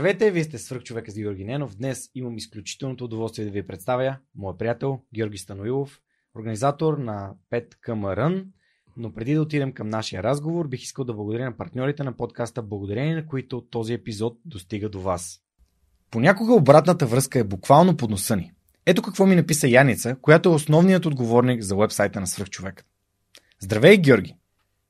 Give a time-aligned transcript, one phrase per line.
[0.00, 1.76] Здравейте, вие сте свърх човека с Георги Ненов.
[1.76, 6.00] Днес имам изключителното удоволствие да ви представя моя приятел Георги Станоилов,
[6.36, 8.46] организатор на 5 КМРН.
[8.96, 12.62] Но преди да отидем към нашия разговор, бих искал да благодаря на партньорите на подкаста,
[12.62, 15.40] благодарение на които този епизод достига до вас.
[16.10, 18.52] Понякога обратната връзка е буквално под носа ни.
[18.86, 22.84] Ето какво ми написа Яница, която е основният отговорник за вебсайта на свръхчовек.
[23.60, 24.39] Здравей, Георги!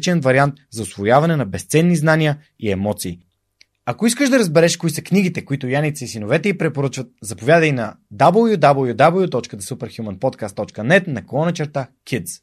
[0.00, 3.18] различен вариант за освояване на безценни знания и емоции.
[3.86, 7.94] Ако искаш да разбереш кои са книгите, които Яница и синовете й препоръчват, заповядай на
[8.14, 12.42] www.thesuperhumanpodcast.net на колона черта Kids.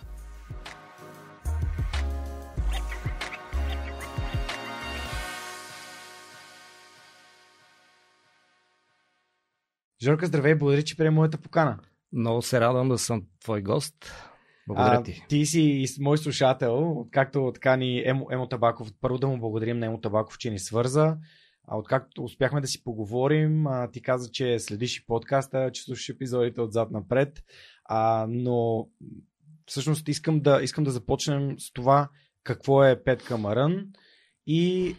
[10.03, 11.79] Жорка, здравей, благодаря, че приема моята покана.
[12.13, 13.95] Много се радвам да съм твой гост.
[14.67, 15.25] Благодаря а, ти.
[15.29, 18.93] Ти си мой слушател, както така ни Емо, Емо Табаков.
[19.01, 21.17] Първо да му благодарим на Емо Табаков, че ни свърза.
[21.67, 26.09] А откакто успяхме да си поговорим, а, ти каза, че следиш и подкаста, че слушаш
[26.09, 27.43] епизодите отзад напред.
[27.85, 28.87] А, но
[29.65, 32.09] всъщност искам да, искам да започнем с това
[32.43, 33.85] какво е Пет Камарън
[34.47, 34.95] и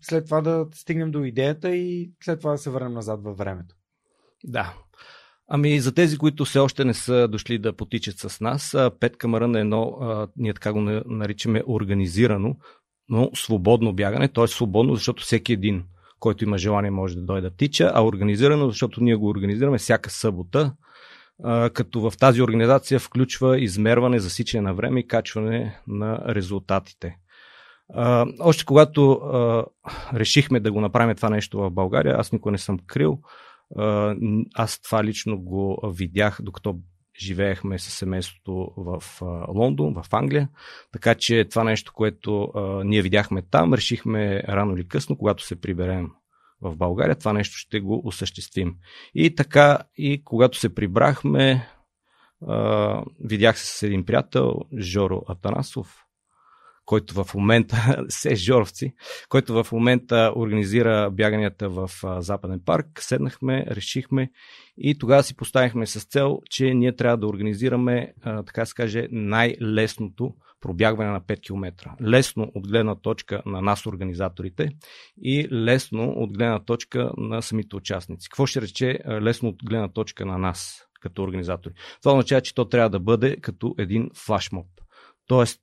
[0.00, 3.75] след това да стигнем до идеята и след това да се върнем назад във времето.
[4.46, 4.74] Да.
[5.48, 9.56] Ами за тези, които все още не са дошли да потичат с нас, Пет Камарън
[9.56, 9.98] е едно,
[10.36, 12.56] ние така го наричаме организирано,
[13.08, 14.46] но свободно бягане, т.е.
[14.46, 15.84] свободно, защото всеки един,
[16.20, 20.10] който има желание, може да дойде да тича, а организирано, защото ние го организираме всяка
[20.10, 20.72] събота,
[21.72, 27.16] като в тази организация включва измерване, засичане на време и качване на резултатите.
[28.40, 29.20] още когато
[30.14, 33.20] решихме да го направим това нещо в България, аз никога не съм крил,
[34.54, 36.78] аз това лично го видях, докато
[37.20, 39.02] живеехме с семейството в
[39.48, 40.48] Лондон, в Англия.
[40.92, 42.52] Така че това нещо, което
[42.84, 46.10] ние видяхме там, решихме рано или късно, когато се приберем
[46.60, 48.74] в България, това нещо ще го осъществим.
[49.14, 51.68] И така, и когато се прибрахме,
[53.24, 56.05] видях се с един приятел, Жоро Атанасов,
[56.86, 58.94] който в момента, се жоровци,
[59.28, 62.86] който в момента организира бяганията в Западен парк.
[62.98, 64.30] Седнахме, решихме
[64.78, 68.12] и тогава си поставихме с цел, че ние трябва да организираме,
[68.46, 71.90] така се каже, най-лесното пробягване на 5 км.
[72.02, 74.68] Лесно от гледна точка на нас, организаторите,
[75.22, 78.28] и лесно от гледна точка на самите участници.
[78.28, 81.74] Какво ще рече лесно от гледна точка на нас, като организатори?
[82.02, 84.66] Това означава, че то трябва да бъде като един флашмоб.
[85.26, 85.60] Тоест,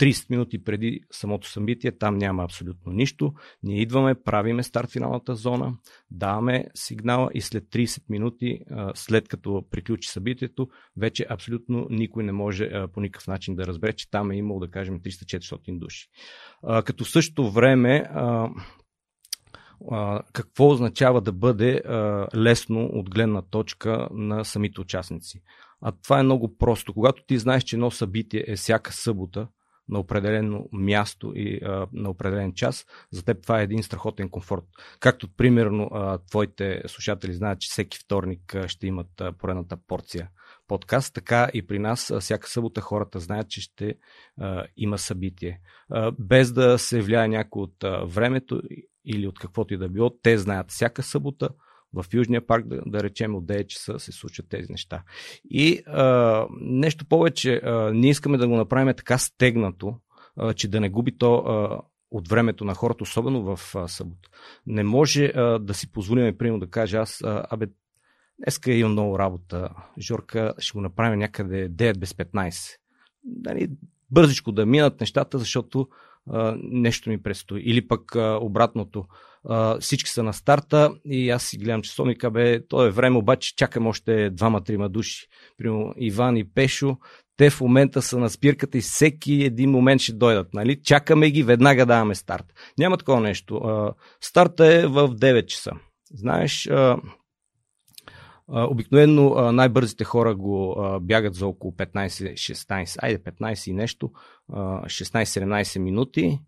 [0.00, 3.32] 30 минути преди самото събитие, там няма абсолютно нищо.
[3.62, 5.76] Ние идваме, правиме старт финалната зона,
[6.10, 8.60] даваме сигнала и след 30 минути,
[8.94, 14.10] след като приключи събитието, вече абсолютно никой не може по никакъв начин да разбере, че
[14.10, 16.08] там е имало, да кажем, 300-400 души.
[16.84, 18.04] Като в същото време
[20.32, 21.82] какво означава да бъде
[22.36, 25.42] лесно от гледна точка на самите участници.
[25.80, 26.94] А това е много просто.
[26.94, 29.48] Когато ти знаеш, че едно събитие е всяка събота,
[29.88, 34.64] на определено място и а, на определен час, за теб това е един страхотен комфорт.
[35.00, 40.28] Както, примерно, а, твоите слушатели знаят, че всеки вторник а, ще имат а, поредната порция
[40.68, 43.94] подкаст, така и при нас а, всяка събота хората знаят, че ще
[44.40, 45.60] а, има събитие.
[45.90, 48.62] А, без да се влияе някой от а, времето
[49.04, 51.48] или от каквото и да било, те знаят всяка събота
[51.94, 55.02] в Южния парк, да, да речем от 9 часа се случват тези неща.
[55.50, 59.94] И а, нещо повече, а, ние искаме да го направим така стегнато,
[60.36, 61.80] а, че да не губи то а,
[62.10, 64.28] от времето на хората, особено в събота.
[64.66, 67.66] Не може а, да си позволим, примерно, да кажа аз, а, абе,
[68.38, 69.68] днеска имам много работа,
[70.00, 72.76] Жорка, ще го направим някъде 9 без 15.
[73.24, 73.70] Дали,
[74.10, 75.88] бързичко да минат нещата, защото
[76.30, 77.60] а, нещо ми предстои.
[77.60, 79.04] Или пък а, обратното
[79.80, 83.86] всички са на старта и аз си гледам часовника, бе, то е време, обаче чакам
[83.86, 85.26] още двама-трима души.
[85.58, 86.96] Примерно Иван и Пешо,
[87.36, 90.54] те в момента са на спирката и всеки един момент ще дойдат.
[90.54, 90.82] Нали?
[90.82, 92.44] Чакаме ги, веднага даваме старт.
[92.78, 93.56] Няма такова нещо.
[93.56, 95.70] А, старта е в 9 часа.
[96.14, 96.96] Знаеш, а,
[98.48, 104.10] Обикновено най-бързите хора го бягат за около 15-16, айде 15 и нещо,
[104.50, 106.40] 16-17 минути.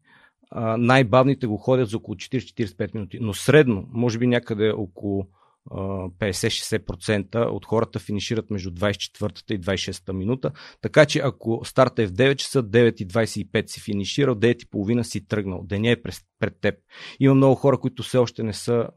[0.78, 5.26] Най-бавните го ходят за около 40-45 минути, но средно, може би някъде около
[5.70, 10.50] 50-60% от хората финишират между 24-та и 26-та минута.
[10.80, 15.62] Така че ако старта е в 9 часа, 9.25 си финиширал, 9.30 си тръгнал.
[15.64, 16.02] Деня е
[16.40, 16.74] пред теб.
[17.20, 18.88] Има много хора, които все още не са,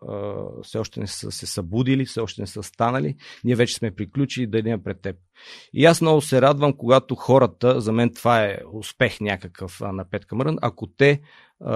[0.64, 3.16] все още не са се събудили, все още не са станали.
[3.44, 5.16] Ние вече сме приключили деня е пред теб.
[5.74, 10.26] И аз много се радвам, когато хората, за мен това е успех някакъв на Пет
[10.26, 11.22] Камърън, ако те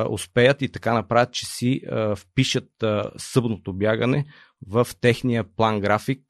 [0.09, 1.81] успеят и така направят, че си
[2.15, 2.69] впишат
[3.17, 4.25] събното бягане
[4.67, 6.21] в техния план график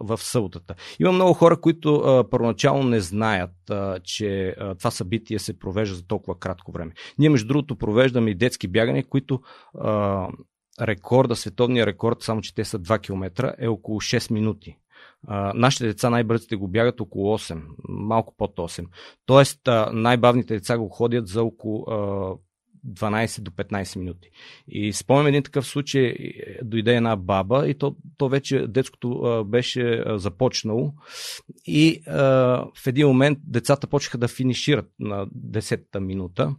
[0.00, 0.74] в съботата.
[1.00, 3.50] Има много хора, които първоначално не знаят,
[4.04, 6.92] че това събитие се провежда за толкова кратко време.
[7.18, 9.40] Ние, между другото, провеждаме и детски бягания, които
[10.80, 14.76] рекорда, световния рекорд, само че те са 2 км, е около 6 минути.
[15.54, 18.86] Нашите деца най-бързите го бягат около 8, малко под 8.
[19.26, 19.60] Тоест,
[19.92, 21.86] най-бавните деца го ходят за около
[22.88, 24.30] 12 до 15 минути.
[24.68, 29.44] И спомням един такъв случай, е, дойде една баба и то, то вече детското а,
[29.44, 30.92] беше а, започнало
[31.66, 32.18] и а,
[32.74, 36.54] в един момент децата почнаха да финишират на 10-та минута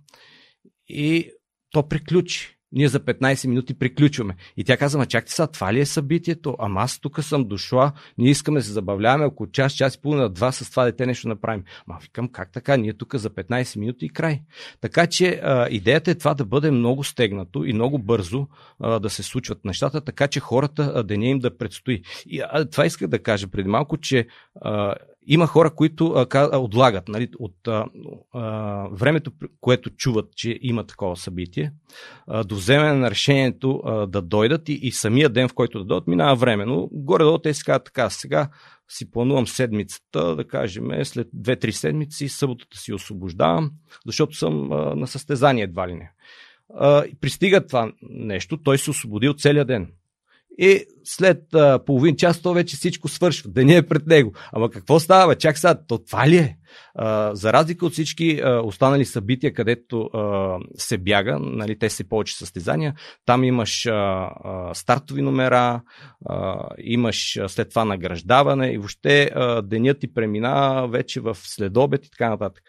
[0.88, 1.31] и
[1.72, 2.58] то приключи.
[2.74, 4.36] Ние за 15 минути приключваме.
[4.58, 6.56] И тя каза, ма чакайте сега, това ли е събитието?
[6.60, 10.30] Ама аз тук съм дошла, ние искаме да се забавляваме около час, час и половина,
[10.30, 11.64] два с това дете нещо направим.
[11.88, 12.78] Ма викам, как така?
[12.78, 14.42] Ние тук за 15 минути и край.
[14.81, 18.48] Така че а, идеята е това да бъде много стегнато и много бързо
[18.80, 22.02] а, да се случват нещата, така че хората а, деня им да предстои.
[22.28, 24.28] И а, това исках да кажа преди малко, че
[24.62, 24.96] а,
[25.28, 27.86] има хора, които а, отлагат нали, от а,
[28.34, 29.31] а, времето,
[29.62, 31.72] което чуват, че има такова събитие,
[32.28, 35.86] а, до вземане на решението а, да дойдат и, и самия ден, в който да
[35.86, 36.66] дойдат, минава време.
[36.66, 38.50] Но горе-долу те си казват така, сега
[38.90, 43.72] си планувам седмицата, да кажем, след 2-3 седмици, съботата си освобождавам,
[44.06, 46.12] защото съм а, на състезание едва ли не.
[46.76, 49.92] А, пристига това нещо, той се освободи от целия ден.
[50.58, 53.52] И след а, половин час то вече всичко свършва.
[53.52, 54.34] Деня е пред него.
[54.52, 55.36] Ама какво става?
[55.36, 56.58] Чак сега, то това ли е?
[57.34, 60.10] За разлика от всички останали събития, където
[60.78, 62.94] се бяга, нали, те са повече състезания,
[63.25, 63.88] там имаш
[64.74, 65.81] стартови номера,
[66.78, 69.30] имаш след това награждаване и въобще
[69.64, 72.64] денят ти премина вече в следобед и така нататък.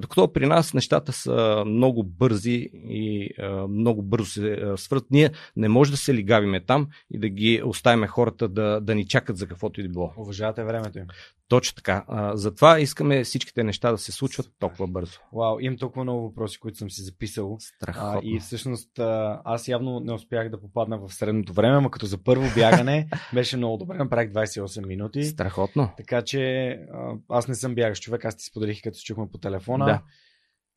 [0.00, 3.28] Докато при нас нещата са много бързи и
[3.68, 8.06] много бързо се свърт, ние не може да се лигавиме там и да ги оставим
[8.06, 10.12] хората да, да ни чакат за каквото и да било.
[10.16, 11.06] Уважавате времето им.
[11.52, 12.04] Точно така.
[12.08, 15.18] А, затова искаме всичките неща да се случват толкова бързо.
[15.32, 17.56] Вау, имам толкова много въпроси, които съм си записал.
[17.60, 18.18] Страхотно.
[18.18, 22.06] А, и всъщност а, аз явно не успях да попадна в средното време, но като
[22.06, 23.96] за първо бягане беше много добре.
[23.96, 25.24] Направих 28 минути.
[25.24, 25.90] Страхотно.
[25.96, 29.84] Така че а, аз не съм бягащ човек, аз ти споделих като чухме по телефона.
[29.84, 30.02] Да.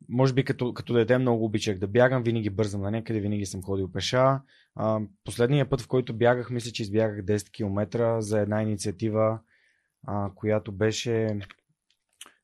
[0.10, 3.64] Може би като, като дете много обичах да бягам, винаги бързам на някъде, винаги съм
[3.64, 4.40] ходил пеша.
[4.76, 9.40] А, последния път, в който бягах, мисля, че избягах 10 км за една инициатива,
[10.08, 11.40] а, която беше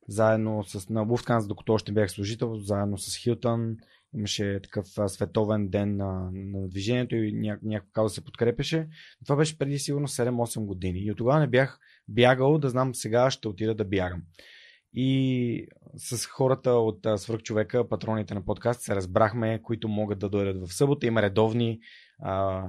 [0.08, 3.76] заедно с на Lufthansa, докато още бях служител, заедно с Хилтън.
[4.14, 8.88] Имаше такъв световен ден на, на движението и ня, някакво каза се подкрепеше.
[9.24, 10.98] Това беше преди сигурно 7-8 години.
[10.98, 11.78] И от тогава не бях
[12.08, 14.22] бягал да знам сега ще отида да бягам.
[14.94, 15.66] И
[15.96, 21.06] с хората от свръхчовека, патроните на подкаст, се разбрахме, които могат да дойдат в събота.
[21.06, 21.80] Има редовни
[22.22, 22.64] а,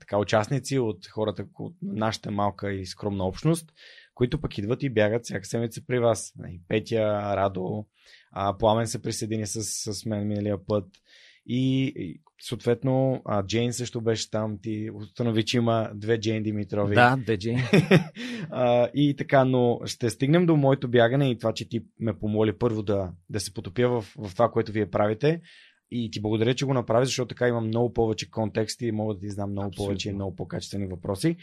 [0.00, 3.72] така, участници от хората от нашата малка и скромна общност,
[4.18, 6.34] които пък идват и бягат всяка седмица при вас.
[6.48, 7.04] И Петя,
[7.36, 7.86] Радо,
[8.32, 10.84] а, Пламен се присъедини с, с мен миналия път.
[11.46, 14.58] И, и съответно, а, Джейн също беше там.
[14.62, 16.94] Ти установи, че има две Джейн Димитрови.
[16.94, 17.58] Да, две Джейн.
[18.50, 22.58] а, и така, но ще стигнем до моето бягане и това, че ти ме помоли
[22.58, 25.40] първо да, да се потопя в, в това, което вие правите.
[25.90, 29.20] И ти благодаря, че го направи, защото така имам много повече контексти и мога да
[29.20, 29.86] ти знам много Абсолютно.
[29.86, 31.36] повече и много по-качествени въпроси.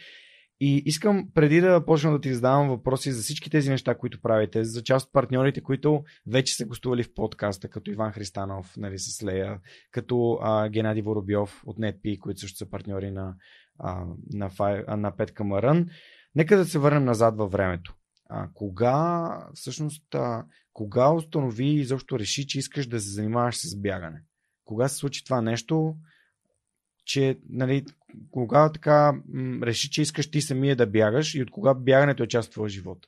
[0.60, 4.64] И искам преди да почна да ти задавам въпроси за всички тези неща, които правите,
[4.64, 9.24] за част от партньорите, които вече са гостували в подкаста, като Иван Христанов, нали, с
[9.24, 9.60] Лея,
[9.92, 13.36] като а, Геннади Воробьов от NetP, които също са партньори на,
[13.80, 15.88] а, на, а, на Пет Камарън.
[16.36, 17.96] Нека да се върнем назад във времето.
[18.30, 23.82] А, кога, всъщност, а, кога установи и защо реши, че искаш да се занимаваш с
[23.82, 24.22] бягане?
[24.66, 25.96] Кога се случи това нещо?
[27.06, 27.86] Че нали,
[28.32, 32.28] кога така м- реши, че искаш ти самия да бягаш и от кога бягането е
[32.28, 33.08] част от твоя живот?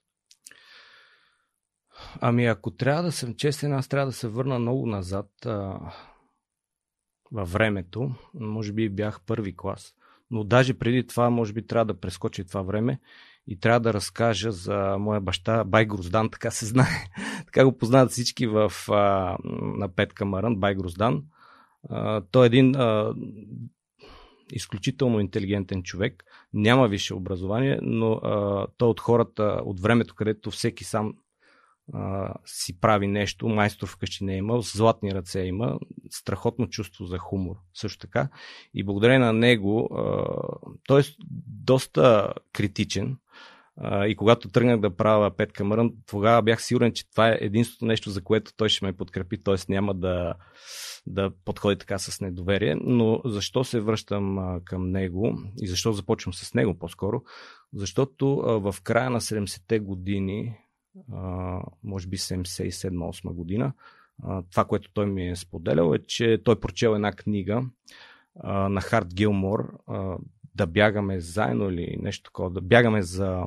[2.21, 5.79] Ами ако трябва да съм честен, аз трябва да се върна много назад а,
[7.31, 8.11] във времето.
[8.33, 9.93] Може би бях първи клас.
[10.31, 12.99] Но даже преди това, може би трябва да прескочи това време
[13.47, 17.05] и трябва да разкажа за моя баща Бай Груздан, така се знае.
[17.45, 21.23] така го познават всички в, а, на Петка Маран, Бай Груздан.
[21.89, 23.13] А, той е един а,
[24.51, 26.23] изключително интелигентен човек,
[26.53, 31.13] няма висше образование, но а, той от хората, от времето, където всеки сам
[31.93, 37.17] а, си прави нещо, майстор вкъщи не е имал, златни ръце има, страхотно чувство за
[37.17, 38.29] хумор също така.
[38.73, 40.25] И благодарение на него, а,
[40.87, 41.03] той е
[41.47, 43.17] доста критичен,
[43.85, 48.09] и когато тръгнах да правя Петка Мърън, тогава бях сигурен, че това е единственото нещо,
[48.09, 49.55] за което той ще ме подкрепи, т.е.
[49.69, 50.33] няма да,
[51.07, 52.75] да подходи така с недоверие.
[52.81, 57.21] Но защо се връщам а, към него и защо започвам с него по-скоро?
[57.73, 60.57] Защото а, в края на 70-те години,
[61.13, 63.73] а, може би 77-8 година,
[64.23, 67.63] а, това, което той ми е споделял е, че той прочел една книга
[68.39, 70.17] а, на Харт Гилмор а,
[70.55, 73.45] да бягаме заедно или нещо такова, да бягаме за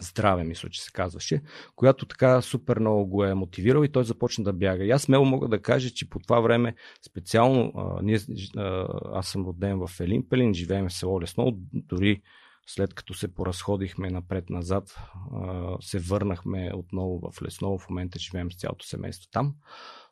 [0.00, 1.42] здраве, мисля, че се казваше,
[1.76, 4.84] която така супер много го е мотивирал и той започна да бяга.
[4.84, 6.74] И аз смело мога да кажа, че по това време
[7.06, 8.18] специално а, ние,
[8.56, 12.22] а, аз съм роден в Елимпелин, живеем в село Лесно, дори
[12.66, 14.94] след като се поразходихме напред-назад,
[15.32, 19.54] а, се върнахме отново в Лесново, в момента живеем с цялото семейство там.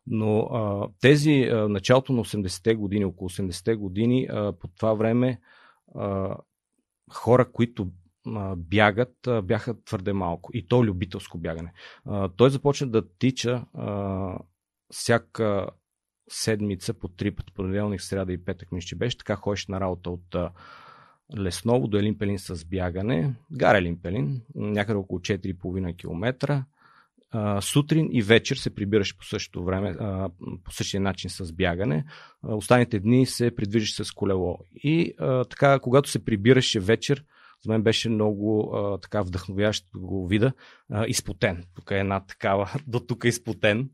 [0.06, 5.40] Но а, тези а, началото на 80-те години, около 80-те години, а, по това време
[5.94, 6.36] а,
[7.12, 7.88] хора, които
[8.56, 10.50] бягат, бяха твърде малко.
[10.54, 11.72] И то любителско бягане.
[12.36, 13.64] Той започна да тича
[14.90, 15.66] всяка
[16.28, 19.18] седмица по три пъти, понеделник, сряда и петък, мисля, беше.
[19.18, 20.36] Така ходиш на работа от
[21.38, 23.34] Лесново до Елимпелин с бягане.
[23.52, 26.64] Гара Елимпелин, някъде около 4,5 км.
[27.62, 29.96] сутрин и вечер се прибираш по същото време,
[30.64, 32.04] по същия начин с бягане.
[32.42, 34.58] останите дни се придвижиш с колело.
[34.74, 35.14] И
[35.50, 37.24] така, когато се прибираше вечер,
[37.64, 40.52] за мен беше много а, така вдъхновящо го вида.
[40.92, 41.64] А, изпотен.
[41.74, 43.88] Тук е една такава, до тук е изпотен.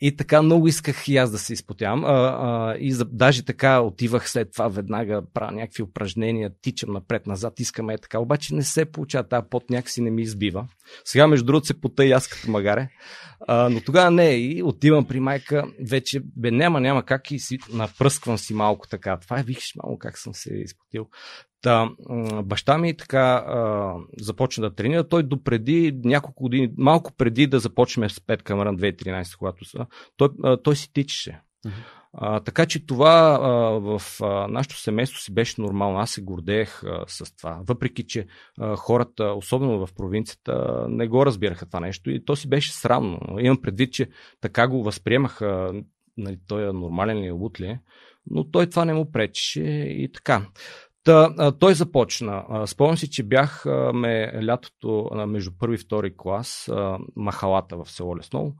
[0.00, 2.04] И така много исках и аз да се изпотявам.
[2.04, 7.60] А, а, и за, даже така отивах след това веднага, правя някакви упражнения, тичам напред-назад,
[7.60, 8.18] искаме е така.
[8.18, 10.68] Обаче не се получава, тази пот някакси не ми избива.
[11.04, 12.88] Сега, между другото, се пота и аз като магаре.
[13.48, 14.30] А, но тогава не.
[14.30, 19.18] И отивам при майка, вече бе, няма, няма как и си напръсквам си малко така.
[19.20, 21.06] Това е, виждаш малко как съм се изпотил.
[21.62, 21.90] Та,
[22.44, 25.08] баща ми така а, започна да тренира.
[25.08, 29.86] Той допреди няколко години, малко преди да започнем с Пет Камеран 2013, когато са,
[30.16, 31.40] той, а, той си тичаше.
[31.66, 31.72] Uh-huh.
[32.12, 33.48] А, така че това а,
[33.80, 35.98] в а, нашето семейство си беше нормално.
[35.98, 37.60] Аз се гордеех а, с това.
[37.68, 38.26] Въпреки, че
[38.60, 43.20] а, хората, особено в провинцията, не го разбираха това нещо и то си беше срамно.
[43.38, 44.08] Имам предвид, че
[44.40, 45.72] така го възприемаха.
[46.16, 47.80] Нали, той е нормален ли, лут ли е,
[48.30, 50.46] но той това не му пречеше и така.
[51.10, 52.44] Та, той започна.
[52.66, 56.70] Спомням си, че бях а, ме лятото между първи и втори клас,
[57.16, 58.54] махалата в село Лесново.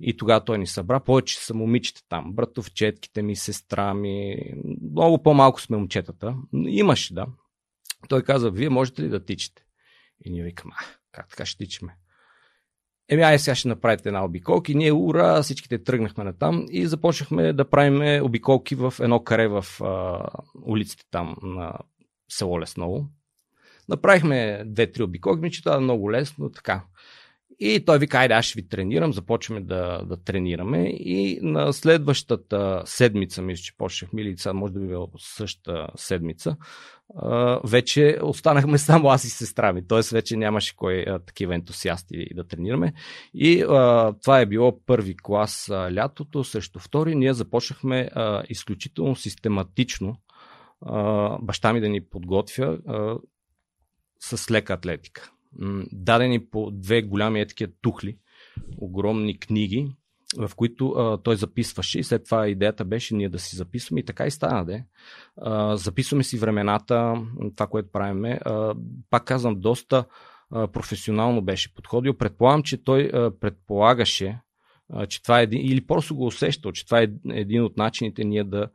[0.00, 1.00] И тогава той ни събра.
[1.00, 2.32] Повече са момичета там.
[2.32, 4.36] Братовчетките ми, сестра ми.
[4.92, 6.36] Много по-малко сме момчетата.
[6.66, 7.26] Имаше, да.
[8.08, 9.62] Той каза, вие можете ли да тичате?
[10.24, 11.96] И ние викаме, а, как така ще тичаме?
[13.08, 14.72] Еми, ай сега ще направите една обиколка.
[14.72, 19.48] И ние, ура, всичките тръгнахме на там и започнахме да правим обиколки в едно каре
[19.48, 20.20] в а,
[20.66, 21.72] улиците там на
[22.36, 23.06] село Лесново.
[23.88, 26.84] Направихме две-три обиколки, ми че това е много лесно, така.
[27.60, 30.88] И той вика, айде, аз ще ви тренирам, започваме да, да тренираме.
[30.88, 36.56] И на следващата седмица, мисля, че почнахме, или сега може да би било същата седмица,
[37.64, 39.86] вече останахме само аз и сестра ми.
[39.86, 40.00] Т.е.
[40.12, 42.92] вече нямаше кой такива ентусиасти да тренираме.
[43.34, 43.60] И
[44.22, 47.14] това е било първи клас а, лятото, срещу втори.
[47.14, 48.10] Ние започнахме
[48.48, 50.16] изключително систематично
[50.86, 53.16] а, баща ми да ни подготвя а,
[54.20, 55.30] с лека атлетика
[55.92, 58.16] дадени по две голями такива тухли,
[58.78, 59.92] огромни книги,
[60.38, 64.04] в които а, той записваше и след това идеята беше ние да си записваме и
[64.04, 64.84] така и стана, де.
[65.36, 67.14] А, записваме си времената,
[67.56, 68.40] това, което правиме.
[69.10, 70.04] Пак казвам, доста
[70.50, 72.14] а, професионално беше подходил.
[72.14, 74.40] Предполагам, че той а, предполагаше,
[74.92, 78.24] а, че това е един, или просто го усещал, че това е един от начините
[78.24, 78.68] ние да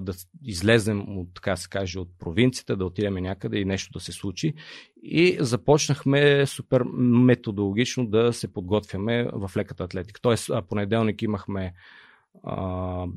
[0.00, 0.12] да
[0.42, 4.54] излезем от, така се каже, от провинцията, да отидем някъде и нещо да се случи.
[5.02, 10.20] И започнахме супер методологично да се подготвяме в леката атлетика.
[10.20, 11.74] Тоест, понеделник имахме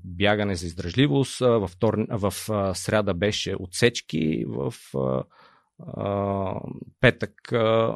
[0.03, 2.05] бягане за издръжливост, във, втор...
[2.09, 2.33] в
[2.75, 4.73] сряда беше отсечки, в
[6.99, 7.95] петък а,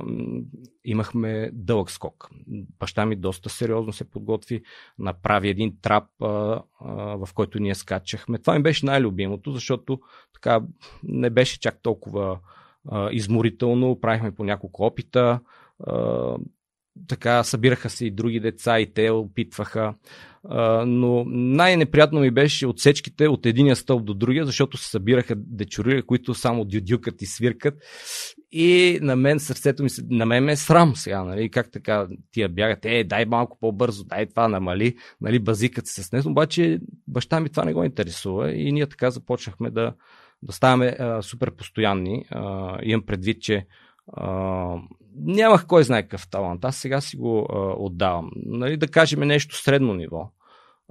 [0.85, 2.29] имахме дълъг скок.
[2.79, 4.61] Баща ми доста сериозно се подготви,
[4.99, 8.37] направи един трап, а, а, в който ние скачахме.
[8.37, 9.99] Това ми беше най-любимото, защото
[10.33, 10.61] така
[11.03, 12.39] не беше чак толкова
[12.89, 13.99] а, изморително.
[14.01, 15.39] Правихме по няколко опита.
[15.87, 16.35] А,
[17.07, 19.93] така събираха се и други деца и те опитваха.
[20.85, 26.33] Но най-неприятно ми беше отсечките от единия стълб до другия, защото се събираха дечури, които
[26.33, 27.73] само дюдюкат и свиркат.
[28.51, 32.07] И на мен сърцето ми се, на мен ме е срам сега, нали, как така
[32.31, 36.79] тия бягат, е, дай малко по-бързо, дай това намали, нали, базикат се с него, обаче
[37.07, 39.93] баща ми това не го интересува и ние така започнахме да,
[40.43, 42.25] да ставаме а, супер постоянни.
[42.29, 43.65] А, имам предвид, че
[44.13, 44.75] а,
[45.15, 46.65] нямах кой знае какъв талант.
[46.65, 48.31] Аз сега си го а, отдавам.
[48.35, 50.29] Нали, да кажем нещо средно ниво.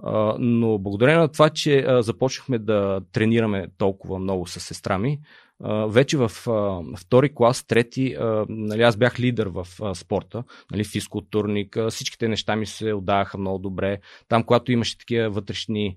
[0.02, 5.18] А, но благодарение на това, че а, започнахме да тренираме толкова много с сестра ми,
[5.64, 10.84] а, вече в а, втори клас, трети, а, нали, аз бях лидер в спорта, нали,
[10.84, 13.98] физкултурник, всичките неща ми се отдаваха много добре.
[14.28, 15.96] Там, когато имаше такива вътрешни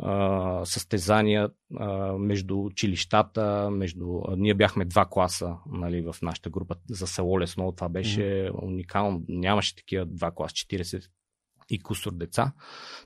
[0.00, 4.20] а, състезания а, между училищата, между...
[4.36, 7.72] Ние бяхме два класа нали, в нашата група за село Лесно.
[7.72, 8.64] Това беше mm-hmm.
[8.64, 9.22] уникално.
[9.28, 11.04] Нямаше такива два класа, 40
[11.70, 12.52] и кусор деца.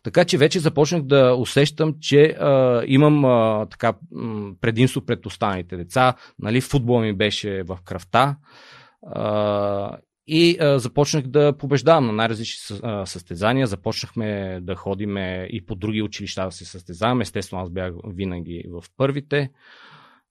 [0.03, 3.93] Така че вече започнах да усещам, че а, имам а, така
[4.61, 6.14] предимство пред останалите деца.
[6.38, 8.37] Нали, футбол ми беше в кръвта.
[9.07, 13.66] А, и а, започнах да побеждавам на най-различни състезания.
[13.66, 17.23] Започнахме да ходиме и по други училища да се състезаваме.
[17.23, 19.50] Естествено, аз бях винаги в първите.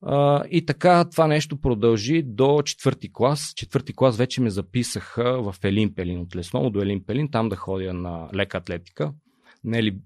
[0.01, 3.53] А, и така това нещо продължи до четвърти клас.
[3.55, 7.55] Четвърти клас вече ме записаха в Елин Пелин, от Лесново до Елин Пелин, там да
[7.55, 9.13] ходя на лека атлетика.
[9.63, 9.97] Нели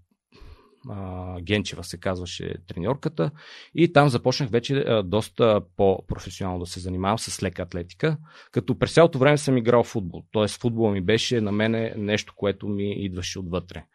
[1.41, 3.31] Генчева се казваше треньорката.
[3.75, 8.17] И там започнах вече доста по-професионално да се занимавам с лека атлетика,
[8.51, 10.23] като през цялото време съм играл футбол.
[10.31, 13.85] Тоест футбол ми беше на мене нещо, което ми идваше отвътре.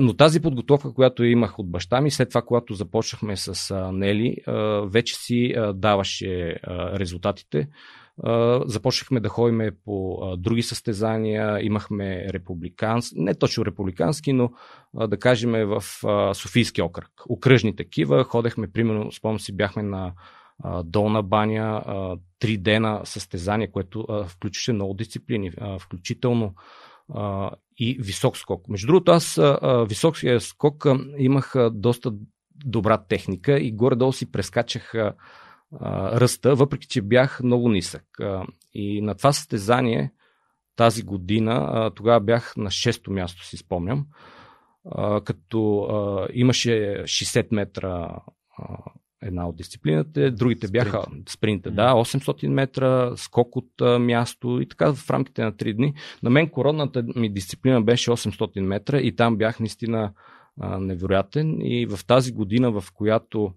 [0.00, 4.36] Но тази подготовка, която имах от баща ми, след това, когато започнахме с Нели,
[4.84, 7.68] вече си даваше резултатите
[8.64, 14.50] започнахме да ходим по други състезания, имахме републикански, не точно републикански, но
[14.94, 15.82] да кажем в
[16.34, 17.10] Софийски окръг.
[17.28, 20.12] Окръжни такива, ходехме, примерно, спомням си, бяхме на
[20.84, 21.82] долна баня,
[22.38, 26.54] три дена състезание, което включваше много дисциплини, включително
[27.78, 28.68] и висок скок.
[28.68, 29.40] Между другото, аз
[29.88, 30.86] високия скок
[31.18, 32.12] имах доста
[32.64, 34.94] добра техника и горе-долу си прескачах
[35.80, 38.20] а, ръста, въпреки че бях много нисък.
[38.20, 40.12] А, и на това състезание
[40.76, 44.06] тази година, а, тогава бях на 6-то място, си спомням,
[44.90, 46.70] а, като а, имаше
[47.02, 48.20] 60 метра
[48.58, 48.78] а,
[49.22, 50.84] една от дисциплината, другите Спринт.
[50.84, 55.76] бяха спринта, да, 800 метра, скок от а, място и така в рамките на 3
[55.76, 55.94] дни.
[56.22, 60.12] На мен коронната ми дисциплина беше 800 метра и там бях наистина
[60.60, 63.52] а, невероятен и в тази година, в която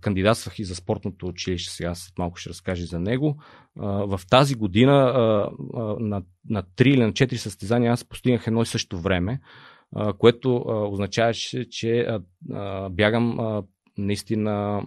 [0.00, 3.42] кандидатствах и за спортното училище, сега след малко ще разкажа за него.
[3.76, 4.94] В тази година
[6.00, 9.40] на, на 3 или на 4 състезания аз постигнах едно и също време,
[10.18, 12.18] което означаваше, че
[12.90, 13.38] бягам
[13.98, 14.82] наистина,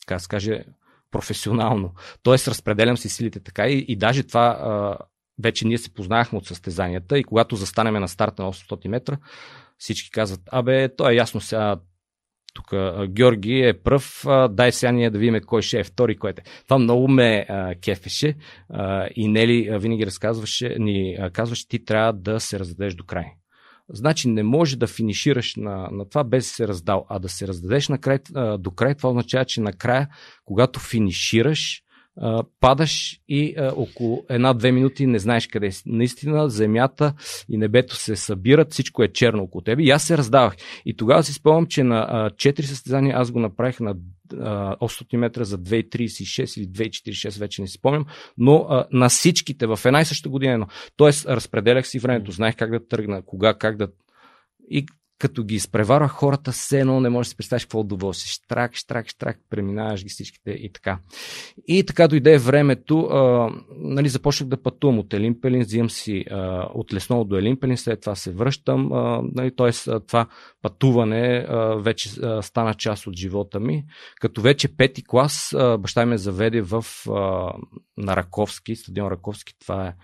[0.00, 0.64] така се каже,
[1.10, 1.94] професионално.
[2.22, 4.98] Тоест, разпределям си силите така и, и даже това
[5.42, 9.18] вече ние се познахме от състезанията и когато застанеме на старта на 800 метра,
[9.78, 11.76] всички казват, абе, то е ясно сега,
[12.56, 12.74] тук
[13.08, 16.44] Георги е пръв, дай сега ние да видим кой ще е втори, което е.
[16.64, 18.34] Това много ме а, кефеше
[18.70, 23.24] а, и Нели винаги разказваше, ни а, казваше, ти трябва да се раздадеш до край.
[23.88, 27.48] Значи не може да финишираш на, на това без да се раздал, а да се
[27.48, 30.08] раздадеш на край, а, до край, това означава, че накрая,
[30.44, 31.82] когато финишираш,
[32.20, 35.82] а, падаш и а, около една-две минути не знаеш къде си.
[35.86, 37.14] Наистина земята
[37.48, 40.56] и небето се събират, всичко е черно около тебе и аз се раздавах.
[40.86, 43.94] И тогава си спомням, че на четири състезания аз го направих на
[44.32, 48.06] 800 метра за 2,36 или 2,46, вече не си спомням,
[48.38, 50.66] но а, на всичките в една и съща година.
[50.96, 53.88] Тоест, разпределях си времето, знаех как да тръгна, кога, как да.
[54.70, 54.86] И
[55.18, 58.30] като ги изпреварва хората, все едно не можеш да си представиш какво удоволствие.
[58.30, 60.98] Штрак, штрак, штрак, преминаваш ги всичките и така.
[61.68, 66.94] И така дойде времето, а, нали, започнах да пътувам от Елимпелин, взимам си а, от
[66.94, 70.00] Лесново до Елимпелин, след това се връщам, а, нали, т.е.
[70.00, 70.26] това
[70.62, 73.84] пътуване а, вече а, стана част от живота ми.
[74.20, 77.52] Като вече пети клас, а, баща ме заведе в, а,
[77.96, 79.94] на Раковски, стадион Раковски, това е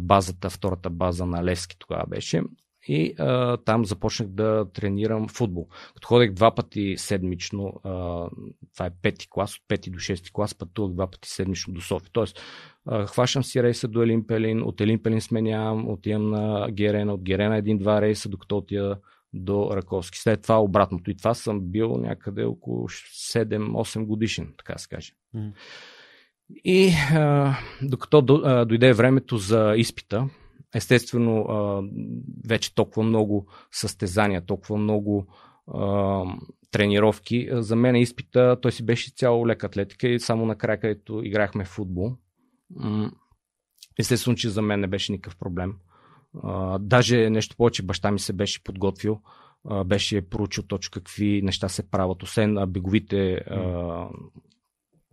[0.00, 2.42] базата, втората база на Левски тогава беше
[2.90, 5.68] и а, там започнах да тренирам футбол.
[5.94, 7.90] Като ходех два пъти седмично, а,
[8.74, 12.10] това е пети клас, от пети до шести клас, пътувах два пъти седмично до София.
[12.12, 12.40] Тоест,
[12.86, 18.00] а, хващам си рейса до Елимпелин, от Елимпелин сменявам, отивам на Герена, от Герена един-два
[18.00, 18.96] рейса, докато отида
[19.32, 20.18] до Раковски.
[20.18, 21.10] След това обратното.
[21.10, 25.12] И това съм бил някъде около 7-8 годишен, така се каже.
[25.36, 25.52] Mm.
[26.64, 30.28] И а, докато до, а, дойде времето за изпита,
[30.74, 31.46] естествено
[32.48, 35.26] вече толкова много състезания, толкова много
[36.70, 41.64] тренировки, за мен изпита, той си беше цяло лека атлетика и само накрая, където играхме
[41.64, 42.16] в футбол.
[43.98, 45.74] Естествено, че за мен не беше никакъв проблем.
[46.80, 49.20] Даже нещо повече, баща ми се беше подготвил,
[49.86, 53.40] беше проучил точно какви неща се правят, освен беговите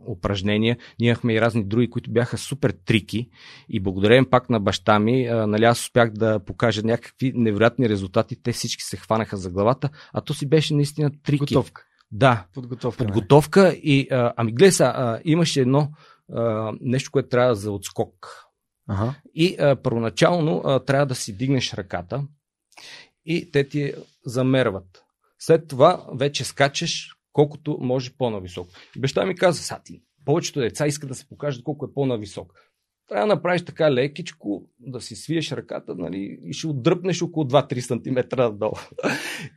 [0.05, 0.77] упражнения.
[0.99, 3.29] Ние имахме и разни други, които бяха супер трики
[3.69, 8.41] и благодарение пак на баща ми, а, нали, аз успях да покажа някакви невероятни резултати.
[8.43, 11.39] Те всички се хванаха за главата, а то си беше наистина трики.
[11.39, 11.83] Подготовка.
[12.11, 12.45] Да.
[12.53, 13.03] Подготовка.
[13.03, 15.91] Подготовка и, а, ами гледай са, а, имаше едно
[16.33, 18.43] а, нещо, което трябва за отскок.
[18.89, 19.15] Ага.
[19.35, 22.23] И а, първоначално а, трябва да си дигнеш ръката
[23.25, 23.93] и те ти
[24.25, 25.03] замерват.
[25.39, 28.69] След това вече скачаш колкото може по-нависоко.
[28.95, 32.53] И баща ми каза, са ти, повечето деца искат да се покажат колко е по-нависок
[33.07, 37.79] трябва да направиш така лекичко, да си свиеш ръката нали, и ще отдръпнеш около 2-3
[37.79, 38.73] см надолу.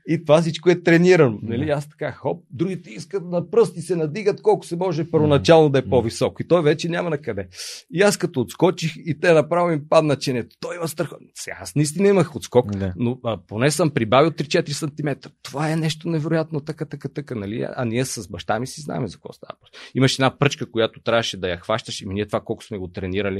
[0.09, 1.39] и това всичко е тренирано.
[1.43, 1.71] Нали?
[1.71, 5.89] Аз така, хоп, другите искат на пръсти се надигат колко се може първоначално да е
[5.89, 6.41] по-висок.
[6.41, 7.49] И той вече няма на къде.
[7.91, 10.57] И аз като отскочих и те направо им падна ченето.
[10.61, 11.11] Той има страх.
[11.35, 12.93] Сега аз наистина имах отскок, да.
[12.97, 15.29] но а, поне съм прибавил 3-4 см.
[15.43, 17.35] Това е нещо невероятно, така, така, така.
[17.35, 17.67] Нали?
[17.77, 19.55] А ние с баща ми си знаем за какво става.
[19.95, 23.40] Имаше една пръчка, която трябваше да я хващаш и ние това колко сме го тренирали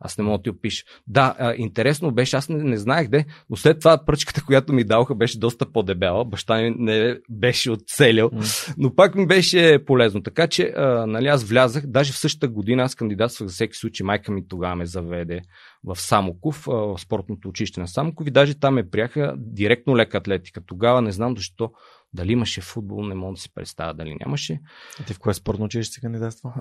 [0.00, 0.84] аз не мога да ти опиша.
[1.06, 4.84] Да, а, интересно беше, аз не, не знаех де, но след това пръчката, която ми
[4.84, 6.24] даваха, беше доста по-дебела.
[6.24, 8.74] Баща ми не беше оцелил, mm.
[8.78, 10.22] но пак ми беше полезно.
[10.22, 14.04] Така че, а, нали, аз влязах, даже в същата година аз кандидатствах за всеки случай.
[14.04, 15.40] Майка ми тогава ме заведе
[15.84, 20.18] в Самоков, а, в спортното училище на Самоков и даже там ме прияха директно лека
[20.18, 20.60] атлетика.
[20.66, 21.70] Тогава не знам защо
[22.12, 24.60] дали имаше футбол, не мога да си представя дали нямаше.
[25.00, 26.52] А ти в кое спортно училище си кандидатства?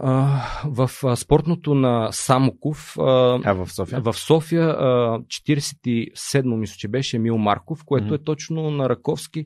[0.66, 2.96] в а, спортното на Самоков.
[3.00, 4.02] А, а в София?
[4.02, 8.22] В София а, 47 мисля, че беше Емил Марков, което mm-hmm.
[8.22, 9.46] е точно на Раковски.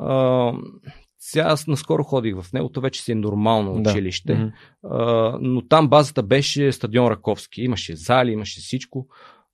[0.00, 0.52] А,
[1.18, 4.40] сега аз наскоро ходих в него, то вече си е нормално училище, да.
[4.40, 4.52] mm-hmm.
[4.84, 7.62] а, но там базата беше стадион Раковски.
[7.62, 9.06] Имаше зали, имаше всичко.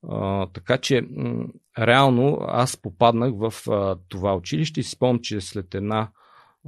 [0.08, 1.46] А, така че, м-
[1.78, 6.10] реално аз попаднах в а, това училище и си спомням, че след една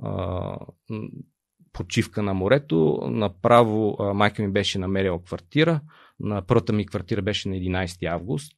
[0.03, 0.57] а,
[1.73, 5.81] почивка на морето, направо а, майка ми беше намерила квартира.
[6.21, 8.53] На първата ми квартира беше на 11 август.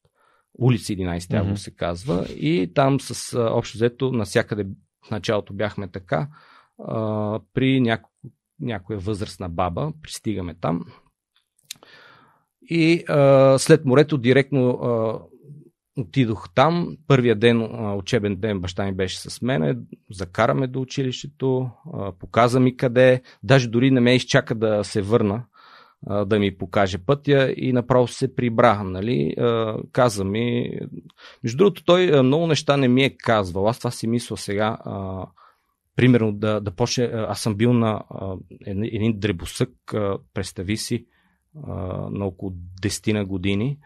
[0.58, 1.64] Улица 11 август mm-hmm.
[1.64, 2.26] се казва.
[2.28, 4.66] И там с а, общо взето навсякъде
[5.06, 6.28] в началото бяхме така.
[6.78, 8.10] А, при няко,
[8.60, 10.84] някоя възрастна баба пристигаме там
[12.68, 15.18] и а, след морето директно а,
[15.96, 16.96] отидох там.
[17.08, 19.76] Първия ден, а, учебен ден, баща ми беше с мене.
[20.10, 23.22] Закараме до училището, а, показа ми къде.
[23.42, 25.44] Даже дори не ме изчака да се върна
[26.06, 28.84] а, да ми покаже пътя и направо се прибра.
[28.84, 29.34] Нали?
[29.38, 30.78] А, каза ми.
[31.44, 33.68] Между другото, той много неща не ми е казвал.
[33.68, 34.78] Аз това си мисля сега.
[34.84, 35.26] А,
[35.96, 37.04] примерно да, да почне.
[37.04, 41.06] Аз съм бил на а, един дребосък, а, представи си
[42.10, 43.78] на около 10 на години.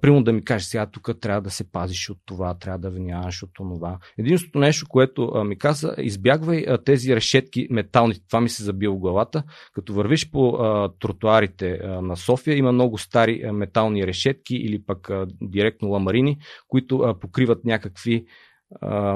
[0.00, 3.42] Примерно да ми каже, сега тук трябва да се пазиш от това, трябва да внимаваш
[3.42, 3.98] от това.
[4.18, 8.14] Единственото нещо, което ми каза, избягвай тези решетки метални.
[8.28, 9.42] Това ми се забива в главата.
[9.72, 10.58] Като вървиш по
[11.00, 15.10] тротуарите на София, има много стари метални решетки или пък
[15.42, 16.38] директно ламарини,
[16.68, 18.24] които покриват някакви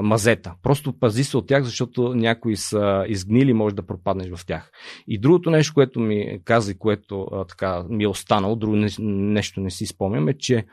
[0.01, 0.53] мазета.
[0.63, 4.71] Просто пази се от тях, защото някои са изгнили, може да пропаднеш в тях.
[5.07, 9.61] И другото нещо, което ми каза и което а, така ми е останало, друго нещо
[9.61, 10.65] не си спомням, е, че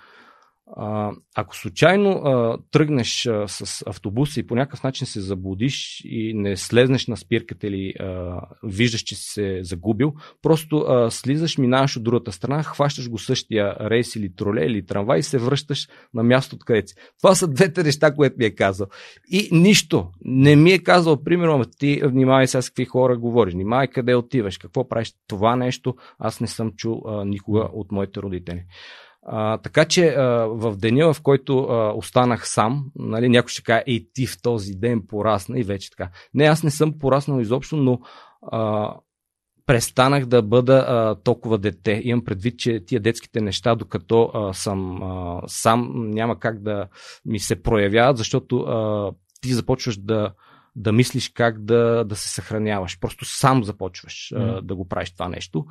[0.76, 6.32] а, ако случайно а, тръгнеш а, с автобуса и по някакъв начин се заблудиш и
[6.34, 11.96] не слезнеш на спирката или а, виждаш, че си се загубил, просто а, слизаш, минаваш
[11.96, 16.22] от другата страна, хващаш го същия рейс или троле или трамвай и се връщаш на
[16.22, 16.94] място, откъдето си.
[17.18, 18.86] Това са двете неща, което ми е казал.
[19.30, 20.08] И нищо.
[20.24, 24.58] Не ми е казал, примерно, ти внимавай сега с какви хора говориш, внимавай къде отиваш,
[24.58, 25.12] какво правиш.
[25.28, 28.64] Това нещо аз не съм чул а, никога от моите родители.
[29.28, 33.82] А, така че а, в деня, в който а, останах сам, нали, някой ще каже,
[33.86, 36.10] ей ти в този ден порасна и вече така.
[36.34, 38.00] Не, аз не съм пораснал изобщо, но
[38.42, 38.94] а,
[39.66, 42.00] престанах да бъда а, толкова дете.
[42.04, 46.88] Имам предвид, че тия детските неща, докато а, съм а, сам, няма как да
[47.24, 49.10] ми се проявяват, защото а,
[49.40, 50.32] ти започваш да
[50.76, 53.00] да мислиш как да, да се съхраняваш.
[53.00, 54.58] Просто сам започваш mm.
[54.58, 55.66] а, да го правиш това нещо.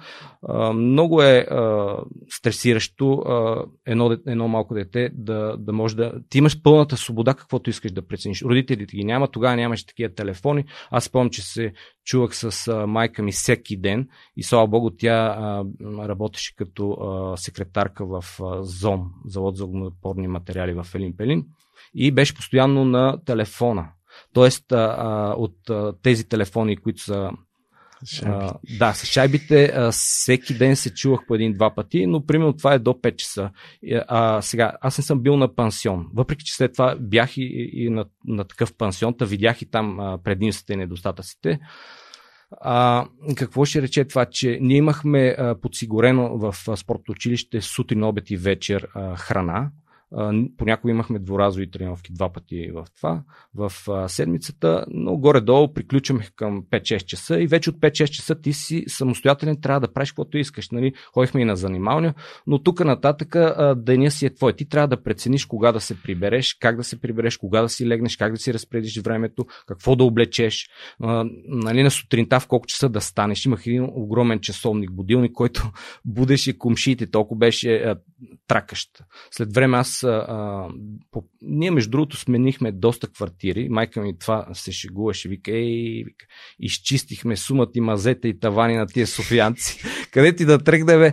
[0.47, 1.97] А, много е а,
[2.29, 6.13] стресиращо а, едно, едно малко дете да, да може да...
[6.29, 8.41] Ти имаш пълната свобода каквото искаш да прецениш.
[8.41, 10.65] Родителите ги няма, тогава нямаше такива телефони.
[10.91, 11.73] Аз спомням, че се
[12.05, 15.63] чувах с а, майка ми всеки ден и слава богу тя а,
[16.07, 21.45] работеше като а, секретарка в а, ЗОМ, завод за огнепорни материали в Елин Пелин
[21.95, 23.87] и беше постоянно на телефона.
[24.33, 27.29] Тоест, а, а, от а, тези телефони, които са.
[28.23, 32.73] А, да, с шайбите а, всеки ден се чувах по един-два пъти, но примерно това
[32.73, 33.49] е до 5 часа.
[34.07, 36.07] А, сега, аз не съм бил на пансион.
[36.13, 39.99] Въпреки, че след това бях и, и на, на такъв пансион, та видях и там
[39.99, 41.59] а, предимствата и недостатъците.
[42.51, 48.29] А, какво ще рече това, че ние имахме а, подсигурено в спортното училище сутрин, обед
[48.29, 49.71] и вечер а, храна,
[50.57, 53.23] Понякога имахме дворазови тренировки два пъти в това,
[53.55, 53.71] в
[54.09, 59.61] седмицата, но горе-долу приключваме към 5-6 часа и вече от 5-6 часа ти си самостоятелен,
[59.61, 60.69] трябва да правиш каквото искаш.
[60.69, 60.93] Нали?
[61.13, 62.13] Ходихме и на занималния,
[62.47, 63.35] но тук нататък
[63.75, 64.53] деня си е твой.
[64.53, 67.87] Ти трябва да прецениш кога да се прибереш, как да се прибереш, кога да си
[67.87, 70.69] легнеш, как да си разпредиш времето, какво да облечеш,
[71.47, 73.45] нали, на сутринта в колко часа да станеш.
[73.45, 75.71] Имах един огромен часовник, будилник, който
[76.05, 77.95] будеше комшиите, толкова беше
[78.47, 78.89] тракащ.
[79.31, 80.67] След време аз а,
[81.11, 81.23] по...
[81.41, 83.69] ние между другото сменихме доста квартири.
[83.69, 85.29] Майка ми това се шегуваше.
[85.29, 86.25] Вика, ей, вика,
[86.59, 89.83] изчистихме сумата и мазета и тавани на тия софиянци.
[90.11, 91.11] Къде ти да тръгнем,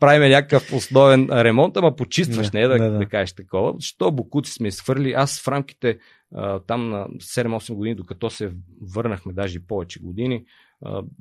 [0.00, 2.98] правиме някакъв основен ремонт, ама почистваш, не, не да, да, да.
[2.98, 3.74] да кажеш такова.
[3.80, 5.12] Що букуци сме изхвърли.
[5.12, 5.98] Аз в рамките
[6.66, 8.52] там на 7-8 години, докато се
[8.94, 10.44] върнахме даже повече години,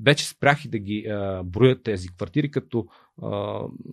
[0.04, 1.06] вече спрях и да ги
[1.46, 2.88] броя тези квартири, като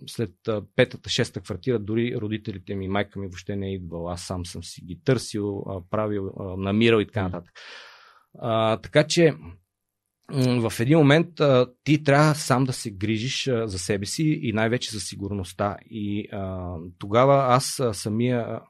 [0.07, 0.31] след
[0.75, 4.13] петата, шеста квартира дори родителите ми, майка ми въобще не е идвала.
[4.13, 7.51] Аз сам съм си ги търсил, правил, намирал и така нататък.
[8.81, 9.33] така че
[10.59, 11.27] в един момент
[11.83, 15.77] ти трябва сам да се грижиш за себе си и най-вече за сигурността.
[15.89, 16.27] И
[16.99, 18.61] тогава аз самия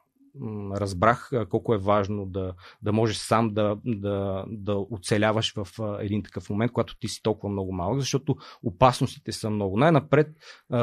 [0.76, 5.68] разбрах колко е важно да, да можеш сам да, да, да оцеляваш в
[6.00, 9.78] един такъв момент, когато ти си толкова много малък, защото опасностите са много.
[9.78, 10.28] Най-напред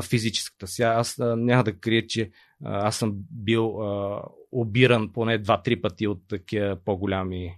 [0.09, 0.67] физическата.
[0.67, 2.31] Сега аз няма да крия, че
[2.65, 3.79] аз съм бил
[4.53, 7.57] обиран поне 2-3 пъти от такива по-голями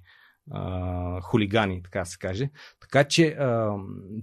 [1.22, 2.50] хулигани, така се каже.
[2.80, 3.76] Така че а,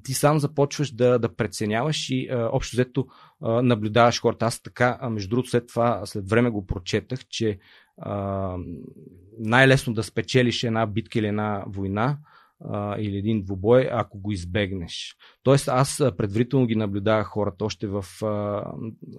[0.03, 3.07] ти сам започваш да, да преценяваш и а, общо взето
[3.41, 4.45] а, наблюдаваш хората.
[4.45, 7.60] Аз така, а, между другото, след това, след време го прочетах, че
[7.97, 8.55] а,
[9.39, 12.17] най-лесно да спечелиш една битка или една война
[12.69, 15.15] а, или един двубой, ако го избегнеш.
[15.43, 18.26] Тоест аз предварително ги наблюдавах хората още в а,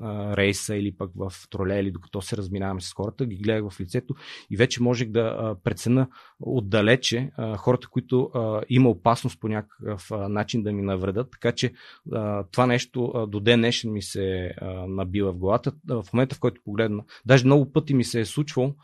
[0.03, 3.81] а, рейса или пък в троле или докато се разминаваме с хората, ги гледах в
[3.81, 4.15] лицето
[4.51, 6.09] и вече можех да а, прецена
[6.41, 11.31] отдалече а, хората, които а, има опасност по някакъв а, начин да ми навредят.
[11.31, 11.73] Така че
[12.13, 15.73] а, това нещо а, до ден днешен ми се а, набива в главата.
[15.89, 18.75] В момента, в който погледна, даже много пъти ми се е случвало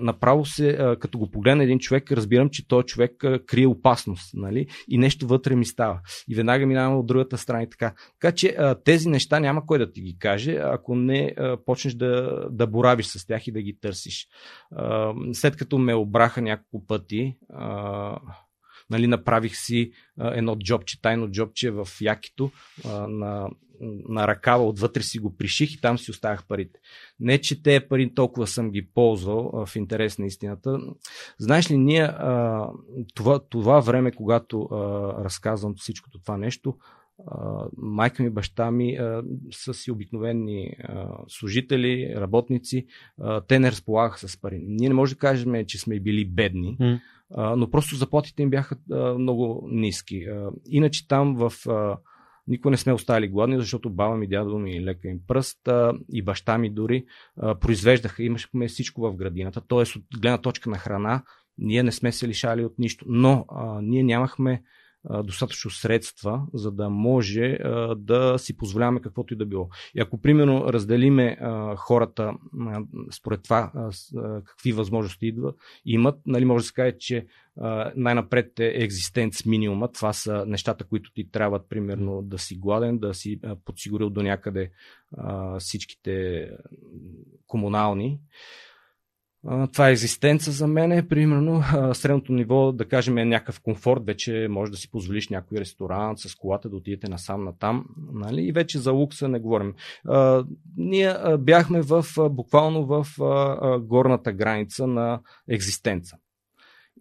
[0.00, 4.66] направо се, като го погледна един човек, разбирам, че този човек крие опасност, нали?
[4.88, 6.00] И нещо вътре ми става.
[6.28, 7.94] И веднага минаваме от другата страна и така.
[8.20, 11.34] Така че тези неща няма кой да ти ги каже, ако не
[11.66, 14.28] почнеш да, да боравиш с тях и да ги търсиш.
[15.32, 17.36] След като ме обраха няколко пъти,
[18.90, 22.50] нали, направих си а, едно джобче, тайно джобче в якито
[22.84, 23.48] а, на
[24.08, 26.80] на ръкава отвътре си го приших и там си оставях парите.
[27.20, 30.78] Не, че те пари толкова съм ги ползвал в интерес на истината.
[31.38, 32.10] Знаеш ли, ние
[33.14, 34.68] това, това време, когато
[35.24, 36.76] разказвам всичкото това нещо,
[37.76, 38.98] майка ми, баща ми
[39.50, 40.76] са си обикновени
[41.28, 42.86] служители, работници,
[43.48, 44.60] те не разполагаха с пари.
[44.62, 47.00] Ние не можем да кажем, че сме били бедни, mm.
[47.36, 48.76] Но просто заплатите им бяха
[49.18, 50.26] много ниски.
[50.66, 51.52] Иначе там в
[52.50, 56.22] Никога не сме оставили гладни, защото баба ми, дядо ми лека им пръст а, и
[56.22, 57.04] баща ми дори
[57.36, 58.22] а, произвеждаха.
[58.22, 59.60] Имахме всичко в градината.
[59.60, 59.98] т.е.
[59.98, 61.22] от гледна точка на храна,
[61.58, 63.04] ние не сме се лишали от нищо.
[63.08, 64.62] Но а, ние нямахме
[65.24, 67.58] достатъчно средства, за да може
[67.96, 69.68] да си позволяваме каквото и да било.
[69.94, 71.38] И ако, примерно, разделиме
[71.76, 72.32] хората
[73.12, 73.72] според това
[74.44, 75.52] какви възможности идва,
[75.84, 77.26] имат, нали, може да се каже, че
[77.96, 79.92] най-напред е екзистенц минимума.
[79.92, 84.70] Това са нещата, които ти трябват, примерно, да си гладен, да си подсигурил до някъде
[85.58, 86.48] всичките
[87.46, 88.20] комунални.
[89.72, 91.06] Това е екзистенца за мен.
[91.08, 91.62] Примерно,
[91.94, 94.06] средното ниво, да кажем, е някакъв комфорт.
[94.06, 97.84] Вече може да си позволиш някой ресторант с колата да отидете насам натам.
[98.12, 98.42] Нали?
[98.42, 99.74] И вече за лукса не говорим.
[100.76, 103.06] Ние бяхме в, буквално в
[103.80, 106.16] горната граница на екзистенца.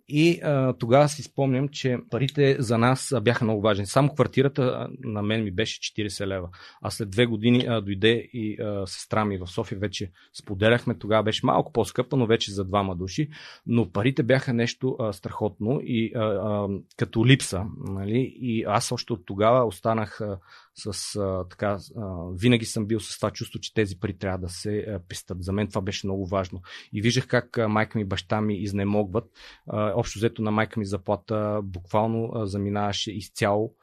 [0.09, 3.85] И а, тогава си спомням, че парите за нас бяха много важни.
[3.85, 6.49] Само квартирата на мен ми беше 40 лева.
[6.81, 10.97] А след две години а, дойде и а, сестра ми в София, вече споделяхме.
[10.97, 13.29] Тогава беше малко по-скъпа, но вече за двама души.
[13.67, 16.67] Но парите бяха нещо а, страхотно и а, а,
[16.97, 17.65] като липса.
[17.87, 18.35] Нали?
[18.41, 20.37] И аз още от тогава останах а,
[20.79, 24.49] с а, така, а, винаги съм бил с това чувство, че тези пари трябва да
[24.49, 25.43] се а, пестат.
[25.43, 26.61] За мен това беше много важно.
[26.93, 29.31] И виждах как а, майка ми и баща ми изнемогват.
[29.67, 33.73] А, общо взето на майка ми заплата буквално а, заминаваше изцяло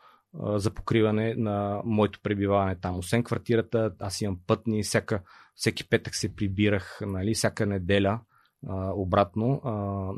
[0.41, 2.99] а, за покриване на моето пребиваване там.
[2.99, 5.23] Освен квартирата, аз имам пътни, всяка,
[5.55, 8.21] всеки петък се прибирах, нали, всяка неделя
[8.69, 9.61] а, обратно.
[9.65, 10.11] А,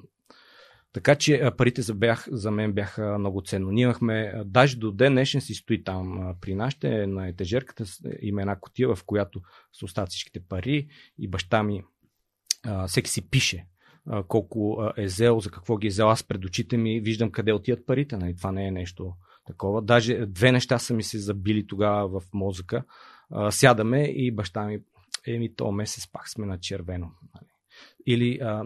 [0.98, 3.70] така че парите за, бях, за мен бяха много ценно.
[3.70, 7.84] Ние имахме, даже до ден днешен си стои там при нашите, на етажерката
[8.20, 9.40] има една котия, в която
[9.72, 11.82] са остават всичките пари и баща ми,
[12.86, 13.66] всеки си пише
[14.28, 16.10] колко е взел, за какво ги е взел.
[16.10, 18.16] Аз пред очите ми виждам къде отиват парите.
[18.16, 18.36] Нали?
[18.36, 19.12] Това не е нещо
[19.46, 19.82] такова.
[19.82, 22.84] Даже две неща са ми се забили тогава в мозъка.
[23.50, 24.78] Сядаме и баща ми,
[25.26, 27.10] еми, то месец пак сме на червено.
[27.34, 27.48] Нали?
[28.06, 28.64] Или а,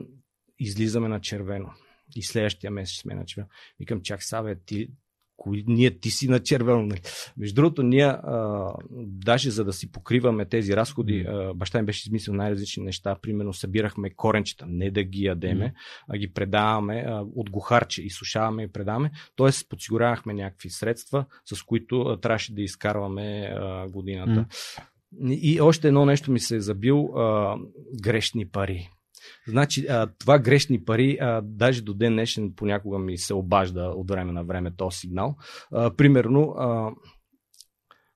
[0.59, 1.71] излизаме на червено
[2.16, 3.48] и следващия месец сме на червено.
[3.81, 4.88] Викам, чак сега, ти,
[5.37, 6.83] кои, ние ти си на червено.
[6.83, 7.01] Нали?
[7.37, 8.68] Между другото, ние а,
[9.01, 13.16] даже за да си покриваме тези разходи, а, баща ми беше измислил най-различни неща.
[13.22, 15.75] Примерно събирахме коренчета, не да ги ядеме, mm.
[16.09, 19.11] а ги предаваме а, от гохарче, изсушаваме и предаваме.
[19.37, 24.31] Тоест, подсигурявахме някакви средства, с които а, трябваше да изкарваме а, годината.
[24.31, 24.48] Mm.
[25.31, 27.57] И още едно нещо ми се е забил а,
[28.03, 28.90] грешни пари.
[29.48, 34.11] Значи, а, това грешни пари, а, даже до ден днешен понякога ми се обажда от
[34.11, 35.37] време на време този сигнал.
[35.72, 36.90] А, примерно, а,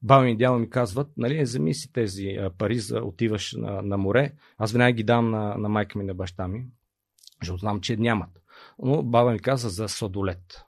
[0.02, 3.96] баба ми и дядо ми казват, нали, вземи си тези пари, за отиваш на, на
[3.96, 4.32] море.
[4.58, 6.66] Аз винаги ги дам на, на майка ми и на баща ми,
[7.42, 8.30] защото знам, че нямат.
[8.82, 10.62] Но баба ми каза за содолет.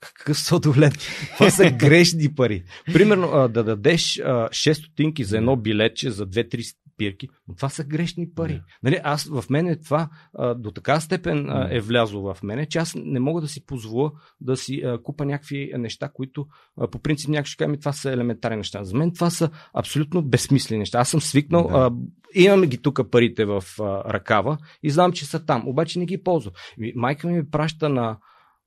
[0.00, 0.94] Какъв содолет?
[1.34, 2.64] Това са грешни пари.
[2.92, 8.30] Примерно да дадеш 6 стотинки за едно билетче за 2-3 спирки, но това са грешни
[8.34, 8.52] пари.
[8.52, 8.62] Yeah.
[8.82, 12.78] Нали, аз в мене това а, до така степен а, е влязло в мене, че
[12.78, 14.10] аз не мога да си позволя
[14.40, 16.46] да си а, купа някакви неща, които
[16.80, 18.84] а, по принцип някой ще каже, това са елементарни неща.
[18.84, 20.98] За мен това са абсолютно безсмислени неща.
[20.98, 21.86] Аз съм свикнал, yeah.
[21.86, 21.92] а,
[22.34, 26.22] имаме ги тук парите в а, ръкава и знам, че са там, обаче не ги
[26.22, 26.54] ползвам.
[26.94, 28.16] Майка ми ми праща на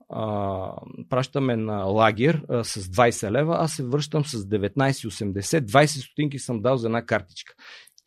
[0.09, 0.71] а,
[1.09, 6.61] пращаме на лагер а, с 20 лева, аз се връщам с 19,80, 20 стотинки съм
[6.61, 7.53] дал за една картичка.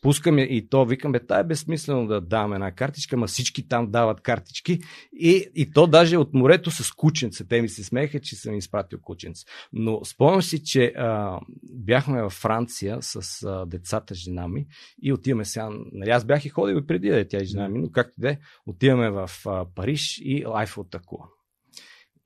[0.02, 4.20] Пускаме и то, викаме, тая е безсмислено да даваме една картичка, ма всички там дават
[4.20, 4.78] картички.
[5.12, 7.48] И, и то даже от морето с кученце.
[7.48, 9.44] Те ми се смеха, че съм изпратил кученце.
[9.72, 14.66] Но спомням си, че а, бяхме във Франция с а, децата, жена ми
[15.02, 15.68] и отиваме сега.
[15.92, 18.38] Нали, аз бях и ходил и преди да е тя жена ми, но както де,
[18.66, 21.28] отиваме в а, Париж и Айфелта кула.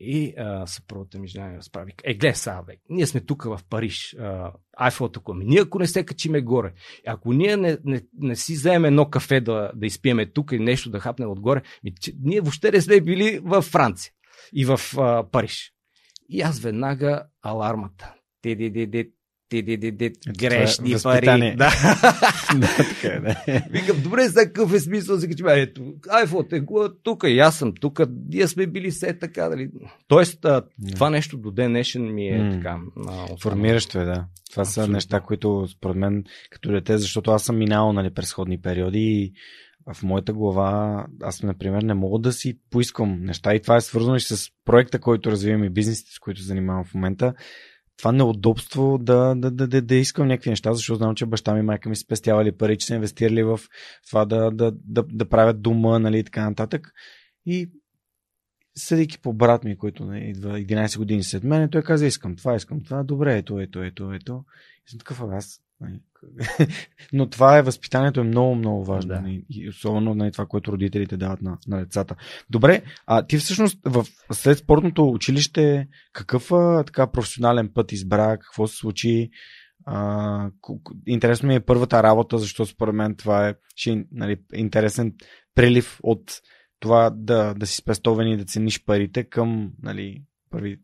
[0.05, 1.93] И а, съпругата ми жена ми разправи.
[2.05, 4.17] Е, гледай сега, бе, ние сме тук в Париж,
[4.77, 5.37] Айфелата кула.
[5.45, 6.73] Ние ако не се качиме горе,
[7.07, 10.91] ако ние не, не, не си вземем едно кафе да, да изпиеме тук и нещо
[10.91, 14.13] да хапнем отгоре, ми, че, ние въобще не сме били в Франция
[14.53, 15.73] и в а, Париж.
[16.29, 18.15] И аз веднага алармата.
[18.43, 19.11] Те, де, де, де,
[20.39, 21.55] грешни пари.
[21.57, 21.57] Да.
[22.57, 23.63] да, така е, да.
[23.71, 25.21] Викам, добре, за какъв е смисъл?
[25.21, 26.63] Си че, ето, айфот е
[27.03, 29.49] тук и аз съм тук, ние сме били все така.
[29.49, 29.71] Дали?
[30.09, 30.47] Тоест,
[30.95, 32.57] това нещо до ден днешен ми е mm.
[32.57, 32.79] така.
[33.09, 34.27] А, Формиращо е, да.
[34.51, 34.87] Това Абсолютно.
[34.87, 38.99] са неща, които според мен като дете, защото аз съм минал нали, през сходни периоди
[38.99, 39.33] и
[39.95, 44.17] в моята глава аз, например, не мога да си поискам неща и това е свързано
[44.17, 47.35] и с проекта, който развивам и бизнесите, с които занимавам в момента
[48.03, 51.61] това неудобство да, да, да, да, да искам някакви неща, защото знам, че баща ми
[51.61, 53.61] и майка ми спестявали пари, че са инвестирали в
[54.09, 56.93] това да, да, да, да правят дома, нали, и така нататък.
[57.47, 57.71] И
[58.77, 62.57] съдейки по брат ми, който не, идва 11 години след мен, той каза, искам това,
[62.57, 64.45] искам това, добре, ето, ето, ето, ето.
[64.87, 65.72] И съм такъв, аз Нали,
[67.13, 69.09] но това е, възпитанието е много, много важно.
[69.09, 69.21] Да.
[69.21, 72.17] Нали, и особено на нали, това, което родителите дават на, на децата.
[72.51, 78.67] Добре, а ти всъщност в, след спортното училище какъв а, така професионален път избра, какво
[78.67, 79.31] се случи?
[79.87, 80.51] А,
[81.07, 85.15] интересно ми е първата работа, защото според мен това е ще, нали, интересен
[85.55, 86.41] прилив от
[86.81, 87.83] това да, да си
[88.19, 90.23] и да цениш парите към нали,
[90.53, 90.81] първи,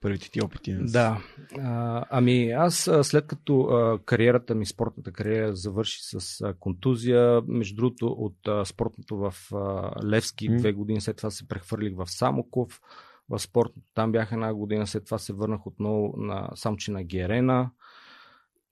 [0.00, 0.74] първите ти опити?
[0.80, 1.22] Да.
[1.58, 7.76] А, ами аз след като а, кариерата ми, спортната кариера завърши с а, контузия, между
[7.76, 10.58] другото от а, спортното в а, Левски mm.
[10.58, 12.80] две години, след това се прехвърлих в Самоков,
[13.28, 17.70] в спортното там бях една година, след това се върнах отново на Самчина Герена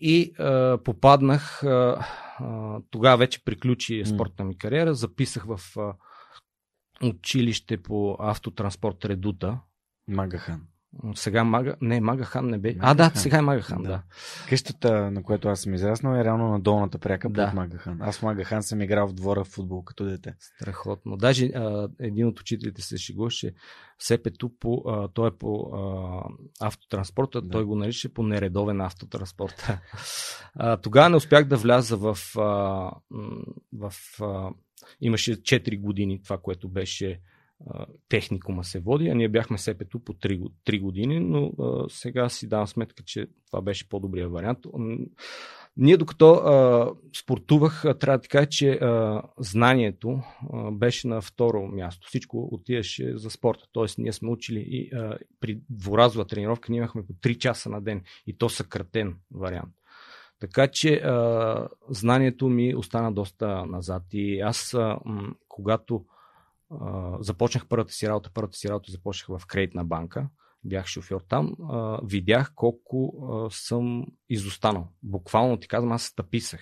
[0.01, 2.07] и а, попаднах, а,
[2.39, 5.95] а, тогава вече приключи спортната ми кариера, записах в а,
[7.03, 9.59] училище по автотранспорт Редута.
[10.11, 10.61] Магахан.
[11.15, 11.77] Сега Мага...
[11.81, 12.77] Не, Магахан не бе.
[12.79, 13.89] А, да, сега е Магахан, да.
[13.89, 14.03] да.
[14.49, 17.47] Къщата, на която аз съм израснал, е реално на долната пряка да.
[17.47, 18.03] под Магахан.
[18.03, 20.35] Аз в Магахан съм играл в двора в футбол като дете.
[20.39, 21.17] Страхотно.
[21.17, 23.53] Даже а, един от учителите се шегуваше
[23.99, 27.49] Сепето по, а, той е по а, автотранспорта, да.
[27.49, 29.69] той го нарича по нередовен автотранспорт.
[30.55, 32.41] а, тогава не успях да вляза в, а,
[33.73, 33.93] в
[34.23, 34.51] а,
[35.01, 37.21] имаше 4 години това, което беше
[38.09, 42.49] техникума се води, а ние бяхме СПТ по 3, 3 години, но а, сега си
[42.49, 44.59] давам сметка, че това беше по-добрия вариант.
[45.77, 50.21] Ние докато а, спортувах, трябва да кажа, че а, знанието
[50.53, 52.09] а, беше на второ място.
[52.09, 53.65] Всичко отиваше за спорта.
[53.73, 57.81] Тоест, ние сме учили и а, при дворазова тренировка ние имахме по 3 часа на
[57.81, 59.75] ден и то съкратен вариант.
[60.41, 64.03] Така че а, знанието ми остана доста назад.
[64.13, 66.05] И аз, а, м- когато
[67.21, 70.29] започнах първата си работа, първата си работа започнах в кредитна банка,
[70.65, 74.89] бях шофьор там, а, видях колко а, съм изостанал.
[75.03, 76.61] Буквално ти казвам, аз стъписах,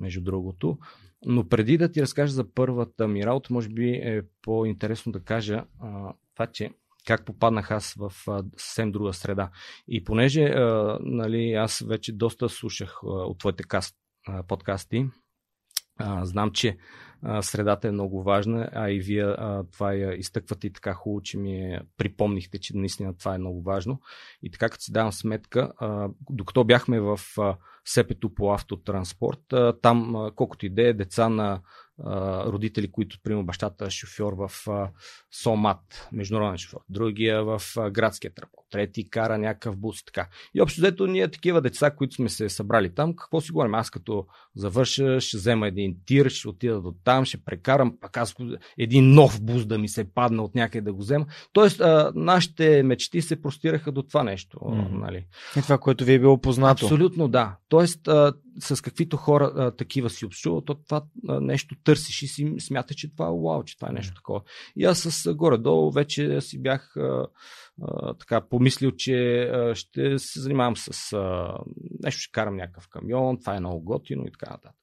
[0.00, 0.78] между другото.
[1.26, 5.64] Но преди да ти разкажа за първата ми работа, може би е по-интересно да кажа
[5.80, 6.70] а, това, че
[7.06, 8.12] как попаднах аз в
[8.56, 9.50] съвсем друга среда.
[9.88, 13.96] И понеже а, нали, аз вече доста слушах а, от твоите каст,
[14.26, 15.06] а, подкасти,
[15.96, 16.78] а, знам, че
[17.42, 21.38] средата е много важна, а и вие а, това я изтъквате и така хубаво, че
[21.38, 24.00] ми е, припомнихте, че наистина това е много важно.
[24.42, 29.72] И така, като си давам сметка, а, докато бяхме в а, Сепето по автотранспорт, а,
[29.82, 31.60] там, а, колкото и е, деца на
[32.46, 34.50] родители, които, примерно, бащата е шофьор в
[35.42, 40.28] Сомат, международен шофьор, другия в градския транспорт, трети кара някакъв бус и така.
[40.54, 43.74] И общо взето ние такива деца, които сме се събрали там, какво си говорим?
[43.74, 44.26] Аз като
[44.56, 48.34] завърша, ще взема един тир, ще отида до там, ще прекарам, пак аз
[48.78, 51.26] един нов бус да ми се падне от някъде да го взема.
[51.52, 54.58] Тоест, а, нашите мечти се простираха до това нещо.
[54.58, 54.88] Mm.
[54.90, 55.26] Нали?
[55.56, 56.86] И това, което ви е било познато.
[56.86, 57.56] Абсолютно, да.
[57.68, 62.26] Тоест, а, с каквито хора а, такива си общува, то това а, нещо търсиш и
[62.26, 64.40] си смята, че това е вау, че това е нещо такова.
[64.76, 67.26] И аз с горе-долу вече си бях а,
[67.82, 71.54] а, така помислил, че а, ще се занимавам с а,
[72.02, 74.76] нещо, ще карам някакъв камион, това е много готино и така нататък.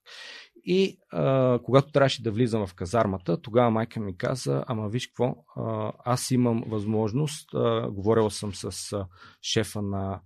[0.65, 5.35] И а, когато трябваше да влизам в казармата, тогава майка ми каза, ама виж какво,
[5.55, 9.05] а, аз имам възможност, а, говорила съм с а,
[9.41, 10.21] шефа на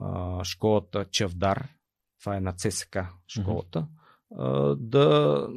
[0.00, 1.68] а, школата Чавдар,
[2.20, 2.98] това е на ЦСК
[3.28, 3.86] школата,
[4.32, 4.76] mm-hmm.
[4.76, 5.48] да,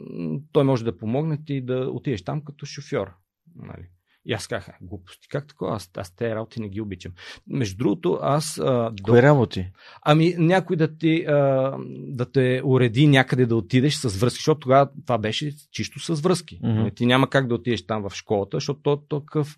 [0.52, 3.12] той може да помогне ти да отидеш там като шофьор.
[3.56, 3.88] Нали?
[4.26, 5.76] И аз казах, глупости, как такова?
[5.76, 7.12] Аз, аз тези работи не ги обичам.
[7.48, 8.60] Между другото, аз...
[8.60, 9.24] А, Кои до...
[9.24, 9.72] работи?
[10.02, 14.90] Ами някой да, ти, а, да те уреди някъде да отидеш с връзки, защото тогава
[15.06, 16.60] това беше чисто с връзки.
[16.62, 16.96] Mm-hmm.
[16.96, 19.58] Ти няма как да отидеш там в школата, защото то такъв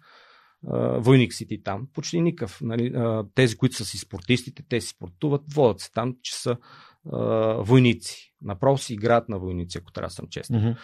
[0.98, 1.88] войник си ти там.
[1.94, 2.62] Почти никакъв.
[2.62, 2.94] Нали?
[3.36, 6.58] Тези, които са си спортистите, те си спортуват, водят се там, че са
[7.04, 8.33] войници.
[8.44, 10.62] Направо си играят на войници, ако трябва да съм честен.
[10.62, 10.78] Mm-hmm.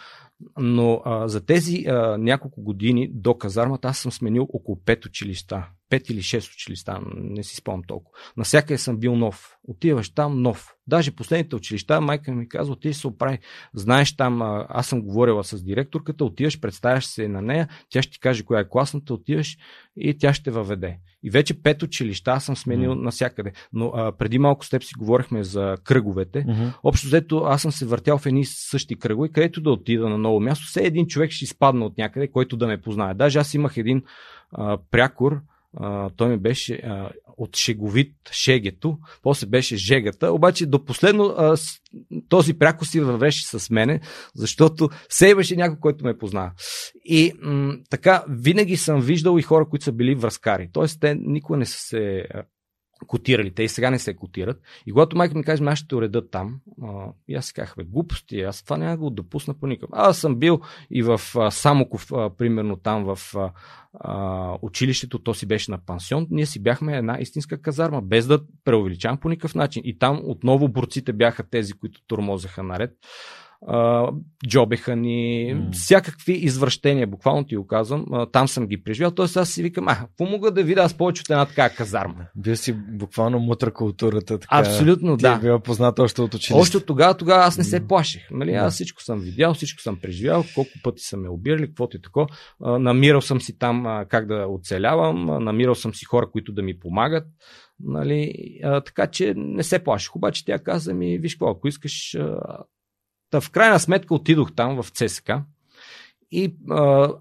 [0.57, 5.68] Но а, за тези а, няколко години до казармата аз съм сменил около 5 училища.
[5.91, 8.18] 5 или 6 училища, не си спомням толкова.
[8.38, 9.57] Насякъде съм бил нов.
[9.68, 10.74] Отиваш там нов.
[10.88, 13.39] Даже последните училища, майка ми казва, ти се оправи.
[13.74, 18.20] Знаеш там, аз съм говорила с директорката, отиваш, представяш се на нея, тя ще ти
[18.20, 19.57] каже коя е класната, отиваш
[19.97, 20.99] и тя ще въведе.
[21.24, 23.01] И вече пет училища съм сменил mm-hmm.
[23.01, 23.51] насякъде.
[23.74, 26.45] Но а, преди малко с теб си говорихме за кръговете.
[26.45, 26.74] Mm-hmm.
[26.84, 30.39] Общо взето аз съм се въртял в едни същи кръгове, където да отида на ново
[30.39, 30.66] място.
[30.68, 33.14] Все един човек ще изпадне от някъде, който да ме познае.
[33.14, 34.04] Даже аз имах един
[34.52, 35.41] а, прякор,
[35.78, 41.58] а, той ми беше а, от шеговит шегето, после беше жегата, обаче до последно а,
[42.30, 44.02] този пряко си вървеше с мене,
[44.36, 46.52] защото се имаше някой, който ме познава.
[47.06, 50.70] И м- така, винаги съм виждал и хора, които са били връзкари.
[50.74, 52.26] Тоест, те никога не са се
[53.08, 53.52] котирали.
[53.52, 54.62] Те и сега не се котират.
[54.86, 57.74] И когато майка ми каже, аз ще те уредат там, а, и аз си казах,
[57.78, 59.89] бе, глупости, аз това няма да го допусна по никакъв.
[59.93, 63.36] Аз съм бил и в а, Самоков, а, примерно там в
[63.93, 66.28] а, училището, то си беше на пансион.
[66.30, 69.82] Ние си бяхме една истинска казарма, без да преувеличавам по никакъв начин.
[69.86, 72.91] И там отново борците бяха тези, които тормозеха наред.
[73.68, 74.10] А,
[74.47, 75.70] джобеха ни, М.
[75.72, 79.12] всякакви извращения, буквално ти го казвам, а, там съм ги преживял.
[79.12, 82.26] Тоест аз си викам, а, какво мога да видя аз повече от една така казарма?
[82.36, 84.39] Бил си буквално мутра културата.
[84.39, 85.34] Така, Абсолютно, ти да.
[85.34, 86.53] е била позната още от училище.
[86.62, 88.22] Още от тогава, тогава аз не се плаших.
[88.32, 88.53] Нали?
[88.53, 92.28] Аз всичко съм видял, всичко съм преживял, колко пъти са ме обирали, каквото и тако.
[92.64, 96.53] А, Намирал съм си там а, как да оцелявам, а, намирал съм си хора, които
[96.53, 97.24] да ми помагат.
[97.80, 98.34] Нали?
[98.64, 100.16] А, така че не се плаших.
[100.16, 102.16] Обаче тя каза ми, виж какво, ако искаш...
[102.16, 102.38] А...
[103.30, 105.32] Та в крайна сметка отидох там в ЦСК
[106.32, 107.13] и а,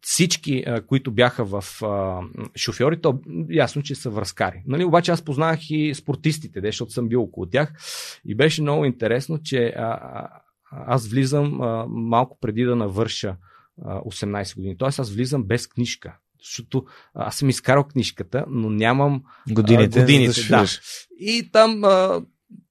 [0.00, 2.20] всички, а, които бяха в а,
[2.56, 3.20] шофьори, то
[3.50, 4.62] ясно, че са връзкари.
[4.66, 4.84] Нали?
[4.84, 7.72] Обаче аз познах и спортистите, защото съм бил около тях
[8.24, 10.28] и беше много интересно, че а,
[10.70, 13.36] аз влизам а, малко преди да навърша
[13.82, 14.76] а, 18 години.
[14.76, 16.16] Тоест аз влизам без книжка.
[16.44, 20.66] Защото аз съм изкарал книжката, но нямам Годините, а, годините да
[21.18, 22.22] и там а,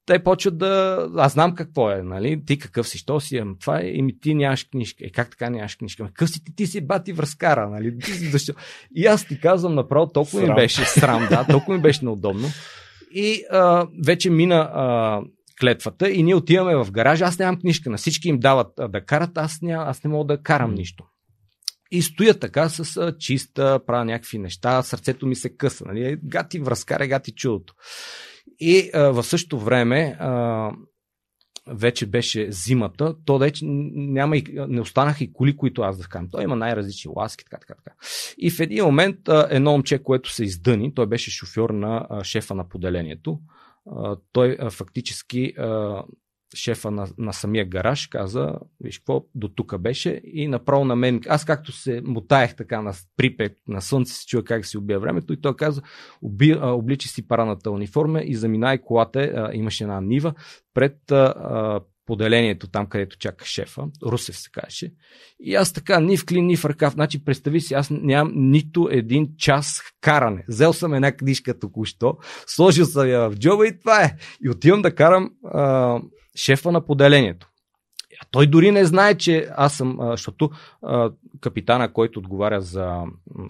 [0.05, 1.07] те почват да...
[1.17, 2.45] Аз знам какво е, нали?
[2.45, 5.05] Ти какъв си, що си, ами това е, еми ти нямаш книжка.
[5.05, 6.05] Е, как така нямаш книжка?
[6.05, 7.99] Какъв си ти, ти си бати връзкара, нали?
[7.99, 8.53] Ти си защо?
[8.95, 10.55] И аз ти казвам направо, толкова ми Срам.
[10.55, 12.47] беше срам, да, толкова ми беше неудобно.
[13.11, 15.21] И а, вече мина а,
[15.59, 17.25] клетвата и ние отиваме в гаража.
[17.25, 20.35] Аз нямам книжка, на всички им дават а, да карат, аз, ня, аз не мога
[20.35, 21.03] да карам нищо.
[21.91, 25.85] И стоя така с а, чиста, правя някакви неща, сърцето ми се къса.
[25.87, 26.17] Нали?
[26.23, 27.73] Гати връзкаре, гати чудото.
[28.59, 30.71] И а, в същото време а,
[31.67, 36.29] вече беше зимата, то вече няма и, не останаха и коли, които аз да вкарам.
[36.31, 37.95] Той има най-различни ласки, така, така, така.
[38.37, 39.17] И в един момент
[39.49, 43.39] едно момче, което се издъни, той беше шофьор на шефа на поделението.
[44.31, 45.53] Той фактически
[46.55, 51.21] шефа на, на самия гараж каза, виж какво, до тук беше и направо на мен,
[51.27, 55.33] аз както се мутаех така на припек, на слънце се чуя как се убия времето
[55.33, 55.81] и той каза,
[56.21, 60.33] оби, а, обличи си параната униформа и заминай колата, а, имаше една нива
[60.73, 64.93] пред а, поделението там, където чака шефа, Русев се казваше.
[65.39, 66.93] И аз така, ни в клин, ни в ръкав.
[66.93, 70.45] Значи, представи си, аз нямам нито един час каране.
[70.47, 74.15] Взел съм една книжка току-що, сложил съм я в джоба и това е.
[74.45, 75.99] И отивам да карам а,
[76.35, 77.49] шефа на поделението.
[78.31, 80.49] Той дори не знае, че аз съм, защото
[81.39, 83.03] капитана, който отговаря за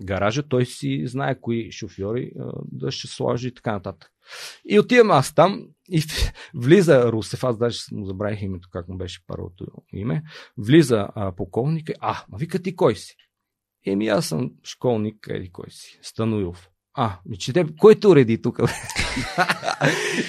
[0.04, 2.32] гаража, той си знае кои шофьори
[2.72, 4.10] да ще сложи и така нататък.
[4.66, 6.04] И отивам аз там и
[6.56, 10.24] влиза Русев, аз даже му забравих името, как му беше първото име,
[10.58, 11.34] влиза а,
[12.00, 13.16] а, ма вика ти кой си?
[13.86, 16.70] Еми аз съм школник, еди кой си, Стануилов.
[16.94, 18.60] А, ми че те, кой те уреди тук?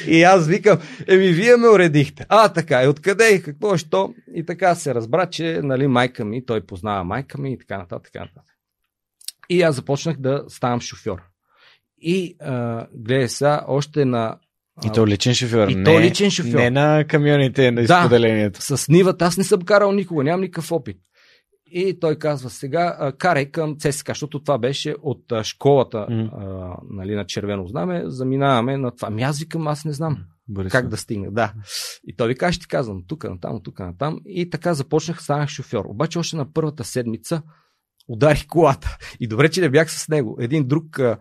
[0.07, 0.79] и аз викам,
[1.09, 2.27] еми вие ме уредихте.
[2.29, 4.15] А, така, и откъде и какво, що?
[4.35, 8.13] И така се разбра, че нали, майка ми, той познава майка ми и така нататък.
[8.13, 8.55] Така нататък.
[9.49, 11.23] И аз започнах да ставам шофьор.
[11.99, 14.37] И а, гледай сега, още на
[14.85, 15.69] И то личен шофьор.
[15.69, 16.59] И не, то личен шофьор.
[16.59, 17.83] Не на камионите на Да.
[17.83, 18.63] изподелението.
[18.63, 20.97] с нивата аз не съм карал никога, нямам никакъв опит.
[21.77, 26.31] И той казва сега, а, карай към ЦСКА, защото това беше от а, школата М.
[26.33, 29.09] а, нали, на червено знаме, заминаваме на това.
[29.09, 30.19] Ами аз викам, аз не знам
[30.49, 30.73] Борисов.
[30.73, 31.31] как да стигна.
[31.33, 31.53] Да.
[32.07, 34.21] И той вика, аз ще ти казвам, тук на там, тук на там.
[34.27, 35.85] И така започнах, станах шофьор.
[35.85, 37.43] Обаче още на първата седмица
[38.09, 38.97] ударих колата.
[39.21, 40.37] И добре, че не бях с него.
[40.41, 41.19] Един друг а,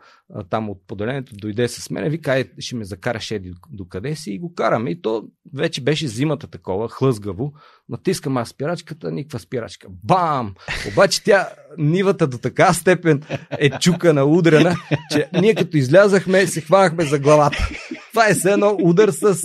[0.49, 4.31] там от поделението дойде с мен, вика, е, ще ме закараш еди до къде си
[4.31, 4.89] и го караме.
[4.89, 5.23] И то
[5.53, 7.53] вече беше зимата такова, хлъзгаво.
[7.89, 9.87] Натискам аз спирачката, никаква спирачка.
[10.03, 10.53] Бам!
[10.91, 13.23] Обаче тя, нивата до така степен
[13.59, 14.75] е чукана, удрена,
[15.11, 17.69] че ние като излязахме, се хванахме за главата.
[18.09, 19.37] Това е все едно удар с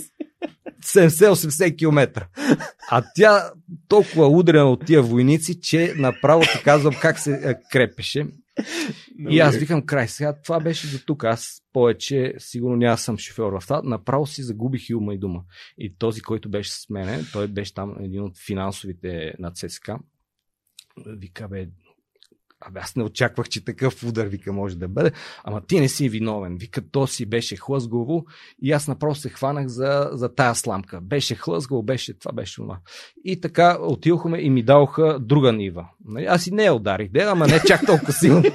[0.84, 2.28] 70-80 км.
[2.90, 3.50] А тя
[3.88, 8.26] толкова удрена от тия войници, че направо ти казвам как се а, крепеше.
[9.28, 10.08] И аз викам край.
[10.08, 11.24] Сега това беше до тук.
[11.24, 13.82] Аз повече сигурно няма съм шофьор в това.
[13.84, 15.42] Направо си загубих и ума и дума.
[15.78, 19.98] И този, който беше с мене, той беше там един от финансовите на ЦСКА.
[21.06, 21.68] Вика, бе,
[22.60, 25.12] Абе, аз не очаквах, че такъв удар, вика, може да бъде.
[25.44, 26.56] Ама ти не си виновен.
[26.56, 28.24] Вика, то си беше хлъзгово
[28.62, 31.00] и аз направо се хванах за, за тая сламка.
[31.00, 32.78] Беше хлъзгово, беше това, беше това.
[33.24, 35.88] И така отидохме и ми даваха друга нива.
[36.04, 38.42] Нали, Аз и не я ударих, де, ама не чак толкова силно.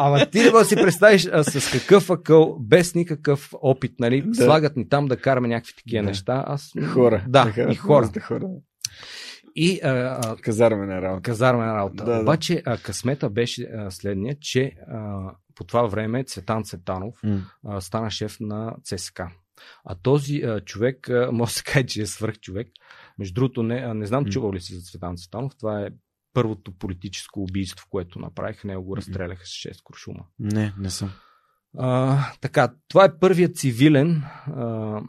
[0.00, 4.22] Ама ти да си представиш а, с какъв акъл, без никакъв опит, нали?
[4.26, 4.44] Да.
[4.44, 6.08] Слагат ни там да караме някакви такива Да.
[6.08, 6.44] неща.
[6.46, 6.72] Аз...
[6.92, 7.24] Хора.
[7.28, 8.10] Да, Така, и хора.
[8.20, 8.46] хора.
[9.58, 11.22] И а, а, Казармена работа.
[11.22, 12.04] казармена работа.
[12.04, 12.20] Да.
[12.20, 17.40] Обаче а, късмета беше а, следния, че а, по това време Цветан Цветанов М.
[17.66, 19.30] а, стана шеф на ЦСКА.
[19.84, 22.68] А този а, човек, а, може да се каже, че е свръх човек.
[23.18, 24.30] Между другото, не, а, не знам М.
[24.30, 25.52] чувал ли си за Цветан Цветанов.
[25.56, 25.88] Това е
[26.34, 28.64] първото политическо убийство, което направих.
[28.64, 30.24] Него го разстреляха с 6 куршума.
[30.38, 31.12] Не, не съм.
[31.78, 35.00] А, така, това е първият цивилен, а,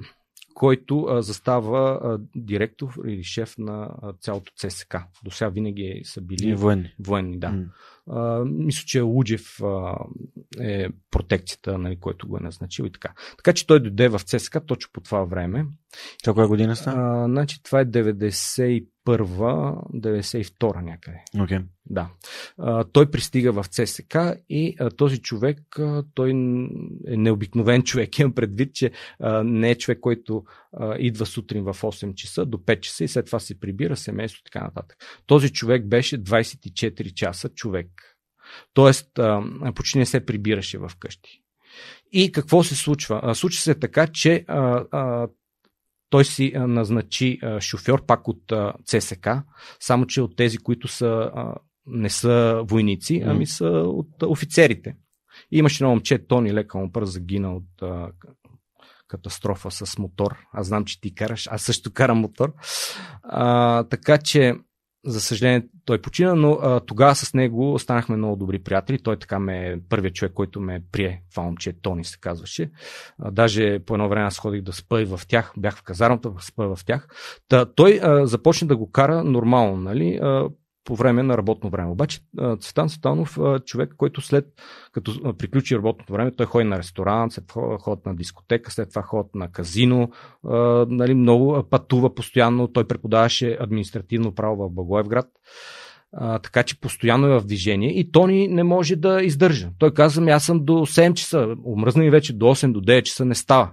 [0.58, 4.96] който а, застава а, директор или шеф на а, цялото ЦСК.
[5.24, 6.94] До сега винаги са били И военни.
[7.00, 7.50] военни, да.
[7.50, 7.66] М.
[8.10, 9.96] А, мисля, че Луджев а,
[10.60, 13.14] е протекцията, нали, който го е назначил и така.
[13.38, 15.66] Така че той дойде в ЦСК точно по това време.
[16.24, 17.26] Това коя година стана?
[17.26, 21.24] Значи това е 91-92 някъде.
[21.40, 21.60] Окей.
[21.90, 22.10] Да.
[22.58, 24.18] А, той пристига в ЦСК
[24.50, 26.34] и а, този човек, а, той е
[27.18, 28.20] необикновен човек.
[28.20, 30.44] Имам предвид, че а, не е човек, който
[31.00, 34.52] идва сутрин в 8 часа до 5 часа и след това се прибира семейство и
[34.52, 34.98] така нататък.
[35.26, 38.18] Този човек беше 24 часа човек.
[38.74, 39.20] Тоест,
[39.76, 41.42] почти не се прибираше в къщи.
[42.12, 43.36] И какво се случва?
[43.36, 45.28] Случва се така, че а, а,
[46.10, 49.28] той си назначи а, шофьор пак от а, ЦСК,
[49.80, 51.56] само че от тези, които са, а,
[51.86, 54.96] не са войници, ами са от а, офицерите.
[55.52, 58.12] И имаше едно момче, Тони Лека Мопър, загина от а,
[59.08, 60.38] катастрофа с мотор.
[60.54, 62.54] Аз знам, че ти караш, аз също карам мотор.
[63.24, 64.56] А, така че,
[65.06, 69.04] за съжаление, той почина, но а, тогава с него станахме много добри приятели.
[69.04, 71.24] Той така ме е първият човек, който ме прие.
[71.32, 72.72] Това момче Тони се казваше.
[73.20, 75.54] А, даже по едно време аз ходих да спа и в тях.
[75.58, 77.08] Бях в казармата, спа в тях.
[77.50, 80.20] Та, той а, започна да го кара нормално, нали?
[80.22, 80.50] А,
[80.88, 81.92] по време на работно време.
[81.92, 82.20] Обаче
[82.60, 84.46] Цветан Цветанов, човек, който след
[84.92, 89.36] като приключи работното време, той ходи на ресторант, след ходят на дискотека, след това ходят
[89.36, 90.12] на казино,
[90.88, 92.68] нали, много пътува постоянно.
[92.68, 95.28] Той преподаваше административно право в Благоевград.
[96.14, 99.70] А, така че постоянно е в движение и Тони не може да издържа.
[99.80, 103.04] Той каза ми, аз съм до 7 часа, омръзна ми вече до 8, до 9
[103.04, 103.72] часа не става.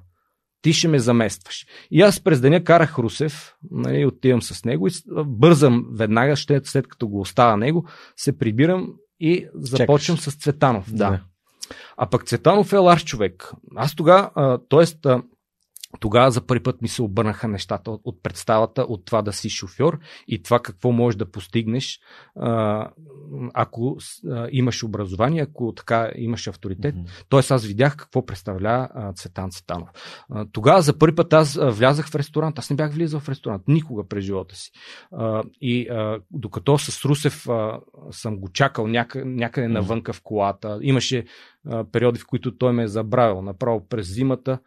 [0.64, 1.66] Ти ще ме заместваш.
[1.90, 4.90] И аз през деня карах Русев, нали, отивам с него и
[5.26, 7.86] бързам веднага, ще, след като го оставя него,
[8.16, 10.92] се прибирам и започвам с Цветанов.
[10.92, 11.10] Да.
[11.10, 11.20] Да.
[11.96, 13.52] А пък Цветанов е ларш човек.
[13.76, 15.08] Аз тогава, т.е.
[16.00, 19.50] тогава за първи път ми се обърнаха нещата от, от представата, от това да си
[19.50, 22.00] шофьор и това какво можеш да постигнеш,
[22.36, 22.88] а,
[23.54, 23.96] ако
[24.30, 26.94] а, имаш образование, ако така имаш авторитет.
[26.94, 27.04] Мгм.
[27.28, 29.88] Тоест аз видях какво представлява а, Цветан Цветанов.
[30.30, 32.58] А, тогава за първи път аз а, влязах в ресторант.
[32.58, 34.70] Аз не бях влизал в ресторант никога през живота си.
[35.12, 37.80] А, и а, докато с Русев а,
[38.10, 41.24] съм го чакал някъде, някъде навънка в колата, имаше
[41.68, 44.58] а, периоди, в които той ме е забравил направо през зимата.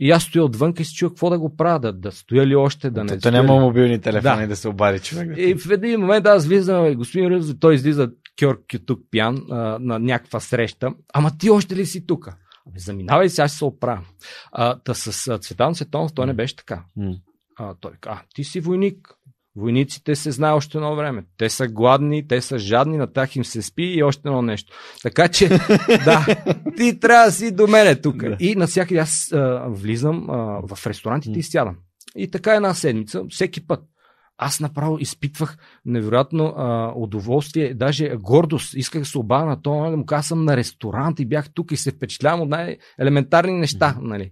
[0.00, 2.56] И аз стоя отвън и си чуя какво да го правя, да, да стоя ли
[2.56, 3.58] още, да не То стоя няма ли.
[3.60, 4.46] мобилни телефони Да.
[4.46, 4.56] да.
[4.56, 5.34] се обади човек.
[5.36, 9.54] И в един момент аз влизам, и господин Ръз, той излиза Кьор тук пиян а,
[9.80, 10.90] на някаква среща.
[11.14, 12.28] Ама ти още ли си тук?
[12.66, 14.04] Ами заминавай аз ще се оправям.
[14.52, 16.84] А, та с Цветан Цветанов той не беше така.
[17.56, 19.14] А, той каза, ти си войник.
[19.58, 21.24] Войниците се знае още едно време.
[21.38, 24.72] Те са гладни, те са жадни, на тях им се спи и още едно нещо.
[25.02, 25.48] Така че,
[26.04, 26.26] да,
[26.76, 28.16] ти трябва да си до мене тук.
[28.16, 28.36] Да.
[28.40, 30.34] И навсякъде аз а, влизам а,
[30.74, 31.76] в ресторантите и сядам.
[32.16, 33.80] И така една седмица, всеки път.
[34.38, 38.74] Аз направо изпитвах невероятно а, удоволствие, даже гордост.
[38.74, 41.72] Исках да се обадя на това, да му кажа, съм на ресторант и бях тук
[41.72, 43.96] и се впечатлявам от най-елементарни неща.
[44.00, 44.30] Нали.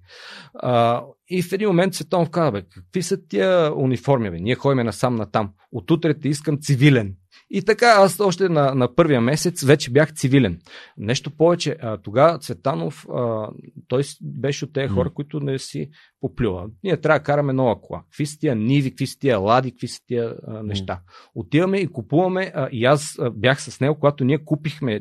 [0.54, 4.40] А, и в един момент Светонов каза, бе, какви са тия униформи, бе?
[4.40, 5.50] Ние ходим насам натам.
[5.72, 7.14] От утре те искам цивилен.
[7.50, 10.58] И така, аз още на, на първия месец вече бях цивилен.
[10.96, 13.48] Нещо повече, тогава Цветанов, а,
[13.88, 15.90] той беше от тези хора, които не си
[16.20, 16.66] поплюва.
[16.84, 18.02] Ние трябва да караме нова кола.
[18.02, 21.00] Какви са тия ниви, какви са тия лади, какви са тия а, неща.
[21.34, 25.00] Отиваме и купуваме, а, и аз бях с него, когато ние купихме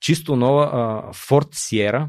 [0.00, 2.08] чисто нова а, Ford Sierra,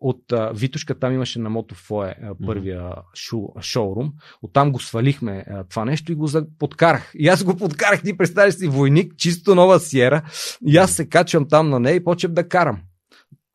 [0.00, 2.14] от а, Витушка, там имаше на Мотофое
[2.46, 4.12] първия шу, шоурум.
[4.42, 7.12] Оттам го свалихме а, това нещо и го за- подкарах.
[7.14, 10.22] И аз го подкарах, ти представяш си войник, чисто нова сиера.
[10.66, 12.80] И аз се качвам там на нея и почвам да карам.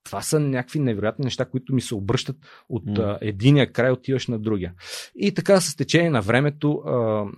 [0.05, 2.35] Това са някакви невероятни неща, които ми се обръщат
[2.69, 4.73] от а, единия край, отиваш на другия.
[5.15, 6.83] И така с течение на времето,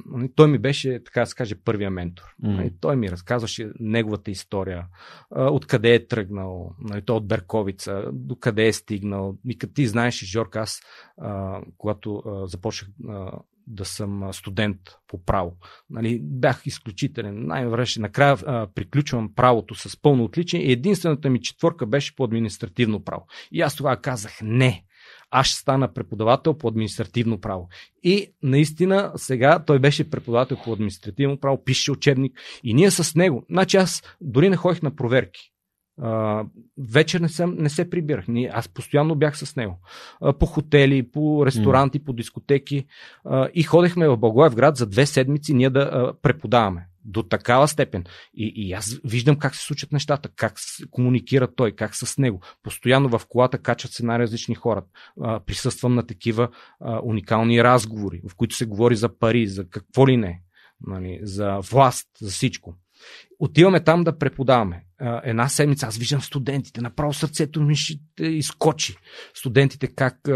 [0.05, 2.23] нали, той ми беше, така да се каже, първия ментор.
[2.39, 4.85] Нали, той ми разказваше неговата история,
[5.31, 9.37] откъде е тръгнал, нали, той от Берковица, до къде е стигнал.
[9.47, 10.81] И като ти знаеш, Жорка, аз,
[11.77, 12.91] когато започнах
[13.67, 15.53] да съм студент по право,
[15.89, 17.47] нали, бях изключителен.
[17.47, 23.03] Най-връщи, накрая а, приключвам правото с пълно отличие и единствената ми четворка беше по административно
[23.03, 23.25] право.
[23.51, 24.83] И аз тогава казах не.
[25.31, 27.69] Аз ще стана преподавател по административно право.
[28.03, 33.45] И наистина сега той беше преподавател по административно право, пише учебник и ние с него.
[33.49, 35.53] Значи аз дори не ходих на проверки.
[36.01, 36.43] А,
[36.77, 38.25] вечер не, съм, не се прибирах.
[38.51, 39.79] Аз постоянно бях с него.
[40.39, 42.85] По хотели, по ресторанти, по дискотеки.
[43.53, 46.87] И ходехме в Благоевград за две седмици ние да преподаваме.
[47.09, 48.03] До такава степен.
[48.33, 50.53] И, и аз виждам как се случат нещата, как
[50.91, 52.41] комуникира той, как с него.
[52.63, 54.83] Постоянно в колата качат се най-различни хора.
[55.45, 56.49] Присъствам на такива
[57.03, 60.41] уникални разговори, в които се говори за пари, за какво ли не,
[60.81, 62.75] нали, за власт, за всичко.
[63.39, 64.83] Отиваме там да преподаваме.
[65.23, 68.97] Една седмица аз виждам студентите, направо сърцето ми ще изкочи.
[69.33, 70.29] Студентите как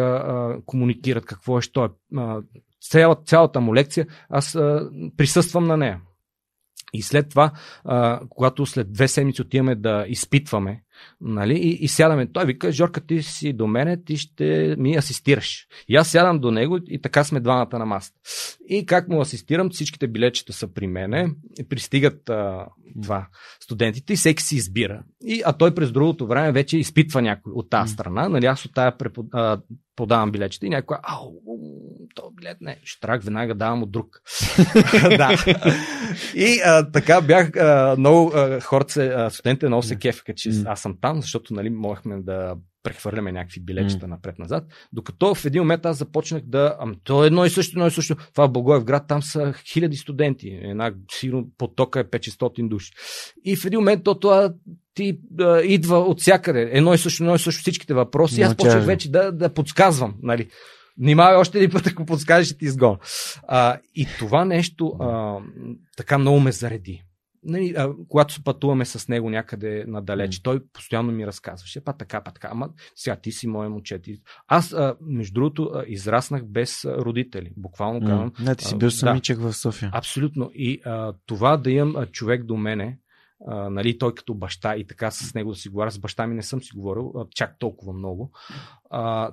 [0.66, 1.89] комуникират, какво е, що е.
[2.82, 4.57] Цяла, цялата му лекция, аз
[5.18, 6.01] присъствам на нея.
[6.93, 7.51] И след това,
[8.30, 10.82] когато след две седмици отиваме да изпитваме,
[11.22, 15.68] нали, и, и сядаме, той вика, Жорка, ти си до мене, ти ще ми асистираш.
[15.88, 18.20] И аз сядам до него и така сме двамата на масата.
[18.68, 21.34] И как му асистирам, всичките билечета са при мене,
[21.70, 23.28] пристигат а, два
[23.60, 25.04] студентите и всеки си избира.
[25.26, 28.30] И, а той през другото време вече изпитва някой от тази страна.
[28.30, 29.26] Нали, аз от тая препод...
[29.34, 29.62] а,
[29.95, 31.32] подавам билечета и някой, ау,
[32.16, 34.08] то билет не, ще трак веднага давам от друг.
[34.93, 35.45] да.
[36.36, 41.22] И а, така бях, а, много хората, студентите много се кефаха, че аз съм там,
[41.22, 44.10] защото нали, можехме да прехвърляме някакви билечета mm.
[44.10, 44.64] напред-назад.
[44.94, 46.76] Докато в един момент аз започнах да.
[46.80, 48.16] Ам, то е едно и също, едно и също.
[48.34, 50.60] Това в Благоев град, там са хиляди студенти.
[50.64, 52.92] Една, сигурно, потока е 500 души.
[53.44, 54.54] И в един момент то това
[54.94, 56.70] ти а, идва от всякъде.
[56.72, 58.42] Едно и също, едно и също всичките въпроси.
[58.42, 60.16] аз почнах вече да, да подсказвам.
[60.22, 60.50] Нали.
[61.02, 62.98] Внимавай още един път, ако подскажеш, ще ти изгоня.
[63.48, 65.38] А, и това нещо а,
[65.98, 67.04] така много ме зареди
[67.44, 70.44] нали, а, когато пътуваме с него някъде надалеч, mm.
[70.44, 74.00] той постоянно ми разказваше, па така, па така, ама сега ти си мое момче.
[74.00, 74.22] Ти...
[74.48, 77.52] Аз, а, между другото, а, израснах без родители.
[77.58, 78.32] Буквално казвам.
[78.32, 78.44] Mm.
[78.44, 79.89] Не, ти си бил самичък да, в София.
[79.94, 80.52] Абсолютно.
[80.54, 83.00] И а, това да имам а, човек до мене,
[83.48, 86.36] а, нали, той като баща и така с него да си говоря, с баща ми
[86.36, 88.32] не съм си говорил а, чак толкова много.
[88.89, 89.32] А,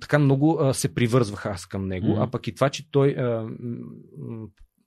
[0.00, 2.26] така много а, се привързвах аз към него, mm-hmm.
[2.26, 3.48] а пък и това, че той а,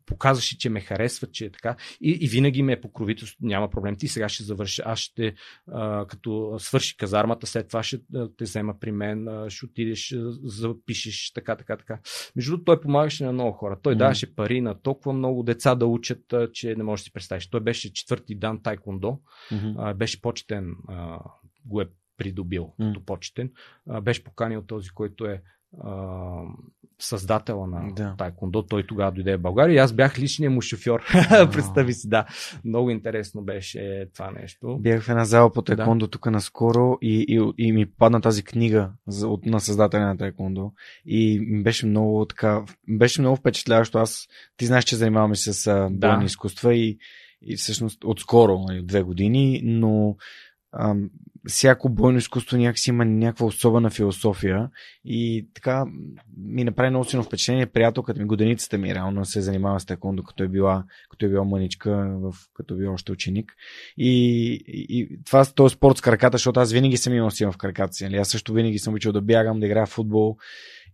[0.06, 1.76] показваше, че ме харесва, че е така.
[2.02, 3.96] И, и винаги ме е покровителство, няма проблем.
[3.96, 5.34] Ти сега ще завърши, аз ще,
[5.72, 8.00] а, като свърши казармата, след това ще
[8.38, 12.00] те взема при мен, а, ще отидеш, запишеш, така, така, така.
[12.36, 13.80] Между другото, той помагаше на много хора.
[13.82, 13.98] Той mm-hmm.
[13.98, 17.48] даваше пари на толкова много деца да учат, а, че не можеш да си представиш.
[17.50, 19.20] Той беше четвърти дан тайкондо,
[19.52, 19.76] mm-hmm.
[19.78, 21.20] а, беше почетен, а,
[21.66, 22.94] го е придобил mm-hmm.
[22.94, 23.52] като почетен.
[23.90, 25.42] А, беше поканил този, който е
[25.84, 26.42] а,
[27.00, 28.16] създателя на да.
[28.18, 28.64] Тайкондо.
[28.64, 31.02] Той тогава дойде в България и аз бях личният му шофьор.
[31.52, 32.26] Представи си, да.
[32.66, 34.78] Много интересно беше това нещо.
[34.80, 36.12] Бях в една зала по Тайкондо да.
[36.12, 38.92] тук наскоро и, и, и ми падна тази книга
[39.24, 40.72] от, на създателя на Тайкондо
[41.06, 43.98] и беше много така, беше много впечатляващо.
[43.98, 46.26] Аз, ти знаеш, че занимаваме се с бойни да.
[46.26, 46.98] изкуства и,
[47.42, 50.16] и всъщност отскоро, нали, две години, но
[51.48, 54.70] всяко бойно изкуство някакси има някаква особена философия
[55.06, 55.86] и така
[56.38, 57.66] ми направи много силно впечатление.
[57.66, 61.44] Приятелката ми, годеницата ми, реално се занимава с такондо, като е била, като е била
[61.44, 63.54] мъничка, в, като е била още ученик.
[63.98, 64.10] И,
[64.68, 67.94] и, и това този спорт с краката, защото аз винаги съм имал силно в краката
[67.94, 68.04] си.
[68.04, 68.18] Нали?
[68.18, 70.38] Аз също винаги съм учил да бягам, да играя в футбол.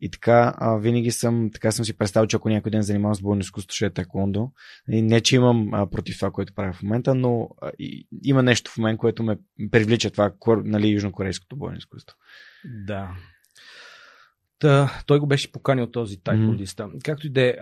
[0.02, 3.22] И така, а, винаги съм, така съм си представил, че ако някой ден занимавам с
[3.22, 4.52] бойно изкуство, ще е такондо.
[4.90, 8.44] И не, че имам а, против това, което правя в момента, но а, и, има
[8.44, 9.38] нещо в момента, което ме
[9.72, 12.18] привлича това, нали, южнокорейското бойно изкуство.
[12.88, 13.10] Да.
[14.60, 16.84] Та, той го беше поканил този тайкондиста.
[16.84, 17.04] Mm.
[17.04, 17.54] Както и да е,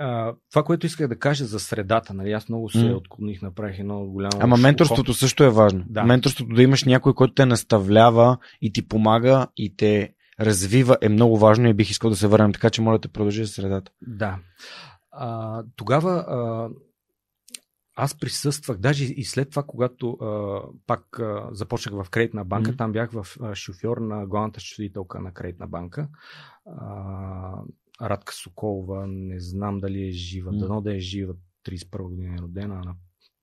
[0.52, 2.96] това, което исках да кажа за средата, нали, аз много се mm.
[2.96, 4.40] отклоних, направих едно голямо.
[4.40, 4.64] Ама шуко.
[4.64, 5.86] менторството също е важно.
[5.90, 6.04] Да.
[6.04, 11.38] Менторството да имаш някой, който те наставлява и ти помага и те развива е много
[11.38, 13.92] важно и бих искал да се върнем, така че моля да продължи за средата.
[14.02, 14.40] Да.
[15.12, 16.70] А, тогава а,
[17.96, 22.78] аз присъствах, даже и след това, когато а, пак а, започнах в кредитна банка, mm-hmm.
[22.78, 26.10] там бях в а, шофьор на главната счетоводителка на кредитна банка.
[26.66, 27.62] А,
[28.02, 30.60] Радка Соколова, не знам дали е жива, mm-hmm.
[30.60, 31.34] дано да е жива,
[31.68, 32.96] 31 година е родена на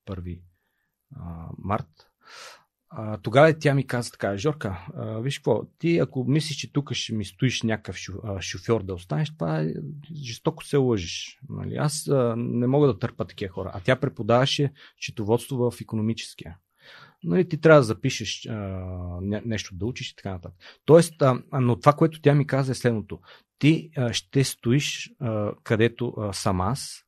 [0.09, 0.41] 1
[1.17, 2.11] а, март.
[2.89, 6.93] А, тогава тя ми каза така, Жорка, а, виж какво, ти ако мислиш, че тук
[6.93, 7.97] ще ми стоиш някакъв
[8.41, 9.75] шофьор да останеш, това е,
[10.15, 11.41] жестоко се лъжиш.
[11.49, 11.77] Нали?
[11.77, 13.71] Аз а, не мога да търпа такива хора.
[13.75, 16.57] А тя преподаваше счетоводство в економическия.
[17.25, 18.81] Нали, ти трябва да запишеш а,
[19.23, 20.59] нещо да учиш и така нататък.
[20.85, 23.21] Тоест, а, но това, което тя ми каза е следното.
[23.59, 27.06] Ти а, ще стоиш а, където а, съм аз,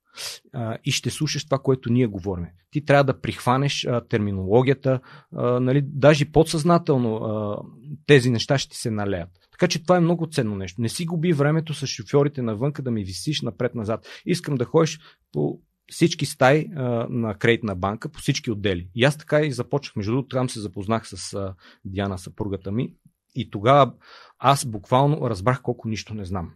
[0.52, 2.46] а, и ще слушаш това, което ние говорим.
[2.70, 5.00] Ти трябва да прихванеш а, терминологията,
[5.36, 7.58] а, нали, даже подсъзнателно а,
[8.06, 9.28] тези неща ще ти се налеят.
[9.50, 10.82] Така че това е много ценно нещо.
[10.82, 14.06] Не си губи времето с шофьорите навънка да ми висиш напред-назад.
[14.26, 14.98] Искам да ходиш
[15.32, 15.60] по
[15.90, 18.88] всички стаи а, на кредитна банка, по всички отдели.
[18.94, 19.96] И аз така и започнах.
[19.96, 21.54] Между другото, там се запознах с а,
[21.84, 22.94] Диана, съпругата ми.
[23.34, 23.92] И тогава
[24.38, 26.50] аз буквално разбрах колко нищо не знам.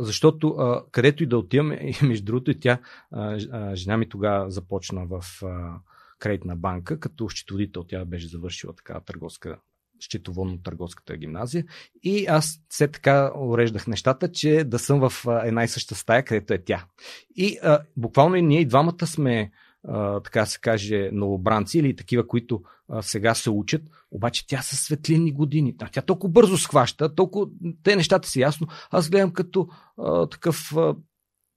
[0.00, 0.56] Защото
[0.92, 2.78] където и да отиваме, и между другото и тя,
[3.74, 5.22] жена ми тогава започна в
[6.18, 9.58] кредитна банка, като счетоводител тя беше завършила такава търговска
[10.02, 11.64] счетоводно-търговската гимназия.
[12.02, 16.54] И аз все така уреждах нещата, че да съм в една и съща стая, където
[16.54, 16.84] е тя.
[17.36, 19.50] И а, буквално и ние и двамата сме
[19.88, 24.76] а, така се каже, новобранци или такива, които а, сега се учат, обаче тя са
[24.76, 25.76] светлинни години.
[25.92, 27.46] Тя толкова бързо схваща, толкова
[27.82, 28.66] те нещата са ясно.
[28.90, 29.68] Аз гледам като
[29.98, 30.94] а, такъв а,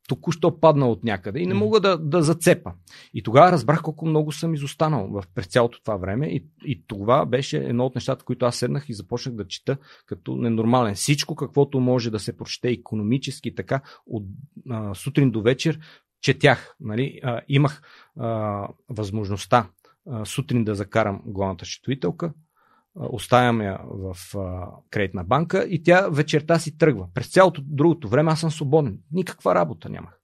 [0.07, 2.71] току-що паднал от някъде и не мога да, да зацепа.
[3.13, 7.26] И тогава разбрах колко много съм изостанал в, през цялото това време и, и това
[7.26, 10.95] беше едно от нещата, които аз седнах и започнах да чета като ненормален.
[10.95, 14.23] Всичко, каквото може да се прочете економически така, от
[14.69, 15.80] а, сутрин до вечер,
[16.26, 16.76] четях.
[16.80, 17.19] Нали?
[17.23, 17.82] А, имах
[18.19, 19.69] а, възможността
[20.09, 22.34] а, сутрин да закарам главната счетовителка,
[22.95, 27.07] оставям я в а, кредитна банка и тя вечерта си тръгва.
[27.13, 28.99] През цялото другото време аз съм свободен.
[29.11, 30.19] Никаква работа нямах.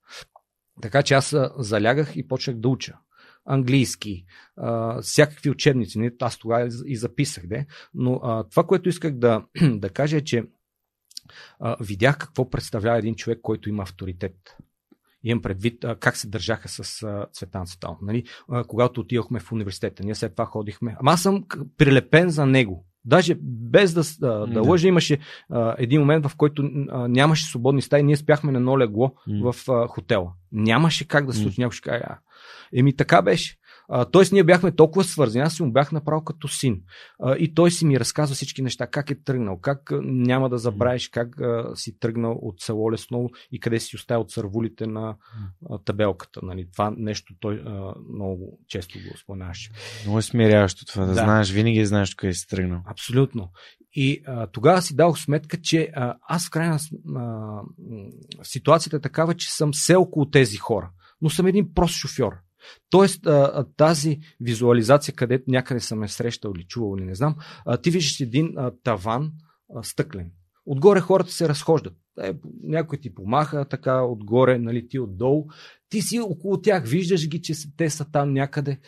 [0.81, 2.97] Така че аз залягах и почнах да уча.
[3.45, 4.25] Английски,
[4.57, 6.11] а, всякакви учебници.
[6.21, 7.65] Аз тогава и записах, де.
[7.93, 10.43] но а, това, което исках да, да кажа е, че
[11.59, 14.35] а, видях какво представлява един човек, който има авторитет.
[15.23, 17.95] Имам предвид а, как се държаха с а, Цветан Цветан.
[18.01, 18.23] Нали?
[18.49, 20.95] А, когато отидохме в университета, ние след това ходихме.
[20.99, 21.43] Ама аз съм
[21.77, 22.85] прилепен за него.
[23.05, 25.19] Даже без да, да, да лъжа, имаше
[25.49, 28.03] а, един момент, в който а, нямаше свободни стаи.
[28.03, 29.51] Ние спяхме на едно легло mm.
[29.51, 30.31] в а, хотела.
[30.51, 31.55] Нямаше как да се случи.
[31.55, 31.59] Mm.
[31.59, 32.03] Някой ще каже,
[32.73, 33.57] Еми така беше.
[34.11, 36.81] Тоест ние бяхме толкова свързани, аз си му бях направил като син.
[37.23, 41.09] А, и той си ми разказва всички неща, как е тръгнал, как няма да забравиш,
[41.09, 45.15] как а, си тръгнал от село Лесново и къде си оставил цървулите на
[45.69, 46.39] а, табелката.
[46.43, 46.67] Нали?
[46.71, 49.71] Това нещо той а, много често го споменаваше.
[50.03, 51.23] Много е смиряващо това, да, да.
[51.23, 52.81] знаеш, винаги знаеш къде си тръгнал.
[52.85, 53.49] Абсолютно.
[53.93, 56.79] И а, тогава си дадох сметка, че а, аз в крайна
[57.15, 57.61] а,
[58.43, 62.33] ситуацията е такава, че съм се около тези хора, но съм един прост шофьор.
[62.89, 63.27] Тоест,
[63.77, 67.35] тази визуализация, където някъде съм е срещал или чувал, или не знам,
[67.83, 69.31] ти виждаш един таван
[69.81, 70.31] стъклен.
[70.65, 71.93] Отгоре хората се разхождат.
[72.21, 72.33] Е,
[72.63, 75.45] някой ти помаха така отгоре, нали, ти отдолу.
[75.89, 78.79] Ти си около тях, виждаш ги, че те са там някъде,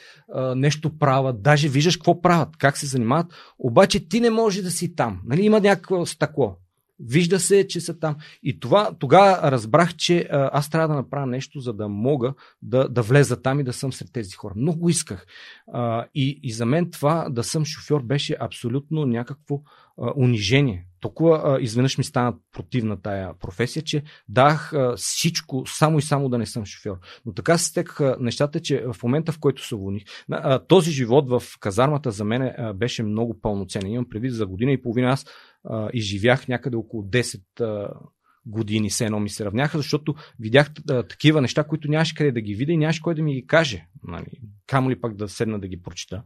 [0.56, 4.96] нещо правят, даже виждаш какво правят, как се занимават, обаче ти не можеш да си
[4.96, 5.22] там.
[5.26, 6.58] Нали, има някакво стъкло.
[7.00, 8.16] Вижда се, че са там.
[8.44, 13.02] И това, тогава разбрах, че аз трябва да направя нещо, за да мога да, да
[13.02, 14.54] влеза там и да съм сред тези хора.
[14.58, 15.26] Много исках.
[15.74, 19.62] А, и, и за мен това да съм шофьор беше абсолютно някакво
[20.02, 20.88] а, унижение.
[21.04, 26.38] Толкова изведнъж ми стана противна тая професия, че дах а, всичко, само и само да
[26.38, 26.98] не съм шофьор.
[27.26, 30.04] Но така се стекаха нещата, че в момента, в който се уволних,
[30.68, 33.92] този живот в казармата за мен беше много пълноценен.
[33.92, 35.26] Имам предвид за година и половина аз
[35.64, 37.90] а, изживях някъде около 10 а,
[38.46, 42.42] години, се едно ми се равняха, защото видях а, такива неща, които нямаше къде да
[42.42, 43.86] ги видя и нямаше кой да ми ги каже.
[44.04, 46.24] Нали, камо ли пак да седна да ги прочита.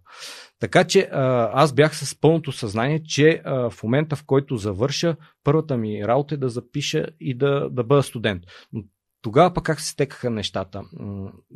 [0.60, 5.16] Така че а, аз бях с пълното съзнание, че а, в момента, в който завърша,
[5.44, 8.44] първата ми работа е да запиша и да, да бъда студент.
[8.74, 8.84] Но
[9.22, 10.84] тогава пък как се стекаха нещата?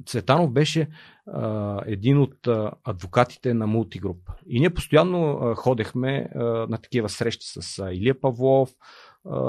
[0.05, 0.89] Цветанов беше
[1.27, 4.17] а, един от а, адвокатите на мултигруп.
[4.47, 8.69] И ние постоянно а, ходехме а, на такива срещи с а, Илия Павлов,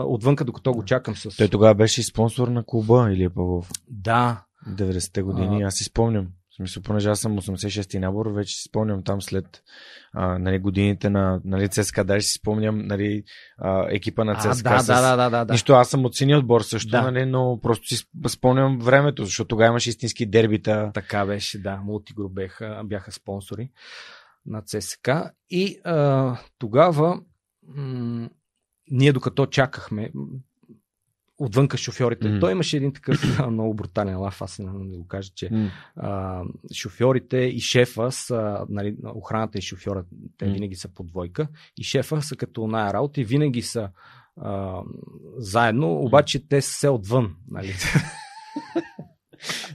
[0.07, 1.37] отвънка, докато го чакам с...
[1.37, 3.71] Той тогава беше и спонсор на клуба Илия Павлов.
[3.89, 4.45] Да.
[4.69, 5.67] 90-те години, а...
[5.67, 6.29] аз си спомням.
[6.53, 9.63] В смисъл, понеже аз съм 86-ти набор, вече си спомням там след
[10.13, 13.25] а, нали, годините на нали, ЦСКА, даже си спомням нали,
[13.59, 14.71] а, екипа на ЦСКА.
[14.71, 14.87] А, да, с...
[14.87, 15.53] да, да, да, да.
[15.53, 17.03] Нищо, аз съм оценил отбор също, да.
[17.03, 20.91] нали, но просто си спомням времето, защото тогава имаше истински дербита.
[20.95, 21.77] Така беше, да.
[21.77, 23.71] Мултигруп бяха, бяха спонсори
[24.47, 25.31] на ЦСКА.
[25.51, 27.21] И а, тогава
[27.77, 28.29] м-
[28.93, 30.11] ние докато чакахме,
[31.39, 32.29] отвънка шофьорите.
[32.29, 32.41] Mm.
[32.41, 35.71] Той имаше един такъв много брутален лав, аз не да го кажа, че mm.
[35.97, 36.43] а,
[36.75, 40.05] шофьорите и шефа са, нали, охраната и шофьора,
[40.39, 40.53] те mm.
[40.53, 43.91] винаги са по двойка, и шефа са като оная работа и винаги са
[44.41, 44.83] а,
[45.37, 47.37] заедно, обаче те са се отвън.
[47.51, 47.75] Нали.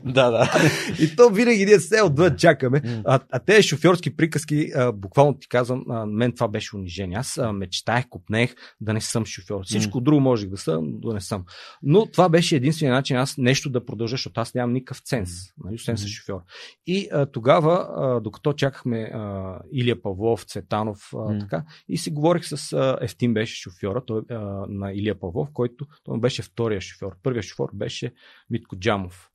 [0.07, 0.51] да, да.
[0.99, 2.81] И то винаги ние се отвън чакаме.
[3.05, 7.17] А, а те шофьорски приказки, а, буквално ти казвам, а, мен това беше унижение.
[7.17, 9.63] Аз а, мечтаях, купнех да не съм шофьор.
[9.65, 11.43] Всичко друго можех да съм, да не съм.
[11.83, 15.29] Но това беше единствения начин аз нещо да продължа, защото аз нямам никакъв ценз.
[15.63, 16.39] Нали, освен съм шофьор.
[16.87, 22.45] И а, тогава, а, докато чакахме а, Илия Павлов, Цветанов, а, така, и си говорих
[22.45, 24.35] с а, Ефтин беше шофьора той, а,
[24.69, 27.15] на Илия Павлов, който той беше втория шофьор.
[27.23, 28.13] Първият шофьор беше
[28.49, 29.29] Митко Джамов.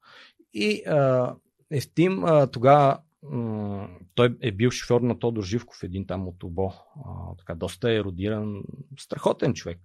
[0.55, 1.35] И а,
[1.71, 6.73] Ефтим а, тогава м- той е бил шофьор на Тодор Живков, един там от Обо.
[7.07, 8.63] А, така, доста еродиран,
[8.99, 9.79] страхотен човек.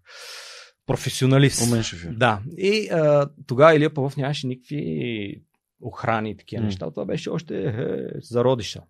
[0.85, 1.67] професионалист.
[1.67, 2.11] Умен шофьор.
[2.13, 2.41] Да.
[2.57, 5.41] И а, тогава Илия Павлов нямаше никакви
[5.81, 6.91] охрани и такива неща.
[6.91, 7.73] Това беше още е,
[8.21, 8.81] зародиша.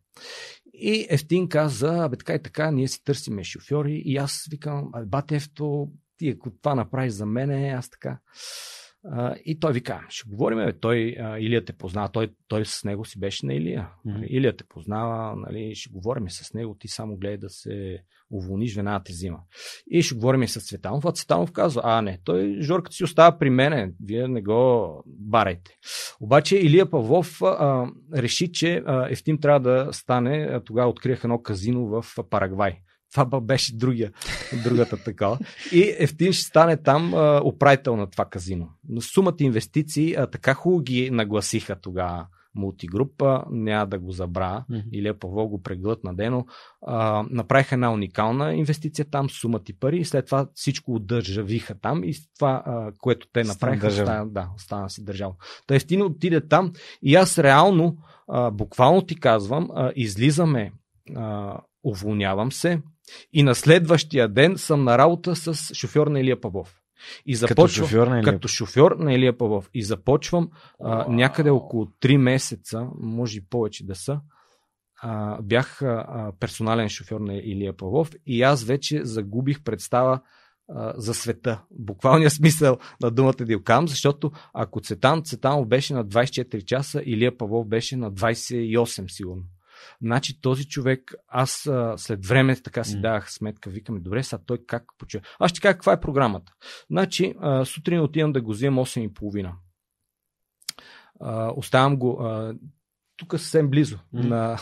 [0.74, 5.06] И Ефтин каза, абе така и така, ние си търсиме шофьори и аз викам, абе
[5.06, 8.20] бате Ефто, ти ако това направиш за мене, аз така.
[9.06, 12.84] А, и той вика, ще говорим, бе, той а, Илия те познава, той, той с
[12.84, 13.90] него си беше на Илия.
[14.06, 18.00] Нали, Илия те познава, нали, ще говорим с него, ти само гледай да се
[18.32, 19.40] уволниш, веднага те взима.
[19.92, 23.50] И ще говорим с Цветанов, а Цветанов казва, а не, той Жорката си остава при
[23.50, 25.72] мене, вие не го барайте.
[26.20, 31.86] Обаче Илия Павлов а, реши, че а, Ефтим трябва да стане, тогава откриех едно казино
[31.86, 32.78] в Парагвай.
[33.12, 34.12] Това беше другия,
[34.64, 35.40] другата такава.
[35.72, 38.70] И Ефтин ще стане там а, управител на това казино.
[38.90, 42.28] Но сумата инвестиции а, така хубаво ги нагласиха тогава
[42.58, 44.64] мултигрупа, няма да го забравя.
[44.70, 44.82] Мгм.
[44.92, 46.46] Илия Павлов го преглътна дено.
[46.86, 52.04] А, направиха една уникална инвестиция там, сума ти пари и след това всичко удържавиха там
[52.04, 55.36] и това, а, което те направиха, остана, да, остана си държавно.
[55.68, 57.98] Та Ефтин отиде там и аз реално,
[58.28, 60.72] а, буквално ти казвам, а, излизаме,
[61.16, 62.82] а, уволнявам се
[63.34, 66.82] и на следващия ден съм на работа с шофьор на Илия Павлов.
[67.26, 68.34] И Като започвам, шофьор на Илия.
[68.34, 69.70] като шофьор на Илия Павлов.
[69.74, 70.50] И започвам
[70.84, 74.20] а, някъде около 3 месеца, може и повече да са,
[75.02, 80.22] а, бях а, персонален шофьор на Илия Павлов и аз вече загубих представа
[80.70, 81.62] а, за света.
[81.72, 87.68] Буквалният смисъл на думата Дилкам, защото ако Цветан Цветанов беше на 24 часа, Илия Павлов
[87.68, 89.44] беше на 28 сигурно.
[90.02, 93.02] Значи този човек, аз а, след време така си М.
[93.02, 95.22] давах сметка, викаме, добре, сега той как почва.
[95.40, 96.54] Аз ще кажа каква е програмата.
[96.90, 99.52] Значи, а, сутрин отивам да го вземам 8.30.
[101.20, 102.56] А, оставам го а,
[103.18, 104.24] тук съвсем близо М.
[104.24, 104.60] на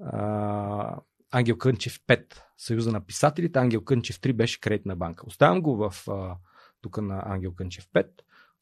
[0.00, 1.00] а,
[1.32, 5.24] Ангел Кънчев 5, Съюза на писателите, Ангел Кънчев 3 беше кредитна банка.
[5.26, 6.36] Оставям го в а,
[6.80, 8.06] тук на Ангел Кънчев 5.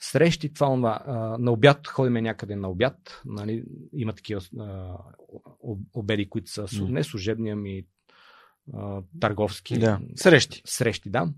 [0.01, 3.23] Срещи, това, това на обяд, ходиме някъде на обяд.
[3.25, 4.97] Нали, има такива а,
[5.61, 7.85] об- обеди, които са не служебни, ами
[8.75, 10.01] а, търговски Да.
[10.17, 10.63] Срещи.
[10.67, 11.29] срещи, да.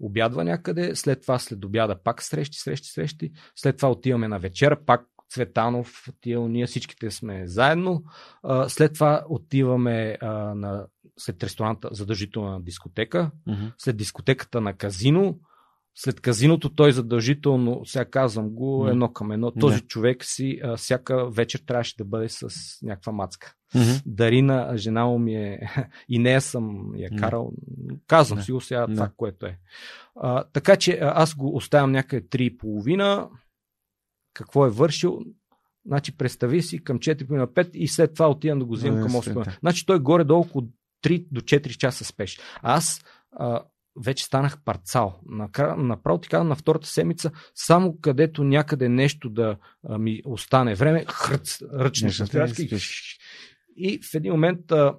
[0.00, 3.32] Обядва някъде, след това след обяда пак срещи, срещи, срещи.
[3.56, 8.04] След това отиваме на вечера, пак Цветанов, тия, ние всичките сме заедно.
[8.42, 10.86] А, след това отиваме а, на,
[11.18, 13.64] след ресторанта задължително на дискотека, Мгм.
[13.78, 15.38] след дискотеката на казино,
[15.94, 19.86] след казиното той задължително, сега казвам го едно към едно, този Да.
[19.86, 22.48] човек си а, всяка вечер трябваше да бъде с
[22.82, 23.54] някаква мацка.
[23.74, 23.90] Мгм.
[24.06, 25.60] Дарина, жена му ми е,
[26.08, 27.52] и нея съм я карал,
[28.06, 28.44] казвам Да.
[28.44, 28.94] си го сега Да.
[28.94, 29.58] това, което е.
[30.16, 33.28] А, така че аз го оставям някъде 3,5,
[34.34, 35.20] какво е вършил,
[35.86, 39.50] значи представи си към 4,5 и след това отивам да го вземам Да, към сутринта.
[39.50, 39.60] 8.
[39.60, 40.64] Значи той горе-долу около
[41.04, 42.40] 3 до 4 часа спеше.
[42.62, 43.62] А аз а,
[43.96, 45.20] вече станах парцал.
[45.76, 49.56] Направо ти казвам, на втората седмица, само където някъде нещо да
[49.98, 53.18] ми остане време, хръц, ръчно Нещо се стряска и, спиш.
[53.76, 54.94] и в един момент а,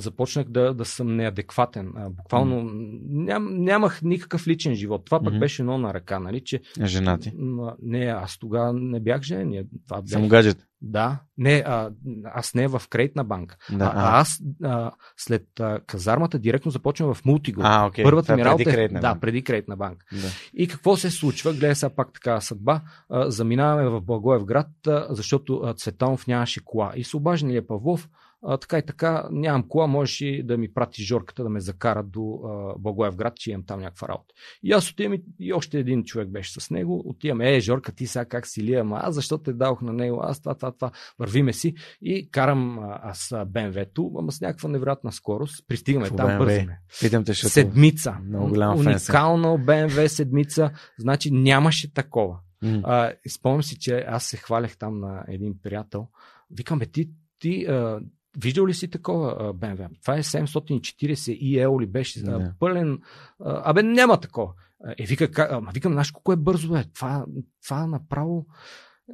[0.00, 1.92] започнах да, да съм неадекватен.
[1.96, 2.70] А, буквално
[3.08, 5.04] ням, нямах никакъв личен живот.
[5.04, 7.32] Това пък беше едно на ръка, нали, че А Жена ти.
[7.38, 9.68] М, Не, аз тогава не бях женен.
[9.88, 10.10] Това бях...
[10.10, 10.58] Само гаджет.
[10.82, 11.18] Да.
[11.38, 11.90] Не, а,
[12.24, 13.56] аз не в кредитна банка.
[13.72, 13.84] Да.
[13.84, 17.64] а, а аз а, след а, казармата директно започвам в мултигруп.
[17.68, 18.04] А, окей.
[18.04, 19.20] Първата Това ми е преди работа е кредитна да, банка.
[19.20, 20.06] преди кредитна банка.
[20.12, 20.28] Да.
[20.54, 21.52] И какво се случва?
[21.52, 22.80] Гледай сега пак така съдба.
[23.08, 26.92] А, заминаваме в Благоевград, а, защото а, Цветанов нямаше кола.
[26.96, 28.08] И се обажда Павлов,
[28.46, 32.02] а, така и така, нямам кола, можеш и да ми прати Жорката да ме закара
[32.02, 34.34] до а, Благоевград, че имам там някаква работа.
[34.62, 37.02] И аз отивам и, и още един човек беше с него.
[37.06, 40.20] Отиваме, е, Жорка, ти сега как си Илия, ама аз защо те дадох на него,
[40.22, 40.90] аз това, това, това.
[41.18, 45.64] Вървиме си и карам а, аз БМВ-то, ама с някаква невероятна скорост.
[45.68, 46.80] Пристигаме Какво там, бързаме.
[47.00, 47.52] Питам те, защото...
[47.52, 48.18] Седмица.
[48.24, 48.78] много голям.
[48.78, 50.70] Уникално БМВ седмица.
[50.98, 52.38] Значи нямаше такова.
[52.62, 52.80] М.
[52.84, 56.08] А, спомням си, че аз се хвалях там на един приятел.
[56.50, 58.00] Викам, бе, ти, ти а,
[58.42, 59.88] виждал ли си такова BMW?
[60.02, 62.22] Това е 740 EL ли беше?
[62.22, 62.52] Да.
[62.58, 62.98] пълен.
[63.40, 64.52] Абе, няма такова.
[64.98, 66.84] Е, вика, ама викам, знаеш колко е бързо, бе?
[66.94, 67.26] Това,
[67.64, 68.46] това направо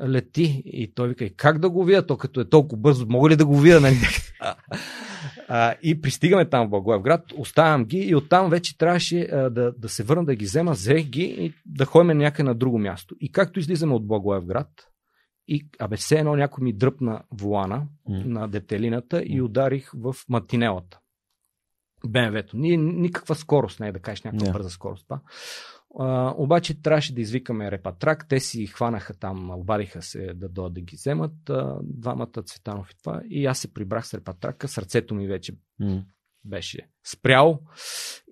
[0.06, 0.62] лети.
[0.66, 3.36] И той вика, и как да го видя, то като е толкова бързо, мога ли
[3.36, 3.80] да го видя?
[3.80, 3.96] Нали?
[5.48, 9.88] А, и пристигаме там в Благоевград, оставям ги и оттам вече трябваше а, да, да
[9.88, 13.14] се върна да ги взема, взех ги и да ходим някъде на друго място.
[13.20, 14.68] И както излизаме от Благоевград,
[15.54, 17.76] и абе все едно някой ми дръпна волана
[18.08, 18.22] М.
[18.24, 20.98] на детелината и ударих в матинелата.
[22.06, 22.56] БМВ-то.
[22.56, 24.52] Ние никаква скорост не е да кажеш някаква Да.
[24.52, 25.04] бърза скорост.
[25.04, 25.20] Това.
[25.98, 28.28] А, обаче трябваше да извикаме репатрак.
[28.28, 31.50] Те си хванаха там, обадиха се да дойдат да ги вземат.
[31.50, 33.22] А, двамата Цветанов и това.
[33.28, 34.68] И аз се прибрах с репатрака.
[34.68, 36.02] Сърцето ми вече М.
[36.44, 37.60] беше спрял.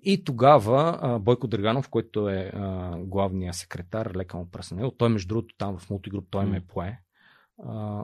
[0.03, 5.27] И тогава а, Бойко Драганов, който е а, главният секретар, лека му пръснел, той между
[5.27, 6.99] другото там в мултигруп, той ме пое.
[7.65, 8.03] А,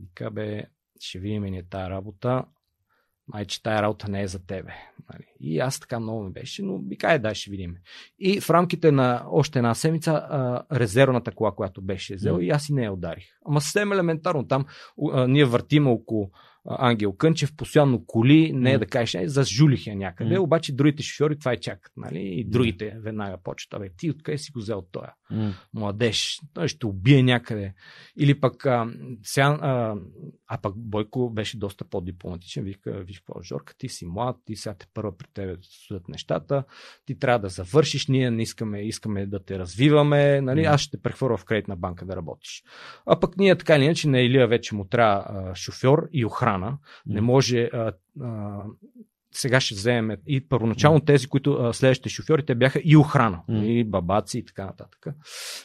[0.00, 0.64] вика бе,
[1.00, 2.44] ще видим ние тази работа
[3.28, 4.72] май, че тая работа не е за тебе.
[5.12, 5.24] Нали?
[5.40, 7.76] И аз така много ми беше, но ми кай, дай ще видим.
[8.18, 12.42] И в рамките на още една седмица а, резервната кола, която беше взел, mm.
[12.42, 13.24] и аз и не я ударих.
[13.46, 14.46] Ама съвсем елементарно.
[14.46, 14.66] Там
[15.12, 16.30] а, ние въртим около
[16.70, 18.78] Ангел Кънчев, постоянно коли, не mm.
[18.78, 20.38] да кажеш, не, зажулих я някъде, mm.
[20.38, 22.20] обаче другите шофьори това и чакат, нали?
[22.20, 23.00] И другите mm.
[23.00, 25.12] веднага почват, абе, ти откъде си го взел тоя?
[25.32, 25.52] Mm.
[25.74, 27.74] Младеж, той ще убие някъде.
[28.18, 28.86] Или пък, а,
[29.22, 29.94] сега, а,
[30.48, 34.74] а пък Бойко беше доста по-дипломатичен, вика, виж какво, Жорка, ти си млад, ти сега
[34.74, 36.64] те първа при тебе стоят нещата,
[37.06, 40.60] ти трябва да завършиш, ние не искаме, искаме да те развиваме, нали?
[40.60, 40.74] Mm.
[40.74, 42.62] Аз ще те прехвърля в кредитна банка да работиш.
[43.06, 46.57] А пък ние така или иначе на Илия вече му трябва а, шофьор и охрана
[46.58, 46.78] охрана.
[47.06, 47.70] Не може.
[47.72, 48.62] А, а,
[49.32, 53.62] сега ще вземем и първоначално тези, които следващите шофьори, те бяха и охрана, mm.
[53.62, 55.06] и бабаци и така нататък.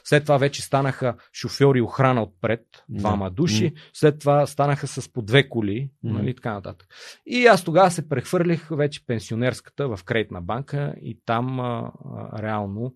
[0.04, 3.34] След това вече станаха шофьори и охрана отпред, двама mm.
[3.34, 3.78] души, mm.
[3.94, 6.12] след това станаха с по две коли, mm.
[6.12, 6.88] нали, така нататък.
[7.26, 12.96] И аз тогава се прехвърлих вече пенсионерската в кредитна банка и там а, а, реално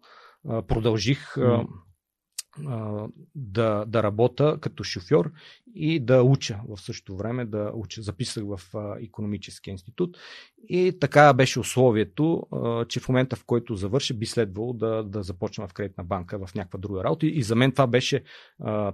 [0.50, 1.68] а, продължих mm
[3.36, 5.32] да, да работя като шофьор
[5.76, 8.02] и да уча в същото време, да уча.
[8.02, 8.60] Записах в
[9.02, 10.18] економическия институт
[10.70, 12.44] и така беше условието,
[12.90, 16.56] че в момента в който завърша би следвало да, да започна в кредитна банка в
[16.56, 18.24] някаква друга работа и за мен това беше,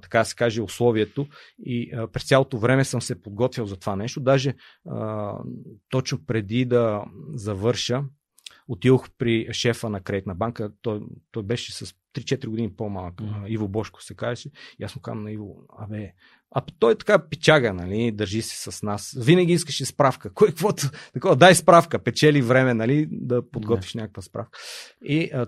[0.01, 1.27] така да се каже, условието
[1.59, 4.19] и през цялото време съм се подготвил за това нещо.
[4.19, 4.53] Даже
[5.89, 8.03] точно преди да завърша,
[8.67, 11.01] отидох при шефа на кредитна банка, той,
[11.31, 13.47] той беше с 3-4 години по-малък, mm.
[13.47, 14.49] Иво Бошко се казваше,
[14.79, 16.13] и аз му казвам на Иво, абе,
[16.55, 19.17] а той така печага, нали, държи се с нас.
[19.17, 20.33] Винаги искаше справка.
[20.33, 23.95] Кой каквото, такова, дай справка, печели време, нали, да подготвиш yeah.
[23.95, 24.59] някаква справка.
[25.03, 25.47] И а,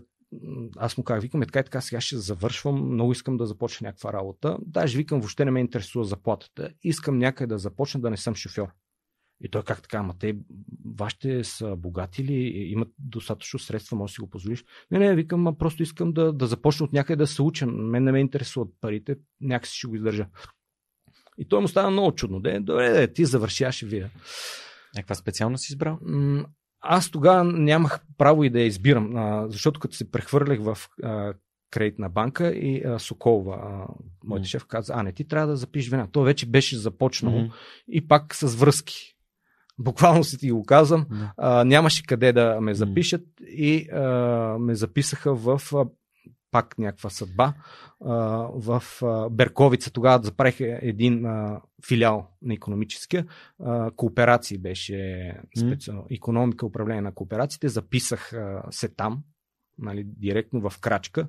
[0.78, 3.88] аз му казах, викам, е така и така, сега ще завършвам, много искам да започна
[3.88, 4.58] някаква работа.
[4.62, 6.70] Даже викам, въобще не ме интересува заплатата.
[6.84, 8.68] Искам някъде да започна да не съм шофьор.
[9.44, 10.38] И той как така, ама те,
[10.98, 12.34] вашите са богати ли,
[12.72, 14.66] имат достатъчно средства, може да си го позволиш?
[14.92, 17.66] Не, не, викам, а просто искам да, да започна от някъде да се уча.
[17.68, 20.28] Мен не ме интересуват парите, някакси ще го издържа.
[21.38, 22.40] И той му стана много чудно.
[22.40, 24.10] Де, добре, де, ти завършиш вие.
[24.96, 26.00] Някаква специално си избрал?
[26.80, 29.14] Аз тогава нямах право и да я избирам,
[29.50, 30.78] защото като се прехвърлях в
[31.72, 34.48] кредитна банка и а, Соколова, а, моят mm.
[34.48, 36.08] шеф, каза, а не, ти трябва да запишеш вина.
[36.12, 37.52] То вече беше започнало mm-hmm.
[37.88, 39.15] и пак с връзки.
[39.80, 41.06] Буквално си ти го казвам.
[41.38, 44.02] А, нямаше къде да ме запишат и а,
[44.60, 45.86] ме записаха в а,
[46.52, 47.54] пак някаква съдба
[48.06, 48.16] а,
[48.54, 49.92] в а, Берковица.
[49.92, 53.26] Тогава запрех един а, филиал на економическия.
[53.64, 56.06] А, кооперации беше специално.
[56.12, 57.68] Економика, управление на кооперациите.
[57.68, 59.24] Записах а, се там
[59.80, 61.28] нали, директно в крачка.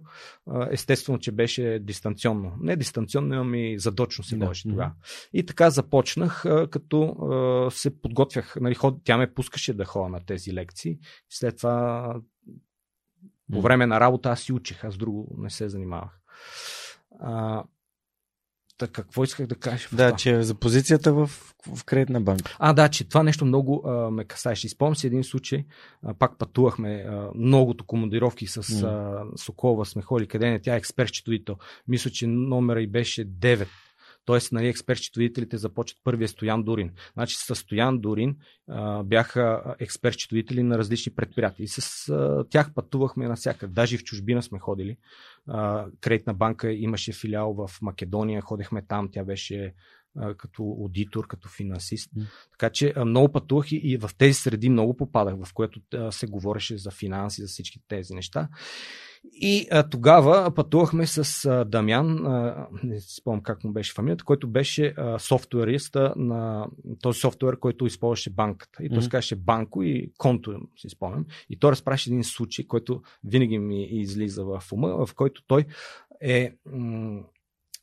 [0.71, 2.57] Естествено, че беше дистанционно.
[2.61, 4.53] Не дистанционно, ами задочно се да.
[4.63, 4.93] тогава.
[5.33, 7.17] И така започнах, като
[7.73, 8.57] се подготвях.
[8.61, 10.99] Нали, тя ме пускаше да ходя на тези лекции.
[11.31, 12.21] След това
[13.53, 16.21] по време на работа аз си учих, аз друго не се занимавах.
[18.79, 19.89] Та, какво исках да кажа?
[19.93, 20.17] Да, това?
[20.17, 21.27] че за позицията в,
[21.77, 22.57] в кредитна банка.
[22.59, 24.67] А, да, че това нещо много а, ме касаеше.
[24.67, 25.65] Изпомням си един случай,
[26.03, 28.85] а, пак пътувахме а, многото командировки с mm.
[28.85, 31.57] а, Сокова, сме ходили къде не, тя е експерт-счетовител.
[31.89, 33.67] Мисля, че номера и беше 9
[34.27, 36.91] Тоест, нали, експерт-счетовителите започват първия Стоян Дурин.
[37.13, 38.37] Значи с Стоян Дурин
[38.69, 41.65] а, бяха експерт-счетовители на различни предприятия.
[41.65, 43.73] И с а, тях пътувахме навсякъде.
[43.73, 44.97] Даже и в чужбина сме ходили.
[45.49, 48.43] А, кредитна банка имаше филиал в Македония.
[48.43, 49.09] Ходехме там.
[49.13, 49.75] Тя беше
[50.37, 52.11] като аудитор, като финансист.
[52.15, 52.25] Mm.
[52.51, 56.79] Така че много пътувах и, и в тези среди много попадах, в което се говореше
[56.79, 58.49] за финанси, за всички тези неща.
[59.25, 64.49] И а, тогава пътувахме с а, Дамян, а, не спомням как му беше фамилията, който
[64.49, 66.67] беше а, софтуериста на
[67.03, 68.85] този софтуер, който използваше банката.
[68.85, 69.01] И той mm-hmm.
[69.01, 71.27] се казваше Банко и Конто, си спомням.
[71.51, 75.65] И той разпраше един случай, който винаги ми излиза в ума, в който той
[76.21, 77.23] е м-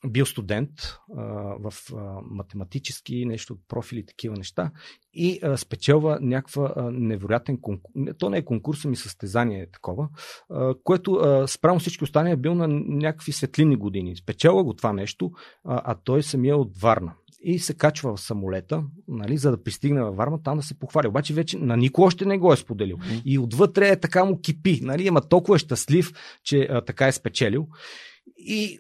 [0.08, 0.70] бил студент
[1.18, 1.24] а,
[1.60, 4.72] в а, математически нещо, профили, такива неща
[5.14, 7.94] и а, спечелва някаква а, невероятен конкурс.
[8.18, 10.10] То не е конкурс, ами състезание е такова,
[10.50, 14.16] а, което а, спрямо всички останали е бил на някакви светлини години.
[14.16, 15.32] Спечелва го това нещо,
[15.64, 17.14] а, а той самия от Варна
[17.44, 21.08] и се качва в самолета, нали, за да пристигне във Варна, там да се похвали.
[21.08, 22.98] Обаче вече на никой още не го е споделил.
[22.98, 23.22] Mm-hmm.
[23.26, 24.80] И отвътре е така му кипи.
[24.82, 26.12] Нали, ама толкова е щастлив,
[26.44, 27.68] че а, така е спечелил.
[28.38, 28.80] И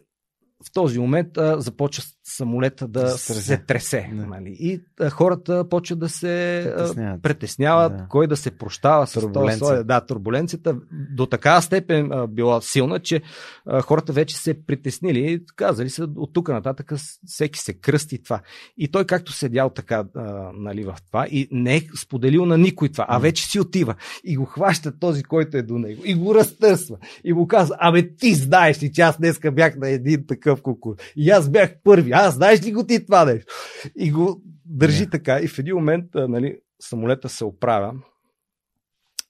[0.65, 4.10] в този момент а, започва самолета да се се тресе.
[4.14, 4.26] Да.
[4.26, 4.56] Нали?
[4.60, 7.22] И а, хората почват да се Притесняват.
[7.22, 8.06] притесняват, Да.
[8.10, 9.84] кой да се прощава с този.
[9.84, 10.76] Да, турбуленцията
[11.16, 13.22] до такава степен а, била силна, че
[13.66, 16.94] а, хората вече се притеснили и казали са от тук нататък
[17.26, 18.40] всеки се кръсти това.
[18.78, 20.22] И той както седял така а,
[20.54, 24.36] нали, в това и не е споделил на никой това, а вече си отива и
[24.36, 28.34] го хваща този, който е до него и го разтърсва и му казва, абе ти
[28.34, 32.35] знаеш ли, че аз днеска бях на един такъв конкурс и аз бях първи, аз
[32.35, 33.53] знаеш ли го ти това нещо?
[33.95, 35.10] И го държи Не.
[35.10, 37.94] така и в един момент а, нали, самолета се оправя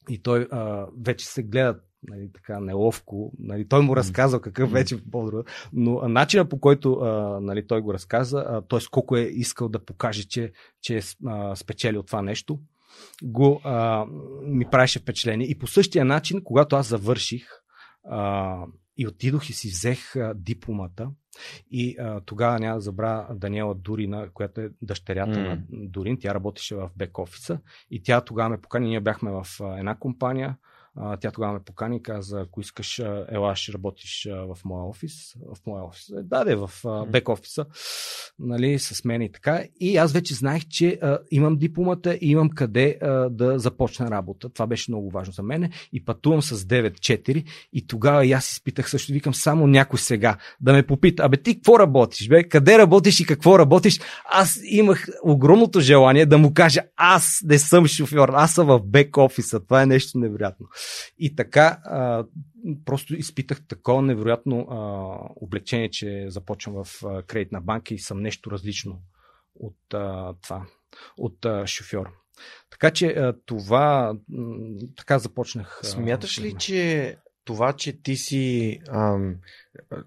[0.10, 3.32] и той а, вече се гледа нали, така неловко.
[3.40, 5.44] Нали, той му разказал какъв вече по
[5.74, 8.80] но а, начина по който а, нали, той го разказа, т.е.
[8.92, 10.52] колко е искал да покаже, че,
[10.82, 12.60] че е а, спечелил това нещо,
[13.24, 14.06] го а,
[14.46, 15.48] ми правеше впечатление.
[15.48, 17.48] И по същия начин, когато аз завърших
[18.04, 18.58] а,
[18.98, 21.10] и отидох и си взех а, дипломата,
[21.72, 25.46] и а, тогава няма да забравя Даниела Дурина, която е дъщерята М.
[25.46, 26.18] на Дорин.
[26.20, 27.60] Тя работеше в бек офиса
[27.92, 28.88] и тя тогава ме покани.
[28.88, 30.58] Ние бяхме в а, една компания.
[30.96, 33.00] А, тя тогава ме покани и каза, ако искаш,
[33.30, 35.36] ела, ще работиш в моя офис.
[35.56, 36.10] В моя офис.
[36.10, 37.66] Е, даде в а, бек офиса,
[38.40, 39.64] нали, с мен и така.
[39.80, 44.50] И аз вече знаех, че а, имам дипломата и имам къде а, да започна работа.
[44.50, 45.72] Това беше много важно за мен.
[45.94, 49.14] И пътувам с 9-4 и тогава и аз изпитах също.
[49.14, 52.44] Викам само някой сега да ме попита, абе ти какво работиш, бе?
[52.44, 54.00] Къде работиш и какво работиш?
[54.26, 59.18] Аз имах огромното желание да му кажа, аз не съм шофьор, аз съм в бек
[59.18, 59.60] офиса.
[59.60, 60.68] Това е нещо невероятно.
[61.18, 62.26] И така, а,
[62.86, 64.78] просто изпитах такова невероятно а,
[65.36, 69.02] облегчение, че започвам в а, кредитна банка и съм нещо различно
[69.56, 70.66] от а, това,
[71.18, 72.10] от а, шофьор.
[72.70, 74.58] Така че а, това, м,
[74.98, 75.80] така започнах.
[75.84, 77.16] Смяташ ли, че
[77.46, 79.36] това, че ти си ам,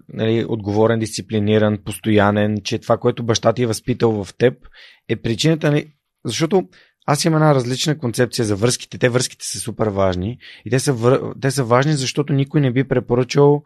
[0.09, 4.67] нали, отговорен, дисциплиниран, постоянен, че това, което баща ти е възпитал в теб,
[5.09, 5.93] е причината, нали,
[6.25, 6.69] защото
[7.09, 8.97] аз имам една различна концепция за връзките.
[8.97, 10.37] Те връзките са супер важни.
[10.65, 11.33] И те са, вър...
[11.41, 13.63] те са важни, защото никой не би препоръчал,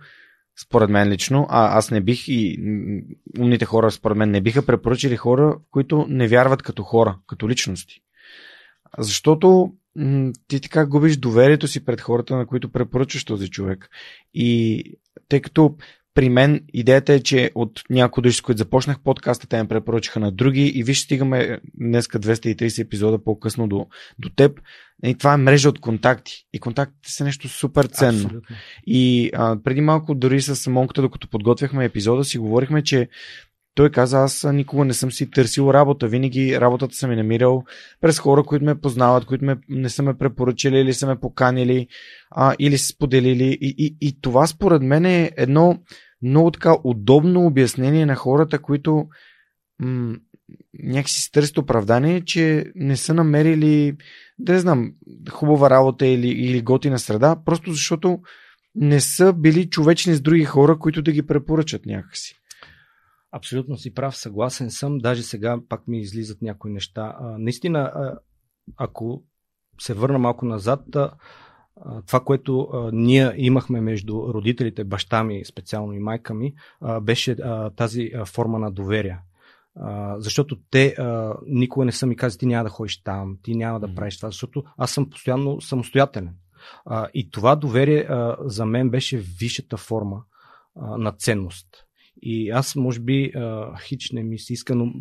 [0.62, 2.58] според мен лично, а аз не бих и
[3.40, 8.02] умните хора, според мен, не биха препоръчали хора, които не вярват като хора, като личности.
[8.98, 9.74] Защото
[10.48, 13.90] ти така губиш доверието си пред хората, на които препоръчваш този човек.
[14.34, 14.84] И
[15.30, 15.76] тъй като
[16.14, 20.20] при мен идеята е, че от някои души, с които започнах подкаста, те ме препоръчаха
[20.20, 23.88] на други и виж, стигаме днеска 230 епизода по-късно до,
[24.20, 24.60] до теб.
[25.06, 26.46] И това е мрежа от контакти.
[26.54, 28.26] И контактите са нещо супер ценно.
[28.26, 28.56] Абсолютно.
[28.88, 33.10] И а, преди малко дори с Монката, докато подготвяхме епизода, си говорихме, че
[33.76, 36.08] той каза, аз никога не съм си търсил работа.
[36.08, 37.64] Винаги работата съм е намирал
[38.02, 41.88] през хора, които ме познават, които ме, не са ме препоръчали или са ме поканили
[42.32, 43.58] а, или са споделили.
[43.62, 45.80] И, и, и това според мен е едно
[46.22, 49.06] много така удобно обяснение на хората, които
[49.80, 50.16] м-
[50.84, 53.98] някакси си търсят оправдание, че не са намерили,
[54.40, 54.92] да не знам,
[55.30, 58.20] хубава работа или, или готина среда, просто защото
[58.76, 62.41] не са били човечни с други хора, които да ги препоръчат някакси.
[63.32, 64.98] Абсолютно си прав, съгласен съм.
[64.98, 67.16] Даже сега пак ми излизат някои неща.
[67.20, 68.18] А, наистина, а,
[68.78, 69.24] ако
[69.82, 71.12] се върна малко назад, а,
[72.08, 77.32] това, което а, ние имахме между родителите, баща ми, специално и майка ми, а, беше
[77.32, 79.20] а, тази а, форма на доверие.
[79.76, 83.56] А, защото те а, никога не са ми казали, ти няма да ходиш там, ти
[83.56, 86.36] няма да правиш това, защото аз съм постоянно самостоятелен.
[86.86, 90.24] А, и това доверие а, за мен беше висшата форма
[90.76, 91.68] а, на ценност.
[92.22, 94.94] И аз, може би, а, хич не ми се иска, но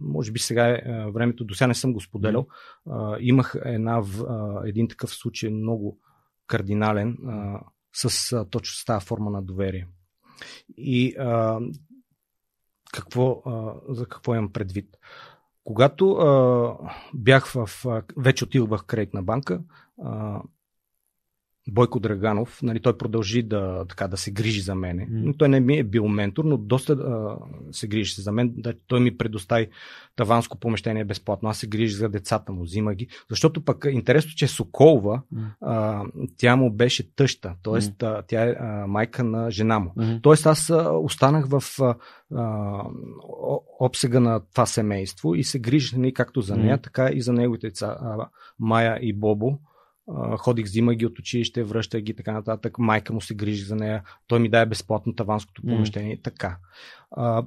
[0.00, 2.46] може би сега е а, времето, до сега не съм го споделял.
[2.90, 5.98] А, имах една, а, един такъв случай много
[6.46, 7.60] кардинален а,
[7.92, 9.86] с а, точно с тази форма на доверие.
[10.76, 11.60] И а,
[12.92, 14.96] какво, а, за какво имам предвид?
[15.64, 16.76] Когато а,
[17.14, 17.86] бях в.
[17.86, 19.60] А, вече отидох в кредитна банка,
[20.02, 20.42] а,
[21.70, 25.06] Бойко Драганов, нали, той продължи да, така, да се грижи за мене.
[25.10, 27.36] Но той не ми е бил ментор, но доста а,
[27.72, 28.54] се грижи за мен.
[28.56, 29.68] Да, той ми предостави
[30.16, 31.48] таванско помещение безплатно.
[31.48, 33.08] Аз се грижи за децата му, взима ги.
[33.30, 35.22] Защото пък интересно, че Соколова,
[35.60, 36.04] а,
[36.36, 38.04] тя му беше тъща, т.е.
[38.04, 39.92] а, тя е а, майка на жена му.
[39.96, 40.16] Мгм.
[40.22, 40.72] Тоест аз
[41.02, 41.62] останах в
[42.30, 42.84] а,
[43.80, 46.82] обсега на това семейство и се грижих нали, както за нея, Мгм.
[46.82, 48.28] така и за неговите деца, а,
[48.58, 49.58] Майя и Бобо.
[50.38, 52.78] Ходих, взима ги от училище, връщах ги така нататък.
[52.78, 54.02] Майка му се грижи за нея.
[54.26, 56.58] Той ми даде безплатно таванското помещение и така.
[57.10, 57.44] А,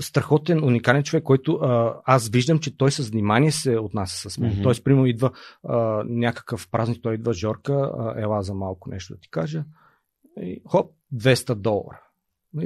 [0.00, 4.52] страхотен, уникален човек, който а, аз виждам, че той с внимание се отнася с мен.
[4.52, 4.62] Мгм.
[4.62, 5.30] Тоест, примерно, идва
[5.64, 9.64] а, някакъв празник, той идва Жорка, а, ела за малко нещо да ти кажа.
[10.40, 12.00] И, хоп, 200 долара.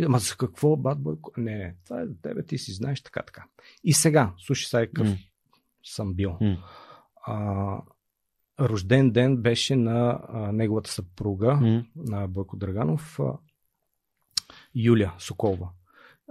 [0.05, 1.33] Ама за какво, бат Бойко?
[1.37, 3.45] Не, не, това е за тебе, ти си знаеш така, така.
[3.85, 5.17] И сега, слушай сега какъв М.
[5.85, 6.39] съм бил.
[7.27, 7.79] А,
[8.61, 11.85] рожден ден беше на а, неговата съпруга, М.
[11.97, 13.33] на Бойко Драганов, а,
[14.75, 15.69] Юлия Соколова.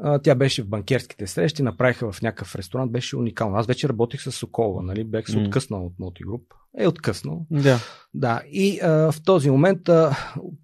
[0.02, 3.56] А, тя беше в банкерските срещи, направиха в някакъв ресторант, беше уникално.
[3.56, 5.04] Аз вече работих с Соколова, нали?
[5.04, 5.44] бях се М.
[5.44, 6.42] откъснал от Multigroup.
[6.78, 7.46] Е, откъснал.
[7.52, 7.80] Да.
[8.14, 10.18] Да, и а, в този момент а,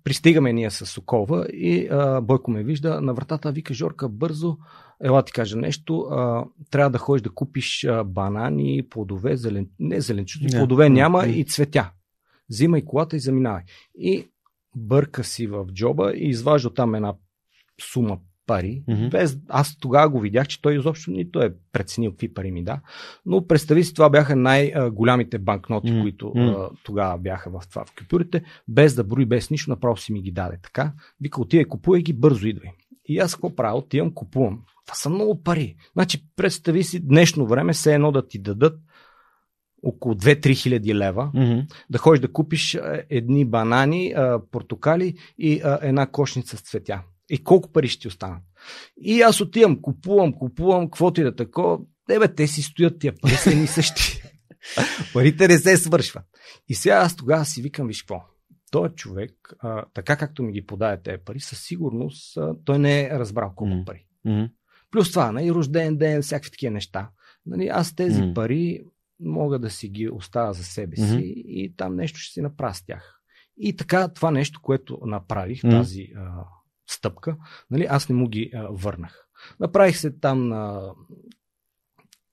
[0.04, 4.58] пристигаме ние с Соколова и а, Бойко ме вижда на вратата, вика Жорка, бързо,
[5.04, 9.68] ела ти кажа нещо, а, трябва да ходиш да купиш а, банани, плодове, зелен...
[9.80, 10.58] не зеленчуци, Да.
[10.58, 11.92] плодове няма и цветя.
[12.50, 13.64] Взимай колата и заминавай.
[13.96, 14.28] И
[14.76, 17.14] бърка си в джоба и изважда там една
[17.94, 18.18] сума
[18.48, 18.84] пари.
[18.88, 19.10] Мгм.
[19.10, 22.82] Без, аз тогава го видях, че той изобщо нито е преценил какви пари ми да.
[23.26, 27.94] Но представи си, това бяха най-голямите банкноти, М, които а, тогава бяха в това в
[28.00, 28.44] купюрите.
[28.68, 30.60] Без да брои, без нищо, направо си ми ги даде.
[30.64, 32.70] Така, вика, отивай, купувай ги, бързо идвай.
[33.06, 33.78] И аз какво правя?
[33.78, 34.62] Отивам, купувам.
[34.92, 35.76] Това са много пари.
[35.94, 38.80] Значи, представи си, днешно време все едно да ти дадат
[39.84, 41.60] около 2-3 хиляди лева, Мгм.
[41.90, 42.78] да ходиш да купиш
[43.10, 44.14] едни банани,
[44.52, 47.02] портокали и една кошница с цветя.
[47.30, 48.42] И колко пари ще ти останат?
[49.02, 51.86] И аз отивам, купувам, купувам, каквото и да тако.
[52.08, 54.22] Те, бе, те си стоят тия пари, са едни същи.
[55.14, 56.24] Парите не се свършват.
[56.70, 58.24] И сега аз тогава си викам, виж какво,
[58.72, 63.02] той човек, а, така както ми ги подае тези пари, със сигурност а, той не
[63.02, 63.84] е разбрал колко М.
[63.86, 64.06] пари.
[64.26, 64.46] Мгм.
[64.92, 67.10] Плюс това, нали, рожден ден, всякакви такива неща.
[67.46, 68.34] Нали, аз тези М.
[68.34, 68.84] пари
[69.20, 71.20] мога да си ги оставя за себе си Мгм.
[71.24, 73.18] и там нещо ще си направя с тях.
[73.58, 75.70] И така, това нещо, което направих, М.
[75.70, 76.46] тази а,
[76.90, 77.38] стъпка,
[77.72, 79.28] нали, аз не му ги а, върнах.
[79.60, 80.82] Направих се там на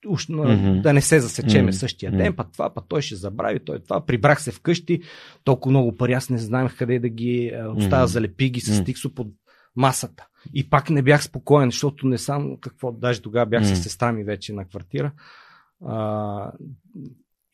[0.08, 0.80] уж, Мгм.
[0.82, 1.72] да не се засечеме Мгм.
[1.72, 4.06] същия ден, път това, път той ще забрави, той това.
[4.06, 5.00] Прибрах се вкъщи,
[5.44, 8.08] толкова много пари, аз не знаех къде да ги оставя, Мгм.
[8.12, 8.82] залепи ги с Мгм.
[8.82, 9.28] стиксо под
[9.76, 10.26] масата.
[10.54, 13.66] И пак не бях спокоен, защото не сам какво, даже тогава бях М.
[13.76, 15.12] с сестра ми вече на квартира.
[15.84, 16.52] А,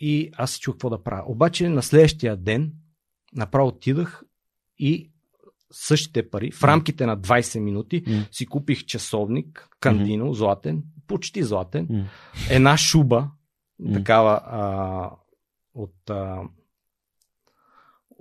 [0.01, 1.24] и аз се чух какво да правя.
[1.27, 2.73] Обаче на следващия ден
[3.35, 4.23] направо отидах
[4.78, 5.11] и
[5.73, 8.24] същите пари, в рамките на 20 минути, М.
[8.32, 12.05] си купих часовник, кандино, златен, почти златен, М.
[12.51, 13.31] една шуба,
[13.94, 15.11] такава а,
[15.74, 16.43] от, а,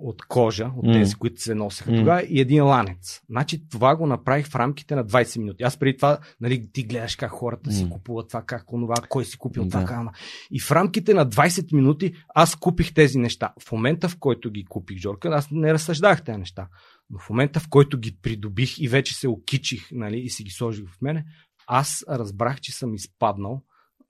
[0.04, 1.96] от кожа, от тези, които се носеха М.
[1.98, 3.20] тогава, и един ланец.
[3.30, 5.62] Значи това го направих в рамките на 20 минути.
[5.62, 7.90] Аз преди това, нали, ти гледаш как хората си М.
[7.90, 9.68] купуват това, как онова, кой си купил Да.
[9.70, 10.12] това, как, ама.
[10.50, 13.52] И в рамките на 20 минути аз купих тези неща.
[13.68, 16.68] В момента, в който ги купих, Жорка, аз не разсъждах тези неща.
[17.10, 20.50] Но в момента, в който ги придобих и вече се окичих нали, и си ги
[20.50, 21.24] сложих в мене,
[21.66, 23.62] аз разбрах, че съм изпаднал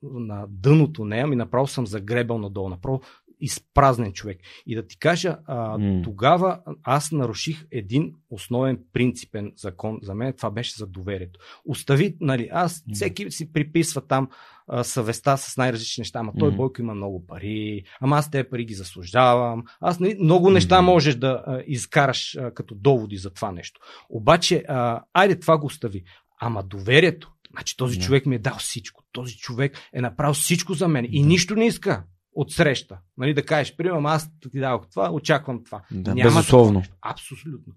[0.02, 3.00] на дъното нея, ми направо съм загребал надолу, направо
[3.40, 4.39] изпразнен човек.
[4.66, 6.02] И да ти кажа, а, М.
[6.05, 11.40] тогава аз наруших един основен принципен закон за мен, това беше за доверието.
[11.65, 14.28] Остави, нали, аз всеки си приписва там
[14.66, 16.56] а, съвестта с най-различни неща, ама той М.
[16.56, 20.90] Бойко има много пари, ама аз тези пари ги заслужавам, аз нали, много неща Мгм.
[20.90, 23.81] можеш да а, изкараш а, като доводи за това нещо.
[24.09, 26.05] Обаче, а, айде това го остави.
[26.40, 28.05] Ама доверието, значи този Да.
[28.05, 31.28] човек ми е дал всичко, този човек е направил всичко за мен и Да.
[31.28, 32.05] нищо не иска
[32.35, 32.98] от среща.
[33.19, 35.82] Нали, да кажеш, примерно, аз ти дадох това, очаквам това.
[35.90, 36.78] Да, Няма безусловно.
[36.78, 36.94] нещо.
[37.02, 37.73] Абсолютно.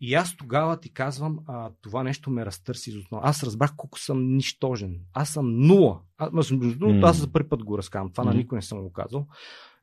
[0.00, 3.22] И аз тогава ти казвам, а, това нещо ме разтърси из основа.
[3.26, 5.00] Аз разбрах колко съм нищожен.
[5.12, 6.00] Аз съм нула.
[6.18, 8.12] Аз, между другото, аз за първи път го разказвам.
[8.12, 9.26] Това на никой не съм го казал.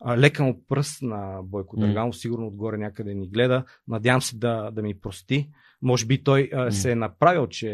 [0.02, 1.78] А, лека му пръст на Бойко.
[1.78, 3.64] Драганов, сигурно отгоре някъде ни гледа.
[3.88, 5.50] Надявам се да, да ми прости.
[5.82, 7.70] Може би той а, се е направил, че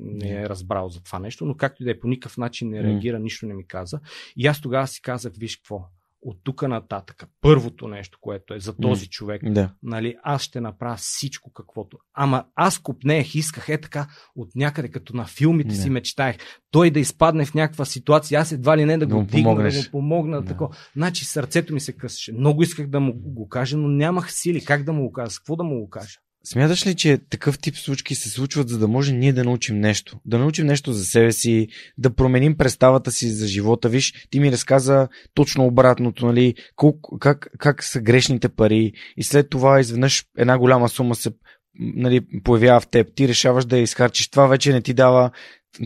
[0.00, 2.82] не е разбрал за това нещо, но както и да е, по никакъв начин не
[2.82, 4.00] реагира, нищо не ми каза.
[4.36, 5.84] И аз тогава си казах, виж какво,
[6.22, 9.70] от тук нататък, първото нещо, което е за този човек, Да.
[9.82, 11.98] нали, аз ще направя всичко каквото.
[12.14, 14.06] Ама аз купнеех, исках е така
[14.36, 15.74] от някъде, като на филмите Не.
[15.74, 16.36] си мечтаех.
[16.70, 19.70] Той да изпадне в някаква ситуация, аз едва ли не да го му дигна, да
[19.70, 20.42] го помогна.
[20.42, 20.48] Да.
[20.48, 20.70] Тако.
[20.96, 22.32] Значи сърцето ми се късаше.
[22.32, 24.64] Много исках да му го кажа, но нямах сили.
[24.64, 25.30] Как да му го кажа?
[25.30, 26.18] С какво да му го кажа?
[26.44, 30.20] Смяташ ли, че такъв тип случки се случват, за да може ние да научим нещо?
[30.24, 33.88] Да научим нещо за себе си, да променим представата си за живота.
[33.88, 36.54] Виж, ти ми разказа точно обратното, нали?
[36.76, 41.30] Колко, как, как са грешните пари и след това изведнъж една голяма сума се
[41.78, 43.14] нали, появява в теб.
[43.14, 44.28] Ти решаваш да я изхарчиш.
[44.28, 45.30] Това вече не ти дава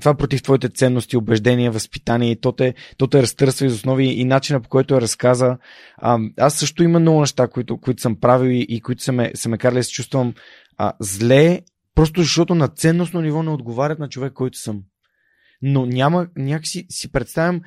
[0.01, 4.25] това против твоите ценности, убеждения, възпитание и то те, то те разтърсва из основи и
[4.25, 5.59] начина по който я разказа.
[5.97, 9.49] А, аз също има много неща, които, които съм правил и които са ме, са
[9.49, 10.35] ме карали да се чувствам
[10.77, 11.61] а, зле,
[11.95, 14.83] просто защото на ценностно ниво не отговарят на човек, който съм.
[15.63, 17.61] Но няма, някакси си представям,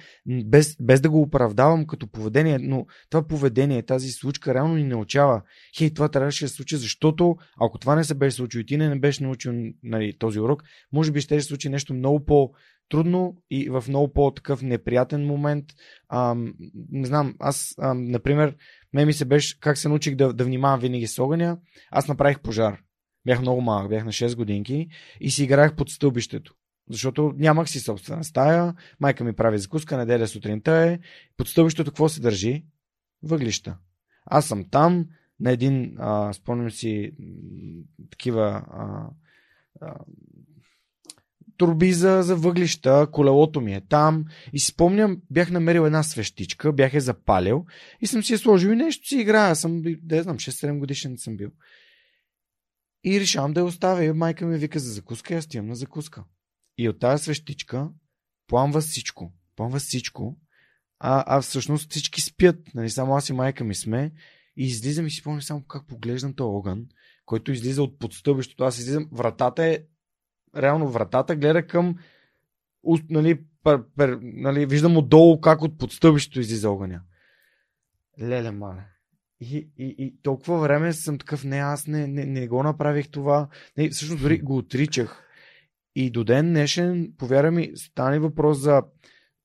[0.46, 5.42] без, без да го оправдавам като поведение, но това поведение, тази случка реално ни научава.
[5.78, 8.78] Хей, това трябваше да се случи, защото ако това не се беше случило и ти
[8.78, 9.54] не, не беше научил
[9.84, 10.64] нали, този урок,
[10.94, 12.52] може би ще се случи нещо много по-
[12.90, 15.66] трудно и в много по-такъв неприятен момент.
[16.10, 16.54] Ам,
[16.92, 18.56] не знам, аз, ам, например,
[18.94, 21.58] ме ми се беше, как се научих да, да внимавам винаги с огъня,
[21.92, 22.80] аз направих пожар.
[23.26, 24.88] Бях много малък, бях на 6 годинки
[25.22, 26.54] и си играх под стълбището.
[26.90, 31.00] Защото нямах си собствена стая, майка ми прави закуска, неделя сутринта е.
[31.38, 31.48] Под
[31.86, 32.66] какво се държи?
[33.24, 33.78] Въглища.
[34.26, 35.06] Аз съм там,
[35.40, 37.12] на един, а, спомням си,
[38.12, 39.10] такива а,
[39.82, 39.96] а,
[41.58, 46.74] турби за, за въглища, колелото ми е там и си спомням, бях намерил една свещичка,
[46.74, 47.66] бях я запалил
[48.02, 49.56] и съм си я сложил и нещо си играя.
[49.56, 51.52] Съм, да знам, 6-7 годишен съм бил.
[53.04, 54.06] И решавам да я оставя.
[54.06, 56.24] И майка ми вика за закуска и аз стивам на закуска.
[56.78, 57.90] И от тази свещичка
[58.48, 59.34] пламва всичко.
[59.56, 60.38] Пламва всичко.
[61.00, 62.56] А, а всъщност всички спят.
[62.74, 62.90] Нали?
[62.90, 64.12] Само аз и майка ми сме.
[64.58, 66.88] И излизам и си помня само как поглеждам този огън,
[67.26, 68.64] който излиза от подстъбището.
[68.64, 69.80] Аз излизам, вратата е,
[70.58, 71.96] реално вратата гледа към,
[73.10, 77.02] нали, пер, пер, нали, виждам отдолу как от подстъбището излиза огъня.
[78.22, 78.86] Леле, мале.
[79.40, 83.50] И, и, и толкова време съм такъв, не, аз не, не, не го направих това.
[83.78, 85.25] Не, всъщност дори го отричах.
[85.96, 88.82] И до ден днешен, повярвай ми, стане въпрос за,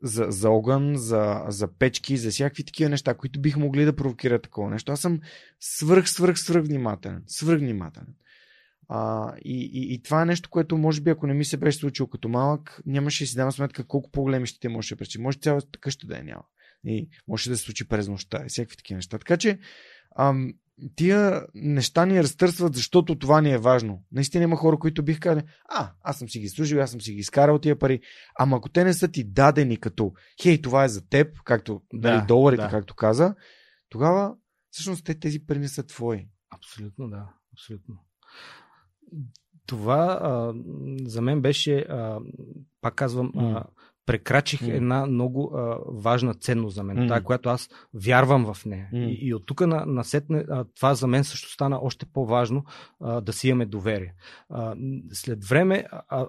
[0.02, 4.42] за, за огън, за, за печки, за всякакви такива неща, които бих могли да провокират
[4.42, 4.92] такова нещо.
[4.92, 5.20] Аз съм
[5.60, 7.22] свръх, свръх, свръх внимателен.
[7.26, 8.14] Свръх внимателен.
[8.88, 11.78] А, и, и, и това е нещо, което може би, ако не ми се беше
[11.78, 15.20] случило като малък, нямаше да си давам сметка колко по-големи ще те може да пречи.
[15.20, 16.42] Може цялата къща да я няма.
[16.84, 19.18] И може да се случи през нощта и всякакви такива неща.
[19.18, 19.58] Така че,
[20.18, 20.54] ам,
[20.94, 24.04] тия неща ни разтърсват, защото това ни е важно.
[24.12, 27.12] Наистина има хора, които бих казали, а, аз съм си ги служил, аз съм си
[27.12, 28.00] ги изкарал тия пари,
[28.38, 30.12] ама ако те не са ти дадени като,
[30.42, 32.70] хей, това е за теб, както да, нали, доларите, да.
[32.70, 33.34] както каза,
[33.88, 34.34] тогава
[34.70, 36.28] всъщност те тези пари не са твои.
[36.50, 37.28] Абсолютно, да.
[37.52, 37.94] Абсолютно.
[39.66, 40.54] Това а,
[41.04, 42.18] за мен беше, а,
[42.80, 43.64] пак казвам, а,
[44.10, 44.76] прекрачих mm.
[44.76, 47.08] една много а, важна ценност за мен, mm.
[47.08, 48.88] тая, която аз вярвам в нея.
[48.94, 49.06] Mm.
[49.06, 52.64] И, и от тук на, насетне а, това за мен също стана още по-важно
[53.00, 54.14] а, да си имаме доверие.
[54.48, 54.74] А,
[55.12, 56.26] след време а,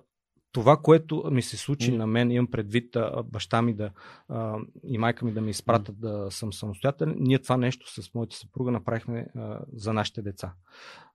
[0.51, 1.97] това, което ми се случи mm.
[1.97, 3.91] на мен, имам предвид а, баща ми да,
[4.29, 5.99] а, и майка ми да ми изпратят mm.
[5.99, 10.53] да съм самостоятелен, ние това нещо с моята съпруга направихме а, за нашите деца.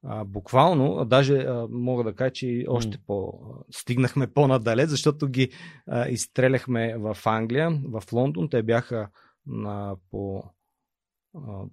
[0.02, 3.32] А, буквално, даже а, мога да кажа, че още по
[3.70, 5.50] стигнахме по-надалеч, защото ги
[5.86, 8.48] а, изстреляхме в Англия, в Лондон.
[8.48, 9.08] Те бяха
[9.46, 10.42] на по
[11.34, 11.64] а,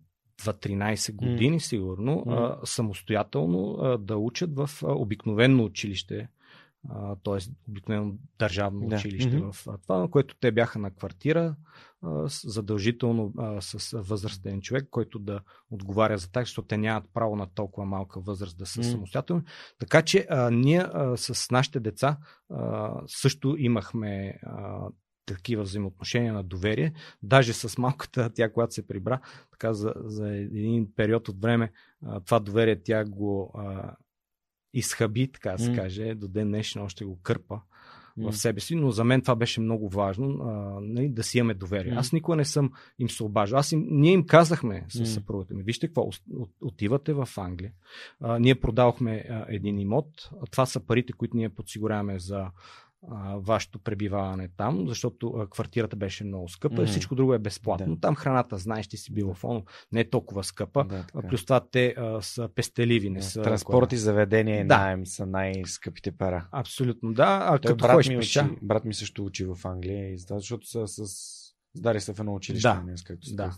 [0.42, 1.64] 13 години, mm.
[1.64, 2.60] сигурно, mm.
[2.62, 6.28] а, самостоятелно а, да учат в а, обикновено училище
[7.24, 7.38] т.е.
[7.70, 8.96] обикновено държавно да.
[8.96, 9.52] училище mm-hmm.
[9.52, 11.56] в това, на което те бяха на квартира,
[12.28, 15.40] задължително с възрастен човек, който да
[15.72, 18.92] отговаря за так, защото те нямат право на толкова малка възраст да са mm-hmm.
[18.92, 19.44] самостоятелни.
[19.80, 22.18] Така че а, ние а, с нашите деца
[22.50, 24.88] а, също имахме а,
[25.26, 26.94] такива взаимоотношения на доверие.
[27.24, 29.20] Даже с малката, тя, когато се прибра,
[29.52, 31.72] така за, за един период от време,
[32.06, 33.96] а, това доверие тя го а,
[34.74, 37.60] изхъби, така да се каже, до ден днешен още го кърпа
[38.18, 41.54] в себе си, но за мен това беше много важно, а, нали, да си имаме
[41.54, 41.94] доверие.
[41.96, 43.60] Аз никога не съм им се обаждал.
[43.60, 46.10] Аз им, ние им казахме с съпругата ми, вижте какво,
[46.62, 47.72] отивате в Англия.
[48.22, 50.30] А, ние продавахме а, един имот.
[50.42, 52.48] А, това са парите, които ние подсигуряваме за
[53.12, 56.84] а, вашето пребиваване там, защото а, квартирата беше много скъпа mm.
[56.84, 57.96] и всичко друго е безплатно.
[57.96, 58.02] Да.
[58.02, 60.84] Там храната, знаеш, ти си бил в не е толкова скъпа.
[60.84, 61.28] Да, така.
[61.28, 63.10] плюс това те а, са пестеливи.
[63.10, 64.78] Не да, са, транспорт и заведение и да.
[64.78, 66.48] найем са най-скъпите пара.
[66.52, 67.40] Абсолютно, да.
[67.44, 71.43] А Той като брат, ми учи, брат ми също учи в Англия, защото са с
[71.76, 72.82] Дари се в едно училище да.
[72.84, 73.52] днес, както да.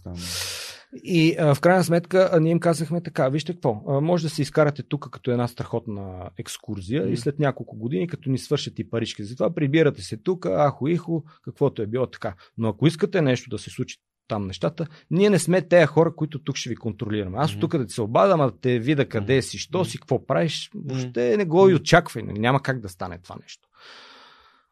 [1.04, 4.30] И а, в крайна сметка а, ние им казахме така, вижте какво, а, може да
[4.30, 7.10] се изкарате тук като една страхотна екскурзия mm.
[7.10, 10.88] и след няколко години, като ни свършат и парички за това, прибирате се тук, ахо
[10.88, 12.36] ихо, каквото е било така.
[12.58, 13.98] Но ако искате нещо да се случи
[14.28, 17.38] там нещата, ние не сме тези хора, които тук ще ви контролираме.
[17.38, 17.62] Аз mm-hmm.
[17.62, 20.72] тук да ти се обадам, а да те видя къде си, що си, какво правиш,
[20.76, 22.40] въобще не го и очаквай, нали?
[22.40, 23.68] няма как да стане това нещо.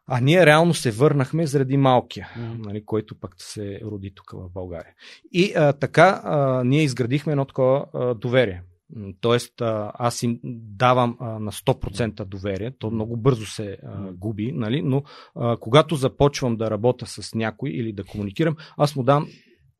[0.07, 2.65] А ние реално се върнахме заради малкия, mm.
[2.65, 4.93] нали, който пък се роди тук в България.
[5.31, 8.63] И а, така а, ние изградихме едно такова а, доверие.
[9.21, 10.39] Тоест, а, аз им
[10.77, 14.81] давам а, на 100% доверие, то много бързо се а, губи, нали?
[14.81, 15.03] но
[15.35, 19.27] а, когато започвам да работя с някой или да комуникирам, аз му дам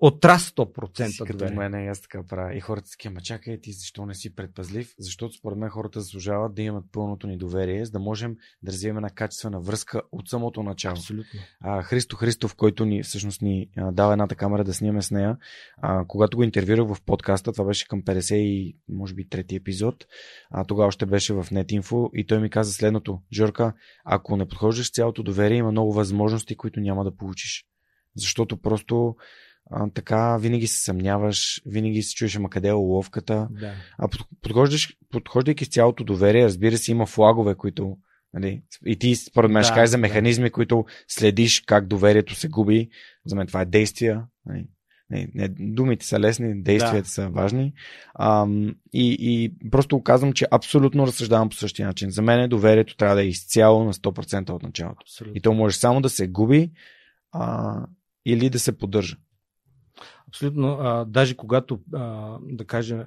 [0.04, 1.86] отрас 100% си като доверие.
[1.86, 2.56] и аз така правя.
[2.56, 4.94] И хората такива, ма чакай ти, защо не си предпазлив?
[5.00, 8.98] Защото според мен хората заслужават да имат пълното ни доверие, за да можем да развием
[8.98, 10.94] една качествена връзка от самото начало.
[10.98, 11.40] Абсолютно.
[11.62, 15.38] А, Христо Христов, който ни всъщност ни а, дава едната камера да снимаме с нея,
[15.78, 20.06] а, когато го интервюрах в подкаста, това беше към 50 и може би трети епизод,
[20.52, 23.22] а, тогава още беше в NetInfo и той ми каза следното.
[23.34, 23.74] Жорка,
[24.06, 27.66] ако не подхождаш цялото доверие, има много възможности, които няма да получиш.
[28.16, 29.16] Защото просто
[29.72, 33.48] а, така винаги се съмняваш, винаги се чуеш, ама къде е уловката.
[33.52, 33.74] Да.
[33.98, 37.98] А под- подхождаш, подхождайки с цялото доверие, разбира се, има флагове, които.
[38.34, 40.02] Нали, и ти, според мен, Да, ще кажеш за да.
[40.02, 42.90] механизми, които следиш как доверието се губи.
[43.26, 44.24] За мен това е действия.
[44.46, 44.66] Нали,
[45.10, 47.10] не, не, думите са лесни, действията Да.
[47.10, 47.74] са важни.
[48.20, 52.10] Ам, и, и просто казвам, че абсолютно разсъждавам по същия начин.
[52.10, 55.02] За мен доверието трябва да е изцяло на 100% от началото.
[55.04, 55.38] Абсолютно.
[55.38, 56.72] И то може само да се губи
[57.32, 57.76] а,
[58.26, 59.18] или да се поддържа.
[60.34, 60.78] Абсолютно.
[60.80, 63.04] А, даже когато, а, да кажем,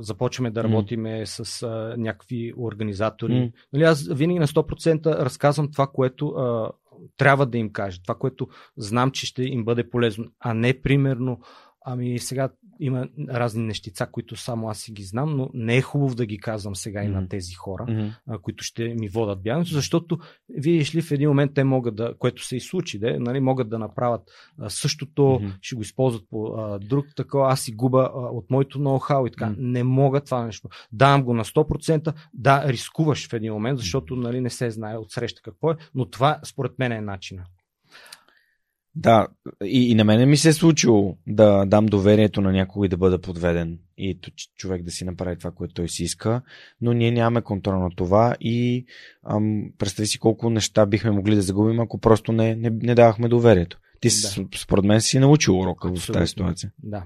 [0.00, 3.40] започваме да работиме с а, някакви организатори.
[3.40, 3.48] М.
[3.72, 6.70] Нали, аз винаги на 100% разказвам това, което а,
[7.16, 11.40] трябва да им кажа, това, което знам, че ще им бъде полезно, а не примерно,
[11.84, 12.48] ами сега
[12.80, 16.38] има разни нещица, които само аз си ги знам, но не е хубаво да ги
[16.38, 17.20] казвам сега и Мгм.
[17.20, 18.06] на тези хора, Мгм.
[18.28, 20.18] а, които ще ми водат бягането, защото
[20.48, 23.68] видиш ли в един момент те могат да, което се и случи, де, нали, могат
[23.68, 24.22] да направят
[24.58, 25.50] а, същото, Мгм.
[25.60, 29.30] ще го използват по а, друг такова, аз си губа а, от моето ноу-хау и
[29.30, 29.46] така.
[29.46, 29.54] М.
[29.58, 30.68] Не мога това нещо.
[30.92, 35.12] Давам го на 100%, да, рискуваш в един момент, защото нали, не се знае от
[35.12, 37.44] среща какво е, но това според мен е начина.
[38.94, 39.26] Да,
[39.64, 42.96] и, и на мене ми се е случило да дам доверието на някого и да
[42.96, 44.18] бъда подведен и
[44.56, 46.42] човек да си направи това, което той си иска,
[46.80, 48.86] но ние нямаме контрол на това и
[49.30, 53.28] ам, представи си колко неща бихме могли да загубим, ако просто не, не, не давахме
[53.28, 53.78] доверието.
[54.00, 54.58] Ти да.
[54.58, 56.20] според мен си научил урока в Абсолютно.
[56.20, 56.72] тази ситуация.
[56.82, 57.04] Да.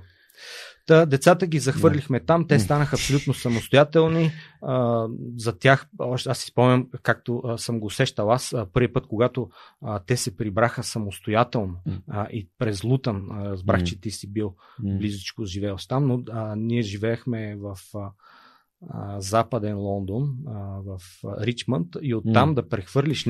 [0.86, 4.30] Та, децата ги захвърлихме там, те станаха абсолютно самостоятелни.
[4.62, 5.06] А,
[5.36, 5.86] за тях,
[6.26, 9.50] аз си спомням, както а, съм го усещал аз, първи път, когато
[9.82, 11.76] а, те се прибраха самостоятелно
[12.10, 14.98] а, и през Лутън, а, разбрах, че ти си бил М.
[14.98, 18.10] близичко живеел там, но а, ние живеехме в а,
[18.90, 20.52] а, западен Лондон, а,
[20.84, 20.98] в
[21.40, 22.54] Ричмънд и оттам М.
[22.54, 23.26] да прехвърлиш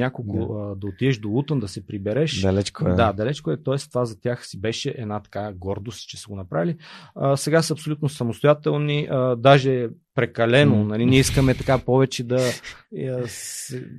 [0.48, 0.54] Да.
[0.60, 2.40] а, да отидеш до Лутън, да се прибереш.
[2.40, 2.94] Далечко е.
[2.94, 3.62] Да, далечко е.
[3.62, 3.76] Т.е.
[3.76, 6.76] това за тях си беше една така гордост, че са го направили.
[7.14, 10.76] А, сега са абсолютно самостоятелни, а, даже прекалено.
[10.76, 10.84] М.
[10.84, 11.06] Нали?
[11.06, 12.50] Ние искаме така повече да,
[12.96, 13.10] е,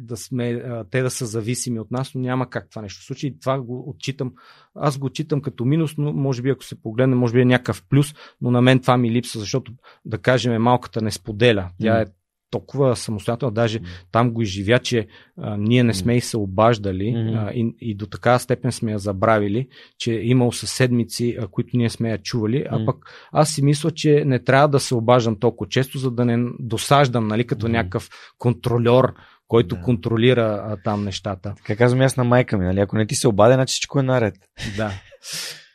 [0.02, 3.28] да сме, а, те да са зависими от нас, но няма как това нещо случи.
[3.28, 4.34] И това го отчитам.
[4.76, 7.84] Аз го отчитам като минус, но може би ако се погледне, може би е някакъв
[7.90, 9.72] плюс, но на мен това ми липсва, защото
[10.06, 11.70] да кажем малката не споделя.
[11.82, 12.06] Тя е
[12.54, 13.86] толкова самостоятелна, даже М.
[14.12, 15.08] там го изживя, че
[15.38, 17.38] а, ние не сме и се обаждали Мгм.
[17.38, 19.68] а, и, и до така степен сме я забравили,
[19.98, 22.98] че е имал със седмици, а, които ние сме я чували, а пък
[23.32, 27.28] аз си мисля, че не трябва да се обаждам толкова често, за да не досаждам,
[27.28, 27.72] нали, като Мгм.
[27.74, 29.14] някакъв контролер,
[29.48, 29.82] който Да.
[29.82, 31.54] контролира а, там нещата.
[31.58, 32.80] Така казвам аз на майка ми, нали?
[32.80, 34.36] Ако не ти се обади, значи всичко е наред.
[34.78, 34.92] Да.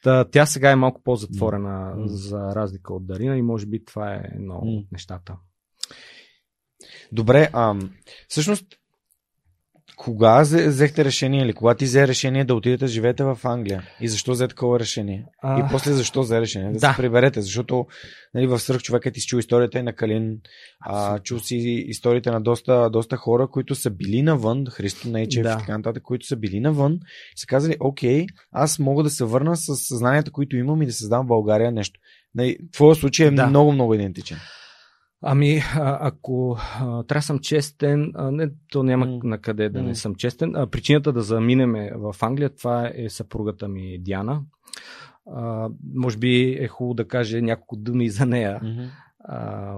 [0.02, 2.09] Та, тя сега е малко по-затворена, М.
[2.09, 5.36] за разлика от Дарина и може би това е едно от нещата.
[7.12, 7.90] Добре, ам,
[8.28, 8.64] всъщност,
[9.96, 13.82] кога взе- взехте решение или кога ти взе решение да отидете да живеете в Англия?
[14.00, 15.24] И защо взе такова решение?
[15.42, 16.72] А, И после защо взе решение?
[16.72, 16.90] Да, Да.
[16.90, 17.86] се приберете, защото
[18.34, 20.38] нали, в Сръх човека ти си чул историята и на Калин,
[20.80, 21.56] а, чул си
[21.86, 25.52] историите на доста, доста хора, които са били навън, Христо Нейчев Да.
[25.52, 26.98] и така нататък, които са били навън и
[27.36, 31.24] са казали, окей, аз мога да се върна с съзнанията, които имам и да създам
[31.24, 32.00] в България нещо.
[32.34, 33.46] Нали, твоя случай е Да.
[33.46, 34.38] много, много идентичен.
[35.22, 39.20] Ами, а, ако а, трябва да съм честен, а, не, то няма М.
[39.24, 39.88] на къде да М.
[39.88, 40.56] не съм честен.
[40.56, 44.42] А, причината да заминеме в Англия, това е съпругата ми Диана.
[45.26, 48.60] А, може би е хубаво да каже няколко думи за нея.
[49.24, 49.76] А,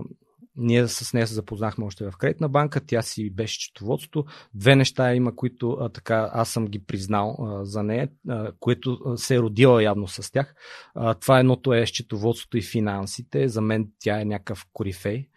[0.61, 4.25] ние с нея се запознахме още в кредитна банка, тя си беше счетоводство.
[4.55, 9.17] Две неща има, които а, така аз съм ги признал а, за нея, а, което
[9.17, 10.55] се е родила явно с тях.
[10.95, 13.49] А, това едното е счетоводството и финансите.
[13.49, 15.29] За мен тя е някакъв корифей.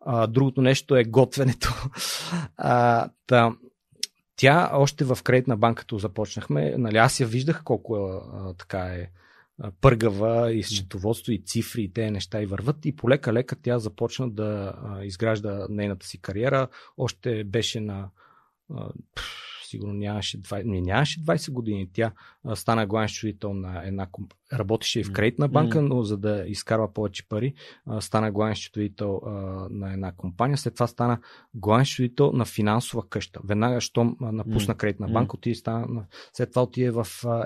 [0.00, 1.74] А, другото нещо е готвенето.
[2.56, 3.52] А, та,
[4.36, 9.10] тя още в кредитна банка, като започнахме, нали, аз я виждах колко а, така е
[9.80, 14.74] пъргава и счетоводство и цифри и те неща и върват и полека-лека тя започна да
[15.02, 16.68] изгражда нейната си кариера.
[16.96, 18.08] Още беше на
[19.74, 21.88] сигурно нямаше 20, не, нямаше 20 години.
[21.92, 22.12] Тя
[22.44, 24.32] а, стана главен счетоводител на една комп...
[24.52, 27.54] работеше и в кредитна банка, но за да изкарва повече пари,
[27.86, 29.30] а, стана главен счетоводител а,
[29.70, 30.58] на една компания.
[30.58, 31.20] След това стана
[31.54, 33.40] главен счетоводител на финансова къща.
[33.44, 37.44] Веднага, щом напусна кредитна банка, отиде стана, на- след това отиде в а,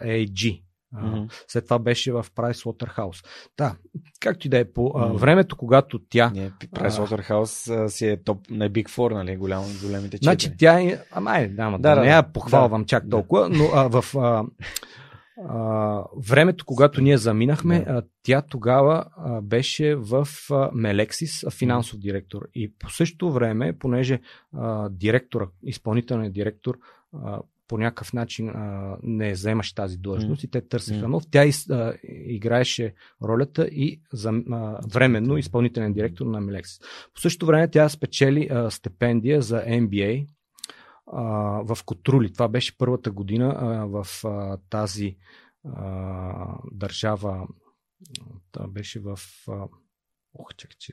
[0.93, 1.25] Мгм.
[1.49, 3.25] След това беше в Pricewaterhouse.
[3.59, 3.77] Да,
[4.21, 5.17] както и да е, по Мгм.
[5.17, 9.37] времето, когато тя Не, Pricewaterhouse а, си е топ на Big Four, нали?
[9.37, 10.25] Голям, големите четири.
[10.25, 10.99] Значи тя е...
[11.13, 12.33] Ама е, да, да, Да, да, да, не я да.
[12.33, 12.87] похвалвам Да.
[12.87, 13.11] чак Да.
[13.11, 14.45] толкова, но а, в а,
[15.49, 17.93] а, времето, когато ние заминахме, Да.
[17.93, 22.49] а, тя тогава а, беше в а, Мелексис, а, финансов директор.
[22.55, 24.21] И по същото време, понеже
[24.57, 26.79] а, директора, изпълнителният директор
[27.25, 27.39] а,
[27.69, 31.09] по някакъв начин а, не заемаше тази длъжност и те търсеха М.
[31.09, 31.23] нов.
[31.31, 36.81] Тя из, а, играеше ролята и за, а, временно изпълнителен директор на Мелексис.
[37.15, 40.27] По същото време тя спечели а, стипендия за MBA
[41.07, 41.23] а,
[41.63, 42.33] в Котрули.
[42.33, 45.17] Това беше първата година а, в а, тази
[45.65, 47.49] а, държава.
[48.53, 49.19] Това беше в.
[49.49, 49.69] А,
[50.35, 50.93] ох, чак, че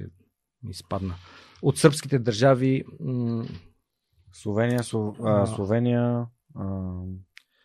[0.64, 1.16] ми изпадна.
[1.62, 2.84] От сръбските държави.
[3.00, 3.46] М-
[4.34, 5.18] Словения, Слов...
[5.24, 6.94] А, Словения, а,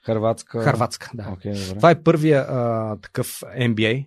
[0.03, 0.63] Харватска.
[0.63, 1.31] Харватска, да.
[1.33, 1.77] Окей, добре.
[1.77, 4.07] Това е първия а, такъв MBA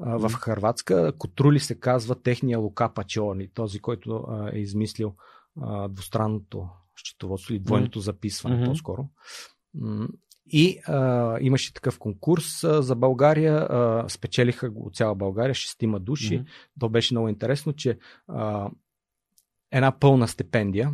[0.00, 0.32] а, в.
[0.32, 1.12] Харватска.
[1.18, 5.14] Котрули се казва техния Лука Пачони, този, който а, е измислил
[5.60, 8.64] а, двустранното счетоводство или двойното записване Мгм.
[8.64, 9.08] по-скоро.
[10.46, 13.54] И а, имаше такъв конкурс а, за България.
[13.54, 16.36] А, спечелиха го от цяла България, шестима души.
[16.36, 16.46] Мгм.
[16.80, 17.98] То беше много интересно, че
[18.28, 18.70] а,
[19.70, 20.90] една пълна стипендия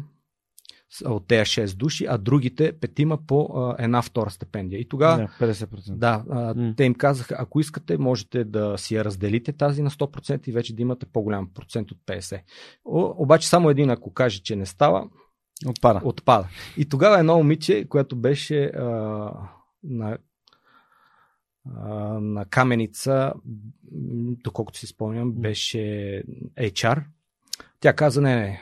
[1.04, 4.80] от тези 6 души, а другите петима по а, една втора стипендия.
[4.80, 5.94] И тогава Да, 50%.
[5.94, 10.48] да, а, те им казаха, ако искате, можете да си я разделите тази на 100%
[10.48, 12.40] и вече да имате по-голям процент от 50%.
[12.84, 15.08] О, обаче само един, ако каже, че не става,
[15.66, 16.00] Отпада.
[16.04, 16.48] отпада.
[16.76, 18.84] И тогава едно момиче, което беше а,
[19.82, 20.18] на,
[22.20, 23.32] на каменица,
[24.44, 26.22] доколкото си спомням, беше
[26.60, 27.02] HR.
[27.80, 28.60] Тя каза, не, не,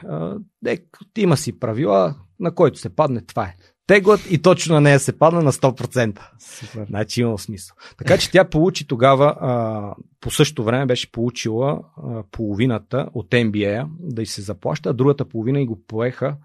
[0.63, 3.55] дек, има си правила, на който се падне, това е.
[3.87, 6.21] Теглът и точно на нея се падна на 100%.
[6.39, 6.87] Супер.
[6.89, 7.77] Значи има смисъл.
[7.99, 13.87] Така че тя получи тогава, а, по същото време беше получила а, половината от MBA
[14.01, 16.37] да й се заплаща, а другата половина и го поеха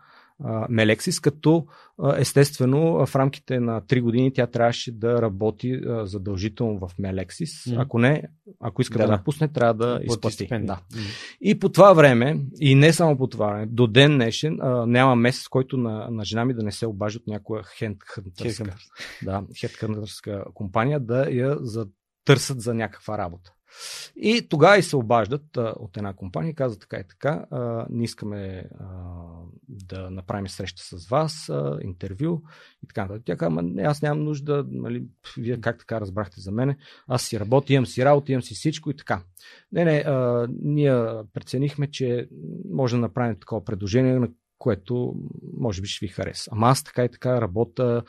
[0.69, 1.65] Мелексис, като
[2.17, 7.67] естествено в рамките на 3 години тя трябваше да работи задължително в Мелексис.
[7.77, 8.23] Ако не,
[8.59, 10.65] ако иска да, Да, напусне, трябва да Плати изплати.
[10.65, 10.79] Да.
[11.41, 15.15] И по това време, и не само по това време, до ден днешен а, няма
[15.15, 18.75] месец, който на, на жена ми да не се обажда от някоя хендхънтърска,
[19.23, 19.43] да,
[20.53, 21.85] компания да я за,
[22.25, 23.53] търсят за някаква работа.
[24.15, 27.85] И тогава и се обаждат а, от една компания и казват така и така, а,
[27.89, 28.85] не искаме а,
[29.69, 32.41] да направим среща с вас, а, интервю
[32.83, 33.21] и така нататък.
[33.25, 35.03] Тя казва, «Ма не, аз нямам нужда, нали,
[35.37, 36.77] вие как така разбрахте за мене,
[37.07, 39.23] аз си работя, имам си работа, имам си всичко и така.
[39.71, 42.29] Не, не, а, ние преценихме, че
[42.69, 44.29] може да направим такова предложение, на
[44.61, 45.15] което
[45.57, 46.49] може би ще ви хареса.
[46.53, 48.03] Ама аз така и така работя,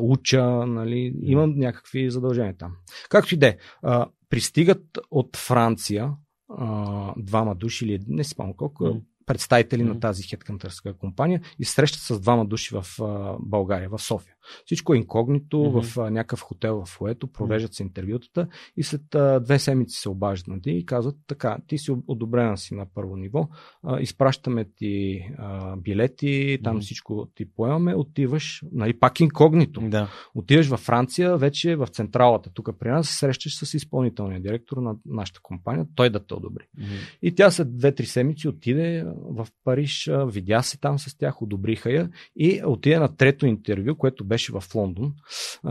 [0.00, 2.72] уча, нали, имам някакви задължения там.
[3.08, 6.12] Както и да е, а, пристигат от Франция
[6.58, 9.92] а, двама души или не си спомням колко, представители Мгм.
[9.92, 14.34] на тази хедкантърска компания и срещат с двама души в а, България, в София.
[14.64, 15.80] Всичко е инкогнито, Мгм.
[15.80, 20.08] в а, някакъв хотел в Уето, провеждат се интервютата и след а, две седмици се
[20.08, 23.48] обаждат на ти и казват така, ти си одобрена си на първо ниво,
[23.82, 26.80] а, изпращаме ти а, билети, там Мгм.
[26.80, 29.80] всичко ти поемаме, отиваш, нали, пак инкогнито.
[29.80, 30.08] Да.
[30.34, 35.40] Отиваш във Франция, вече в централата, тук при нас, срещаш с изпълнителния директор на нашата
[35.42, 36.64] компания, той да те одобри.
[36.78, 36.84] М.
[37.22, 42.10] И тя след 2-3 седмици отиде в Париж, видя се там с тях, одобриха я
[42.36, 45.14] и отиде на трето интервю, което беше в Лондон.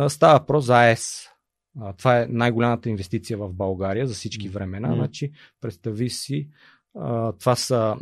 [0.07, 1.27] Става въпрос за АЕС.
[1.97, 4.87] Това е най-голямата инвестиция в България за всички времена.
[4.87, 4.97] Мгм.
[4.97, 5.31] Значи,
[5.61, 6.49] представи си,
[7.39, 7.95] това са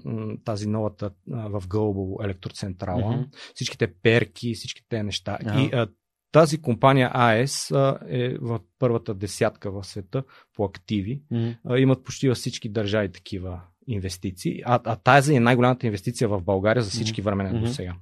[0.46, 3.24] тази новата в Гълбово електроцентрала, Мгм.
[3.54, 5.38] всичките перки, всички тези неща.
[5.46, 5.62] Ага.
[5.62, 5.88] И
[6.32, 7.72] тази компания АЕС
[8.10, 10.24] е в първата десятка в света
[10.54, 11.22] по активи
[11.66, 14.62] а, имат почти във всички държави такива инвестиции.
[14.66, 17.60] А, а тази е най-голямата инвестиция в България за всички времена Мгм.
[17.60, 17.96] до сега.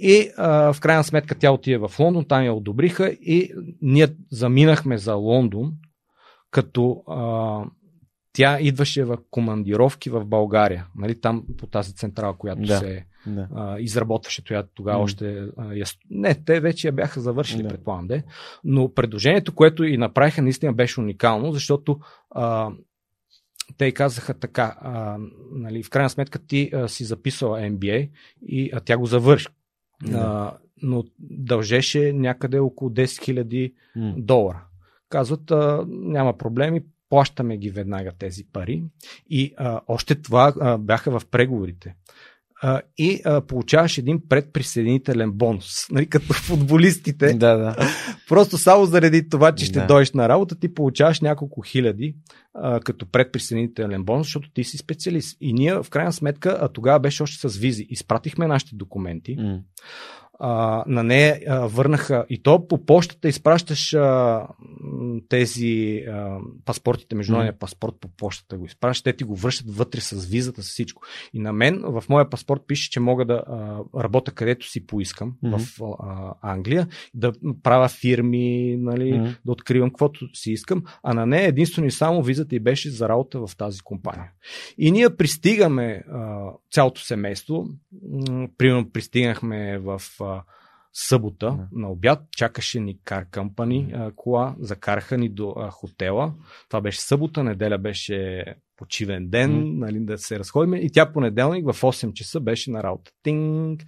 [0.00, 3.52] И а, в крайна сметка тя отиде в Лондон, там я одобриха и
[3.82, 5.72] ние заминахме за Лондон,
[6.50, 7.64] като а,
[8.32, 12.78] тя идваше в командировки в България, нали, там по тази централа, която Да.
[12.78, 13.48] се Да.
[13.54, 15.04] а, изработваше тогава, тогава М.
[15.04, 15.44] още.
[15.56, 15.94] А, яс...
[16.10, 17.68] Не, те вече я бяха завършили, Да.
[17.68, 18.24] предполагам, де.
[18.64, 21.98] Но предложението, което и направиха, наистина беше уникално, защото
[22.30, 22.70] а,
[23.76, 25.16] те казаха така, а,
[25.52, 28.10] нали, в крайна сметка ти а, си записала MBA
[28.46, 29.46] и а, тя го завърши.
[30.02, 30.18] Да.
[30.18, 34.14] А, но дължеше някъде около 10 000 М.
[34.16, 34.64] долара.
[35.08, 36.80] Казват, а, няма проблеми,
[37.10, 38.84] плащаме ги веднага тези пари.
[39.30, 41.94] И а, още това а, бяха в преговорите.
[42.62, 45.86] А, и а, получаваш един предприсъединителен бонус.
[45.90, 47.76] Нали, като футболистите Да, да.
[48.28, 49.86] Просто само заради това, че ще Да.
[49.86, 52.14] дойдеш на работа, ти получаваш няколко хиляди
[52.54, 55.36] а, като предприсъединителен бонус, защото ти си специалист.
[55.40, 57.86] И ние, в крайна сметка, а тогава беше още с визи.
[57.90, 59.36] Изпратихме нашите документи.
[59.38, 59.60] М.
[60.40, 64.46] А, на нея а, върнаха и то по почтата изпращаш а,
[65.28, 70.26] тези а, паспортите, международния паспорт по почтата го изпращаш, те ти го връщат вътре с
[70.26, 71.02] визата, с всичко.
[71.32, 75.34] И на мен в моя паспорт пише, че мога да а, работя където си поискам
[75.42, 75.56] Мгм.
[75.58, 77.32] в а, Англия, да
[77.62, 79.28] правя фирми, нали, Мгм.
[79.46, 83.08] да откривам каквото си искам, а на нея единствено и само визата и беше за
[83.08, 84.30] работа в тази компания.
[84.78, 86.38] И ние пристигаме а,
[86.70, 87.66] цялото семейство,
[88.58, 90.27] примерно пристигнахме в а,
[90.92, 91.66] събота Да.
[91.72, 96.32] на обяд, чакаше ни Car Company а, кола, закараха ни до а, хотела.
[96.68, 98.44] Това беше събота, неделя беше
[98.76, 99.62] почивен ден, М.
[99.66, 100.74] нали, да се разходим.
[100.74, 103.10] И тя понеделник в 8 часа беше на работа.
[103.22, 103.82] Тинг!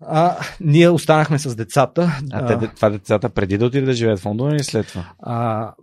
[0.00, 2.12] А, ние останахме с децата.
[2.32, 5.12] А те, това децата преди да отидат да живеят в Лондон или след това?
[5.18, 5.74] а,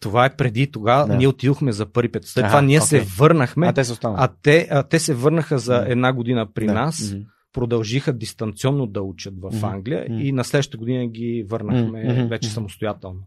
[0.00, 1.06] това е преди тогава.
[1.06, 1.16] Да.
[1.16, 2.24] Ние отидохме за първи път.
[2.24, 2.86] След Аха, това ние окей.
[2.86, 3.66] се върнахме.
[3.68, 4.16] А, те останали.
[4.20, 6.72] А те, а те се върнаха за една година при Да.
[6.74, 7.22] нас, Мгм.
[7.52, 9.64] Продължиха дистанционно да учат в.
[9.64, 10.20] Англия Мгм.
[10.20, 12.28] и на следващата година ги върнахме Мгм.
[12.28, 13.20] вече самостоятелно.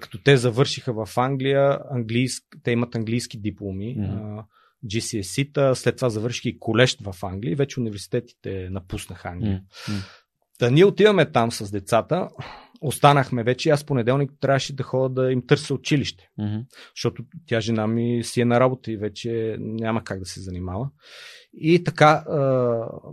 [0.00, 4.44] Като те завършиха в Англия, английск, те имат английски дипломи, а,
[4.86, 9.62] GCSE-та, след това завършиха и колеж в Англия и вече университетите напуснаха Англия.
[9.88, 9.94] М.
[10.58, 12.28] Та ние отиваме там с децата,
[12.80, 16.56] останахме вече, аз понеделник трябваше да ходя да им търся училище Мгм.
[16.96, 20.90] защото тя жена ми си е на работа и вече няма как да се занимава.
[21.54, 22.38] И така, а,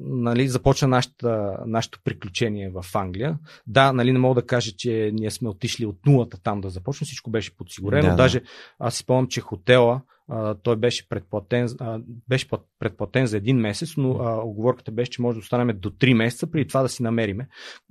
[0.02, 3.38] нали, започна нашата, нашето приключение в Англия.
[3.68, 7.06] Да, нали, не мога да кажа, че ние сме отишли от нулата там да започнем,
[7.06, 8.02] всичко беше подсигурено.
[8.02, 8.24] Да, Да, да.
[8.24, 8.41] Даже
[8.80, 11.99] аз си спомням, че хотела, а, той беше предплатен, а,
[12.30, 15.90] беше плат- предплатен за един месец, но а, оговорката беше, че може да останем до
[15.90, 17.48] 3 месеца преди това да си намериме.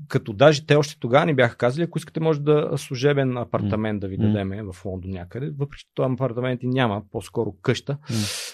[0.09, 4.09] Като даже те още тогава ни бяха казали, ако искате може да служебен апартамент да
[4.09, 4.25] ви М.
[4.25, 7.99] дадеме в Лондон някъде, въпреки че този апартамент и няма, по-скоро къща.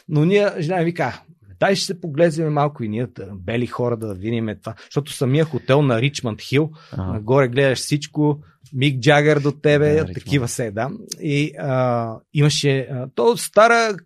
[0.08, 1.22] Но ние, жена вика,
[1.60, 4.74] дай ще се поглеземе малко и ние, бели хора, да видим това.
[4.84, 7.12] Защото самия хотел на Ричмонд Хил, Ага.
[7.12, 8.40] нагоре гледаш всичко,
[8.72, 10.90] Мик Джагър до тебе, Да, такива се, да.
[11.20, 13.96] И а, имаше, а, то стара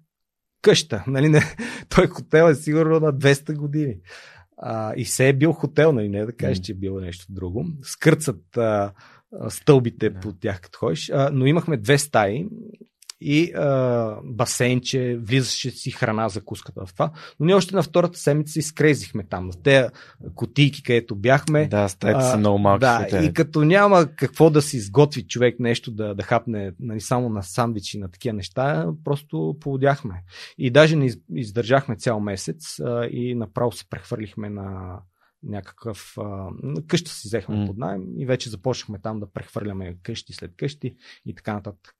[0.62, 1.40] къща, нали, не,
[1.88, 3.94] той хотел е сигурно на 200 години.
[4.58, 7.66] А, и се е бил хотел, нали, не да кажеш, че е било нещо друго.
[7.82, 8.92] Скърцат а,
[9.48, 10.20] стълбите Да.
[10.20, 11.10] по тях, като ходиш.
[11.10, 12.46] А, но имахме две стаи
[13.26, 17.10] и а, басейнче, влизаше си храна, закуската в това.
[17.40, 19.50] Но ние още на втората седмица се изкрезихме там.
[19.52, 19.88] В тези
[20.34, 21.66] кутийки, където бяхме.
[21.66, 22.80] Да, стаите са много малки.
[22.80, 27.28] Да, и като няма какво да си изготви човек нещо да, да хапне нали, само
[27.28, 30.22] на сандвичи, на такива неща, просто полудяхме.
[30.58, 34.98] И даже не из- издържахме цял месец а, и направо се прехвърлихме на
[35.46, 36.48] някакъв а,
[36.88, 37.66] къща си взехме М.
[37.66, 40.96] под найем и вече започнахме там да прехвърляме къщи след къщи
[41.26, 41.94] и така нататък.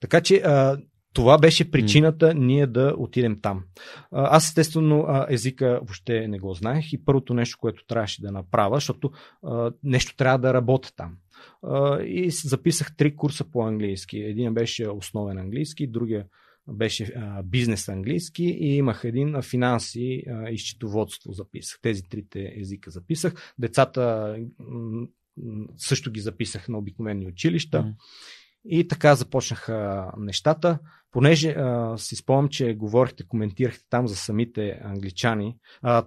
[0.00, 0.78] Така че а,
[1.12, 3.64] това беше причината ние да отидем там.
[4.10, 9.10] Аз естествено езика въобще не го знаех и първото нещо, което трябваше да направя, защото
[9.42, 11.16] а, нещо трябва да работя там.
[11.62, 14.18] А, И записах три курса по английски.
[14.18, 16.24] Един беше основен английски, другия
[16.72, 21.78] беше а, бизнес английски и имах един а, финанси а, и счетоводство записах.
[21.82, 23.54] Тези трите езика записах.
[23.58, 25.06] Децата м,
[25.76, 27.82] също ги записах на обикновени училища.
[27.82, 27.94] М.
[28.64, 30.78] И така започнаха нещата.
[31.12, 35.56] Понеже а, си спомням, че говорихте, коментирахте там за самите англичани,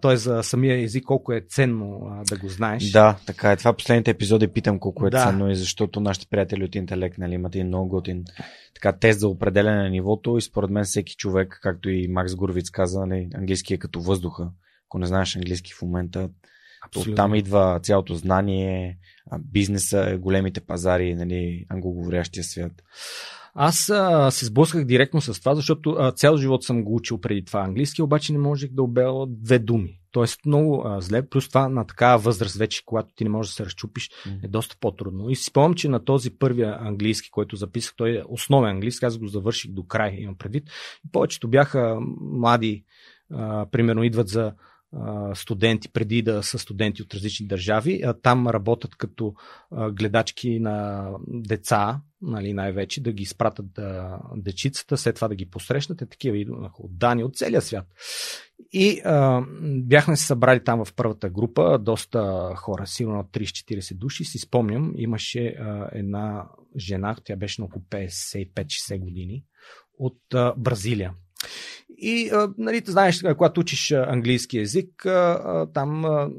[0.01, 0.17] т.е.
[0.17, 2.91] за самия език, колко е ценно а, да го знаеш.
[2.91, 3.57] Да, така е.
[3.57, 5.25] Това последните епизоди питам колко е Да.
[5.25, 8.23] ценно и защото нашите приятели от интелект нали, имат един много готин
[8.75, 12.69] така, тест за определене на нивото и според мен всеки човек, както и Макс Гурвиц
[12.69, 14.51] каза, нали, английски е като въздуха.
[14.89, 16.29] Ако не знаеш английски в момента,
[16.81, 17.13] Абсолютно.
[17.13, 18.97] оттам идва цялото знание,
[19.39, 22.71] бизнеса, големите пазари, нали, англоговорящия свят.
[23.53, 27.45] Аз а, се сблъсках директно с това, защото а, цял живот съм го учил преди
[27.45, 29.99] това английски, обаче не можех да обела две думи.
[30.11, 33.55] Тоест много а, зле, плюс това на такава възраст вече, когато ти не можеш да
[33.55, 34.09] се разчупиш,
[34.43, 35.29] е доста по-трудно.
[35.29, 39.17] И си спомням, че на този първия английски, който записах, той е основен английски, аз
[39.17, 40.69] го завърших до край, имам предвид.
[41.11, 42.83] Повечето бяха млади,
[43.33, 44.53] а, примерно идват за
[45.33, 48.03] студенти, преди да са студенти от различни държави.
[48.21, 49.33] Там работят като
[49.91, 56.01] гледачки на деца, нали, най-вече, да ги изпратят да, дечицата, след това да ги посрещнат.
[56.01, 57.85] Е, такива идваха от Дани, от целия свят.
[58.71, 64.25] И а, бяхме се събрали там в първата група, доста хора, сигурно 30-40 души.
[64.25, 66.45] Си спомням, имаше а, една
[66.77, 69.43] жена, тя беше на около 55-60 години,
[69.99, 71.13] от а, Бразилия.
[72.03, 76.29] И, а, нали, знаеш, когато учиш английски язик, а, там а,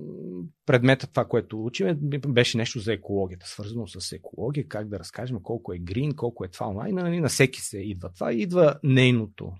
[0.66, 1.96] предметът това, което учим,
[2.28, 6.48] беше нещо за екологията, свързано с екология, как да разкажем колко е грин, колко е
[6.48, 6.94] това онлайн.
[6.94, 8.32] Нали, на всеки се идва това.
[8.32, 9.52] Идва нейното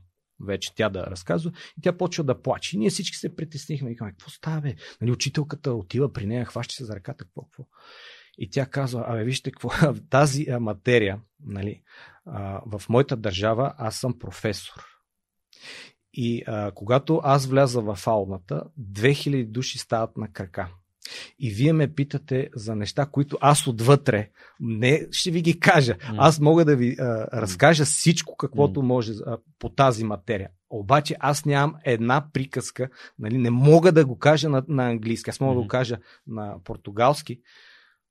[0.47, 2.77] вече тя да разказва и тя почва да плаче.
[2.77, 4.75] И ние всички се притеснихме и казваме, какво става бе?
[5.01, 7.65] Нали, учителката отива при нея, хваща се за ръката, какво, какво?
[8.39, 9.71] И тя казва, абе вижте какво,
[10.11, 11.83] тази материя, нали,
[12.27, 14.93] а, в моята държава аз съм професор.
[16.15, 20.69] И а, когато аз вляза в ауната, 2000 души стават на крака.
[21.39, 24.31] И вие ме питате за неща, които аз отвътре
[24.61, 25.97] не ще ви ги кажа.
[26.19, 30.51] Аз мога да ви а, разкажа всичко, каквото може а, по тази материя.
[30.71, 35.41] Обаче аз нямам една приказка, нали, не мога да го кажа на, на английски, аз
[35.41, 37.41] мога да го кажа на португалски.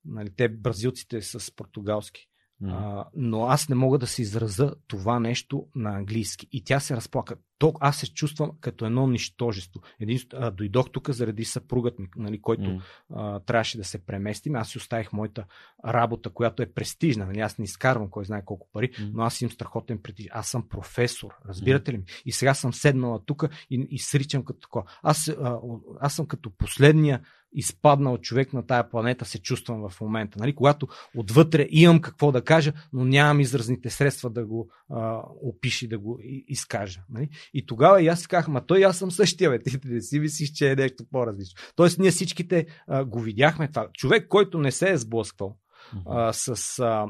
[0.05, 2.27] Нали, те бразилците с португалски.
[2.65, 6.47] А, но аз не мога да се израза това нещо на английски.
[6.51, 7.35] И тя се разплака.
[7.61, 9.81] То аз се чувствам като едно нищожество.
[9.99, 12.81] Един, а, дойдох тук заради съпругът ми, нали, който mm.
[13.13, 14.55] а, трябваше да се преместим.
[14.55, 15.45] Аз си оставих моята
[15.85, 17.25] работа, която е престижна.
[17.25, 19.11] Нали, аз не изкарвам кой знае колко пари, mm.
[19.13, 20.27] но аз имам страхотен престиж.
[20.31, 21.29] Аз съм професор.
[21.47, 22.03] Разбирате ли ми?
[22.25, 24.83] И сега съм седнала тук и, и сричам като такова.
[25.03, 25.59] Аз, а,
[25.99, 27.21] аз съм като последния
[27.53, 30.39] изпаднал човек на тая планета се чувствам в момента.
[30.39, 30.55] Нали?
[30.55, 35.99] Когато отвътре имам какво да кажа, но нямам изразните средства да го а, опиши, да
[35.99, 37.01] го изкажа.
[37.09, 37.29] Нали?
[37.53, 40.19] И тогава и аз си казах, ма той аз съм същия, бе, ти не си
[40.19, 41.61] мислиш, че е нещо по-различно.
[41.75, 43.87] Тоест ние всичките а, го видяхме това.
[43.93, 45.57] Човек, който не се е сблъсквал
[46.05, 47.07] а, с а,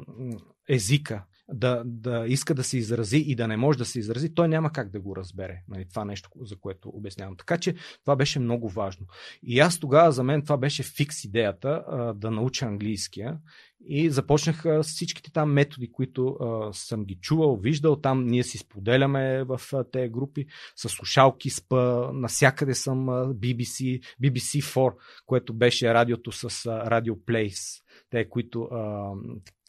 [0.70, 1.24] езика,
[1.54, 4.72] да, да иска да се изрази и да не може да се изрази, той няма
[4.72, 5.64] как да го разбере.
[5.68, 7.38] Нали, това нещо, за което обяснявам.
[7.38, 9.06] Така че това беше много важно.
[9.44, 13.38] И аз тогава, за мен, това беше фикс идеята а, да науча английския.
[13.86, 17.96] И започнах с всичките там методи, които а, съм ги чувал, виждал.
[17.96, 20.46] Там ние си споделяме в тези групи
[20.76, 24.94] с слушалки, спа, насякъде съм а, BBC, BBC4,
[25.26, 26.50] което беше радиото с а,
[26.90, 27.82] Radio Place
[28.12, 29.12] те, които а,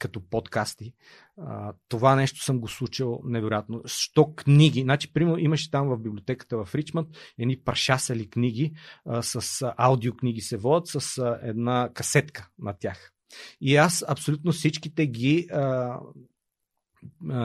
[0.00, 0.94] като подкасти.
[1.36, 3.82] А, това нещо съм го случил невероятно.
[3.86, 4.80] Що книги?
[4.80, 7.08] Значи, примерно, имаше там в библиотеката в Ричмонд
[7.38, 8.72] едни паршасали книги
[9.06, 13.12] а, с аудиокниги се водят с а, една касетка на тях.
[13.60, 15.98] И аз абсолютно всичките ги а,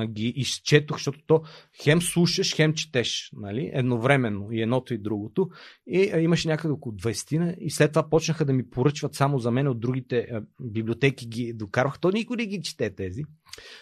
[0.08, 1.42] ги изчетох, защото то
[1.84, 3.72] хем слушаш, хем четеш, нали?
[3.74, 5.50] едновременно и едното и другото.
[5.88, 9.52] И а, имаше някъде около 20 и след това почнаха да ми поръчват само за
[9.52, 12.00] мен от другите а, библиотеки ги докарвах.
[12.00, 13.24] То никой не ги чете тези.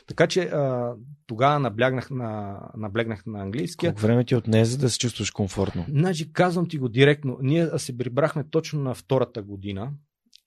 [0.07, 0.93] Така че а,
[1.27, 3.91] тогава наблягнах на, наблегнах на английския.
[3.91, 5.85] Колко време ти отне за да се чувстваш комфортно?
[5.89, 7.37] Значи, казвам ти го директно.
[7.41, 9.91] Ние се прибрахме точно на втората година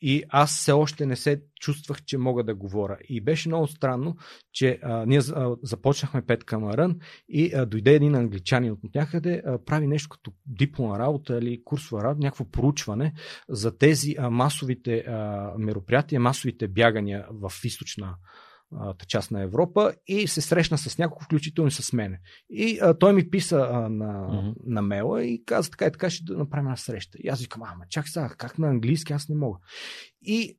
[0.00, 2.98] и аз все още не се чувствах, че мога да говоря.
[3.08, 4.16] И беше много странно,
[4.52, 6.98] че а, ние а, започнахме пет камарън
[7.28, 12.04] и а, дойде един англичанин от някъде, а, прави нещо като дипломна работа или курсова
[12.04, 13.12] работа, някакво проучване
[13.48, 18.16] за тези а, масовите а, мероприятия, масовите бягания в източна
[19.06, 22.20] част на Европа и се срещна с няколко, включително и с мене.
[22.50, 24.54] И а, той ми писа а, на, mm-hmm.
[24.66, 27.18] на мейла и каза така и така ще направим една среща.
[27.20, 29.58] И аз викам, ама чак сега, как на английски аз не мога.
[30.22, 30.58] И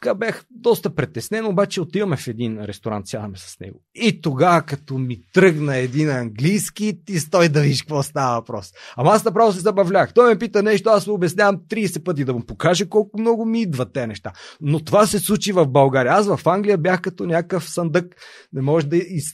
[0.00, 3.80] така бях доста притеснен, обаче отиваме в един ресторант, сядаме с него.
[3.94, 8.72] И тогава, като ми тръгна един английски, ти стой да виж какво става въпрос.
[8.96, 10.14] Ама аз направо се забавлях.
[10.14, 13.62] Той ме пита нещо, аз му обяснявам 30 пъти да му покажа колко много ми
[13.62, 14.32] идват те неща.
[14.60, 16.12] Но това се случи в България.
[16.12, 18.16] Аз в Англия бях като някакъв съндък.
[18.52, 19.24] Не може да из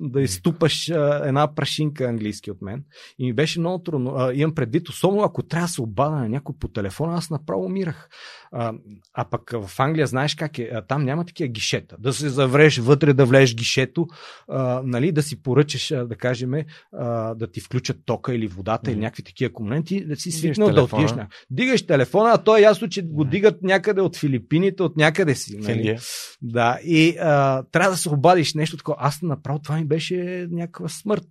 [0.00, 2.84] да изтупаш а, една прашинка английски от мен.
[3.18, 4.14] И ми беше много трудно.
[4.16, 7.64] А, имам предвид, особено ако трябва да се обада на някой по телефона, аз направо
[7.64, 8.08] умирах.
[8.52, 8.72] А,
[9.14, 11.96] а пък в Англия знаеш как е, а, там няма такива гишета.
[11.98, 14.06] Да се завреш вътре, да влезеш гишето,
[14.48, 16.52] а, нали, да си поръчаш, да кажем,
[16.92, 18.92] а, да ти включат тока или водата mm-hmm.
[18.92, 21.10] или някакви такива компоненти, да си свикнал да отидеш.
[21.50, 25.56] Дигаш телефона, а то е ясно, че го дигат някъде от Филипините, от някъде си.
[25.58, 25.98] Нали?
[26.42, 28.96] Да, и а, трябва да се обадиш нещо такова.
[29.00, 31.24] Аз направо това ми беше някаква смърт.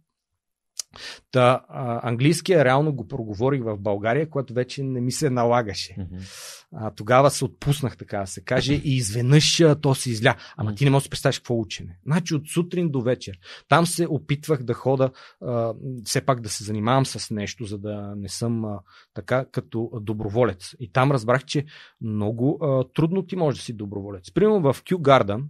[1.32, 5.96] Та, а, английския реално го проговорих в България, което вече не ми се налагаше.
[6.00, 6.66] Mm-hmm.
[6.76, 10.36] А, тогава се отпуснах, така да се каже, и изведнъж то се изля.
[10.58, 11.98] Ама ти не можеш да представиш какво учене.
[12.06, 13.40] Значи от сутрин до вечер.
[13.68, 15.12] Там се опитвах да хода,
[15.42, 15.74] а,
[16.04, 18.80] все пак да се занимавам с нещо, за да не съм а,
[19.14, 20.76] така като доброволец.
[20.80, 21.66] И там разбрах, че
[22.02, 24.34] много а, трудно ти може да си доброволец.
[24.34, 25.50] Примерно в Кю Гарден,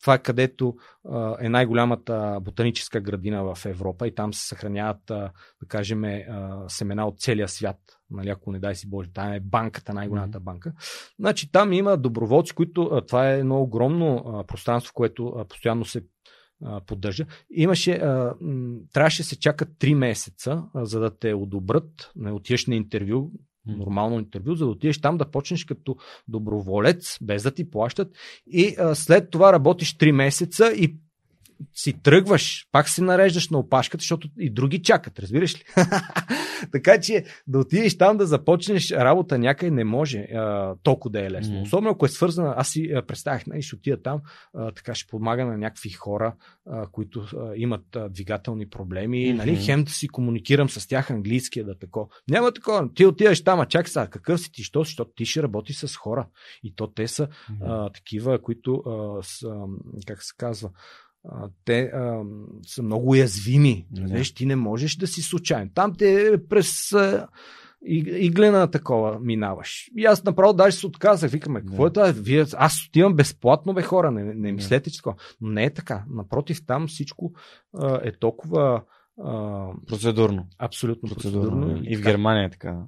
[0.00, 0.99] това е където а,
[1.40, 5.32] е най-голямата ботаническа градина в Европа и там се съхраняват, да
[5.68, 6.02] кажем,
[6.68, 7.76] семена от целия свят
[8.10, 10.72] нали, ако не дай си Боже, там е банката, най-голямата банка.
[11.18, 16.02] Значи там има доброволци, които това е едно огромно пространство, което постоянно се
[16.86, 17.26] поддържа.
[17.50, 17.98] Имаше,
[18.92, 23.30] трябваше да се чака 3 месеца, за да те одобрят, не отиеш на интервю,
[23.66, 25.96] нормално интервю, за да отидеш там да почнеш като
[26.28, 28.08] доброволец, без да ти плащат.
[28.46, 30.96] И а, след това работиш 3 месеца и
[31.74, 35.64] си тръгваш, пак си нареждаш на опашката, защото и други чакат, разбираш ли?
[36.72, 41.30] така че да отидеш там да започнеш работа някъде не може а, толкова да е
[41.30, 41.54] лесно.
[41.54, 41.62] Мгм.
[41.62, 44.20] Особено ако е свързана, аз си а, представях, нали, ще отида там,
[44.54, 46.34] а, така ще помага на някакви хора,
[46.70, 49.36] а, които а, имат а, двигателни проблеми, Мгм.
[49.36, 52.10] нали, хем да си комуникирам с тях английския да тако.
[52.30, 52.94] Няма такова.
[52.94, 54.84] Ти отиваш там, а чакай сега, какъв си ти, що?
[54.84, 56.26] Защото ти ще работи с хора.
[56.62, 57.28] И то те са
[57.62, 59.54] а, такива, които а, са,
[60.06, 60.70] как се казва,
[61.28, 62.22] а, те а,
[62.66, 63.86] са много уязвими.
[63.90, 64.14] Да.
[64.18, 65.70] Виж, ти не можеш да си случайен.
[65.74, 67.28] Там те през а,
[67.86, 69.90] и- иглена такова минаваш.
[69.96, 71.30] И аз направо даже се отказах.
[71.30, 72.12] Викаме, какво е това?
[72.16, 75.16] Вие, аз отивам безплатно, бе хора, не, не мислете, че такова.
[75.40, 76.04] Но не е така.
[76.10, 77.32] Напротив, там всичко
[77.78, 78.82] а, е толкова
[79.24, 80.46] а, Процедурно.
[80.58, 81.50] абсолютно Процедурно.
[81.50, 81.82] процедурно.
[81.82, 81.90] да.
[81.90, 82.02] И в.
[82.02, 82.82] Германия е така.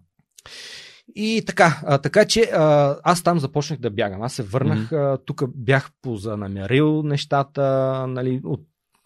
[1.15, 4.23] И така, а, така че а, аз там започнах да бягам.
[4.23, 5.21] Аз се върнах, mm-hmm.
[5.25, 7.63] тук бях позанамерил нещата,
[8.09, 8.61] нали, от,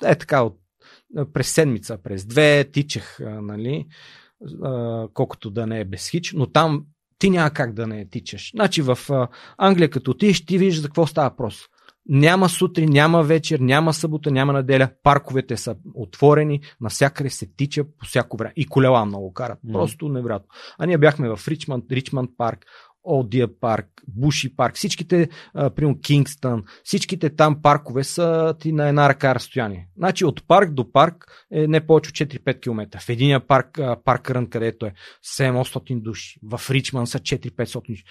[0.04, 0.58] е така, от,
[1.32, 3.86] през седмица, през две, тичах, а, нали,
[4.62, 6.84] а, колкото да не е без хич, но там
[7.18, 8.50] ти няма как да не тичаш.
[8.50, 9.28] Значи в а,
[9.58, 11.62] Англия, като отидеш, ти виждаш за какво става въпрос.
[12.08, 14.88] Няма сутрин, няма вечер, няма събота, няма неделя.
[15.02, 18.52] Парковете са отворени, навсякъде се тича по всяко време.
[18.56, 19.58] И колела много карат.
[19.72, 20.48] Просто невероятно.
[20.78, 22.64] А ние бяхме в Ричмонд, Ричмонд парк,
[23.08, 29.34] Олдия парк, Буши парк, всичките, примерно Кингстън, всичките там паркове са ти на една ръка
[29.34, 29.88] разстояние.
[29.96, 33.00] Значи от парк до парк е не повече от 4-5 км.
[33.00, 34.92] В единия парк, парк Рън, където е
[35.38, 38.04] 700 души, в Ричман са 4-500 души.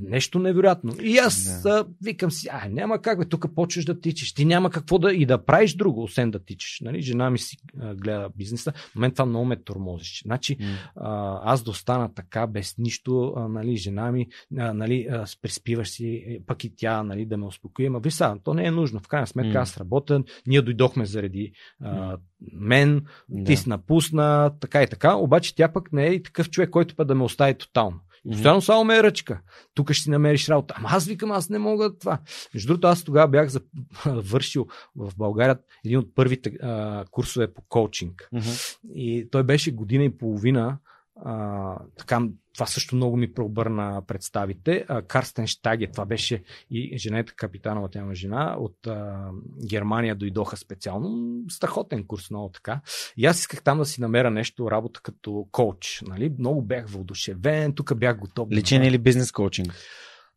[0.00, 0.92] Нещо невероятно.
[1.02, 1.70] И аз Да.
[1.70, 1.88] да.
[2.02, 4.34] викам си, а, няма как, бе, тук почваш да тичаш.
[4.34, 6.80] Ти няма какво да и да правиш друго, освен да тичаш.
[6.80, 7.02] Нали?
[7.02, 8.72] Жена ми си а, гледа бизнеса.
[8.72, 10.22] В мен това много ме тормозиш.
[10.22, 10.56] Значи,
[10.96, 14.26] а, аз да остана така, без нищо, а, нали, жена ми,
[14.58, 17.88] а, нали, а, приспиваш си, е, пък и тя, нали, да ме успокои.
[17.88, 19.00] Ма виж сега, то не е нужно.
[19.00, 22.16] В крайна сметка аз работя, ние дойдохме заради а,
[22.52, 23.44] мен, Да.
[23.44, 26.96] ти си напусна, така и така, обаче тя пък не е и такъв човек, който
[26.96, 28.00] пък да ме остави тотално.
[28.30, 29.40] Постоянно само ме е ръчка.
[29.74, 30.74] Тук ще си намериш работа.
[30.76, 32.18] Ама аз викам, аз не мога това.
[32.54, 33.60] Между другото, аз тогава бях за...
[34.06, 34.66] вършил
[34.96, 38.28] в България един от първите а, курсове по коучинг.
[38.32, 38.50] Мгм.
[38.94, 40.78] И той беше година и половина.
[41.16, 42.20] А, така,
[42.54, 44.84] това също много ми преобърна представите.
[44.88, 49.28] А, Карстен Штаге, това беше и женета капитанова, тя има жена, от а,
[49.68, 51.40] Германия дойдоха специално.
[51.48, 52.80] Страхотен курс, много така.
[53.16, 56.02] И аз исках там да си намеря нещо, работа като коуч.
[56.06, 56.34] Нали?
[56.38, 58.48] Много бях въодушевен, тук бях готов.
[58.50, 59.74] Личен или бизнес коучинг?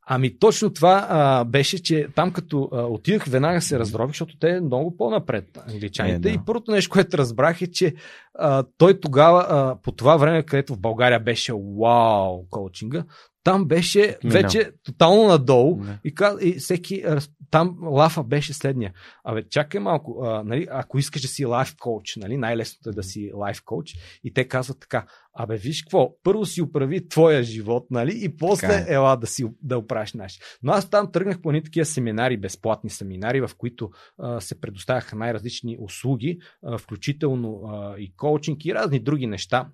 [0.07, 4.49] Ами точно това а, беше, че там като а, отидах, веднага се раздробих, защото те
[4.49, 6.15] е много по-напред, англичаните.
[6.15, 6.29] Е, да.
[6.29, 7.95] И първото нещо, което разбрах е, че
[8.33, 13.03] а, той тогава, а, по това време, където в България беше вау коучинга,
[13.45, 14.41] там беше Минал.
[14.41, 15.75] вече тотално надолу.
[15.75, 15.99] Да.
[16.05, 17.03] И, и всеки,
[17.51, 18.93] там лафа беше следния.
[19.23, 23.03] Абе, чакай малко, а, нали, ако искаш да си лайф коуч, нали, най-лесното е да
[23.03, 23.93] си лайф коуч.
[24.23, 28.67] И те казват така, абе, виж какво, първо си управи твоя живот, нали, и после
[28.67, 28.93] Така е.
[28.93, 30.39] ела да си да оправиш наш.
[30.63, 35.15] Но аз там тръгнах по едни такива семинари, безплатни семинари, в които а, се предоставяха
[35.15, 39.67] най-различни услуги, а, включително а, и коучинг и разни други неща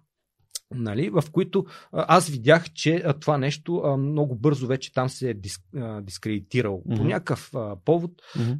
[0.74, 5.60] нали, в които аз видях, че това нещо много бързо вече там се е дис,
[5.76, 6.82] а, дискредитирало.
[6.86, 6.98] Мгм.
[6.98, 7.52] По някакъв
[7.86, 8.12] повод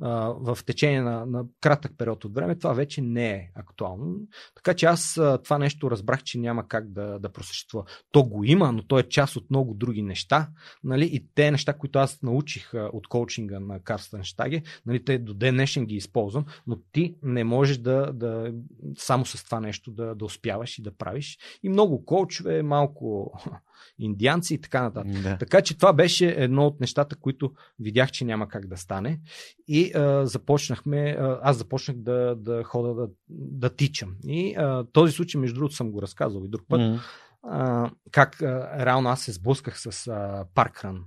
[0.02, 0.10] а,
[0.40, 4.16] в течение на, на кратък период от време това вече не е актуално.
[4.56, 7.84] Така че аз това нещо разбрах, че няма как да, да просъществува.
[8.12, 10.50] То го има, но то е част от много други неща.
[10.84, 11.06] Нали?
[11.06, 15.56] И те неща, които аз научих от коучинга на Карстен Штаге, нали, те до ден
[15.56, 18.54] днешен ги използвам, но ти не можеш да, да
[18.98, 21.38] само с това нещо да, да успяваш и да правиш.
[21.64, 23.34] И много коучове, малко
[24.00, 25.22] индианци и така нататък.
[25.22, 25.38] Да.
[25.38, 29.20] Така че това беше едно от нещата, които видях, че няма как да стане.
[29.68, 34.16] И а, започнахме, а, аз започнах да, да хода да, да тичам.
[34.28, 36.80] И а, този случай, между другото, съм го разказвал и друг път.
[36.80, 37.00] М.
[37.44, 41.04] А, как а, реално аз се сблъсках с а, паркран.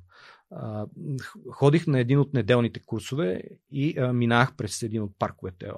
[0.50, 0.86] А,
[1.52, 3.42] ходих на един от неделните курсове
[3.72, 5.70] и а, минах през един от парковете,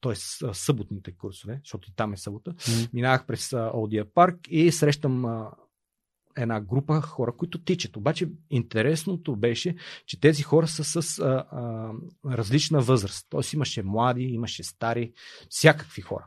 [0.00, 0.14] т.е.
[0.52, 2.50] съботните курсове, защото и там е събота.
[2.50, 2.88] М.
[2.92, 5.24] Минавах през Олдия парк и срещам
[6.42, 7.96] една група хора, които тичат.
[7.96, 11.92] Обаче интересното беше, че тези хора са с а, а,
[12.36, 13.26] различна възраст.
[13.30, 15.12] Тоест имаше млади, имаше стари,
[15.48, 16.26] всякакви хора.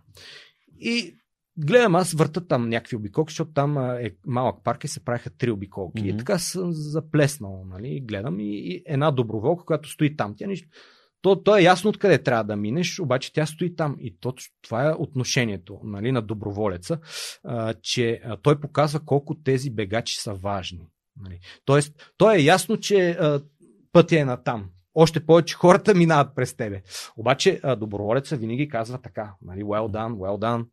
[0.80, 1.16] И
[1.58, 5.52] гледам, аз върта там някакви обиколки, защото там е малък парк и се правиха три
[5.52, 6.02] обиколки.
[6.02, 6.10] Мгм.
[6.10, 10.34] И така съм заплеснал, нали, гледам и, и една доброволка, която стои там.
[10.38, 10.70] Тя нищо,
[11.22, 13.96] то, то е ясно откъде трябва да минеш, обаче тя стои там.
[14.00, 17.00] И то, това е отношението нали, на доброволеца,
[17.44, 20.88] а, че а, той показва колко тези бегачи са важни.
[21.22, 21.40] Нали.
[21.66, 23.42] Тоест, то е ясно, че а,
[23.92, 24.70] пътя е на там.
[24.96, 26.82] Още повече хората минават през тебе.
[27.18, 30.66] Обаче а, доброволеца винаги казва така, нали, well done, well done,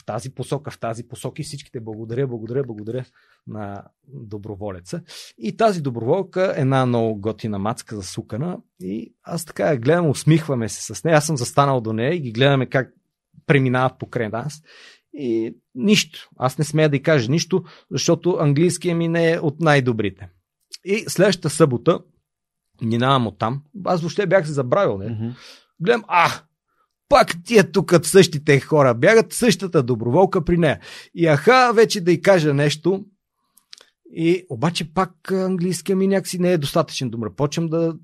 [0.00, 3.04] в тази посока, в тази посока и всичките благодаря, благодаря, благодаря
[3.46, 5.02] на доброволеца.
[5.38, 10.10] И тази доброволка е една много готина мацка за сукана и аз така я гледам,
[10.10, 11.16] усмихваме се с нея.
[11.16, 12.94] Аз съм застанал до нея и ги гледаме как
[13.46, 14.62] преминават покрай нас.
[15.14, 16.30] И нищо.
[16.36, 20.28] Аз не смея да й кажа нищо, защото английския ми не е от най-добрите.
[20.84, 22.00] И следващата събота
[22.82, 23.62] минавам от там.
[23.84, 24.98] Аз въобще бях се забравил.
[24.98, 25.04] Не?
[25.04, 25.34] Mm-hmm.
[25.80, 26.30] Гледам, а,
[27.08, 30.80] пак тия тук същите хора бягат, същата доброволка при нея.
[31.14, 33.04] И аха, вече да й кажа нещо.
[34.16, 37.34] И обаче пак английския ми някакси не е достатъчен добър.
[37.34, 37.94] Почвам да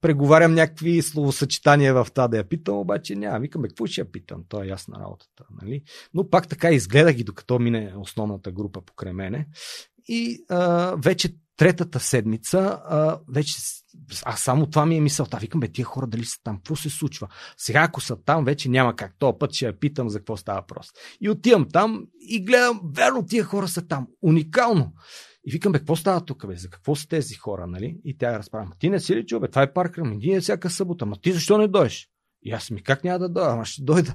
[0.00, 3.40] преговарям някакви словосъчетания в това да я питам, обаче няма.
[3.40, 4.44] Викаме, какво ще я питам?
[4.48, 5.44] То е ясна работата.
[5.62, 5.82] Нали?
[6.14, 9.46] Но пак така изгледах и докато мине основната група покрай мене.
[10.08, 13.54] И а, вече третата седмица, а, вече
[14.24, 15.36] аз само това ми е мисълта.
[15.36, 16.56] Викам, бе, тия хора дали са там?
[16.56, 17.28] Какво се случва?
[17.56, 19.14] Сега, ако са там, вече няма как.
[19.18, 20.86] То път ще я питам за какво става въпрос.
[21.20, 24.06] И отивам там и гледам, верно, тия хора са там.
[24.22, 24.92] Уникално.
[25.46, 26.56] И викам, бе, какво става тук, бе?
[26.56, 28.00] За какво са тези хора, нали?
[28.04, 29.48] И тя разправя, ти не си ли чул, бе?
[29.48, 31.06] Това е парк, ние всяка събота.
[31.06, 32.08] Ма ти защо не дойдеш?
[32.42, 34.14] И аз ми как няма да дойда, ама ще дойда.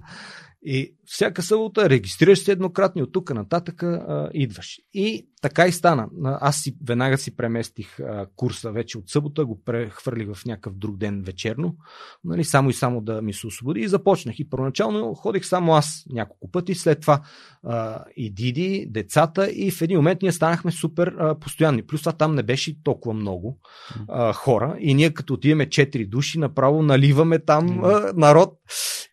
[0.62, 4.80] И всяка събота регистрираш се еднократно от тук нататък а, идваш.
[4.94, 6.08] И така и стана.
[6.24, 10.98] Аз си, веднага си преместих а, курса вече от събота, го прехвърлих в някакъв друг
[10.98, 11.76] ден вечерно,
[12.24, 14.40] нали, само и само да ми се освободи и започнах.
[14.40, 17.22] И първоначално ходих само аз няколко пъти, след това
[17.64, 21.84] а, и Диди, децата и в един момент ние станахме супер а, постоянни.
[21.84, 23.60] Плюс това там не беше толкова много
[24.08, 28.54] а, хора и ние като отиваме 4 души, направо наливаме там а, народ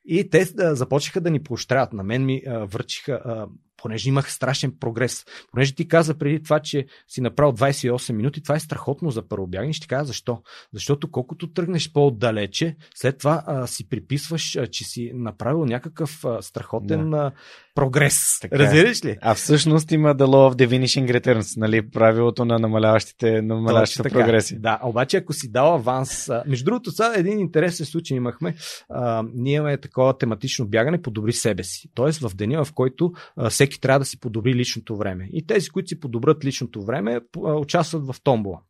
[0.04, 1.92] и те а, започнаха да ни поощряват.
[1.92, 3.46] На мен ми а, върчиха а,
[3.84, 5.24] понеже имах страшен прогрес.
[5.52, 9.46] Понеже ти каза преди това, че си направил 28 минути, това е страхотно за първо
[9.46, 9.72] бягане.
[9.72, 10.42] Ще ти кажа защо.
[10.72, 16.42] Защото колкото тръгнеш по-отдалече, след това а, си приписваш, а, че си направил някакъв а,
[16.42, 17.16] страхотен да.
[17.16, 17.32] а,
[17.74, 18.38] прогрес.
[18.40, 18.58] Така е.
[18.58, 19.16] Разбираш ли?
[19.20, 21.90] А всъщност има the law of diminishing returns, нали?
[21.90, 24.58] Правилото на намаляващите, намаляващите прогреси.
[24.58, 28.54] Да, обаче ако си дал аванс, а, между другото, сега един интересен случай имахме.
[28.90, 31.88] А, ние имаме такова тематично бягане, подобри себе си.
[31.94, 35.28] Тоест в деня, в който а, всеки трябва да си подобри личното време.
[35.32, 38.60] И тези, които си подобрят личното време, участват в томбола.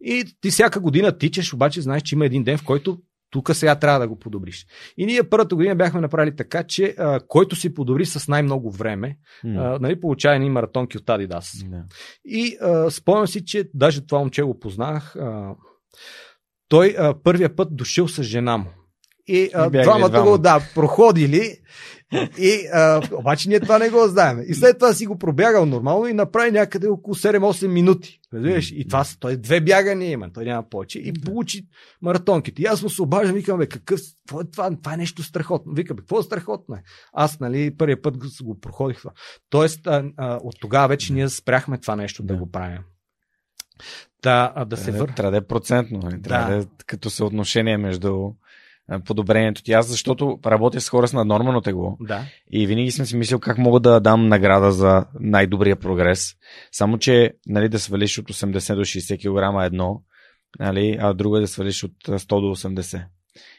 [0.00, 2.98] И ти всяка година тичаш, обаче знаеш, че има един ден, в който
[3.30, 4.66] тук сега трябва да го подобриш.
[4.96, 9.18] И ние първата година бяхме направили така, че а, който си подобри с най-много време,
[9.44, 9.74] mm.
[9.74, 11.06] а, нали, получава едни маратонки от.
[11.06, 11.82] Yeah.
[12.24, 15.16] И а, спомням си, че даже това момче го познах.
[15.16, 15.54] А,
[16.68, 18.70] той а, първия път дошъл с жена му.
[19.32, 21.56] И а, двамата го да, проходили
[22.38, 24.44] и, а, обаче ние това не го знаем.
[24.46, 28.20] И след това си го пробягал нормално и направи някъде около 7-8 минути.
[28.34, 28.72] Разбираш?
[28.72, 30.98] И това са, той две бягания има, той няма повече.
[30.98, 31.66] И получи
[32.02, 32.62] маратонките.
[32.62, 34.76] И аз му се обаждам, викам, бе, какъв, какво е това?
[34.82, 35.72] Това е нещо страхотно.
[35.72, 36.74] Викам, какво е страхотно?
[36.74, 36.82] Е?
[37.12, 39.10] Аз, нали, първият път го, го проходих това.
[39.50, 42.78] Тоест, а, а, от тогава вече ние спряхме това нещо да, да го правим.
[44.22, 45.14] Да, а да се върне.
[45.14, 45.98] Трябва да е процентно.
[45.98, 46.22] Нали?
[46.22, 46.56] Трябва да.
[46.56, 48.30] да е като съотношение между
[49.00, 49.72] подобрението ти.
[49.72, 51.96] Аз защото работя с хора с наднормално тегло.
[52.00, 52.24] Да.
[52.50, 56.34] И винаги съм си мислил как мога да дам награда за най-добрия прогрес.
[56.72, 60.02] Само, че нали, да свалиш от 80 до 60 кг едно,
[60.60, 63.04] нали, а друго е да свалиш от 100 до 80.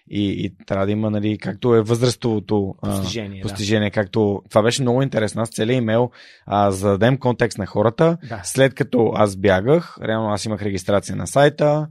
[0.09, 3.93] И, и трябва да има, нали, както е възрастовото постижение, а, постижение да.
[3.93, 5.41] както това беше много интересно.
[5.41, 6.11] Аз целият имейл,
[6.45, 8.41] а, за да дадем контекст на хората, да.
[8.43, 11.87] след като аз бягах, реално аз имах регистрация на сайта,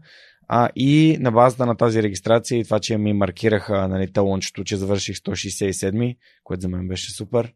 [0.55, 4.77] а, и на базата на тази регистрация и това, че ми маркираха нали, талончето, че
[4.77, 7.53] завърших 167, което за мен беше супер.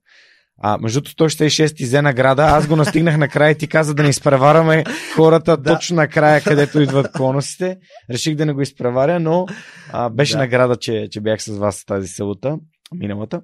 [0.58, 4.84] А, между 166 взе награда, аз го настигнах накрая и ти каза да не изпревараме
[5.14, 5.74] хората да.
[5.74, 7.78] точно накрая, където идват конусите.
[8.10, 9.46] Реших да не го изпреваря, но
[9.92, 10.38] а, беше да.
[10.38, 12.58] награда, че, че бях с вас тази селута,
[12.94, 13.42] миналата.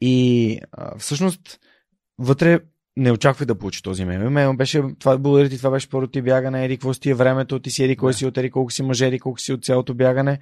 [0.00, 1.58] И а, всъщност
[2.18, 2.58] вътре
[2.96, 4.20] не очаквах да получи този имейл.
[4.20, 7.14] Имейл беше, това, благодаря ти, това беше първото ти бягане, еди, какво си ти е
[7.14, 9.64] времето, ти си еди, кой си от еди, колко си мъже, еди, колко си от
[9.64, 10.38] цялото бягане.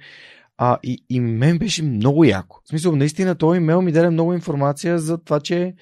[0.57, 2.61] А, и, и мен беше много яко.
[2.65, 5.73] В смисъл, наистина, този имейл ми даде много информация за това, че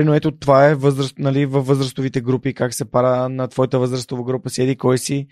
[0.00, 4.24] Прино ето това е възраст, нали, във възрастовите групи, как се пара на твоята възрастова
[4.24, 5.26] група, седи кой си.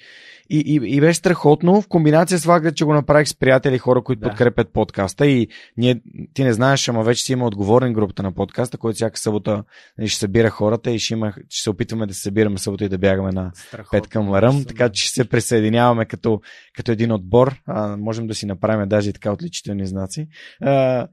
[0.51, 4.03] И, и, и беше страхотно в комбинация с факта, че го направих с приятели, хора,
[4.03, 4.29] които да.
[4.29, 5.27] подкрепят подкаста.
[5.27, 6.01] И ние,
[6.35, 9.65] ти не знаеш, ама вече си има отговорен групата на подкаста, който всяка събота
[9.99, 12.89] нали, ще събира хората и ще, има, ще се опитваме да се събираме събота и
[12.89, 14.65] да бягаме на страхотно, 5 към Ларъм.
[14.65, 16.41] Така че ще се присъединяваме като,
[16.77, 17.55] като един отбор.
[17.67, 20.29] А, можем да си направим даже и така отличителни знаци.
[20.63, 21.07] А,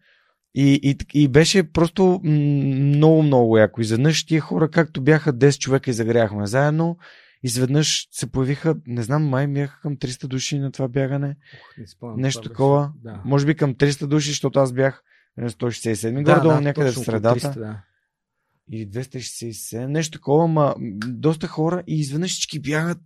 [0.55, 3.81] и, и, и беше просто много, много яко.
[3.81, 6.97] Изведнъж тия хора, както бяха 10 човека и загряхме заедно,
[7.43, 11.35] изведнъж се появиха, не знам, май бяха към 300 души на това бягане.
[12.01, 12.91] Ох, Нещо това такова.
[13.03, 13.21] Беше, да.
[13.25, 15.03] Може би към 300 души, защото аз бях
[15.39, 17.39] 167 да, горе да, някъде в средата.
[17.39, 17.81] 300, да.
[18.71, 20.75] И 267, нещо такова, ма
[21.07, 22.99] доста хора и изведнъж всички бягат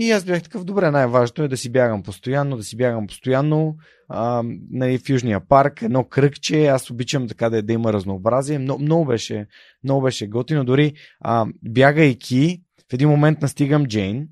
[0.00, 3.76] и аз бях такъв, добре, най-важното е да си бягам постоянно, да си бягам постоянно.
[4.08, 8.58] А, нали, в Южния парк, едно кръгче, аз обичам така да, да има разнообразие.
[8.58, 9.46] Много, много, беше,
[9.84, 10.64] много беше готино.
[10.64, 14.28] Дори а, бягайки, в един момент настигам Джейн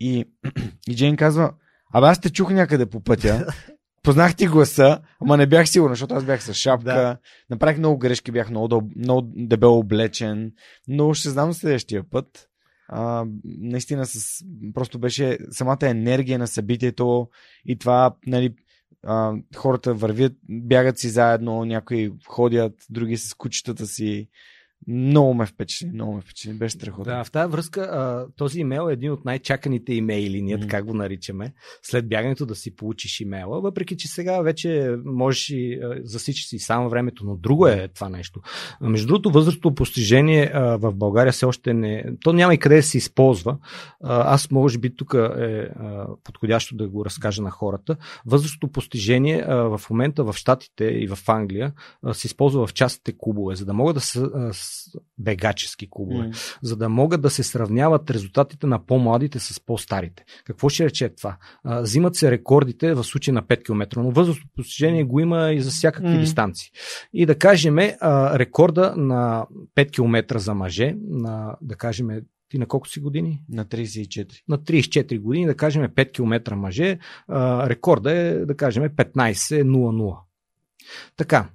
[0.00, 0.24] и,
[0.88, 1.52] и Джейн казва,
[1.94, 3.46] абе аз те чух някъде по пътя.
[4.02, 6.84] Познах ти гласа, ама не бях сигурен, защото аз бях с шапка.
[6.84, 7.16] Да.
[7.50, 10.52] Направих много грешки, бях много, много дебело облечен,
[10.88, 12.48] но ще знам следващия път
[12.88, 14.44] а, наистина с,
[14.74, 17.28] просто беше самата енергия на събитието
[17.66, 18.54] и това, нали,
[19.06, 24.28] а, хората вървят, бягат си заедно, някои ходят, други с кучетата си.
[24.88, 26.58] Много ме впечатли, много ме впечатли.
[26.58, 27.04] Беше страхотно.
[27.04, 30.60] Да, в тази връзка този имейл е един от най-чаканите имейли, ние mm.
[30.60, 35.80] така го наричаме, след бягането да си получиш имейла, въпреки че сега вече можеш и
[36.02, 38.40] засичаш си само времето, но друго е това нещо.
[38.80, 42.04] Между другото, възрастното постижение в България все още не...
[42.20, 43.58] То няма и къде да се използва.
[44.02, 45.68] Аз може би тук е
[46.24, 47.96] подходящо да го разкажа на хората.
[48.26, 51.72] Възрастното постижение в момента в Штатите и в Англия
[52.12, 54.20] се използва в частите клубове, за да могат да се
[55.18, 56.58] бегачески клубове, mm.
[56.62, 60.24] за да могат да се сравняват резултатите на по-младите с по-старите.
[60.44, 61.36] Какво ще рече това?
[61.64, 65.60] А, взимат се рекордите в случай на 5 км, но възрастно постижение го има и
[65.60, 66.20] за всякакви mm.
[66.20, 66.70] дистанции.
[67.12, 72.08] И да кажем, а, рекорда на 5 км за мъже, на, да кажем,
[72.48, 73.44] ти на колко си години?
[73.48, 74.42] На 34.
[74.48, 76.98] На 34 години, да кажем 5 км мъже,
[77.28, 80.16] а, рекорда е, да кажем, 15.00.
[81.16, 81.48] Така,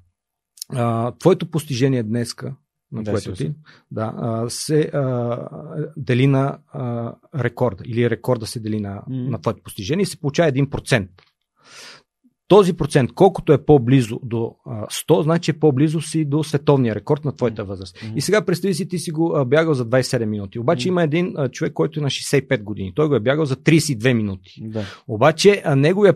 [0.69, 2.55] а, твоето постижение днеска
[2.91, 3.51] на да, което ти,
[3.91, 5.39] да, се а,
[5.97, 9.29] дели на а, рекорда или рекорда се дели на, mm.
[9.29, 11.07] на твоето постижение и се получава 1%.
[12.47, 17.35] Този процент, колкото е по-близо до 100, значи е по-близо си до световния рекорд на
[17.35, 17.97] твоята възраст.
[17.97, 18.15] Mm-hmm.
[18.15, 20.59] И сега представи си, ти си го бягал за 27 минути.
[20.59, 20.91] Обаче mm-hmm.
[20.91, 22.93] има един човек, който е на 65 години.
[22.95, 24.61] Той го е бягал за 32 минути.
[24.61, 24.83] Да.
[25.07, 26.15] Обаче неговия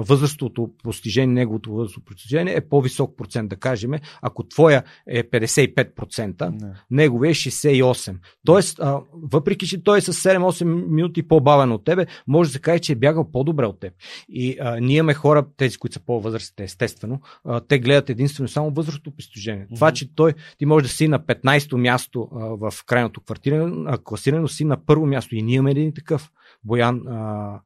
[0.00, 3.90] възрастовото постижение, неговото възрастово постижение е по-висок процент, да кажем.
[4.22, 6.72] Ако твоя е 55%, не.
[6.90, 8.16] неговия е 68%.
[8.46, 9.00] Тоест, а,
[9.32, 12.92] въпреки, че той е с 7-8 минути по-бавен от тебе, може да се каже, че
[12.92, 13.92] е бягал по-добре от теб.
[14.28, 18.70] И а, ние имаме хора, тези, които са по-възрастни, естествено, а, те гледат единствено само
[18.70, 19.66] възрастовото постижение.
[19.66, 19.74] Mm-hmm.
[19.74, 24.48] Това, че той, ти може да си на 15-то място а, в крайното квартиране, класиране,
[24.48, 25.36] си на първо място.
[25.36, 26.30] И ние имаме един такъв.
[26.64, 27.60] Боян, а,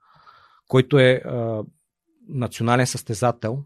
[0.68, 1.62] който е а,
[2.28, 3.64] национален състезател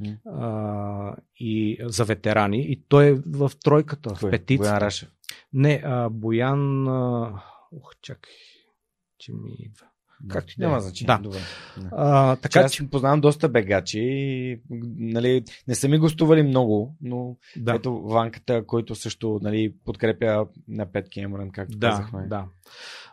[0.00, 0.18] mm.
[0.26, 4.28] а, и за ветерани и той е в тройката, Кой?
[4.28, 4.70] в петицата.
[4.70, 5.10] Боян Рашев?
[5.52, 6.88] Не, а, Боян...
[6.88, 7.42] А...
[7.72, 8.34] Ох, чакай,
[9.18, 9.86] че ми идва.
[10.28, 11.06] Както и няма значение.
[11.16, 11.22] Да.
[11.22, 11.38] Добре.
[11.92, 12.90] А, така, че аз че...
[12.90, 14.00] познавам доста бегачи.
[14.00, 14.60] И,
[14.98, 17.74] нали, не са ми гостували много, но да.
[17.74, 22.26] ето Ванката, който също нали, подкрепя на 5 Кемерън, както да, казахме.
[22.26, 22.46] Да.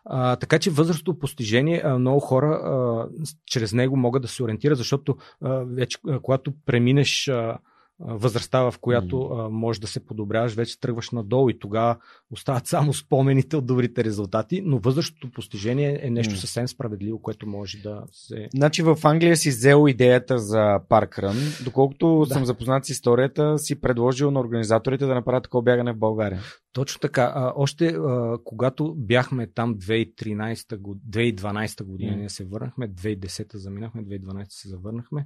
[0.05, 3.07] А, така че възрастното постижение, много хора а,
[3.45, 7.57] чрез него могат да се ориентират, защото а, вече а, когато преминеш а,
[8.05, 9.49] възрастта, в която mm.
[9.49, 11.97] може да се подобряваш, вече тръгваш надолу и тогава
[12.31, 17.77] остават само спомените от добрите резултати, но възрастното постижение е нещо съвсем справедливо, което може
[17.77, 18.49] да се...
[18.55, 22.33] Значи в Англия си взел идеята за паркран, доколкото да.
[22.33, 26.41] съм запознат с историята, си предложил на организаторите да направят такова бягане в България.
[26.73, 27.31] Точно така.
[27.35, 30.77] А, още а, когато бяхме там 2013
[31.09, 32.15] 2012 година, mm.
[32.15, 35.25] ние се върнахме, 2010 заминахме, 2012 се завърнахме,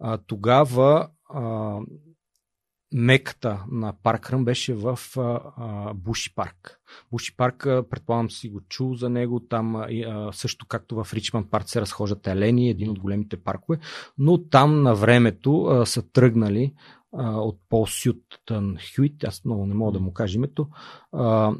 [0.00, 1.78] а, тогава а,
[2.92, 6.80] меката на Паркран беше в а, Буши парк.
[7.10, 9.88] Буши парк, предполагам си го чул за него, там а,
[10.32, 13.78] също както в Ричман парк се разхождат елени, един от големите паркове,
[14.18, 16.74] но там на времето а, са тръгнали
[17.16, 20.68] а, от Пол Сютън Хюит, аз много не мога да му кажа името,
[21.12, 21.52] а,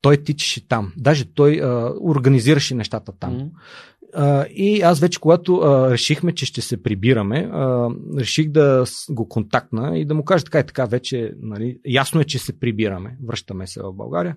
[0.00, 0.92] той тичаше там.
[0.96, 3.38] Даже той а, организираше нещата там.
[3.38, 3.50] Mm-hmm.
[4.14, 7.88] А, и аз вече, когато а, решихме, че ще се прибираме, а,
[8.18, 12.24] реших да го контактна и да му кажа така и така вече, нали, ясно е,
[12.24, 14.36] че се прибираме, връщаме се в България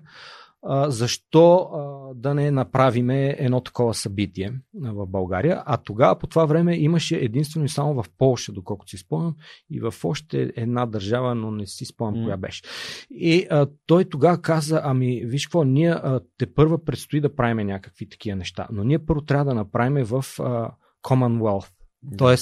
[0.88, 1.70] защо
[2.14, 5.62] да не направиме едно такова събитие в България.
[5.66, 9.34] А тогава по това време имаше единствено и само в Полша, доколкото си спомням,
[9.70, 12.24] и в още една държава, но не си спомням mm.
[12.24, 12.62] коя беше.
[13.10, 17.66] И а, той тогава каза, ами виж какво, ние а, те първа предстои да правим
[17.66, 20.70] някакви такива неща, но ние първо трябва да направим в а,
[21.04, 21.70] Commonwealth
[22.18, 22.36] т.е.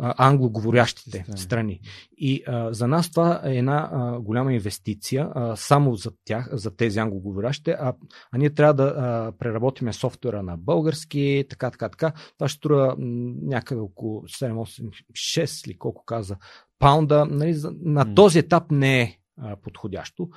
[0.00, 1.38] англоговорящите страни.
[1.38, 1.80] страни.
[2.18, 6.76] И а, за нас това е една а, голяма инвестиция а, само за тях, за
[6.76, 7.94] тези англоговорящите, а,
[8.32, 12.12] а ние трябва да а, преработиме софтуера на български, така, така, така.
[12.38, 12.94] Това ще струва
[13.42, 16.36] някъде около 7-8-6 или колко каза
[16.78, 17.26] паунда.
[17.30, 18.16] Нали, на mm.
[18.16, 20.28] този етап не е а, подходящо.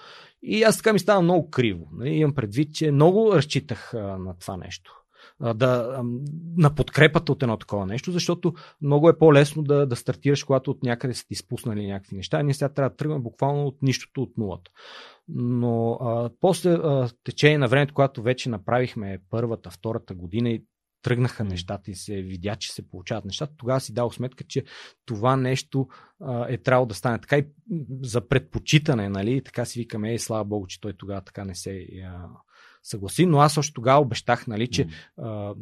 [0.44, 1.88] И аз така ми става много криво.
[1.94, 5.01] Нали, имам предвид, че много разчитах а, на това нещо
[5.42, 6.02] да,
[6.58, 10.84] на подкрепата от едно такова нещо, защото много е по-лесно да, да стартираш, когато от
[10.84, 12.44] някъде са ти спуснали някакви неща.
[12.44, 14.72] Ние сега трябва да тръгнем буквално от нищото, от нулата.
[15.28, 20.64] Но а, после а, течение на времето, когато вече направихме първата, втората година и
[21.04, 24.64] тръгнаха нещата и се видя, че се получават нещата, тогава си дал сметка, че
[25.06, 25.88] това нещо
[26.20, 27.48] а, е трябвало да стане така и
[28.02, 29.44] за предпочитане, нали?
[29.44, 32.28] Така си викаме, ей, слава Богу, че той тогава така не се а,
[32.84, 34.88] съгласи, но аз още тогава обещах, нали, че
[35.18, 35.54] а,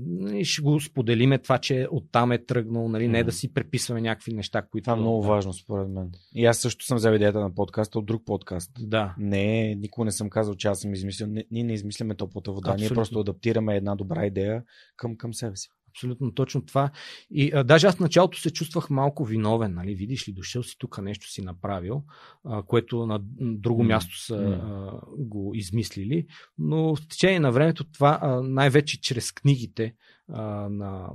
[0.44, 4.62] ще го споделиме това, че оттам е тръгнал, нали, не да си преписваме някакви неща,
[4.62, 4.84] които...
[4.84, 5.28] Това е много да.
[5.28, 6.12] важно, според мен.
[6.36, 8.72] И аз също съм взел идеята на подкаста от друг подкаст.
[8.80, 9.16] Да.
[9.18, 11.28] Не, никога не съм казал, че аз съм измислил.
[11.52, 12.94] ние не измисляме топлата вода, Абсолютно.
[12.94, 14.64] ние просто адаптираме една добра идея
[14.96, 15.70] към, към себе си.
[16.00, 16.92] Абсолютно точно това.
[17.32, 19.74] И а, даже аз в началото се чувствах малко виновен.
[19.74, 19.96] Нали?
[19.96, 22.04] Видиш ли, дошъл си тук, нещо си направил,
[22.46, 23.88] а, което на друго mm.
[23.88, 24.60] място са mm.
[24.64, 26.26] а, го измислили.
[26.58, 29.96] Но в течение на времето това а, най-вече чрез книгите
[30.30, 31.10] а, на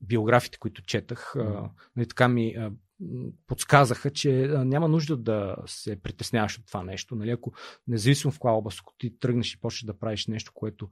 [0.00, 1.70] биографите, които четах, mm.
[1.98, 2.70] а, така ми а,
[3.46, 7.14] подсказаха, че няма нужда да се притесняваш от това нещо.
[7.14, 7.30] Нали?
[7.30, 7.52] Ако
[7.88, 10.88] независимо в коя област, ако ти тръгнеш и почнеш да правиш нещо, което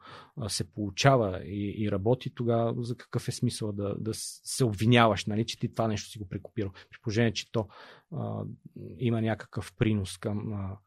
[0.49, 5.47] се получава и, и работи, тогава за какъв е смисъл да, да се обвиняваш, нали?
[5.47, 6.71] че ти това нещо си го прекопирал.
[6.91, 7.69] При положение, че то
[8.13, 8.43] а,
[8.99, 10.79] има някакъв принос към а,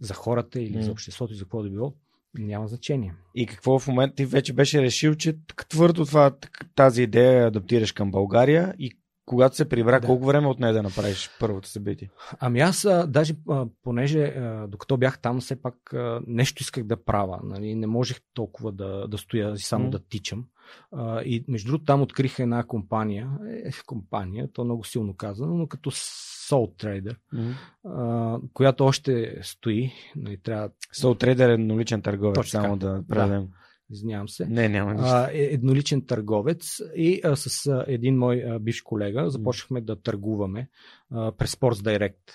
[0.00, 0.80] за хората или mm.
[0.80, 1.94] за обществото и за какво да било,
[2.34, 3.14] няма значение.
[3.34, 6.36] И какво в момента ти вече беше решил, че твърдо това,
[6.74, 8.98] тази идея адаптираш към България и
[9.28, 10.06] когато се прибра, да.
[10.06, 12.10] колко време отне да направиш първото събитие?
[12.40, 16.84] Ами аз, а, даже а, понеже а, докато бях там, все пак а, нещо исках
[16.84, 17.40] да правя.
[17.44, 17.74] Нали?
[17.74, 19.90] Не можех толкова да, да стоя и само mm.
[19.90, 20.44] да тичам.
[20.92, 23.30] А, и между другото там открих една компания,
[23.64, 27.52] е, компания, то много силно казано, но като Soul Trader, mm.
[27.84, 29.92] а, която още стои.
[30.16, 30.68] Нали, трябва...
[30.94, 33.42] Soul Trader е едноличен търговец, Точно само да предадем.
[33.42, 33.58] Да
[33.90, 34.46] извинявам се.
[34.46, 35.06] Не, няма нищо.
[35.08, 40.02] А, е, едноличен търговец и а, с а, един мой а, бивш колега започнахме да
[40.02, 40.68] търгуваме
[41.10, 42.32] а, през Sports Direct.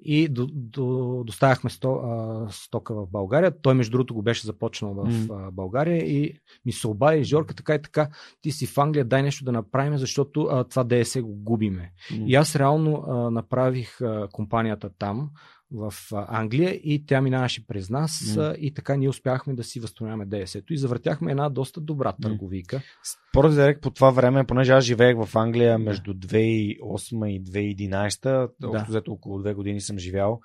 [0.00, 3.60] И до, до, доставяхме сто, а, стока в България.
[3.62, 5.48] Той, между другото, го беше започнал в mm.
[5.48, 6.34] а, България и
[6.66, 8.08] ми се обади, Жорка, така и така,
[8.40, 11.92] ти си в Англия, дай нещо да направим, защото а, това ДС го губиме.
[12.12, 12.26] Mm.
[12.26, 15.30] И аз реално а, направих а, компанията там
[15.72, 18.56] в Англия и тя минаваше през нас mm.
[18.56, 22.82] и така ние успяхме да си възстановяваме ДС-то и завъртяхме една доста добра търговика.
[23.30, 28.68] Според директ по това време, понеже аз живеех в Англия между 2008 и 2011, да.
[28.68, 30.40] общо взето около две години съм живял,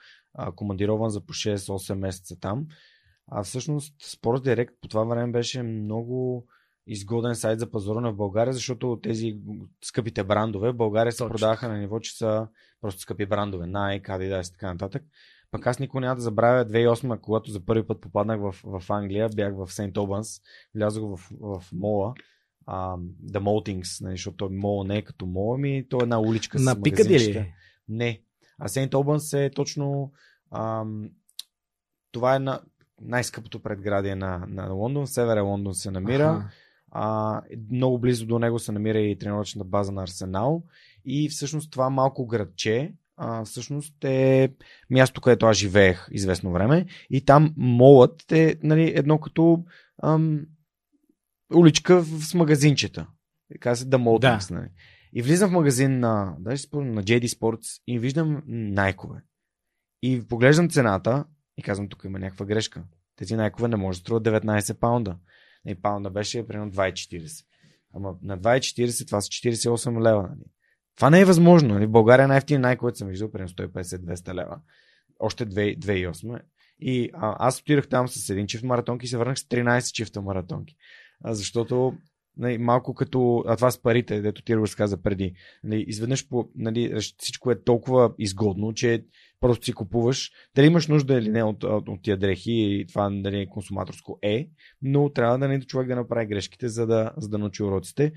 [0.55, 2.65] командирован за по 6-8 месеца там.
[3.31, 6.45] А всъщност Спорт Директ по това време беше много
[6.87, 9.37] изгоден сайт за пазаруване в България, защото тези
[9.83, 12.47] скъпите брандове в България се продаваха на ниво, че са
[12.81, 15.03] просто скъпи брандове, Nike, Adidas и така нататък.
[15.51, 19.29] Пък аз никога няма да забравя 2008, когато за първи път попаднах в, в Англия,
[19.35, 20.41] бях в Сейнт Обанс,
[20.75, 22.13] влязох в, в мола,
[22.67, 22.99] uh,
[23.31, 26.59] The Maltings, нали, защото той мол не е като мол, ами то е една уличка
[26.59, 27.53] На с ли?
[27.87, 28.21] Не.
[28.59, 30.11] А Сейнт Обанс е точно
[30.51, 31.09] ам,
[32.11, 32.59] това е на,
[33.01, 35.07] най-скъпото предградие на, на Лондон.
[35.07, 36.23] Севера Лондон се намира.
[36.23, 36.49] Ага.
[36.95, 37.41] А,
[37.71, 40.63] много близо до него се намира и тренировъчната база на Арсенал.
[41.05, 44.53] И всъщност това малко градче а, всъщност е
[44.89, 46.85] място, където аз живеех известно време.
[47.09, 49.63] И там молът е нали, едно като
[50.03, 50.45] ам,
[51.53, 53.07] уличка с магазинчета.
[53.51, 54.55] Се The Maltings, да.
[54.55, 54.69] нали.
[55.13, 59.21] И влизам в магазин на, даже спомням, на JD Sports и виждам найкове.
[60.01, 61.25] И поглеждам цената
[61.57, 62.83] и казвам, тук има някаква грешка.
[63.15, 65.17] Тези найкове не може да струват 19 паунда.
[65.67, 67.45] И паунда беше примерно 2,40.
[67.93, 70.21] Ама на 2,40 това са 48 лева.
[70.21, 70.45] Нали?
[70.95, 71.73] Това не е възможно.
[71.73, 71.85] Нали?
[71.85, 74.59] В България най-ефтин най който съм виждал, примерно 150-200 лева.
[75.19, 76.41] Още 2008.
[76.79, 80.21] И а, аз отидах там с един чифт маратонки и се върнах с 13 чифта
[80.21, 80.75] маратонки.
[81.23, 81.93] А, защото
[82.37, 85.33] нали, малко като а това с парите, дето ти разказа преди.
[85.63, 89.05] Нали, изведнъж по, нали, всичко е толкова изгодно, че
[89.43, 90.31] просто си купуваш.
[90.55, 94.19] Дали имаш нужда или не от, от, от тия дрехи и това дали е консуматорско
[94.21, 94.47] е,
[94.81, 98.11] но трябва да не човек да направи грешките, за да, за да научи уроците.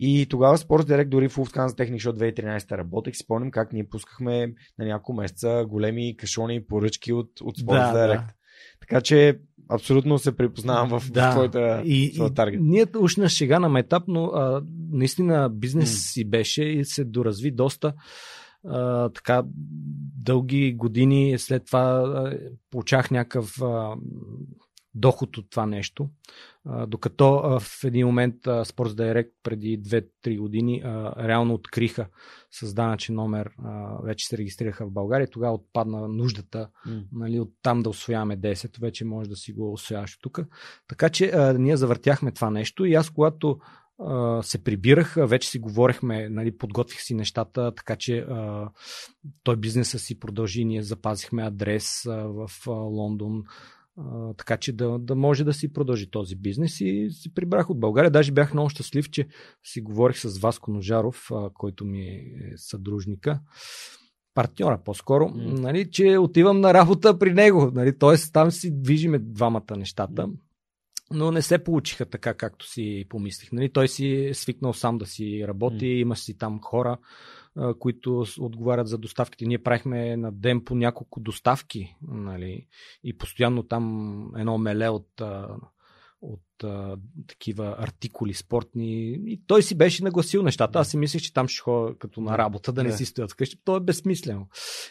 [0.00, 3.16] И тогава Sports Direct дори в Lufthansa Technic Show 2013 работех.
[3.16, 8.26] Спомням как ние пускахме на няколко месеца големи кашони поръчки от, от Sports да, Direct.
[8.26, 8.32] Да.
[8.80, 9.38] Така че
[9.70, 11.30] абсолютно се припознавам в, да.
[11.30, 12.60] в твоята, и, твоя таргет.
[12.62, 16.12] Ние уж на шега на етап, но а, наистина бизнес mm.
[16.12, 17.94] си беше и се доразви доста
[18.66, 19.42] а, така
[20.16, 21.38] дълги години.
[21.38, 22.38] След това а,
[22.70, 23.96] получах някакъв а,
[24.94, 26.08] доход от това нещо.
[26.64, 32.06] А, докато а, в един момент а, Sports Direct преди 2-3 години а, реално откриха
[32.50, 35.30] с данъчен номер, а, вече се регистрираха в България.
[35.30, 37.04] Тогава отпадна нуждата mm.
[37.12, 38.80] нали, от там да освояваме 10.
[38.80, 40.40] Вече може да си го освояваш тук.
[40.88, 43.58] Така че а, ние завъртяхме това нещо и аз когато
[44.42, 48.70] се прибирах, вече си говорихме, нали, подготвих си нещата, така че а,
[49.42, 53.42] той бизнеса си продължи, ние запазихме адрес а, в а, Лондон,
[53.96, 57.80] а, така че да, да може да си продължи този бизнес и си прибрах от
[57.80, 58.10] България.
[58.10, 59.26] Даже бях много щастлив, че
[59.64, 63.40] си говорих с Васко Ножаров, а, който ми е съдружника
[64.34, 65.60] партньора по-скоро, mm.
[65.60, 67.70] нали, че отивам на работа при него.
[67.74, 70.22] Нали, Тоест там си движиме двамата нещата.
[70.22, 70.34] Mm
[71.10, 73.52] но не се получиха така, както си помислих.
[73.52, 76.00] Нали, той си е свикнал сам да си работи, mm.
[76.00, 76.98] има си там хора,
[77.78, 79.46] които отговарят за доставките.
[79.46, 82.66] Ние правихме на ден по няколко доставки нали,
[83.04, 85.22] и постоянно там едно меле от
[86.20, 86.96] от а,
[87.26, 89.18] такива артикули спортни.
[89.26, 90.78] И той си беше нагласил нещата.
[90.78, 93.56] Аз си мислех, че там ще ходя като на работа, да не си стоят вкъщи.
[93.64, 94.48] То е безсмислено.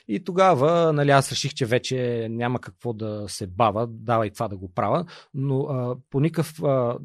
[0.07, 4.57] И тогава нали, аз реших, че вече няма какво да се бава, давай това да
[4.57, 5.05] го правя.
[5.33, 6.97] Но а, по никакъв а,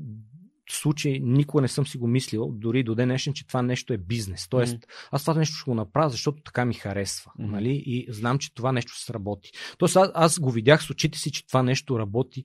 [0.71, 3.99] случай никога не съм си го мислил, дори до ден днешен, че това нещо е
[3.99, 4.49] бизнес.
[4.49, 5.09] Тоест, mm.
[5.11, 7.33] аз това нещо ще го направя, защото така ми харесва.
[7.41, 7.51] Mm.
[7.51, 7.83] Нали?
[7.87, 9.53] И знам, че това нещо се работи.
[9.79, 12.45] Тоест, аз, аз го видях с очите си, че това нещо работи.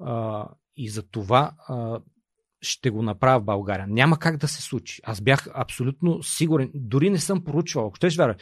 [0.00, 0.46] А,
[0.78, 1.52] и за това
[2.60, 3.86] ще го направя в България.
[3.88, 5.00] Няма как да се случи.
[5.04, 6.70] Аз бях абсолютно сигурен.
[6.74, 7.86] Дори не съм поручвал.
[7.86, 8.36] Ако ще вярвам,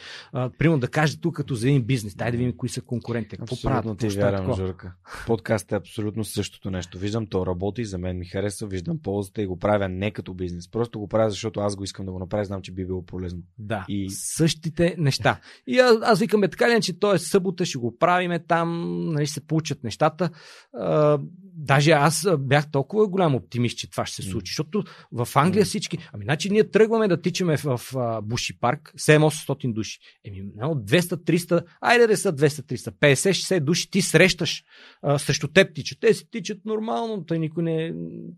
[0.57, 3.37] примерно да кажа тук като за един бизнес, дай да видим кои са конкурентите.
[3.37, 3.97] Какво правят?
[3.97, 4.93] Ти вярвам, Журка.
[5.27, 6.97] Подкаст е абсолютно същото нещо.
[6.97, 10.71] Виждам, то работи, за мен ми харесва, виждам ползата и го правя не като бизнес.
[10.71, 13.39] Просто го правя, защото аз го искам да го направя, знам, че би било полезно.
[13.57, 13.85] Да.
[13.89, 14.09] И...
[14.09, 15.39] Същите неща.
[15.67, 19.27] И аз, аз викаме така ли, че то е събота, ще го правиме там, нали,
[19.27, 20.29] се получат нещата.
[20.73, 24.49] А, даже аз бях толкова голям оптимист, че това ще се случи.
[24.49, 25.97] Защото в Англия всички.
[26.13, 29.99] Ами, значи ние тръгваме да тичаме в, в Буши парк, 7-800 души.
[30.25, 34.63] Еми, 200-300, айде да са 200-300, 50-60 души ти срещаш
[35.01, 35.99] а, срещу теб тичат.
[35.99, 37.93] Те си тичат нормално, той никой не,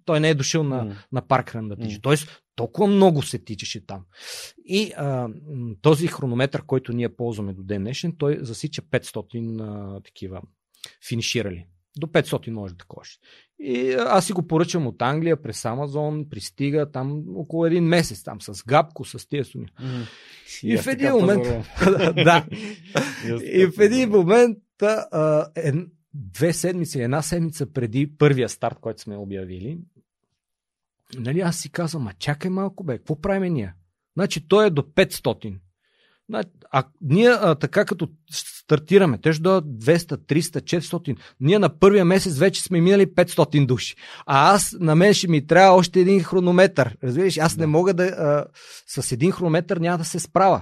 [0.06, 0.96] той не е дошъл на, mm.
[1.12, 1.98] на паркран да тича.
[1.98, 2.04] Mm.
[2.04, 4.06] Тоест, толкова много се тичаше там.
[4.66, 5.30] И а,
[5.82, 10.42] този хронометър, който ние ползваме до ден днешен, той засича 500 а, такива
[11.08, 11.66] финиширали.
[11.98, 13.20] До 500 може да кош.
[13.60, 18.42] И аз си го поръчам от Англия през Амазон, пристига там около един месец, там
[18.42, 19.66] с гапко, с тия суми.
[19.82, 20.08] Mm.
[20.64, 21.44] И, и в един момент.
[22.16, 22.46] да.
[23.44, 25.72] и в един момент, а, е,
[26.14, 29.80] две седмици, една седмица преди първия старт, който сме обявили,
[31.18, 33.74] нали, аз си казвам, а чакай малко, бе, какво правим ние?
[34.16, 35.60] Значи той е до 500.
[36.72, 41.18] А ние а, така като стартираме, те ще дойдат 200, 300, 400.
[41.40, 43.96] Ние на първия месец вече сме минали 500 души.
[44.26, 46.98] А аз, на мен ще ми трябва още един хронометър.
[47.04, 47.62] Разбираш, аз да.
[47.62, 48.04] не мога да...
[48.04, 48.46] А,
[49.02, 50.62] с един хронометър няма да се справя.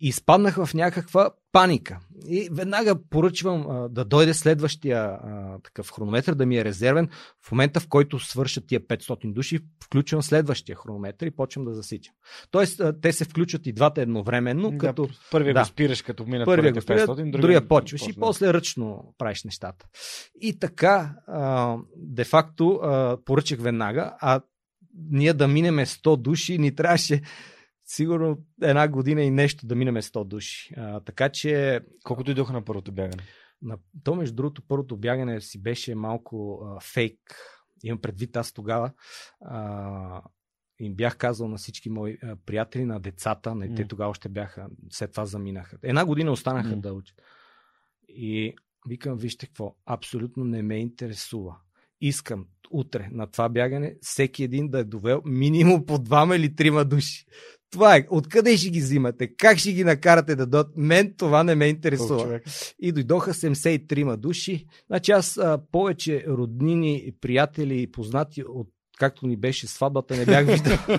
[0.00, 1.98] И изпаднах в някаква паника.
[2.28, 7.08] И веднага поръчвам а, да дойде следващия а, такъв хронометър, да ми е резервен.
[7.42, 12.14] В момента, в който свършат тия 500 души, включвам следващия хронометър и почвам да засичам.
[12.50, 14.70] Тоест, а, те се включват и двата едновременно.
[14.70, 15.08] Да, като...
[15.30, 19.14] Първия да, го спираш, като минат първия го 500, другия, другия почваш и после ръчно
[19.18, 19.86] правиш нещата.
[20.40, 22.80] И така, а, де-факто,
[23.24, 24.40] поръчах веднага, а
[25.10, 27.22] ние да минеме 100 души, ни трябваше
[27.84, 30.74] сигурно една година и нещо да минеме 100 души.
[30.76, 31.80] А, така че...
[32.04, 33.22] Колкото идоха на първото бягане?
[33.62, 33.78] На...
[34.04, 37.18] То, между другото, първото бягане си беше малко а, фейк.
[37.84, 38.92] Имам предвид аз тогава.
[39.40, 40.22] А,
[40.80, 43.76] им бях казал на всички мои а, приятели, на децата, не, mm.
[43.76, 45.78] те тогава още бяха, след това заминаха.
[45.82, 46.80] Една година останаха mm.
[46.80, 47.16] да учат.
[48.08, 48.54] И
[48.88, 51.56] викам, вижте какво, абсолютно не ме интересува.
[52.00, 56.84] Искам утре на това бягане всеки един да е довел минимум по двама или трима
[56.84, 57.24] души.
[57.74, 58.06] Това е.
[58.10, 59.34] Откъде ще ги взимате?
[59.36, 60.72] Как ще ги накарате да дойдат?
[60.76, 62.40] Мен това не ме интересува.
[62.78, 64.66] И дойдоха 73 души.
[64.86, 68.68] Значи аз а, повече роднини, приятели и познати от
[68.98, 70.78] както ни беше сватбата, не бях виждал.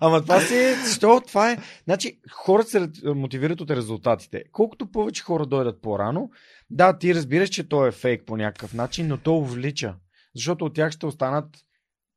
[0.00, 4.44] Ама това си е, защо това е, значи хората се мотивират от резултатите.
[4.52, 6.30] Колкото повече хора дойдат по-рано,
[6.70, 9.94] да, ти разбираш, че то е фейк по някакъв начин, но то увлича.
[10.34, 11.46] Защото от тях ще останат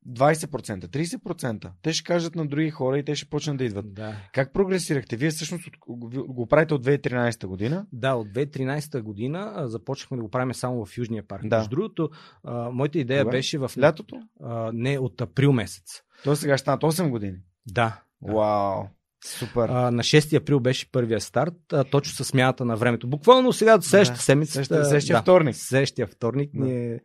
[0.10, 1.72] 20%, 30%.
[1.82, 3.94] Те ще кажат на други хора и те ще почнат да идват.
[3.94, 4.16] Да.
[4.34, 5.16] Как прогресирахте?
[5.16, 5.64] Вие всъщност
[6.28, 7.86] го правите от 2013 година?
[7.94, 11.42] Да, от 2013 година а, започнахме да го правим само в Южния парк.
[11.48, 11.58] Да.
[11.58, 12.10] Между другото,
[12.44, 13.32] а, моята идея Кога?
[13.32, 14.16] беше в Лятото?
[14.44, 16.02] А, не, от април месец.
[16.24, 17.38] То сега ще станат 8 години.
[17.68, 18.02] Да.
[18.22, 18.34] да.
[18.34, 18.84] Вау!
[19.26, 19.70] Супер.
[19.70, 23.08] А, на 6 април беше първия старт, а, точно с смяната на времето.
[23.08, 24.66] Буквално сега, следващата Да, седмица.
[24.66, 25.56] Следващия, да, вторник.
[25.56, 26.66] Следващия вторник Да.
[26.66, 27.00] ни е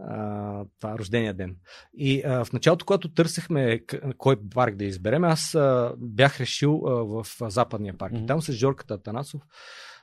[0.00, 1.56] а, това рождения ден.
[1.94, 3.80] И а, в началото, когато търсехме
[4.18, 8.12] кой парк да изберем, аз а, бях решил а, в Западния парк.
[8.16, 9.42] И там с Жорката Атанасов,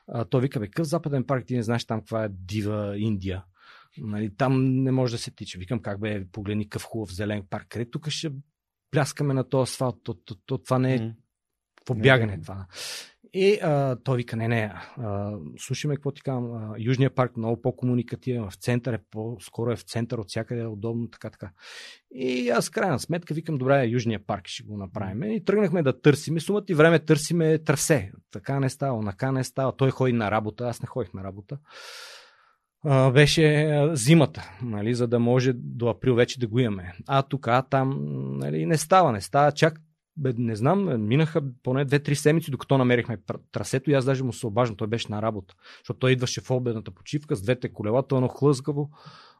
[0.07, 3.43] а, той вика, бе, какъв Западен парк, ти не знаеш там каква е дива Индия.
[3.97, 5.59] Нали, там не може да се тича.
[5.59, 7.65] Викам, как бе, погледни какъв хубав зелен парк.
[7.69, 8.31] Къде тук ще
[8.91, 9.95] пляскаме на този асфалт?
[10.03, 11.13] То, то, то, това не е М.
[11.85, 12.41] по Не, бягане не.
[12.41, 12.65] това.
[13.33, 17.61] И а, той вика, не, не, а, слушай ме, какво ти казвам, Южния парк много
[17.61, 21.51] по-комуникативен, в център е по-скоро е в център, от всякъде е удобно, така, така.
[22.11, 25.23] И аз крайна сметка викам, добре, Южния парк ще го направим.
[25.23, 26.39] И тръгнахме да търсим.
[26.39, 28.11] Сумата и време търсиме трасе.
[28.31, 29.75] Така не става, онака не става.
[29.75, 31.57] Той ходи на работа, аз не ходих на работа.
[32.83, 36.93] А, беше зимата, нали, за да може до април вече да го имаме.
[37.07, 37.99] А тук, а там
[38.37, 39.51] нали, не става, не става.
[39.51, 39.81] Чак
[40.17, 43.17] бе, не знам, минаха поне 2-3 седмици, докато намерихме
[43.51, 46.51] трасето и аз даже му се обаждам, той беше на работа, защото той идваше в
[46.51, 48.89] обедната почивка с двете колела, то е едно хлъзгаво,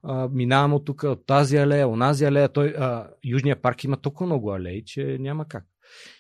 [0.04, 4.26] а, минаваме от тук, от тази алея, онази алея, той, а, Южния парк има толкова
[4.26, 5.66] много алеи, че няма как.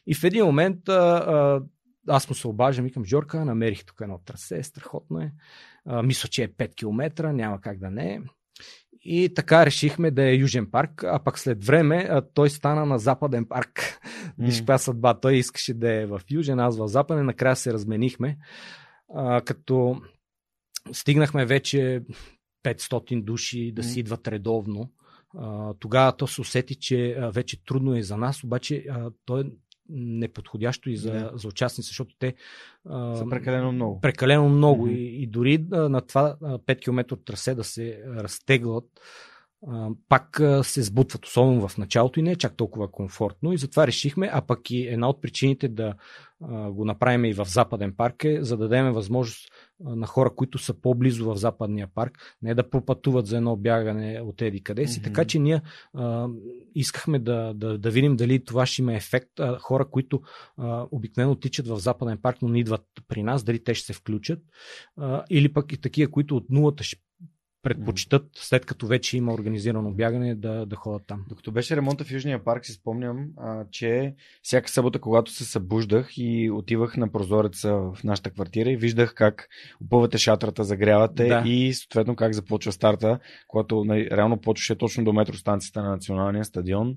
[0.08, 1.62] И в един момент а, а,
[2.08, 5.32] аз му се обаждам, викам, Жорка, намерих тук едно трасе, страхотно е.
[5.86, 8.22] А, мисля, че е 5 км, няма как да не е.
[9.02, 13.00] И така решихме да е Южен парк, а пък след време а, той стана на
[13.00, 14.00] Западен парк.
[14.38, 14.60] Виж М.
[14.60, 15.20] каква съдба.
[15.20, 17.26] Той искаше да е в Южен, аз в Западен.
[17.26, 18.38] Накрая се разменихме.
[19.16, 20.02] А, като
[20.92, 22.04] стигнахме вече
[22.66, 24.92] 500 души да си идват редовно.
[25.38, 29.40] А, тогава то се усети, че а, вече трудно е за нас, обаче а, то
[29.40, 29.44] е
[29.90, 32.34] неподходящо и за, за участници, защото те
[32.90, 34.02] а, Са прекалено много.
[34.02, 34.96] прекалено много Мгм.
[34.96, 38.86] и, и дори а, на това а, 5 км трасе да се разтеглят,
[39.68, 43.58] а, пак а, се сбутват, особено в началото и не е чак толкова комфортно и
[43.58, 45.94] затова решихме, а пък и една от причините да
[46.42, 50.58] а, го направим и в Западен парк е, за да дадем възможност на хора, които
[50.58, 55.00] са по-близо в Западния парк, не да пропътуват за едно бягане от еди къде си.
[55.00, 55.04] Мгм.
[55.10, 55.62] Така че ние
[55.94, 56.28] а,
[56.76, 59.40] искахме да, да, да видим дали това ще има ефект.
[59.40, 60.22] А, хора, които
[60.58, 63.94] а, обикновено тичат в Западен парк, но не идват при нас, дали те ще се
[63.94, 64.40] включат.
[64.98, 67.02] А, или пък и такива, които от нулата ще
[67.64, 71.26] предпочитат, след като вече има организирано бягане, да, да ходят там.
[71.30, 76.10] Докато беше ремонта в Южния парк, си спомням, а, че всяка събота, когато се събуждах
[76.18, 79.48] и отивах на прозореца в нашата квартира и виждах как
[79.82, 81.44] опъвате шатрата, загрявате Да.
[81.46, 86.96] и съответно как започва старта, когато реално почваше точно до метростанцията на националния стадион.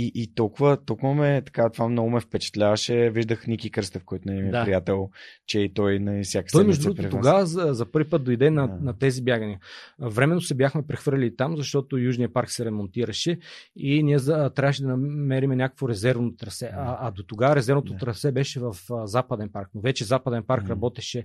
[0.00, 3.10] И, и толкова, толкова ме, така, това много ме впечатляваше.
[3.10, 4.64] Виждах Ники Кръстев, който не е Да.
[4.64, 5.10] приятел,
[5.46, 8.66] че и той на всяка Той, между другото, тогава за, за първи път дойде на,
[8.68, 8.78] Да.
[8.82, 9.58] на тези бягания.
[10.00, 13.38] Временно се бяхме прехвърли там, защото Южния парк се ремонтираше
[13.76, 16.70] и ние за, трябваше да намерим някакво резервно трасе.
[16.74, 17.98] А, а до тогава резервното Да.
[17.98, 19.68] трасе беше в а, Западен парк.
[19.74, 20.72] Но вече Западен парк Мгм.
[20.72, 21.24] работеше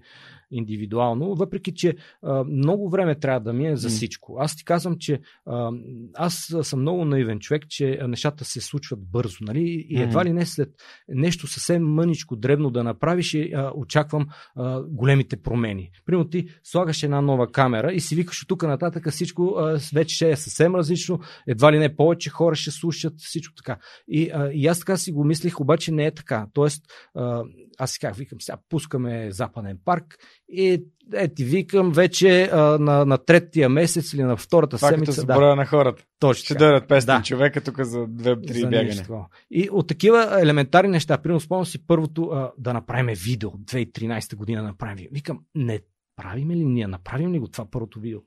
[0.51, 3.91] индивидуално, въпреки че а, много време трябва да мине за М.
[3.91, 4.37] всичко.
[4.39, 5.71] Аз ти казвам, че а,
[6.13, 9.38] аз съм много наивен човек, че нещата се случват бързо.
[9.41, 9.85] Нали?
[9.90, 10.69] И едва ли не след
[11.07, 15.90] нещо съвсем мъничко, дребно да направиш, и, а, очаквам а, големите промени.
[16.06, 20.15] Примерно ти слагаш една нова камера и си викаш от тук нататък всичко а, вече
[20.15, 23.77] ще е съвсем различно, едва ли не повече хора ще слушат, всичко така.
[24.07, 26.48] И, а, и аз така си го мислих, обаче не е така.
[26.53, 26.84] Тоест,
[27.15, 27.44] а,
[27.77, 30.18] аз си как викам, сега пускаме Западен парк
[30.49, 34.93] и е, ти викам вече а, на, на третия месец или на втората Това като
[34.95, 35.21] седмица.
[35.21, 36.03] се Да, на хората.
[36.19, 37.21] точно Ще дойдат 500 Да.
[37.23, 39.05] човека тук за 2-3 За бягане.
[39.51, 44.63] И от такива елементарни неща, примерно спомням си първото а, да направим видео, 2013 година
[44.63, 45.07] направим.
[45.11, 45.80] Викам, не
[46.15, 48.19] правим ли ние, направим ли го това първото видео?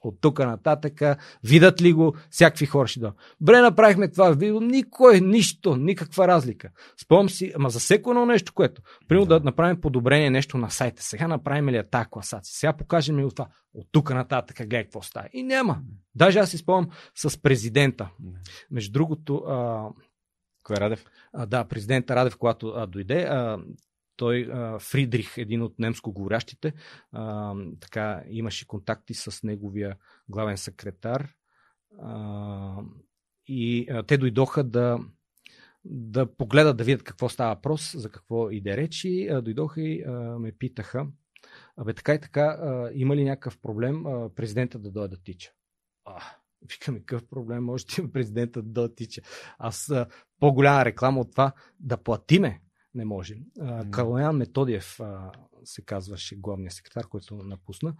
[0.00, 1.02] От тук нататък,
[1.44, 3.12] видят ли го, всякакви хора ще да.
[3.40, 6.70] Бре, направихме това видео, никой, нищо, никаква разлика.
[7.02, 8.82] Спомням си, ама за всеко едно нещо, което.
[9.08, 9.40] Примерно да.
[9.40, 9.44] Да.
[9.44, 11.02] направим подобрение нещо на сайта.
[11.02, 12.54] Сега направим ли тази класация?
[12.54, 13.48] Сега покажем ли това?
[13.74, 15.28] От тук нататък, гледай какво става.
[15.32, 15.80] И няма.
[16.14, 18.08] Даже аз си спомням с президента.
[18.70, 19.88] Между другото, а,
[20.62, 21.04] Кой е Радев?
[21.32, 23.58] а, да, президента Радев, когато а, дойде, а,
[24.18, 24.48] той,
[24.80, 26.72] Фридрих, един от немско говорящите,
[27.12, 29.96] а, така, имаше контакти с неговия
[30.28, 31.28] главен секретар
[33.46, 34.98] и те дойдоха да,
[35.84, 39.28] да погледат, да видят какво става въпрос, за какво иде речи.
[39.42, 40.04] Дойдоха и
[40.38, 41.06] ме питаха,
[41.76, 42.58] абе така и така,
[42.94, 44.04] има ли някакъв проблем
[44.34, 45.50] президента да дойде да тича?
[46.70, 49.22] Викаме, какъв проблем може да има президента да дойде да тича?
[49.58, 49.92] Аз
[50.40, 52.60] по-голяма реклама от това да платиме
[52.98, 53.36] не може.
[53.90, 55.32] Калоян Методиев а,
[55.64, 57.94] се казваше главният секретар, който напусна.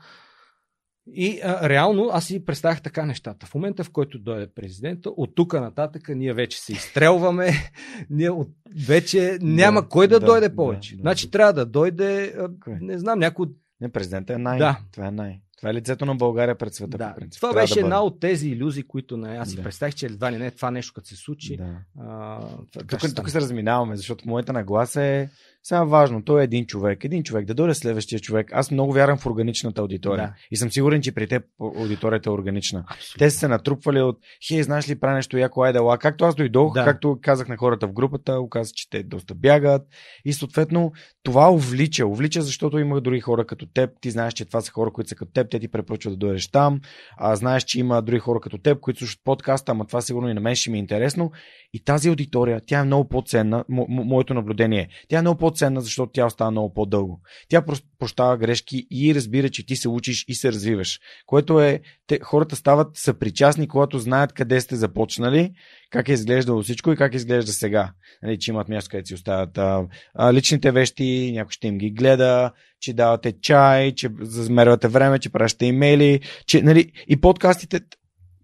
[1.07, 3.47] И а, реално аз си представях така нещата.
[3.47, 7.53] В момента, в който дойде президента, от тук нататък ние вече се изстрелваме,
[8.11, 8.49] ние от...
[8.87, 10.97] вече няма да, кой да, да дойде повече.
[10.97, 11.31] Да, значи да.
[11.31, 12.49] трябва да дойде, а,
[12.81, 13.47] не знам, някой.
[13.81, 14.59] Не, президента е най.
[14.59, 14.81] Да.
[14.93, 15.41] Това е най.
[15.59, 16.99] Това е лицето на България пред света.
[16.99, 17.09] Да.
[17.09, 17.41] По принцип.
[17.41, 19.63] Това Трябва беше да една от тези иллюзии, които не, аз си да.
[19.63, 21.57] представих, че едва ли не това нещо, като се случи.
[21.57, 21.77] Да.
[22.01, 22.41] А,
[22.73, 25.29] тук, тук се разминаваме, защото моята нагласа е
[25.63, 27.05] сега важно, той е един човек.
[27.05, 28.51] Един човек, да дойде следващия човек.
[28.53, 30.27] Аз много вярвам в органичната аудитория.
[30.27, 30.35] Да.
[30.51, 32.85] И съм сигурен, че при теб аудиторията е органична.
[32.89, 33.19] Абсолютно.
[33.19, 34.19] Те са се натрупвали от,
[34.49, 35.99] хей, знаеш ли, прави нещо яко, айде, ла.
[35.99, 36.85] Както аз дойдох, да.
[36.85, 39.83] както казах на хората в групата, оказа, че те доста бягат.
[40.25, 42.07] И съответно, това увлича.
[42.07, 43.91] Увлича, защото има други хора като теб.
[44.01, 45.51] Ти знаеш, че това са хора, които са като теб.
[45.51, 46.81] Те ти препоръчват да дойдеш там.
[47.17, 50.35] А, знаеш, че има други хора като теб, които слушат подкаста, ама това сигурно и
[50.35, 51.33] на мен ще ми е интересно.
[51.73, 53.65] И тази аудитория, тя е много по-ценна.
[53.71, 54.89] Мо- моето наблюдение.
[55.09, 57.21] Тя е много по-ценна, защото тя остава много по-дълго.
[57.49, 57.65] Тя
[57.99, 61.01] прощава грешки и разбира, че ти се учиш и се развиваш.
[61.27, 65.53] Което е, те, хората стават съпричастни, когато знаят къде сте започнали,
[65.91, 67.93] как е изглеждало всичко и как изглежда сега.
[68.23, 71.91] Нали, че имат място, където си оставят а, а, личните вещи, някой ще им ги
[71.91, 77.81] гледа, че давате чай, че замервате време, че пращате имейли, че, нали, и подкастите.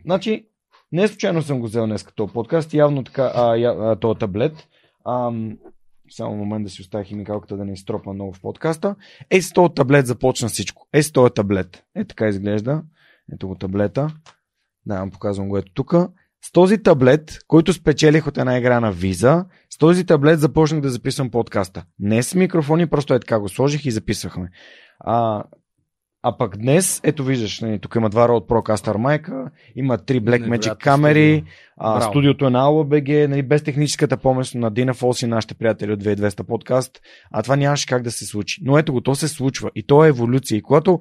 [0.04, 0.46] Значи,
[0.92, 4.52] не случайно съм го взел днес като подкаст, явно така, а, а, този таблет.
[5.06, 5.58] Ам,
[6.10, 8.96] само момент да си оставя химикалката да не изтропа много в подкаста.
[9.30, 10.88] Е, с този таблет започна всичко.
[10.92, 11.84] Е, с този таблет.
[11.94, 12.82] Е, така изглежда.
[13.32, 14.08] Ето го таблета.
[14.86, 15.94] Да, вам показвам го ето тук.
[16.44, 20.90] С този таблет, който спечелих от една игра на виза, с този таблет започнах да
[20.90, 21.84] записвам подкаста.
[21.98, 24.50] Не с микрофони, просто е така го сложих и записвахме.
[25.00, 25.44] А,
[26.26, 30.78] а пък днес, ето виждаш, нали, тук има два Rode Procaster майка, има три Blackmagic
[30.78, 31.44] камери,
[31.76, 35.92] а, студиото е на AUBG, нали, без техническата помощ на Дина Фолс и нашите приятели
[35.92, 37.00] от 2200 подкаст,
[37.32, 38.60] а това нямаше как да се случи.
[38.64, 40.58] Но ето го, то се случва и то е еволюция.
[40.58, 41.00] И когато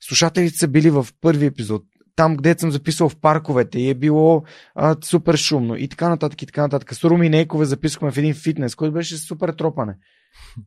[0.00, 1.82] слушателите са били в първи епизод,
[2.16, 4.42] там, къде съм записал в парковете и е било
[4.74, 6.94] а, супер шумно и така нататък и така нататък.
[6.94, 9.96] С Руми Нейкове записахме в един фитнес, който беше супер тропане.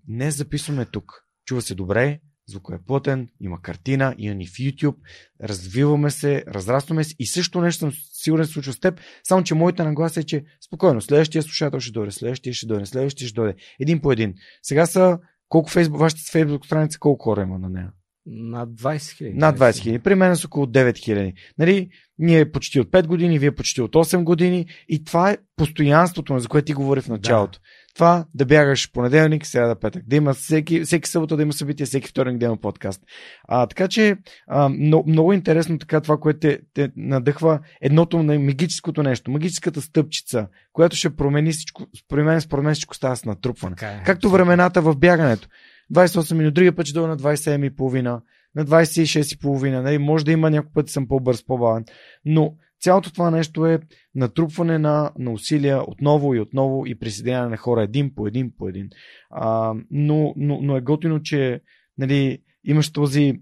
[0.08, 1.24] Не записваме тук.
[1.46, 2.20] Чува се добре,
[2.50, 4.96] звукът е плътен, има картина, има ни в YouTube,
[5.44, 9.56] развиваме се, разрастваме се и също нещо съм сигурен се случва с теб, само че
[9.56, 13.56] моята нагласа е, че спокойно, следващия слушател ще дойде, следващия ще дойде, следващия ще дойде,
[13.80, 14.34] един по един.
[14.64, 15.20] Сега са
[15.50, 17.92] колко фейсбук, вашата фейсбук страница, колко хора има на нея?
[18.26, 19.38] Над 20 хиляди.
[19.38, 20.00] Над 20 хиляди.
[20.00, 21.34] При мен са около 9 хиляди.
[21.58, 26.40] Нали, ние почти от 5 години, вие почти от 8 години и това е постоянството,
[26.40, 27.60] за което ти говори в началото.
[27.60, 27.64] Да
[27.94, 30.04] това да бягаш понеделник, сега да петък.
[30.08, 33.02] Да има всеки, всеки събота да има събитие, всеки вторник да има подкаст.
[33.48, 34.18] А, така че
[34.48, 39.82] а, много, много интересно така това, което те, те надъхва едното на магическото нещо, магическата
[39.82, 43.76] стъпчица, която ще промени всичко, според мен, според мен всичко става с натрупване.
[43.82, 45.48] Е, Както времената в бягането.
[45.94, 48.22] 28 минути, другия път ще дойда на 27,5,
[48.56, 49.82] на 26,5.
[49.82, 49.98] Нали?
[49.98, 51.86] Може да има някой път съм по-бърз, по-бавен.
[52.26, 53.80] Но Цялото това нещо е
[54.16, 58.68] натрупване на, на усилия отново и отново и присъединяване на хора един по един по
[58.70, 58.90] един.
[59.30, 61.62] А, но, но, но е готино, че
[61.98, 63.40] нали, имаш този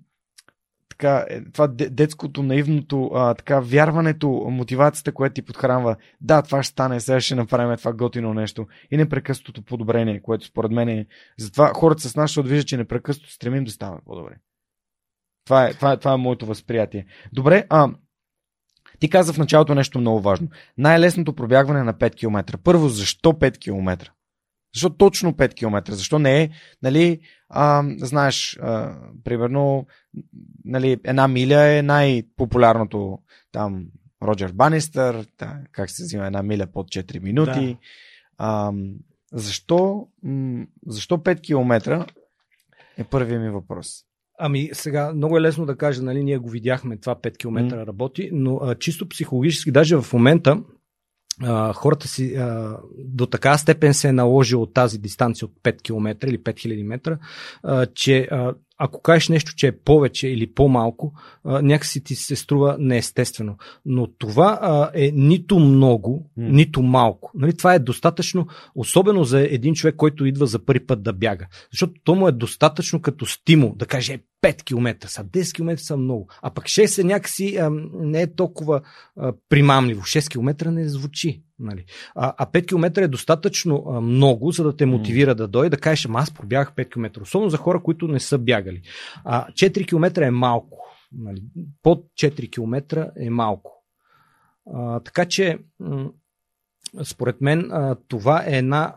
[0.98, 5.96] така, е, това детското, наивното, а, така, вярването, мотивацията, която ти подхранва.
[6.22, 8.68] Да, това ще стане, сега ще направим това готино нещо.
[8.92, 11.06] И непрекъснатото подобрение, което според мен е.
[11.40, 14.36] Затова хората с нас ще отвиждат, че непрекъснато стремим да ставаме по-добре.
[15.46, 17.06] Това е, това, е, това е моето възприятие.
[17.34, 17.90] Добре, а,
[19.00, 20.48] ти каза в началото нещо много важно.
[20.78, 22.58] Най-лесното пробягване на 5 км.
[22.58, 24.12] Първо, защо 5 км?
[24.74, 25.94] Защо точно 5 км?
[25.94, 26.50] Защо не е,
[26.82, 27.20] нали,
[27.50, 29.86] а, знаеш, а, примерно,
[30.66, 33.20] нали, една миля е най-популярното
[33.52, 33.86] там
[34.24, 37.74] Роджер Банистър, да, как се взима една миля под 4 минути.
[37.74, 37.78] Да.
[38.38, 38.72] А,
[39.34, 40.08] защо,
[40.88, 42.06] защо 5 км
[42.98, 44.04] е първият ми въпрос.
[44.38, 47.88] Ами сега много е лесно да кажа, нали, ние го видяхме, това 5 км mm.
[47.88, 50.64] работи, но а, чисто психологически, даже в момента
[51.44, 56.28] а, хората си а, до така степен се е наложил тази дистанция от 5 км
[56.28, 57.18] или 5000 метра,
[57.64, 61.14] а, че а, ако кажеш нещо, че е повече или по-малко,
[61.46, 63.58] някакси ти се струва неестествено.
[63.86, 67.32] Но това е нито много, нито малко.
[67.36, 71.48] Нали, това е достатъчно, особено за един човек, който идва за първи път да бяга.
[71.72, 75.98] Защото то му е достатъчно като стимул да каже 5 км са, 10 км са
[75.98, 76.30] много.
[76.42, 78.82] А пък 6 е някакси а, не е толкова
[79.18, 80.02] а, примамливо.
[80.02, 81.44] 6 км не звучи.
[81.60, 81.86] Нали?
[82.16, 85.38] А, а 5 км е достатъчно а, много, за да те мотивира mm.
[85.38, 87.22] да дойде, да кажеш, аз пробягах 5 км.
[87.22, 88.82] Особено за хора, които не са бягали.
[89.24, 90.78] А 4 км е малко.
[91.12, 91.44] Нали?
[91.84, 93.84] Под 4 км е малко.
[94.74, 95.60] А, така че
[97.04, 97.72] според мен
[98.08, 98.94] това е една.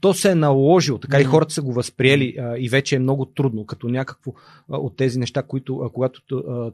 [0.00, 3.66] То се е наложило, така и хората са го възприели и вече е много трудно,
[3.66, 4.32] като някакво
[4.68, 6.20] от тези неща, които когато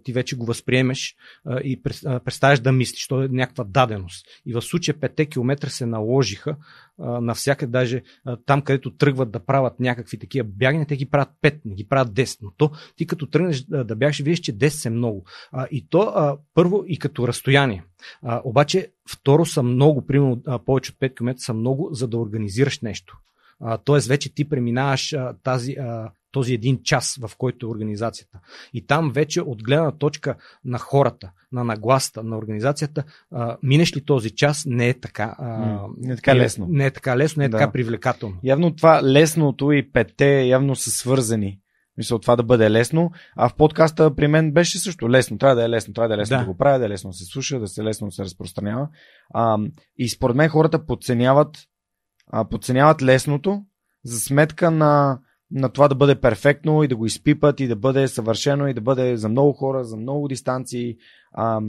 [0.05, 1.17] ти вече го възприемеш
[1.65, 1.83] и
[2.25, 4.26] представяш да мислиш, то е някаква даденост.
[4.47, 6.57] И в случая 5 км се наложиха
[7.02, 8.02] навсякъде, даже
[8.47, 12.12] там, където тръгват да правят някакви такива бягания, те ги правят 5, не ги правят
[12.12, 12.39] 10.
[12.42, 15.24] Но то ти като тръгнеш да бягаш, виждаш, че 10 е много.
[15.70, 17.84] И то първо и като разстояние.
[18.44, 23.18] Обаче второ са много, примерно повече от 5 км са много, за да организираш нещо.
[23.84, 25.76] Тоест вече ти преминаваш тази,
[26.32, 28.39] този един час, в който е организацията.
[28.73, 34.05] И там вече от гледна точка на хората, на нагласта, на организацията, а, минеш ли
[34.05, 35.34] този час, не е така.
[35.39, 36.66] А, не е така лесно.
[36.70, 37.58] Не е така лесно, не е да.
[37.58, 38.36] така привлекателно.
[38.44, 41.58] Явно това лесното и петте явно са свързани.
[41.97, 43.10] Мисля, това да бъде лесно.
[43.36, 45.39] А в подкаста при мен беше също лесно.
[45.39, 45.94] Трябва да е лесно.
[45.94, 47.68] Трябва да е лесно да, да го правя, да е лесно да се слуша, да
[47.68, 48.89] се лесно да се разпространява.
[49.34, 49.58] А,
[49.99, 51.58] и според мен хората подценяват,
[52.33, 53.65] а, подценяват лесното
[54.05, 55.19] за сметка на
[55.55, 58.81] на това да бъде перфектно и да го изпипат и да бъде съвършено и да
[58.81, 60.97] бъде за много хора, за много дистанции.
[61.33, 61.61] А,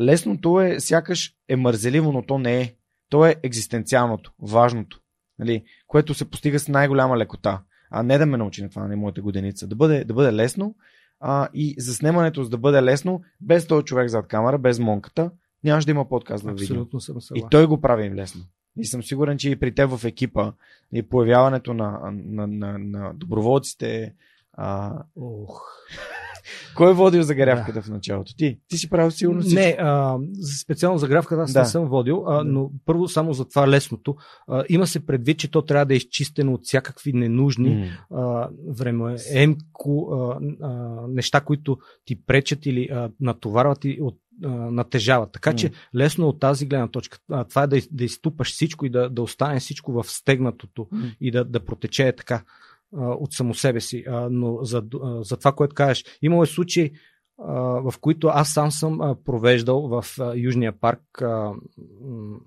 [0.00, 2.74] лесното е, сякаш е мързеливо, но то не е.
[3.08, 5.00] То е екзистенциалното, важното,
[5.38, 7.62] нали, което се постига с най-голяма лекота.
[7.90, 9.66] А не да ме научи на това, на моята годеница.
[9.66, 10.74] Да бъде, да бъде лесно
[11.20, 15.30] а, и за снимането, за да бъде лесно, без този човек зад камера, без монката,
[15.64, 16.64] нямаше да има подкаст на видео.
[16.64, 17.46] Абсолютно съм съгласен.
[17.46, 18.42] И той го прави лесно.
[18.78, 20.52] И съм сигурен, че и при теб в екипа
[20.92, 24.14] и появяването на, на, на, на доброволците.
[24.52, 24.92] А...
[25.16, 25.62] Ох.
[26.76, 27.82] Кой е водил загрявката да.
[27.82, 28.36] в началото?
[28.36, 28.58] Ти?
[28.68, 29.60] Ти си правил сигурно всичко.
[29.60, 30.18] Не, а,
[30.62, 31.60] специално загрявката аз да.
[31.60, 34.16] не съм водил, а, но първо само за това лесното.
[34.48, 37.90] А, има се предвид, че то трябва да е изчистено от всякакви ненужни mm.
[38.10, 40.70] а, време, емко, а, а,
[41.08, 45.32] неща, които ти пречат или а, натоварват и от натежават.
[45.32, 47.18] Така че лесно от тази гледна точка.
[47.48, 51.16] Това е да, да изтупаш всичко и да, да остане всичко в стегнатото mm.
[51.20, 52.44] и да, да протече така
[52.92, 54.04] от само себе си.
[54.30, 54.82] Но за,
[55.20, 56.92] за това, което кажеш, имало е случаи,
[57.38, 60.04] в които аз сам съм провеждал в
[60.36, 61.22] Южния парк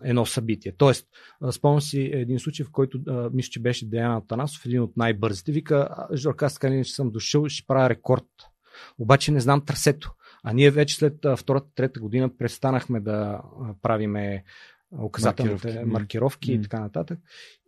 [0.03, 0.74] едно събитие.
[0.77, 1.07] Тоест,
[1.51, 2.99] спомням си един случай, в който
[3.33, 5.51] мисля, че беше Деяна Танасов, един от най-бързите.
[5.51, 8.25] Вика, Жорка, аз така че съм дошъл, ще правя рекорд.
[8.98, 10.11] Обаче не знам трасето.
[10.43, 13.41] А ние вече след втората, трета година престанахме да
[13.82, 14.43] правиме
[15.01, 17.19] указателните маркировки, маркировки и така нататък.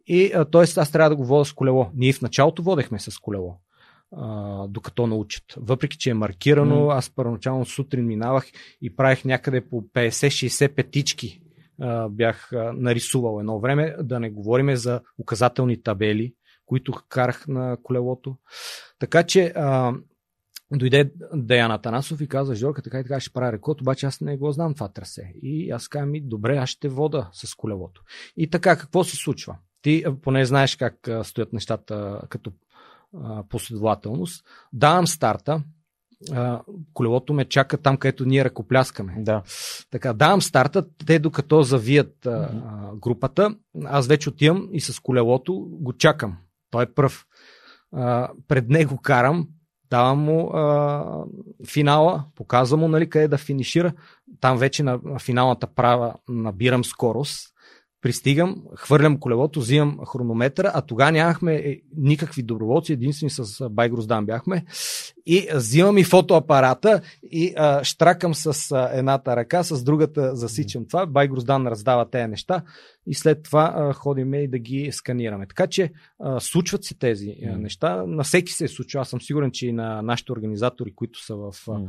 [0.08, 0.62] И т.е.
[0.62, 1.90] аз трябва да го водя с колело.
[1.96, 3.56] Ние в началото водехме с колело,
[4.16, 5.44] а, докато научат.
[5.58, 6.98] Въпреки, че е маркирано, mm.
[6.98, 8.46] аз първоначално сутрин минавах
[8.82, 11.42] и правих някъде по 50-60 петички.
[11.82, 16.34] А, бях а, нарисувал едно време, да не говориме за указателни табели,
[16.66, 18.38] които карах на колелото.
[19.00, 19.94] Така че а,
[20.78, 24.38] дойде Даяна Танасов и каза, Жорка, така и така ще правя рекорд, обаче аз не
[24.38, 25.34] го знам това трасе.
[25.42, 28.04] И аз казвам, добре, аз ще вода с колелото.
[28.38, 29.58] И така, какво се случва?
[29.82, 32.52] Ти поне знаеш как стоят нещата като
[33.50, 34.46] последователност.
[34.74, 35.64] Давам старта,
[36.94, 39.16] колелото ме чака там, където ние ръкопляскаме.
[39.18, 39.44] Да.
[39.92, 43.00] Така, давам старта, те докато завият mm-hmm.
[43.00, 46.38] групата, аз вече отивам и с колелото го чакам.
[46.72, 47.26] Той е пръв.
[48.48, 49.48] Пред него карам,
[49.90, 51.26] давам му а,
[51.68, 53.94] финала, показвам му нали, къде да финишира.
[54.42, 57.54] Там вече на, на финалната права набирам скорост
[58.02, 64.66] пристигам, хвърлям колелото, взимам хронометъра, а тогава нямахме е, никакви доброволци, единствени с Байгроздан бяхме.
[65.32, 71.06] И взимам и фотоапарата и а, штракам с а, едната ръка, с другата засичам това.
[71.06, 72.64] Байгроздан раздава тези неща
[73.08, 75.48] и след това а, ходиме и да ги сканираме.
[75.48, 78.04] Така че а, случват се тези а, неща.
[78.08, 79.02] На всеки се е случва.
[79.02, 81.80] Аз съм сигурен, че и на нашите организатори, които са в а,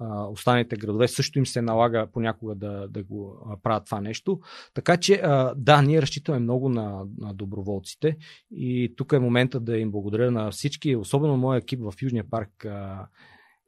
[0.00, 4.40] а, останалите градове, също им се налага понякога да, да го а, правят това нещо.
[4.74, 8.16] Така че а, да, ние разчитаме много на, на доброволците
[8.50, 12.66] и тук е момента да им благодаря на всички, особено моя екип в Южния парк.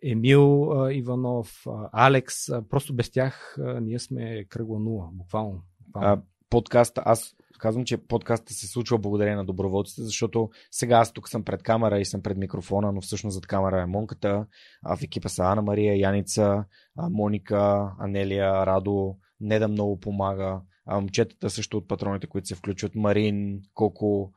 [0.02, 2.34] Емил Иванов, Алекс,
[2.70, 5.62] просто без тях ние сме кръгла нула, буквално.
[5.86, 6.12] буквално.
[6.12, 11.28] А, подкаста, аз казвам, че подкастът се случва благодарение на доброволците, защото сега аз тук
[11.28, 14.46] съм пред камера и съм пред микрофона, но всъщност зад камера е Монката,
[14.82, 16.64] а в екипа са Ана Мария, Яница,
[17.10, 23.60] Моника, Анелия, Радо, Неда много помага, а, момчетата също от патроните, които се включват, Марин,
[23.74, 24.32] Коко,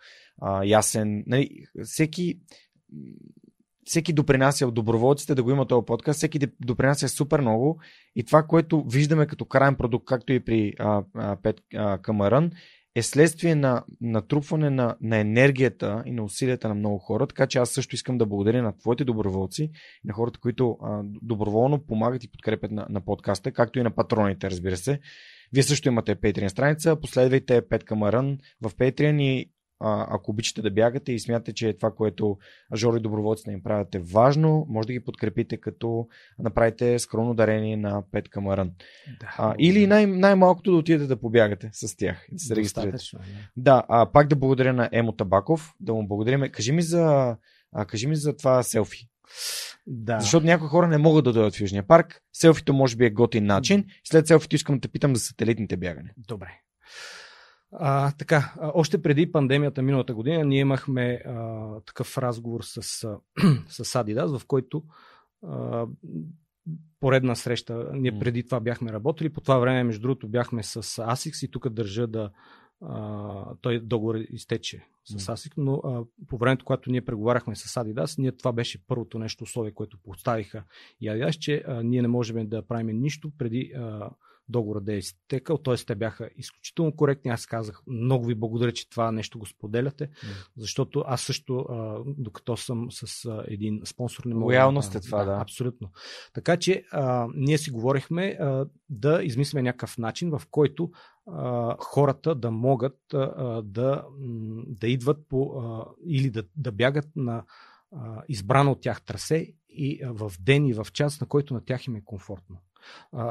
[0.63, 2.39] Ясен, нали, всеки
[3.85, 7.79] всеки допринася от доброволците да го има този подкаст, всеки допринася супер много.
[8.15, 12.51] И това, което виждаме като крайен продукт, както и при а, а, Пет а, Камарън,
[12.95, 17.57] е следствие на натрупване на, на енергията и на усилията на много хора, така че
[17.57, 19.71] аз също искам да благодаря на твоите доброволци,
[20.05, 24.51] на хората, които а, доброволно помагат и подкрепят на, на подкаста, както и на патроните,
[24.51, 24.99] разбира се.
[25.53, 29.49] Вие също имате Patreon страница, последвайте Пет Камарън в Patreon и
[29.83, 32.37] а, ако обичате да бягате и смятате, че това, което
[32.75, 36.07] Жори доброволците им правят е важно, може да ги подкрепите като
[36.39, 38.71] направите скромно дарение на Пет Камаран.
[39.19, 42.27] Да, а, или най- най-малкото да отидете да побягате с тях.
[42.31, 43.03] Да се регистрирате.
[43.57, 46.51] Да, а, пак да благодаря на Емо Табаков, да му благодарим.
[46.51, 47.35] Кажи ми за,
[47.71, 49.07] а, кажи ми за това селфи.
[49.87, 50.19] Да.
[50.19, 52.21] Защото някои хора не могат да дойдат в Южния парк.
[52.33, 53.85] Селфито може би е готин начин.
[54.03, 56.13] След селфито искам да те питам за сателитните бягане.
[56.17, 56.59] Добре.
[57.79, 62.81] А, така, още преди пандемията миналата година ние имахме а, такъв разговор с,
[63.67, 64.83] с Adidas, в който
[65.47, 65.87] а,
[66.99, 71.45] поредна среща, ние преди това бяхме работили, по това време между другото бяхме с ASICS
[71.45, 72.29] и тук държа да
[72.81, 78.19] а, той договор изтече с ASICS, но а, по времето, когато ние преговаряхме с Adidas,
[78.19, 80.63] ние това беше първото нещо условие, което поставиха
[81.01, 84.09] и Adidas, че а, ние не можем да правим нищо преди а,
[84.49, 85.75] договора да е изтекал, т.е.
[85.75, 87.31] те бяха изключително коректни.
[87.31, 90.47] Аз казах, много ви благодаря, че това нещо го споделяте, mm.
[90.57, 94.45] защото аз също, а, докато съм с а, един спонсор, не мога.
[94.45, 95.37] Лоялност да, е това, да.
[95.41, 95.91] Абсолютно.
[96.33, 100.91] Така че а, ние си говорихме а, да измислиме някакъв начин, в който
[101.27, 104.05] а, хората да могат а, да,
[104.67, 107.43] да идват по, а, или да, да бягат на
[108.27, 111.95] избрано от тях трасе и в ден и в час, на който на тях им
[111.95, 112.57] е комфортно.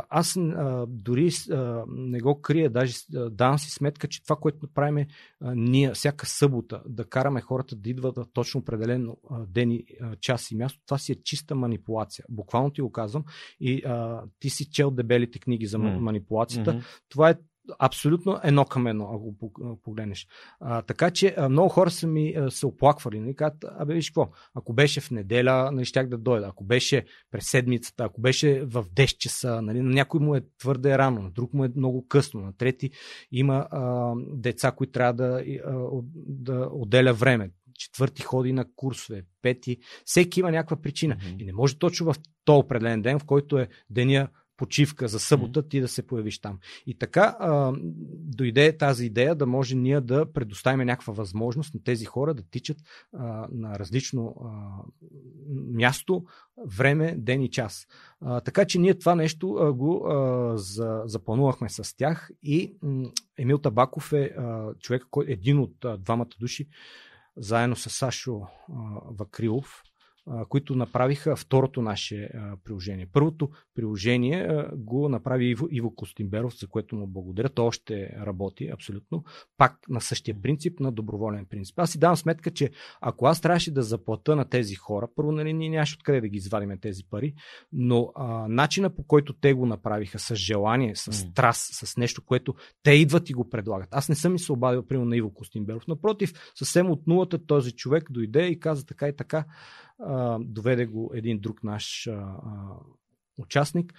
[0.09, 2.95] Аз а, дори а, не го крия, даже
[3.31, 5.07] давам си сметка, че това, което правим
[5.43, 9.87] ние всяка събота, да караме хората да идват точно определено а, ден и
[10.21, 12.25] час и място, това си е чиста манипулация.
[12.29, 13.25] Буквално ти го казвам.
[13.61, 15.99] И а, ти си чел дебелите книги за mm.
[15.99, 16.73] манипулацията.
[16.73, 16.85] Mm-hmm.
[17.09, 17.35] Това е
[17.79, 20.27] абсолютно едно към едно, ако погледнеш.
[20.61, 23.21] А, така че а, много хора са ми а, се оплаквали.
[23.21, 26.47] Нали, казват, абе виж какво, ако беше в неделя, нали, щях да дойда.
[26.47, 30.99] Ако беше през седмицата, ако беше в 10 часа, нали, на някой му е твърде
[30.99, 32.91] рано, на друг му е много късно, на трети
[33.33, 39.79] има а, деца, които трябва да, а, да отделя време четвърти ходи на курсове, пети.
[40.05, 41.17] Всеки има някаква причина.
[41.17, 41.43] Mm-hmm.
[41.43, 45.69] И не може точно в този определен ден, в който е деня почивка за събота,
[45.69, 46.59] ти да се появиш там.
[46.87, 47.73] И така а,
[48.37, 52.77] дойде тази идея да може ние да предоставим някаква възможност на тези хора да тичат
[53.13, 54.51] а, на различно а,
[55.73, 56.25] място,
[56.67, 57.87] време, ден и час.
[58.21, 63.11] А, така че ние това нещо а, го а, за, запланувахме с тях и м,
[63.39, 66.69] Емил Табаков е а, човек, кой, един от а, двамата души,
[67.37, 68.47] заедно с Сашо а,
[69.19, 69.83] Вакрилов,
[70.49, 72.31] които направиха второто наше
[72.65, 73.07] приложение.
[73.13, 77.49] Първото приложение го направи Иво, Иво Костимберов, за което му благодаря.
[77.49, 79.25] То още работи абсолютно.
[79.57, 81.79] Пак на същия принцип, на доброволен принцип.
[81.79, 82.71] Аз си давам сметка, че
[83.01, 86.37] ако аз трябваше да заплата на тези хора, първо нали, ние нямаше откъде да ги
[86.37, 87.35] извадиме тези пари,
[87.73, 92.55] но а, начина по който те го направиха с желание, с страст, с нещо, което
[92.83, 93.89] те идват и го предлагат.
[93.91, 95.87] Аз не съм и се обадил, примерно, на Иво Костимберов.
[95.87, 99.45] Напротив, съвсем от нулата този човек дойде и каза така и така
[99.99, 102.77] а, доведе го един друг наш а, а,
[103.39, 103.95] участник.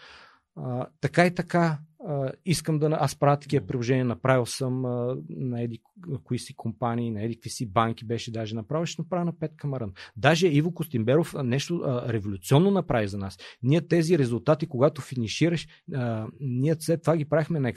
[0.55, 2.97] А, така и така, а, искам да.
[3.01, 5.81] Аз правя такива приложения, направил съм а, на еди
[6.23, 9.51] кои си компании, на еди какви си банки беше даже направил, ще направя на Пет
[9.57, 9.93] Камаран.
[10.17, 13.38] Даже Иво Костимберов нещо а, революционно направи за нас.
[13.63, 17.73] Ние тези резултати, когато финишираш, а, ние след това ги правихме на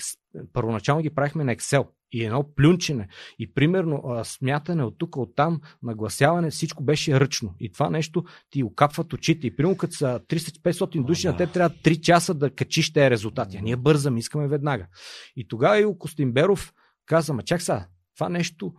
[0.53, 3.09] първоначално ги правихме на Excel и едно плюнчене.
[3.39, 7.55] И примерно смятане от тук, от там, нагласяване, всичко беше ръчно.
[7.61, 9.47] И това нещо ти окапват очите.
[9.47, 13.57] И примерно като са 300-500 души, на те трябва 3 часа да качиш тези резултати.
[13.57, 14.87] А ние бързаме, искаме веднага.
[15.37, 16.73] И тогава и Костимберов
[17.07, 17.87] каза, ма чак сега,
[18.17, 18.75] това нещо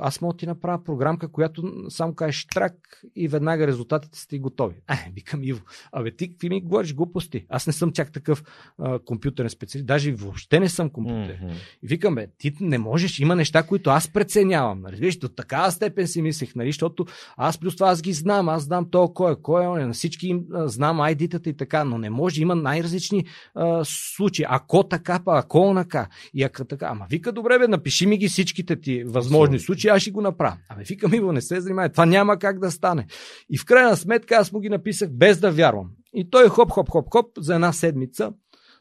[0.00, 2.74] аз мога да ти направя програмка, която само кажеш трак
[3.16, 4.74] и веднага резултатите сте готови.
[4.74, 5.60] Е, викам Иво,
[5.92, 7.46] абе ти какви ми говориш глупости?
[7.48, 8.44] Аз не съм чак такъв
[8.78, 11.38] а, компютърен специалист, даже въобще не съм компютър.
[11.42, 11.52] Mm-hmm.
[11.82, 14.80] И викам, бе, ти не можеш, има неща, които аз преценявам.
[14.80, 14.96] Нали?
[14.96, 16.68] Виж, до такава степен си мислех, нали?
[16.68, 19.92] защото аз плюс това аз ги знам, аз знам то кой е, кой е, на
[19.92, 24.46] всички им знам айдитата и така, но не може, има най-различни а, случаи.
[24.48, 26.08] Ако така, па ако онака.
[26.34, 30.02] И ако така, ама вика, добре, бе, напиши ми ги всичките ти възможни случаи, аз
[30.02, 30.56] ще го направя.
[30.68, 33.06] Ами вика ми, не се занимай, това няма как да стане.
[33.50, 35.90] И в крайна сметка аз му ги написах без да вярвам.
[36.14, 38.32] И той хоп, хоп, хоп, хоп, за една седмица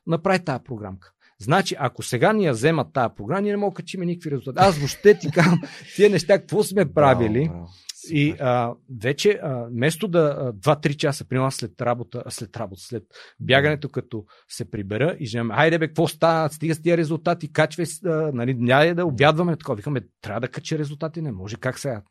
[0.07, 1.13] направи тази програмка.
[1.39, 4.57] Значи, ако сега ни я вземат тази програма, ние не мога да качим никакви резултати.
[4.59, 5.61] Аз въобще ти казвам,
[5.95, 7.49] тия неща, какво сме правили.
[7.49, 7.65] Wow, wow.
[8.09, 13.03] И а, вече, а, вместо да 2-3 часа, при нас след работа, след работа, след
[13.39, 17.85] бягането, като се прибера и женя, айде бе, какво става, стига с тия резултати, качвай,
[18.05, 19.75] а, нали, няма да обядваме такова.
[19.75, 22.01] Викаме, трябва да качи резултати, не може, как сега?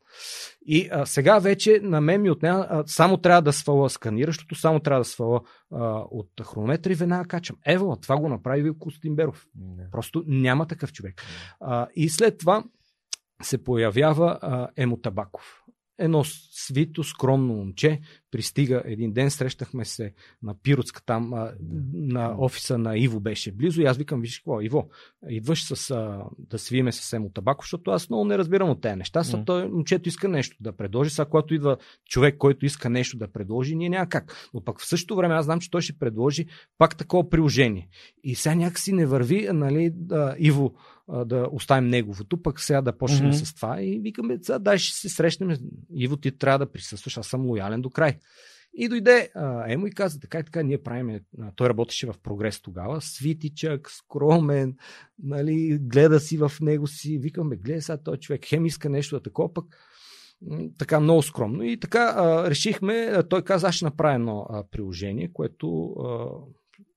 [0.67, 4.81] И а, сега вече на мен ми отнема, а, само трябва да сваля сканиращото, само
[4.81, 5.41] трябва да сваля
[5.73, 7.57] а, от хронометра и веднага качам.
[7.67, 9.47] Ево, това го направи Вилко Стимберов.
[9.77, 9.91] Не.
[9.91, 11.23] Просто няма такъв човек.
[11.61, 12.65] А, и след това
[13.43, 15.62] се появява а, Емо Табаков
[16.03, 18.01] едно свито, скромно момче.
[18.33, 20.13] Пристига един ден, срещахме се
[20.43, 21.53] на Пиротска, там а,
[21.93, 24.89] на офиса на Иво беше близо и аз викам, виж какво, Иво,
[25.29, 28.97] идваш с, а, да свиме с Емо Табако, защото аз много не разбирам от тези
[28.97, 29.25] неща.
[29.25, 31.77] Са, той момчето иска нещо да предложи, сега когато идва
[32.09, 34.51] човек, който иска нещо да предложи, ние няма как.
[34.55, 36.47] Но пък в същото време аз знам, че той ще предложи
[36.79, 37.89] пак такова приложение.
[38.25, 40.75] И сега някакси не върви, нали, да, Иво,
[41.25, 43.45] да оставим неговото, пък сега да почнем mm-hmm.
[43.45, 45.57] с това и викаме, сега дай ще се срещнем.
[45.95, 48.19] Иво, ти трябва да присъстваш, аз съм лоялен до край.
[48.75, 51.21] И дойде а, Емо и каза, така и така, ние правим,
[51.57, 54.77] той работеше в прогрес тогава, свитичък, скромен,
[55.23, 59.23] нали, гледа си в него си, викаме, гледай сега този човек, хем иска нещо да
[59.23, 59.67] такова, пък
[60.79, 61.63] така много скромно.
[61.63, 66.29] И така а, решихме, той каза, аз ще направя едно а, приложение, което а,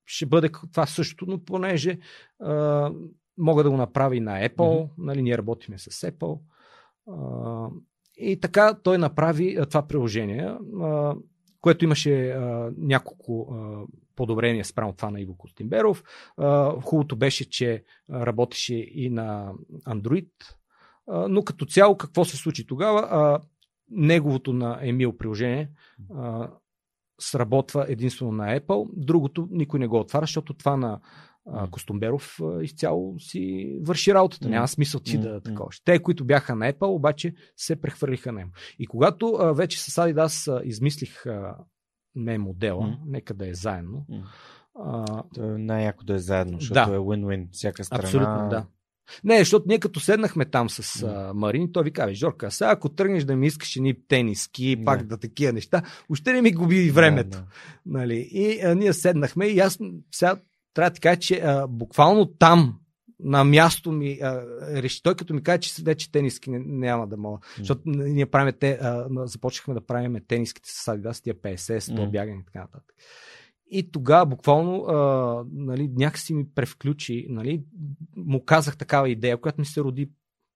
[0.06, 2.00] ще бъде това също, но понеже
[2.40, 2.92] а,
[3.38, 4.90] мога да го направя и на Apple, mm-hmm.
[4.98, 6.40] нали, ние работиме с Apple.
[7.08, 7.70] А,
[8.18, 10.56] и така той направи това приложение,
[11.61, 12.38] което имаше
[12.77, 13.58] няколко
[14.16, 16.03] подобрения спрямо това на Иво Костимберов.
[16.84, 19.53] Хубавото беше, че работеше и на
[19.88, 20.30] Android,
[21.30, 23.40] но като цяло какво се случи тогава?
[23.90, 25.69] Неговото на Емил приложение
[27.19, 31.00] сработва единствено на Apple, другото никой не го отваря, защото това на
[31.53, 34.49] а, Костомберов а, изцяло си върши работата.
[34.49, 35.69] Няма смисъл ти да такова.
[35.85, 38.51] Те, които бяха на Apple, обаче се прехвърлиха на него.
[38.80, 41.56] И когато а, вече с Adidas измислих а,
[42.15, 42.98] не модела, mm.
[43.06, 44.06] нека да е заедно.
[44.11, 44.24] Mm.
[44.80, 46.95] А, е най-яко да е заедно, защото да.
[46.95, 48.03] е win-win всяка страна.
[48.03, 48.65] Абсолютно, да.
[49.24, 52.90] Не, защото ние като седнахме там с а, Марин, той ви казва, Жорка, сега ако
[52.90, 57.30] тръгнеш да ми искаш ни тениски, пак да такива неща, още не ми губи времето.
[57.30, 57.45] Да, да.
[57.85, 58.30] Нали?
[58.32, 59.80] И а, ние седнахме и аз
[60.11, 60.35] сега
[60.76, 62.80] трябва да ти кажа, че а, буквално там,
[63.20, 64.45] на място ми а,
[64.82, 65.04] реши.
[65.04, 67.38] Той като ми каже, че вече тениски не, няма да мога.
[67.38, 67.58] Mm.
[67.58, 72.12] Защото ние правим те, а, започнахме да правим тениските с Adidas, тия 50, 100 mm.
[72.12, 72.95] бягани и така нататък.
[73.72, 77.64] И тогава буквално а, нали, някакси ми превключи, нали,
[78.16, 80.12] му казах такава идея, която ми се роди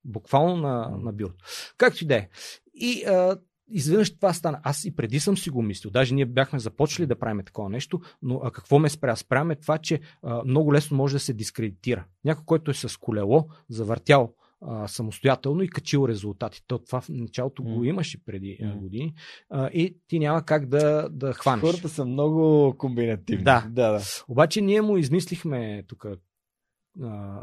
[0.05, 1.45] буквално на, на бюрото.
[1.77, 2.29] Както и да е.
[2.73, 3.37] И а,
[3.71, 4.59] изведнъж това стана.
[4.63, 5.91] Аз и преди съм си го мислил.
[5.91, 9.15] Даже ние бяхме започнали да правим такова нещо, но а какво ме спря?
[9.15, 12.05] Спряме това, че а, много лесно може да се дискредитира.
[12.25, 16.61] Някой, който е с колело, завъртял а, самостоятелно и качил резултати.
[16.67, 17.73] То това в началото mm.
[17.73, 18.77] го имаше преди mm.
[18.77, 19.13] години
[19.49, 21.61] а, и ти няма как да, да хванеш.
[21.61, 23.43] Хората са много комбинативни.
[23.43, 23.67] Да.
[23.69, 24.01] да, да.
[24.27, 26.05] Обаче ние му измислихме тук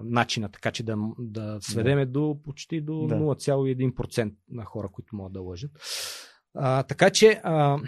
[0.02, 2.12] начина, така че да, да сведеме да.
[2.12, 3.14] до почти до да.
[3.14, 5.70] 0,1% на хора, които могат да лъжат.
[6.54, 7.78] А, така че а,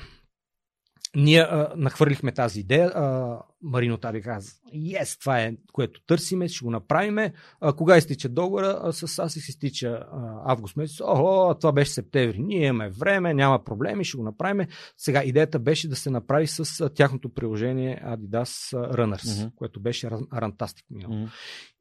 [1.19, 2.87] ние а, нахвърлихме тази идея.
[2.87, 7.33] А, Марино Таби каза, yes, това е което търсиме, ще го направиме.
[7.61, 8.81] А, кога изтича договора?
[8.83, 11.01] А, с аз си изтича а, август месец.
[11.01, 12.39] Охо, това беше септември.
[12.39, 14.67] Ние имаме време, няма проблеми, ще го направим.
[14.97, 19.55] Сега идеята беше да се направи с а, тяхното приложение Adidas Runners, mm-hmm.
[19.55, 20.87] което беше рантастик.
[20.93, 21.29] Mm-hmm.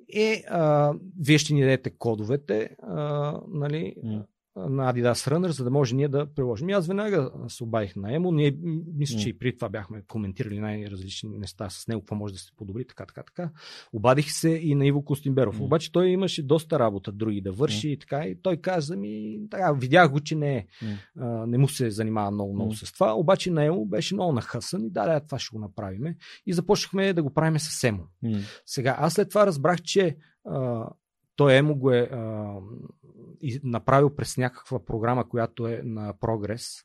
[0.09, 4.23] И а, вие ще ни дадете кодовете, а, нали, mm
[4.57, 6.69] на Adidas Runner, за да може ние да приложим.
[6.69, 8.31] И аз веднага се обадих на Емо.
[8.31, 8.57] Ние
[8.95, 12.51] мисля, че и при това бяхме коментирали най-различни неща с него, какво може да се
[12.57, 13.51] подобри, така, така, така.
[13.93, 15.59] Обадих се и на Иво Костимберов.
[15.59, 15.63] Mm.
[15.63, 17.91] Обаче той имаше доста работа други да върши mm.
[17.91, 18.25] и така.
[18.25, 20.97] И той каза ми, така, видях го, че не, е, mm.
[21.19, 22.85] а, не му се занимава много, много mm.
[22.85, 23.13] с това.
[23.13, 26.15] Обаче на Емо беше много нахъсан и да, да, това ще го направим.
[26.45, 28.03] И започнахме да го правим с Емо.
[28.23, 28.41] Mm.
[28.65, 30.89] Сега, аз след това разбрах, че а,
[31.35, 32.53] той Емо го е а,
[33.63, 36.83] направил през някаква програма, която е на прогрес.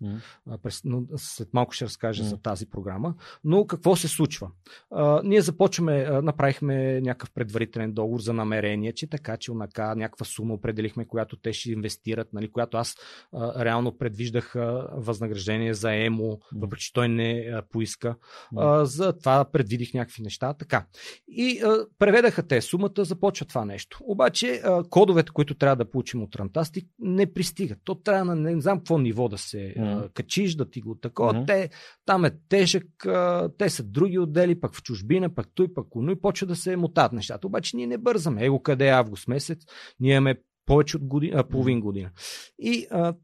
[0.63, 2.29] През, но след малко ще разкажа М.
[2.29, 3.15] за тази програма.
[3.45, 4.51] Но какво се случва?
[4.91, 10.27] А, ние започваме, а, направихме някакъв предварителен договор за намерение, че така, че онака някаква
[10.27, 12.97] сума определихме, която те ще инвестират, нали, която аз
[13.33, 18.17] а, реално предвиждах а, възнаграждение за ЕМО, въпреки че той не а, поиска.
[18.57, 20.55] А, за това предвидих някакви неща.
[20.55, 20.87] Така.
[21.29, 23.99] И а, преведаха те сумата, започва това нещо.
[24.05, 27.79] Обаче а, кодовете, които трябва да получим от Rantastic, не пристигат.
[27.85, 29.89] То трябва на не знам какво ниво да се Мгм.
[29.89, 31.33] а, качиш, да ти го такова.
[31.33, 31.47] Мгм.
[31.47, 31.71] Те,
[32.07, 36.11] там е тежък, а, те са други отдели, пък в чужбина, пък той, пък оно
[36.11, 37.47] и почва да се мотат нещата.
[37.47, 38.45] Обаче ние не бързаме.
[38.45, 39.63] Его къде е август месец,
[40.01, 42.11] ние имаме повече от година, а, половин година.
[42.59, 43.15] И а,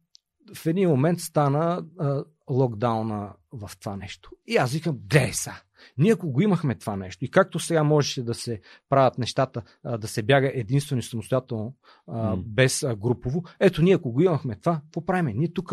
[0.54, 4.30] в един момент стана а, локдауна в това нещо.
[4.46, 5.52] И аз викам, де са?
[5.98, 9.62] Ние ако го имахме това нещо и както сега можеше да се правят нещата,
[9.98, 11.74] да се бяга единствено и самостоятелно,
[12.36, 15.38] без групово, ето ние ако го имахме това, какво правим?
[15.38, 15.72] Ние тук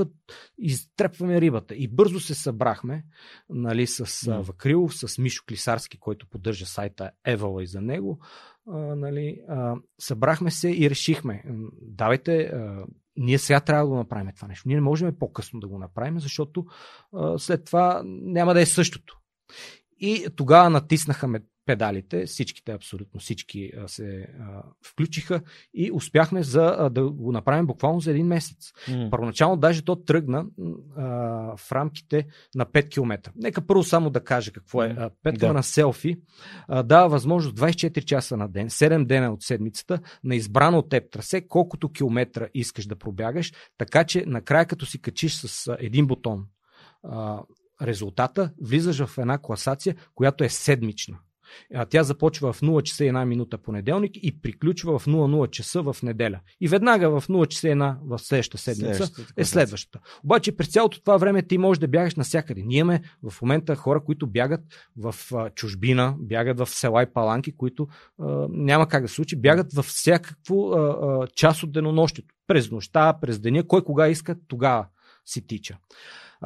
[0.58, 3.06] изтрепваме рибата и бързо се събрахме
[3.50, 4.26] нали, с.
[4.42, 8.20] Вакрилов, с Мишо Клисарски, който поддържа сайта Евала и за него.
[8.96, 9.42] Нали,
[10.00, 11.44] събрахме се и решихме,
[11.82, 12.52] давайте,
[13.18, 14.68] ние сега трябва да го направим това нещо.
[14.68, 16.66] Ние не можем по-късно да го направим, защото
[17.14, 19.20] а, след това няма да е същото.
[20.00, 25.42] И тогава натиснаха ме педалите, всичките, абсолютно всички се а, включиха
[25.74, 28.72] и успяхме за, а, да го направим буквално за един месец.
[28.90, 29.08] М.
[29.12, 30.46] Първоначално даже то тръгна
[30.98, 31.04] а,
[31.58, 33.32] в рамките на 5 км.
[33.36, 34.96] Нека първо само да кажа какво е.
[34.98, 35.54] А, 5 км Да.
[35.54, 36.16] на селфи
[36.68, 41.12] а, дава възможност 24 часа на ден, 7 дена от седмицата, на избрано от теб
[41.12, 46.46] трасе, колкото километра искаш да пробягаш, така че накрая като си качиш с един бутон
[47.82, 51.18] резултата, влизаш в една класация, която е седмична.
[51.90, 55.96] Тя започва в 0 часа и 1 минута понеделник и приключва в 00 часа в
[56.04, 56.40] неделя.
[56.62, 60.00] И веднага в 0 часа и 1 в следващата седмица Следващата е следващата.
[60.24, 62.62] Обаче през цялото това време ти можеш да бягаш навсякъде.
[62.62, 64.62] Ние имаме в момента хора, които бягат
[64.98, 65.16] в
[65.56, 67.88] чужбина, бягат в села и паланки, които
[68.20, 72.36] а, няма как да се случи, бягат във всякакво а, а, част от денонощието.
[72.48, 74.88] През нощта, през деня, кой кога иска, тогава
[75.26, 75.78] си тича.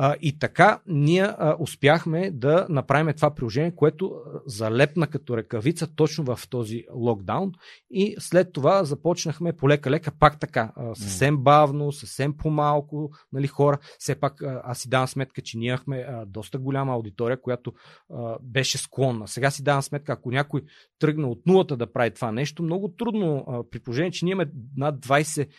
[0.02, 6.36] А, и така ние а, успяхме да направим това приложение, което залепна като ръкавица точно
[6.36, 7.52] в този локдаун
[7.92, 13.78] и след това започнахме полека-лека пак така, а, съвсем бавно, съвсем по-малко нали, хора.
[13.98, 17.74] Все пак а, аз си давам сметка, че ние имахме а, доста голяма аудитория, която
[18.14, 19.28] а, беше склонна.
[19.28, 20.62] Сега си давам сметка, ако някой
[21.00, 24.52] тръгне от нулата да прави това нещо, много трудно, а, при положение, че ние имаме
[24.78, 25.50] над 22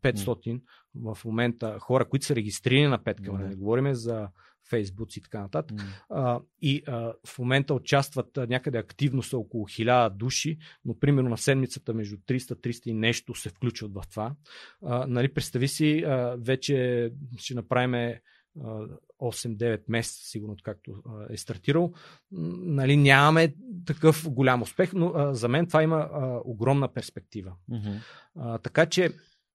[0.00, 0.60] 500
[0.94, 3.42] в момента хора, които са регистрирани на 5 км.
[3.42, 3.48] Да.
[3.48, 4.28] Не говорим за
[4.70, 5.82] Фейсбук и така нататък.
[5.82, 5.88] М.
[6.10, 11.28] А, и а, в момента участват а, някъде активно са около 1000 души, но примерно
[11.28, 14.34] на седмицата между 300-300 и нещо се включват в това.
[14.84, 18.14] А, нали, представи си, а, вече ще направим
[19.20, 21.92] 8-9 месеца, сигурно откакто а, е стартирал.
[22.32, 23.54] Нали, нямаме
[23.86, 27.52] такъв голям успех, но а, за мен това има а, огромна перспектива.
[27.68, 27.90] Мгм.
[28.34, 29.10] А, така че,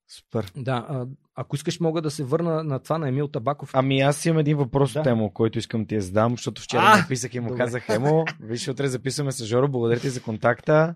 [0.09, 0.51] Супер.
[0.57, 1.05] да, а,
[1.35, 3.69] ако искаш, мога да се върна на това на Емил Табаков.
[3.73, 4.99] Ами аз имам един въпрос Да.
[4.99, 7.57] от Емо, който искам ти я задам, защото вчера А, написах и му добре.
[7.57, 10.95] казах, Емо, виж, утре записваме с Жоро, благодаря ти за контакта.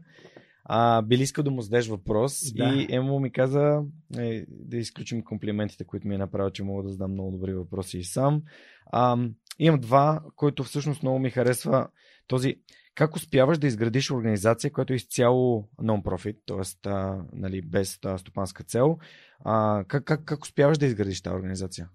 [0.66, 2.64] А, били иска да му зададеш въпрос Да.
[2.66, 3.82] и Емо ми каза
[4.18, 7.98] е, да изключим комплиментите, които ми е направил, че мога да задам много добри въпроси
[7.98, 8.42] и сам.
[8.86, 9.18] А,
[9.60, 11.88] имам два, които всъщност много ми харесва
[12.28, 12.56] този
[12.96, 16.90] как успяваш да изградиш организация, която е изцяло нон-профит, т.е.
[17.34, 18.98] Нали, без стопанска цел.
[19.46, 21.90] А, как, как, как успяваш да изградиш тази организация?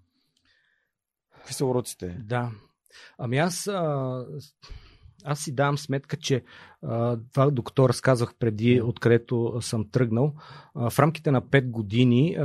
[1.35, 2.17] Какви са уроците?
[2.19, 2.51] Да.
[3.17, 4.25] Ами аз, а,
[5.23, 6.43] аз си давам сметка, че
[7.33, 10.33] това, докато разказах преди, откъдето съм тръгнал,
[10.75, 12.37] в рамките на 5 години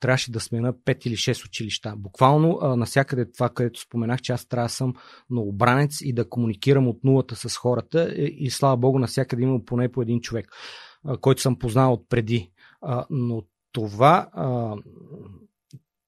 [0.00, 1.94] трябваше да смена 5 или 6 училища.
[1.96, 4.94] Буквално насякъде това, където споменах, че аз трябва да съм
[5.30, 9.92] новобранец и да комуникирам от нулата с хората и, и слава богу, насякъде има поне
[9.92, 10.50] по един човек,
[11.20, 12.50] който съм познал от преди.
[13.10, 13.42] Но
[13.72, 14.28] това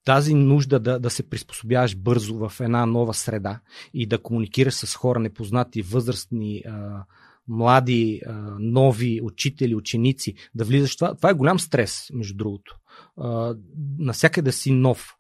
[0.07, 3.61] тази нужда да, да се приспособяваш бързо в една нова среда
[3.95, 7.05] и да комуникираш с хора непознати, възрастни, а,
[7.49, 12.77] млади, а, нови учители, ученици, да влизаш това, това е голям стрес, между другото.
[13.17, 13.55] А,
[13.99, 15.17] насякъде си нов.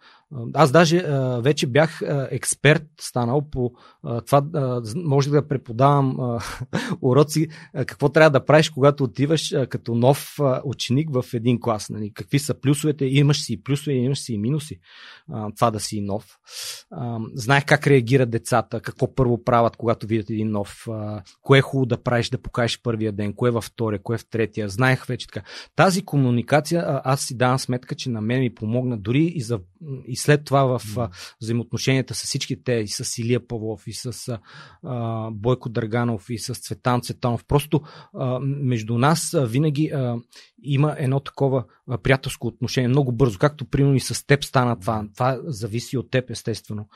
[0.55, 3.72] Аз даже а, вече бях а, експерт станал по
[4.02, 6.40] а, това, а, може да преподавам а,
[7.02, 11.60] уроци, а, какво трябва да правиш, когато отиваш а, като нов а, ученик в един
[11.60, 11.90] клас.
[11.90, 12.12] Нали?
[12.14, 14.78] Какви са плюсовете, имаш си и плюсове, имаш си и минуси.
[15.32, 16.38] А, това да си нов.
[16.90, 21.62] А, знаех как реагират децата, какво първо правят, когато видят един нов, а, кое е
[21.62, 24.68] хубаво да правиш, да покажеш първия ден, кое е във втория, кое е в третия.
[24.68, 25.46] Знаех вече така.
[25.76, 29.60] Тази комуникация, а, аз си давам сметка, че на мен ми помогна дори и за
[30.06, 31.09] и след това в
[31.41, 34.39] взаимоотношенията с всички те, и с Илия Павлов, и с
[34.85, 37.45] а, Бойко Дърганов, и с Цветан Цветанов.
[37.45, 37.81] Просто
[38.15, 40.17] а, между нас а, винаги а,
[40.67, 41.65] има едно такова
[42.03, 45.05] приятелско отношение, много бързо, както примерно и с теб стана това.
[45.15, 46.89] Това зависи от теб, естествено,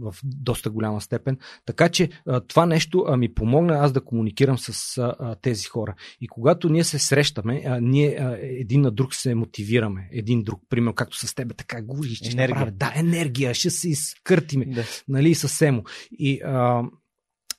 [0.00, 1.38] в доста голяма степен.
[1.66, 2.08] Така че
[2.48, 5.94] това нещо ми помогна аз да комуникирам с тези хора.
[6.20, 10.08] И когато ние се срещаме, ние един на друг се мотивираме.
[10.12, 12.54] Един друг, примерно, както с тебе, така говориш, че енергия.
[12.54, 14.84] Направя, да, енергия, ще се изкъртиме, да.
[15.08, 15.82] нали, съвсем.
[16.12, 16.82] И а,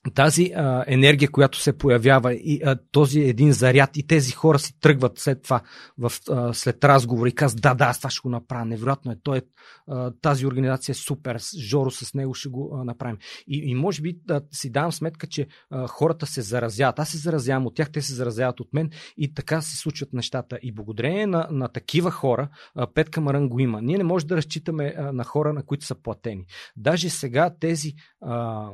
[0.09, 4.79] тази а, енергия, която се появява и а, този един заряд и тези хора си
[4.79, 5.61] тръгват след това
[5.97, 8.65] в, а, след разговор и казват да, да, аз това ще го направя.
[8.65, 9.15] Невероятно е.
[9.23, 9.41] Той е
[9.87, 11.37] а, тази организация е супер.
[11.57, 13.17] Жоро с него ще го а, направим.
[13.47, 16.99] И, и може би да си давам сметка, че а, хората се заразяват.
[16.99, 20.59] Аз се заразявам от тях, те се заразяват от мен и така се случват нещата.
[20.61, 23.81] И благодарение на, на такива хора, а, Пет Камаран го има.
[23.81, 26.45] Ние не можем да разчитаме а, на хора, на които са платени.
[26.77, 28.67] Даже сега тези, а,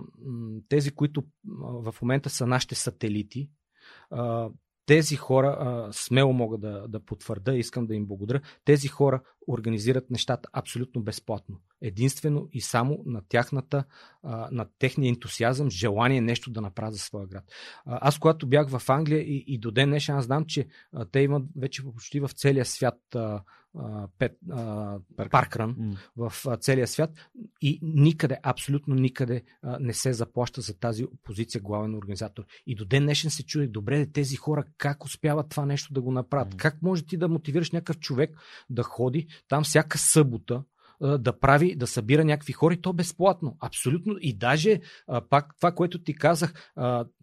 [0.70, 1.28] тези които които
[1.92, 3.50] в момента са нашите сателити,
[4.86, 10.50] тези хора, смело мога да, да потвърда, искам да им благодаря, тези хора организират нещата
[10.54, 11.60] абсолютно безплатно.
[11.82, 13.84] Единствено и само на тяхната,
[14.52, 17.44] на техния ентусиазъм, желание нещо да направят за своя град.
[17.86, 20.68] Аз, когато бях в Англия и, и до ден днешен, аз знам, че
[21.12, 23.16] те имат вече почти в целия свят
[24.18, 24.38] пет,
[25.32, 25.98] паркран mm.
[26.16, 27.12] в целия свят
[27.62, 29.44] и никъде, абсолютно никъде
[29.80, 32.46] не се заплаща за тази позиция главен организатор.
[32.68, 36.12] И до ден днешен се чудех, добре, тези хора как успяват това нещо да го
[36.12, 36.56] направят?
[36.56, 36.58] Mm.
[36.58, 38.38] Как може ти да мотивираш някакъв човек
[38.70, 40.64] да ходи там всяка събота,
[41.02, 43.58] да прави, да събира някакви хора и то безплатно.
[43.60, 44.16] Абсолютно.
[44.22, 44.80] И даже
[45.30, 46.72] пак това, което ти казах,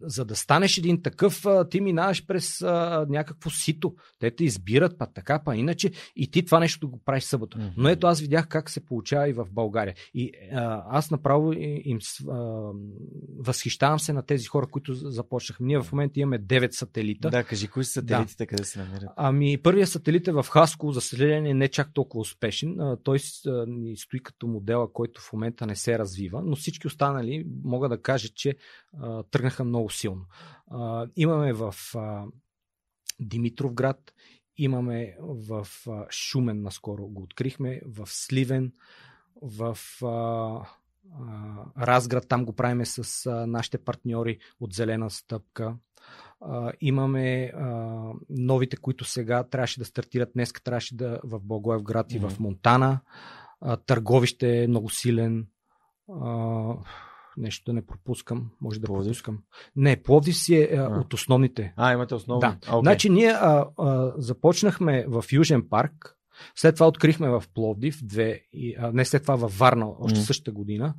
[0.01, 2.61] за да станеш един такъв, ти минаваш през
[3.09, 3.95] някакво сито.
[4.19, 7.57] Те те избират, па така, па иначе и ти това нещо го правиш събота.
[7.57, 7.73] Mm-hmm.
[7.77, 9.95] Но ето аз видях как се получава и в България.
[10.13, 10.31] И
[10.89, 11.99] аз направо им
[13.37, 15.63] възхищавам се на тези хора, които започнаха.
[15.63, 17.29] Ние в момента имаме 9 сателита.
[17.29, 18.47] Да, кажи, кои са сателитите, да.
[18.47, 19.09] къде се намират?
[19.15, 22.77] Ами, първият сателит е в Хаско, за съжаление, не чак толкова успешен.
[23.03, 23.19] Той
[23.67, 28.01] ни стои като модела, който в момента не се развива, но всички останали мога да
[28.01, 28.55] кажа, че
[28.97, 30.25] а, тръгнаха много силно.
[30.71, 32.25] А, имаме в а,
[33.19, 34.13] Димитровград,
[34.57, 38.73] имаме в а, Шумен, наскоро го открихме, в Сливен,
[39.41, 40.65] в а,
[41.77, 45.75] Разград, там го правиме с а, нашите партньори от Зелена стъпка.
[46.41, 47.69] А, имаме а,
[48.29, 50.29] новите, които сега трябваше да стартират.
[50.33, 52.15] Днес трябваше да в Благоевград mm-hmm.
[52.15, 52.99] и в Монтана.
[53.85, 55.47] Търговище е много силен.
[56.21, 56.63] А,
[57.37, 58.51] нещо да не пропускам.
[58.61, 59.05] Може да Пловдив?
[59.05, 59.39] пропускам.
[59.75, 60.99] Не, Пловдив си е а, а.
[60.99, 61.73] от основните.
[61.77, 62.41] А, имате основни.
[62.41, 62.57] Да.
[62.61, 62.79] Okay.
[62.79, 66.15] Значи ние а, а, започнахме в Южен парк.
[66.55, 70.23] След това открихме в Пловдив, две, и, а, не след това във Варна, още mm.
[70.23, 70.93] същата година,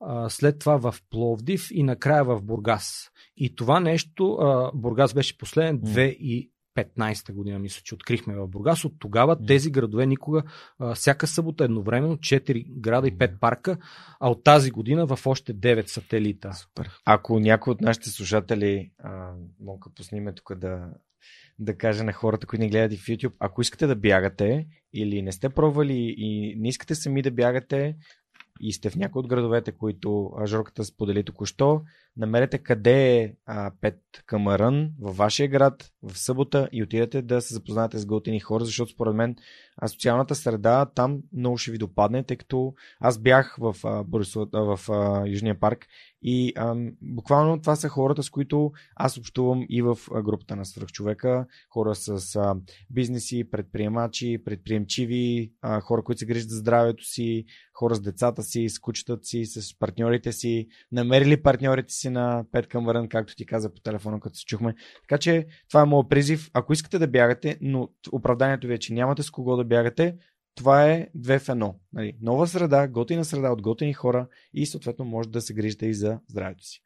[0.00, 3.10] а, след това в Пловдив и накрая в Бургас.
[3.36, 6.50] И това нещо, а, Бургас беше последен, 2008
[6.84, 8.84] 15-та година, мисля, че открихме в Бургас.
[8.84, 10.42] От тогава тези градове никога,
[10.94, 13.78] всяка събота едновременно 4 града и 5 парка,
[14.20, 16.52] а от тази година в още 9 сателита.
[16.52, 16.90] Супер.
[17.04, 20.90] Ако някой от нашите слушатели, а, мога посниме тук да,
[21.58, 25.22] да каже на хората, които ни гледат и в YouTube, ако искате да бягате или
[25.22, 27.96] не сте пробвали и не искате сами да бягате
[28.60, 31.82] и сте в някои от градовете, които Жорката сподели току-що,
[32.16, 37.54] намерете къде е а, Пет Камарън във вашия град в събота и отидете да се
[37.54, 39.36] запознаете с готини хора, защото според мен
[39.78, 44.48] а социалната среда там много ще ви допадне, тъй като аз бях в, а, Борисов,
[44.52, 45.86] а, в а, Южния парк
[46.22, 51.46] и а, буквално това са хората, с които аз общувам и в групата на свръхчовека,
[51.70, 52.54] хора с а,
[52.90, 58.68] бизнеси, предприемачи, предприемчиви, а, хора, които се грижат за здравето си, хора с децата си,
[58.68, 63.74] с кучетата си, с партньорите си, намерили партньорите си на Пет Камърън, както ти каза
[63.74, 64.74] по телефона, като се чухме.
[65.08, 66.50] Така че това е моят призив.
[66.54, 70.16] Ако искате да бягате, но оправданието ви е, че нямате с кого да бягате,
[70.54, 71.74] това е две в едно.
[71.92, 72.16] Нали?
[72.20, 76.18] Нова среда, готина среда от готини хора и съответно може да се грижите и за
[76.28, 76.82] здравето си.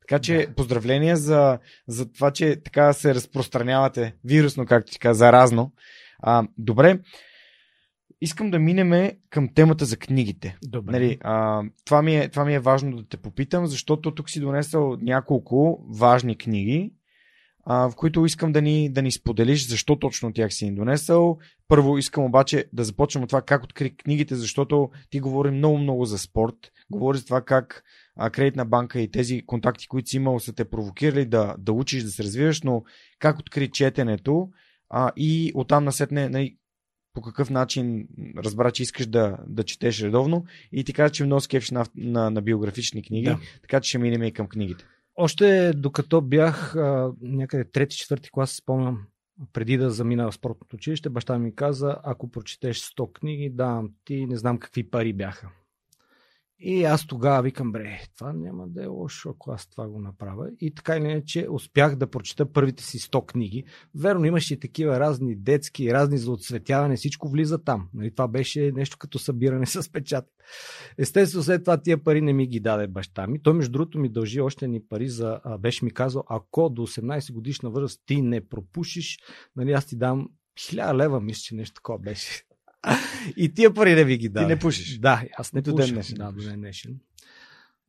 [0.00, 0.54] Така че да.
[0.54, 5.72] поздравления за, за това, че така се разпространявате вирусно, както ти каза, заразно.
[6.18, 7.00] А, добре,
[8.20, 10.58] искам да минеме към темата за книгите.
[10.62, 10.92] Добре.
[10.92, 14.40] Нали, а, това, ми е, това ми е важно да те попитам, защото тук си
[14.40, 16.92] донесъл няколко важни книги,
[17.64, 21.38] а, в които искам да ни, да ни споделиш защо точно тях си ни донесъл.
[21.68, 26.18] Първо искам обаче да започнем от това как откри книгите, защото ти говори много-много за
[26.18, 26.56] спорт.
[26.90, 27.84] Говори за това как
[28.16, 32.02] а, кредитна банка и тези контакти, които си имал, са те провокирали да, да учиш,
[32.02, 32.82] да се развиваш, но
[33.18, 34.48] как откри четенето
[34.90, 36.56] а, и оттам насетне нали,
[37.14, 41.40] по какъв начин разбра, че искаш да, да четеш редовно и ти каза, че много
[41.40, 43.38] скепш на, на, на биографични книги, да.
[43.62, 44.84] така че ще минем и към книгите.
[45.16, 49.06] Още докато бях а, някъде трети-четвърти клас, спомням,
[49.52, 54.26] преди да замина в спортното училище, баща ми каза, ако прочетеш 100 книги, давам ти,
[54.26, 55.50] не знам какви пари бяха.
[56.64, 60.48] И аз тогава викам, бре, това няма да е лошо, ако аз това го направя.
[60.60, 63.64] И така или иначе успях да прочета първите си 100 книги.
[63.94, 67.88] Верно, имаше и такива разни детски, разни за отсветяване, всичко влиза там.
[67.94, 70.24] Нали, това беше нещо като събиране с печат.
[70.98, 73.42] Естествено, след това тия пари не ми ги даде баща ми.
[73.42, 75.40] Той, между другото, ми дължи още ни пари за...
[75.44, 79.18] А, беше ми казал, ако до 18 годишна възраст ти не пропушиш,
[79.56, 82.44] нали, аз ти дам 1000 лева, мисля, че нещо такова беше.
[83.36, 84.46] И тия пари не ви ги даде.
[84.46, 84.98] Ти не пушиш?
[84.98, 85.94] Да, аз не пуша.
[86.14, 86.96] Да, до ден днешен.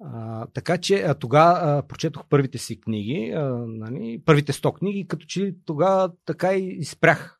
[0.05, 5.55] А, така че тогава прочетох първите си книги, а, нали, първите 100 книги, като че
[5.65, 7.39] тогава така и спрях.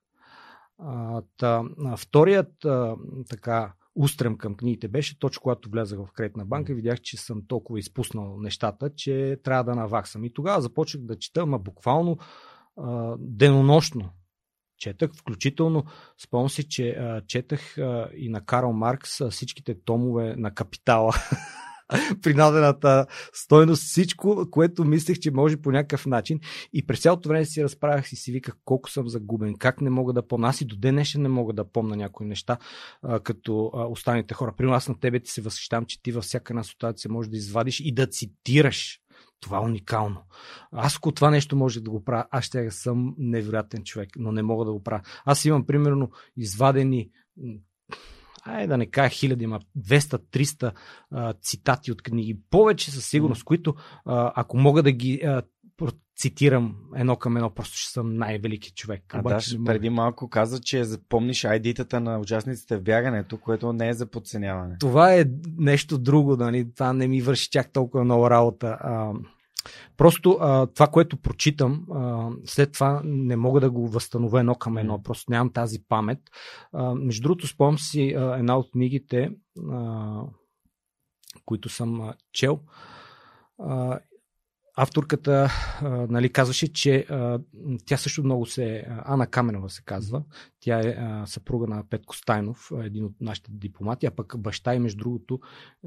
[0.78, 2.96] А, та, а, вторият а,
[3.30, 7.42] така устрем към книгите беше точно когато влязах в кредитна банка и видях, че съм
[7.48, 10.24] толкова изпуснал нещата, че трябва да наваксам.
[10.24, 12.18] И тогава започнах да чета, ама буквално
[12.78, 14.10] а, денонощно
[14.84, 15.84] четах, включително
[16.24, 21.14] спомням си, че а, четах а, и на Карл Маркс а, всичките томове на Капитала.
[22.22, 26.40] принадената стойност, всичко, което мислех, че може по някакъв начин.
[26.74, 30.14] И през цялото време си разправях и си виках колко съм загубен, как не мога
[30.14, 30.48] да помня.
[30.48, 32.58] Аз и до ден днешен не мога да помня някои неща,
[33.02, 34.53] а, като а, останалите хора.
[34.58, 37.38] Примерно аз на тебе ти се възхищавам, че ти във всяка една ситуация можеш да
[37.38, 39.00] извадиш и да цитираш
[39.44, 40.22] това е уникално.
[40.72, 44.44] Аз ако това нещо може да го правя, аз ще съм невероятен човек, но не
[44.44, 45.02] мога да го правя.
[45.26, 47.10] Аз имам примерно извадени
[48.46, 50.74] ай да не кажа хиляди, ма 200-300
[51.42, 52.40] цитати от книги.
[52.50, 53.46] Повече със сигурност, mm.
[53.46, 55.42] които а, ако мога да ги а,
[56.16, 59.03] цитирам едно към едно, просто ще съм най-велики човек.
[59.14, 63.90] А Обаче, да, преди малко каза, че запомниш айдитата на участниците в бягането, което не
[63.90, 64.77] е за подценяване.
[64.80, 65.25] Това е
[65.58, 66.74] нещо друго, нали?
[66.74, 68.77] това не ми върши чак толкова много работа.
[68.82, 69.14] А,
[69.98, 74.77] Просто а, това, което прочитам, а, след това не мога да го възстановя едно към
[74.77, 75.03] едно.
[75.03, 76.19] Просто нямам тази памет.
[76.74, 79.30] А, между другото, спомням си а, една от книгите,
[79.72, 80.22] а,
[81.45, 82.59] които съм а, чел.
[83.59, 84.00] А,
[84.76, 85.50] авторката
[85.82, 87.40] а, нали, казваше, че а,
[87.85, 88.85] тя също много се.
[88.88, 90.24] Ана Каменова се казва.
[90.60, 94.80] Тя е а, съпруга на Петко Стайнов, един от нашите дипломати, а пък баща и
[94.80, 95.40] между другото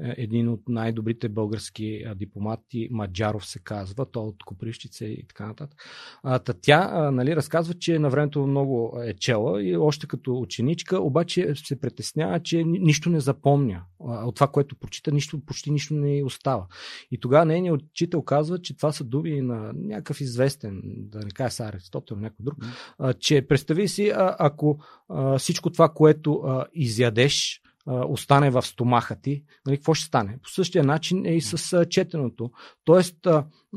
[0.03, 5.81] е един от най-добрите български дипломати, Маджаров се казва, той от Копривщица и така нататък.
[6.23, 10.39] А, та тя а, нали, разказва, че на времето много е чела и още като
[10.39, 13.83] ученичка, обаче се притеснява, че нищо не запомня.
[13.99, 16.67] От това, което прочита, нищо, почти нищо не остава.
[17.11, 21.51] И тогава нейният учител казва, че това са думи на някакъв известен, да не кажа
[21.51, 22.55] са Аристотел, някой друг,
[22.99, 29.21] а, че представи си, а, ако а, всичко това, което а, изядеш, остане в стомаха
[29.21, 30.37] ти, нали, какво ще стане?
[30.43, 32.51] По същия начин е и с четеното.
[32.83, 33.27] Тоест,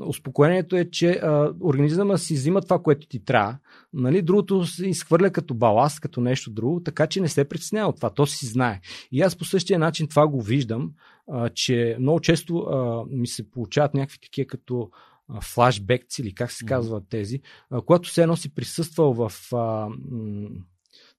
[0.07, 1.21] успокоението е, че
[1.61, 3.59] организъма си взима това, което ти трябва,
[3.93, 7.97] нали, другото се изхвърля като баласт, като нещо друго, така че не се притеснява от
[7.97, 8.81] това, то си знае.
[9.13, 10.93] И аз по същия начин това го виждам,
[11.55, 12.67] че много често
[13.11, 14.91] ми се получават някакви такива като
[15.43, 17.41] флашбекци или как се казват тези,
[17.87, 19.89] когато се едно си присъствал в а,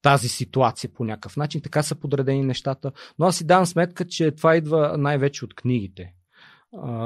[0.02, 1.62] тази ситуация по някакъв начин.
[1.62, 2.92] Така са подредени нещата.
[3.20, 6.14] Но аз си давам сметка, че това идва най-вече от книгите.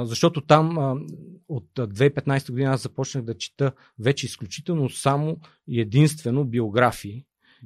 [0.03, 0.77] Защото там
[1.47, 7.25] от 2015 година аз започнах да чета вече изключително само и единствено биографии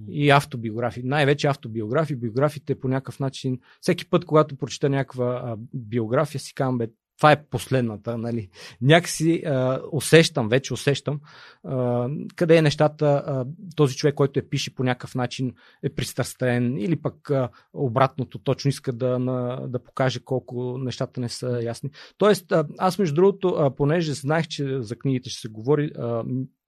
[0.09, 1.03] и автобиографии.
[1.03, 2.16] Най-вече автобиографии.
[2.16, 3.59] Биографиите по някакъв начин.
[3.82, 6.88] Всеки път, когато прочита някаква биография, си казвам, бе,
[7.19, 8.49] това е последната, нали.
[8.81, 11.19] Някакси а, усещам, вече усещам,
[11.64, 16.77] а, къде е нещата, а, този човек, който е пише по някакъв начин е пристрастен
[16.77, 21.89] или пък а, обратното, точно иска да, на, да покаже колко нещата не са ясни.
[22.17, 26.23] Тоест, а, аз между другото, а, понеже знаех, че за книгите ще се говори, а,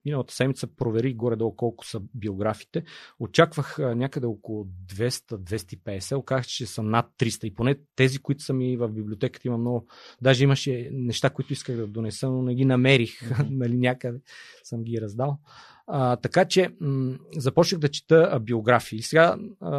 [0.05, 2.83] Миналата седмица проверих горе-долу колко са биографите.
[3.19, 6.15] Очаквах някъде около 200-250.
[6.15, 7.45] Оказах, че са над 300.
[7.45, 9.87] И поне тези, които са ми в библиотеката, има много.
[10.21, 13.39] Даже имаше неща, които исках да донеса, но не ги намерих.
[13.49, 14.19] нали, някъде
[14.63, 15.39] съм ги раздал.
[15.87, 19.01] А, така че м- започнах да чета а, биографии.
[19.01, 19.71] Сега, а,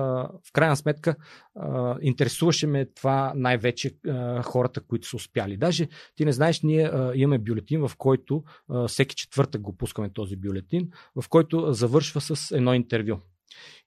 [0.45, 1.17] в крайна сметка,
[1.55, 5.57] а, интересуваше ме това най-вече а, хората, които са успяли.
[5.57, 10.13] Даже ти не знаеш, ние а, имаме бюлетин, в който а, всеки четвъртък го пускаме
[10.13, 13.19] този бюлетин, в който завършва с едно интервю.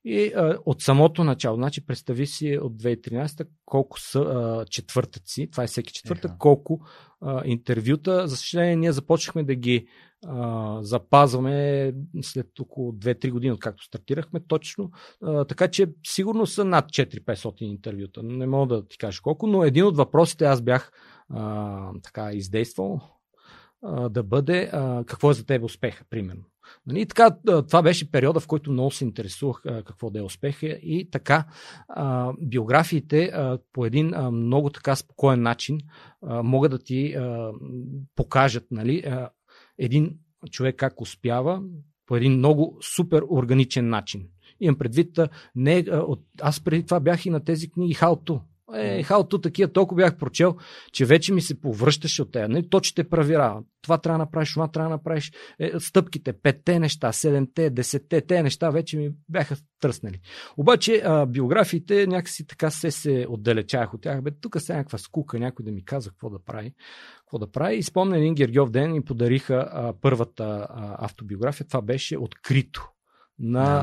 [0.04, 5.64] И а, от самото начало, значи представи си от 2013 колко са а, четвъртъци, това
[5.64, 6.38] е всеки четвъртък, Еха.
[6.38, 6.80] колко
[7.20, 8.28] а, интервюта.
[8.28, 9.86] За съжаление, ние започнахме да ги
[10.80, 14.90] запазваме след около 2-3 години, откакто стартирахме точно.
[15.22, 18.22] А, така че сигурно са над 4-500 интервюта.
[18.22, 20.92] Не мога да ти кажа колко, но един от въпросите аз бях
[21.28, 23.00] а, така издействал
[23.82, 26.42] а, да бъде а, какво е за теб успеха, примерно.
[26.86, 27.36] Нали, така,
[27.68, 31.44] това беше периода, в който много се интересувах какво да е успеха и така
[32.38, 33.32] биографиите
[33.72, 35.78] по един много така спокоен начин
[36.22, 37.16] а, могат да ти
[38.16, 39.04] покажат нали,
[39.78, 40.18] един
[40.50, 41.62] човек как успява
[42.06, 44.28] по един много супер органичен начин.
[44.60, 45.18] Имам предвид,
[45.54, 45.84] не,
[46.40, 48.40] аз преди това бях и на тези книги How.
[48.74, 50.56] Е, халто такива толкова бях прочел,
[50.92, 52.48] че вече ми се повръщаше от тея.
[52.48, 52.68] Нали?
[52.70, 53.62] То, че те правира.
[53.82, 55.32] Това трябва да направиш, това трябва да направиш.
[55.58, 60.20] Е, стъпките, петте неща, седемте, десетте, те неща вече ми бяха тръснали.
[60.56, 64.22] Обаче а, биографиите някакси така се се отдалечах от тях.
[64.22, 66.72] Бе, тук сега някаква скука, някой да ми каза какво да прави.
[67.26, 67.76] Какво да прави.
[67.76, 71.66] И спомня един Гергьов ден и подариха а, първата а, автобиография.
[71.66, 72.88] Това беше открито
[73.38, 73.80] на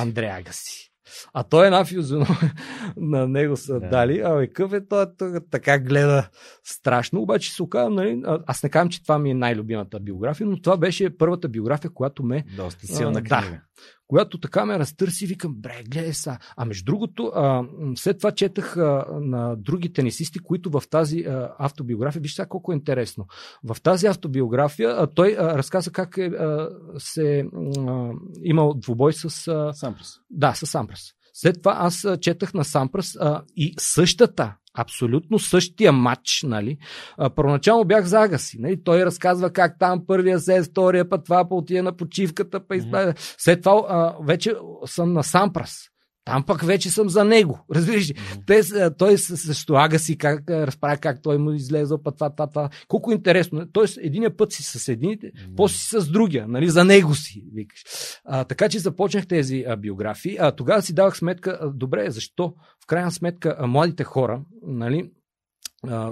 [0.00, 0.92] Андрея Гаси.
[1.32, 2.54] А той е една физиономия
[2.96, 3.88] на него са да.
[3.88, 4.20] дали.
[4.20, 6.28] Абе, къв е той, той така гледа
[6.64, 7.20] страшно.
[7.20, 10.76] Обаче се оказа, нали, аз не казвам, че това ми е най-любимата биография, но това
[10.76, 12.44] беше първата биография, която ме...
[12.56, 13.50] Доста силна а, книга.
[13.50, 13.60] Да,
[14.08, 16.38] която така ме разтърси, викам, бре, гледай са.
[16.56, 17.64] А между другото, а,
[17.96, 22.72] след това четах а, на други тенисисти, които в тази а, автобиография, виж сега колко
[22.72, 23.26] е интересно.
[23.64, 26.68] В тази автобиография а, той а, разказа как е, а,
[26.98, 27.44] се
[27.78, 28.10] а,
[28.42, 29.48] имал двубой с...
[29.48, 30.20] А, Сампрас.
[30.30, 31.15] Да, с Сампрас.
[31.38, 36.78] След това аз четах на Сампрас а, и същата абсолютно същия матч, нали?
[37.18, 38.84] А, първоначално бях за Агаси, нали?
[38.84, 43.34] Той разказва как там първия се, втория път това по отиде на почивката, па mm-hmm.
[43.38, 44.54] След това а, вече
[44.86, 45.90] съм на Сампрас.
[46.26, 47.64] Там пък вече съм за него.
[47.74, 48.14] Разбираш ли?
[48.14, 48.98] Mm-hmm.
[48.98, 52.68] той също ага си как разправя как той му излезе път това, това, това.
[52.88, 53.66] Колко интересно.
[53.72, 55.56] Тоест, единия път си с едините, mm-hmm.
[55.56, 56.68] после си с другия, нали?
[56.68, 57.84] За него си, викаш.
[58.24, 60.36] А, така че започнах тези а, биографии.
[60.40, 62.54] А тогава си давах сметка, а, добре, защо?
[62.84, 65.10] В крайна сметка, а, младите хора, нали,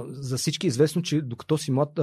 [0.06, 2.00] за всички е известно, че докато си млад,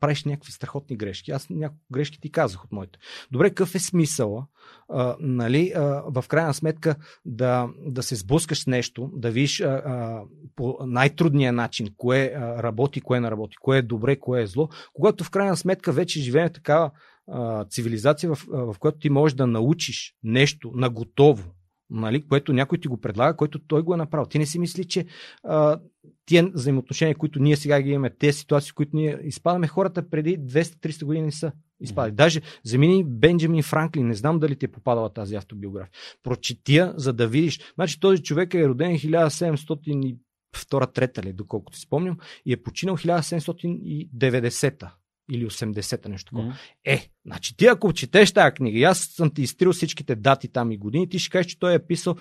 [0.00, 1.30] правиш някакви страхотни грешки.
[1.30, 2.98] Аз няколко грешки ти казах от моите.
[3.30, 4.46] Добре, какъв е смисъла,
[4.88, 9.66] а, нали, а, в крайна сметка да, да се сблъскаш с нещо, да видиш а,
[9.66, 10.22] а,
[10.56, 14.68] по най-трудния начин кое а, работи, кое не работи, кое е добре, кое е зло,
[14.92, 16.90] когато в крайна сметка вече живеем такава
[17.30, 21.50] а, цивилизация, в, в която ти можеш да научиш нещо на готово,
[21.92, 24.26] нали, което някой ти го предлага, който той го е направил.
[24.26, 25.06] Ти не си мисли, че
[25.44, 25.80] а,
[26.26, 31.04] тия взаимоотношения, които ние сега ги имаме, тези ситуации, които ние изпадаме, хората преди 200-300
[31.04, 32.12] години не са изпадали.
[32.12, 32.16] Mm-hmm.
[32.16, 35.92] Даже замини Бенджамин Франклин, не знам дали ти е попадала тази автобиография.
[36.22, 37.60] Прочетия, за да видиш.
[37.74, 44.94] Значи този човек е роден 1702 трета ли, доколкото си спомням, и е починал 1790-та
[45.34, 46.52] или 80-та нещо такова.
[46.52, 46.56] Mm-hmm.
[46.84, 50.78] Е, значи ти ако четеш тази книга, аз съм ти изтрил всичките дати там и
[50.78, 52.16] години, ти ще кажеш, че той е писал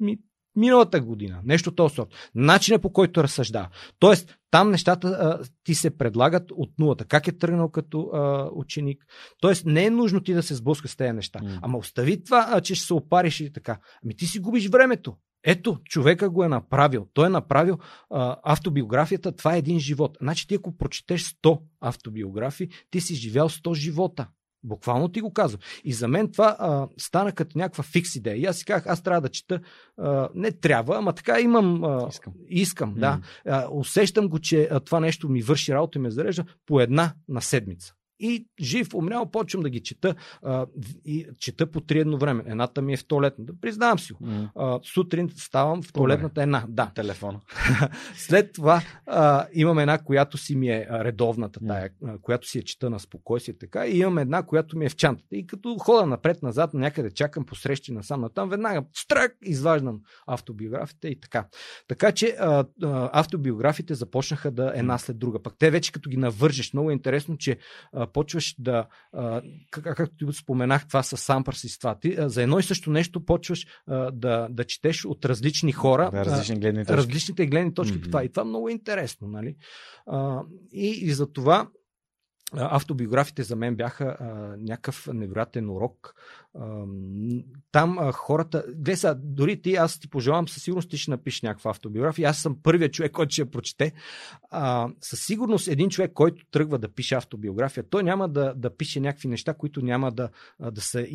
[0.00, 0.18] ми,
[0.56, 1.40] миналата година.
[1.44, 2.08] Нещо този сорт.
[2.34, 3.68] Начина по който разсъждава.
[3.98, 7.04] Тоест, там нещата а, ти се предлагат от нулата.
[7.04, 9.04] Как е тръгнал като а, ученик.
[9.40, 11.38] Тоест, не е нужно ти да се сблъска с тези неща.
[11.38, 11.58] Mm.
[11.62, 13.78] Ама остави това, а, че ще се опариш и така.
[14.04, 15.16] Ами ти си губиш времето.
[15.44, 17.06] Ето, човека го е направил.
[17.14, 17.78] Той е направил
[18.10, 19.32] а, автобиографията.
[19.32, 20.18] Това е един живот.
[20.20, 24.28] Значи ти ако прочетеш 100 автобиографии, ти си живял 100 живота.
[24.62, 25.60] Буквално ти го казвам.
[25.84, 28.36] И за мен това а, стана като някаква фикс идея.
[28.36, 29.60] И аз си казах, аз трябва да чета.
[29.98, 31.84] А, не трябва, ама така имам.
[31.84, 32.32] А, искам.
[32.48, 32.98] Искам, mm.
[32.98, 33.20] да.
[33.46, 37.14] А, усещам го, че а, това нещо ми върши работа и ме зарежда по една
[37.28, 37.94] на седмица.
[38.20, 40.14] И жив, умрял, почвам да ги чета.
[40.42, 40.66] А,
[41.04, 42.42] и чета по три едно време.
[42.46, 43.52] Едната ми е в туалетната.
[43.60, 44.14] Признавам си.
[44.14, 44.48] Mm.
[44.56, 46.64] А, сутрин ставам в туалетната една.
[46.68, 46.90] Да.
[46.94, 47.40] Телефона.
[48.14, 52.20] След това а, имам една, която си ми е редовната, тая, mm.
[52.20, 53.58] която си е чета на спокойствие.
[53.58, 53.86] Така.
[53.86, 55.36] И имам една, която ми е в чантата.
[55.36, 61.20] И като хода напред-назад, някъде чакам по срещи насам натам, веднага стрък изваждам автобиографията и
[61.20, 61.46] така.
[61.88, 65.42] Така че а, а, автобиографите започнаха да една след друга.
[65.42, 67.58] Пък те вече като ги навържеш, много е интересно, че
[67.92, 72.16] а, почваш да, а, как, както ти споменах това с Сампърс и с това, ти,
[72.18, 76.24] а, за едно и също нещо почваш а, да, да четеш от различни хора, да,
[76.24, 76.96] различни гледни точки.
[76.96, 78.02] различните гледни точки mm-hmm.
[78.02, 78.24] по това.
[78.24, 79.28] И това много е интересно.
[79.28, 79.56] Нали?
[80.06, 81.68] А, и, и за това
[82.52, 84.24] автобиографите за мен бяха а,
[84.58, 86.14] някакъв невероятен урок.
[87.72, 88.64] Там а, хората.
[88.68, 92.28] Гледай сега, дори ти, аз ти пожелавам, със сигурност ти ще напишеш някаква автобиография.
[92.28, 93.92] Аз съм първият човек, който ще я прочете.
[94.50, 99.00] А, със сигурност един човек, който тръгва да пише автобиография, той няма да, да пише
[99.00, 100.28] някакви неща, които няма да,
[100.72, 101.06] да са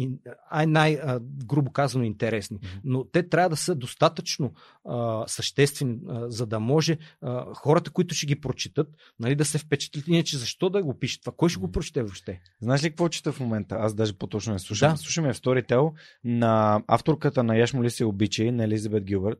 [0.67, 2.59] най-грубо казано интересни.
[2.83, 4.53] Но те трябва да са достатъчно
[4.85, 8.87] а, съществени, а, за да може а, хората, които ще ги прочитат,
[9.19, 10.07] нали, да се впечатлят.
[10.07, 11.21] Иначе защо да го пишат?
[11.21, 11.33] това?
[11.37, 12.41] Кой ще го прочете въобще?
[12.61, 13.75] Знаеш ли какво чета в момента?
[13.75, 14.91] Аз даже по-точно не слушам.
[14.91, 14.97] Да.
[15.33, 15.91] Слушаме в Storytel
[16.23, 19.39] на авторката на Яш моли се обичай, на Елизабет Гилбърт.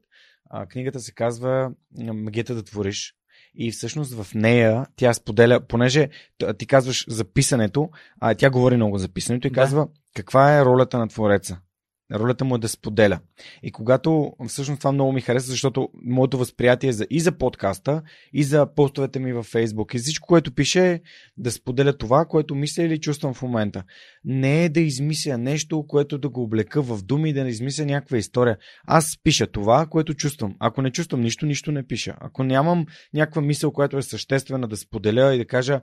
[0.50, 3.14] А, книгата се казва Магията да твориш.
[3.56, 6.10] И всъщност в нея тя споделя, понеже
[6.58, 7.90] ти казваш за писането,
[8.22, 9.56] а тя говори много за писането и да.
[9.56, 11.60] казва каква е ролята на твореца.
[12.14, 13.20] Ролята му е да споделя.
[13.64, 18.02] И когато всъщност това много ми хареса, защото моето възприятие е за, и за подкаста,
[18.34, 21.02] и за постовете ми във Фейсбук, и всичко, което пише е
[21.38, 23.84] да споделя това, което мисля или чувствам в момента.
[24.24, 27.86] Не е да измисля нещо, което да го облека в думи и да не измисля
[27.86, 28.58] някаква история.
[28.88, 30.56] Аз пиша това, което чувствам.
[30.60, 32.16] Ако не чувствам нищо, нищо не пиша.
[32.20, 35.82] Ако нямам някаква мисъл, която е съществена да споделя и да кажа,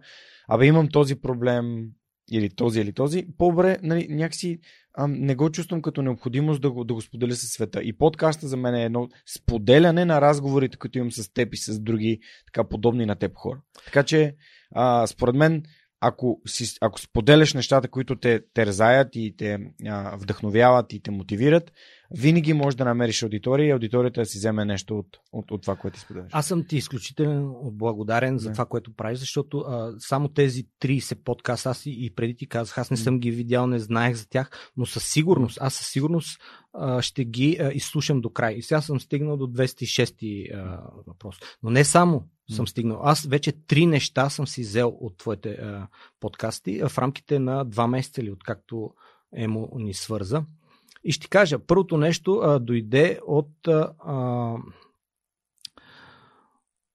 [0.48, 1.86] абе имам този проблем,
[2.30, 4.58] или този или този, по-добре нали, някакси
[4.94, 7.82] а, не го чувствам като необходимост да го, да го споделя със света.
[7.82, 11.80] И подкаста за мен е едно споделяне на разговорите, които имам с теб и с
[11.80, 13.60] други така подобни на теб хора.
[13.84, 14.34] Така че,
[14.74, 15.62] а, според мен,
[16.00, 21.72] ако, си, ако споделяш нещата, които те терзаят и те а, вдъхновяват и те мотивират,
[22.14, 25.76] винаги можеш да намериш аудитория и аудиторията да си вземе нещо от, от, от това,
[25.76, 26.28] което ти споделяш.
[26.32, 31.70] Аз съм ти изключително благодарен за това, което правиш, защото а, само тези 30 подкаста,
[31.70, 34.86] аз и, преди ти казах, аз не съм ги видял, не знаех за тях, но
[34.86, 36.40] със сигурност, аз със сигурност
[36.72, 38.54] а, ще ги а, изслушам до край.
[38.54, 41.36] И сега съм стигнал до 206 а, въпрос.
[41.62, 43.00] Но не само съм стигнал.
[43.02, 45.88] Аз вече три неща съм си взел от твоите а,
[46.20, 48.90] подкасти в рамките на два месеца или откакто
[49.36, 50.44] Емо ни свърза.
[51.04, 54.56] И ще кажа, първото нещо а, дойде от, а,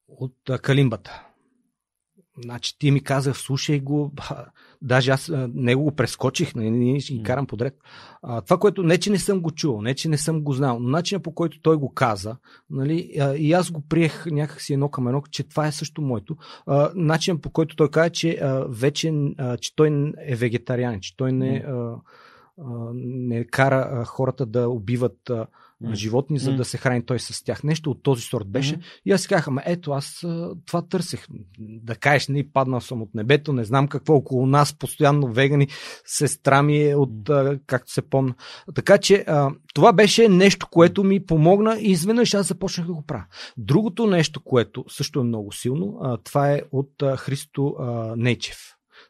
[0.08, 1.24] от а, калимбата.
[2.44, 4.12] Значи ти ми казах, слушай го,
[4.82, 7.78] даже аз него го прескочих, не, не, не ги карам подред.
[8.22, 10.80] А, това, което не, че не съм го чувал, не, че не съм го знал,
[10.80, 12.38] но начинът по който той го каза,
[12.70, 16.38] нали, а, и аз го приех някакси едно към едно, че това е също моето.
[16.66, 21.18] А, начинът по който той каза, че а, вече, а, че той е вегетарианен, че
[21.18, 21.66] той не...
[21.68, 21.96] А,
[22.94, 25.32] не кара хората да убиват
[25.94, 27.64] животни, за да се храни той с тях.
[27.64, 28.80] Нещо от този сорт беше.
[29.06, 30.26] И аз си казах, ама ето, аз
[30.66, 31.28] това търсех.
[31.60, 35.68] Да кажеш, не паднал съм от небето, не знам какво около нас, постоянно вегани,
[36.06, 37.30] сестра ми е от,
[37.66, 38.36] както се помня.
[38.76, 39.26] Така че
[39.74, 43.26] това беше нещо, което ми помогна и изведнъж аз започнах да го правя.
[43.58, 47.76] Другото нещо, което също е много силно, това е от Христо
[48.16, 48.58] Нечев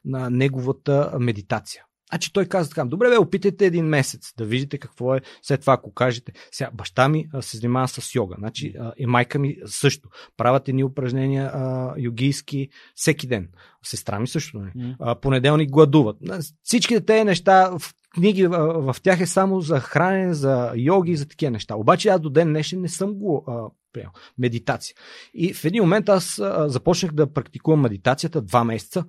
[0.05, 1.83] на неговата медитация.
[2.11, 5.21] Значи той каза така, добре бе, опитайте един месец да видите какво е.
[5.41, 9.05] След това, ако кажете, сега баща ми а, се занимава с йога, значи а, и
[9.05, 10.09] майка ми също.
[10.37, 13.49] Правят едни упражнения а, йогийски всеки ден.
[13.83, 14.59] Сестра ми също.
[14.59, 14.71] Не?
[14.75, 14.95] Нали?
[14.99, 16.17] А, понеделник гладуват.
[16.63, 21.17] Всичките тези неща в книги в, в тях е само за хранене, за йоги и
[21.17, 21.75] за такива неща.
[21.75, 23.61] Обаче аз до ден днешен не съм го а,
[23.93, 24.09] приел.
[24.37, 24.95] Медитация.
[25.33, 29.05] И в един момент аз а, започнах да практикувам медитацията два месеца.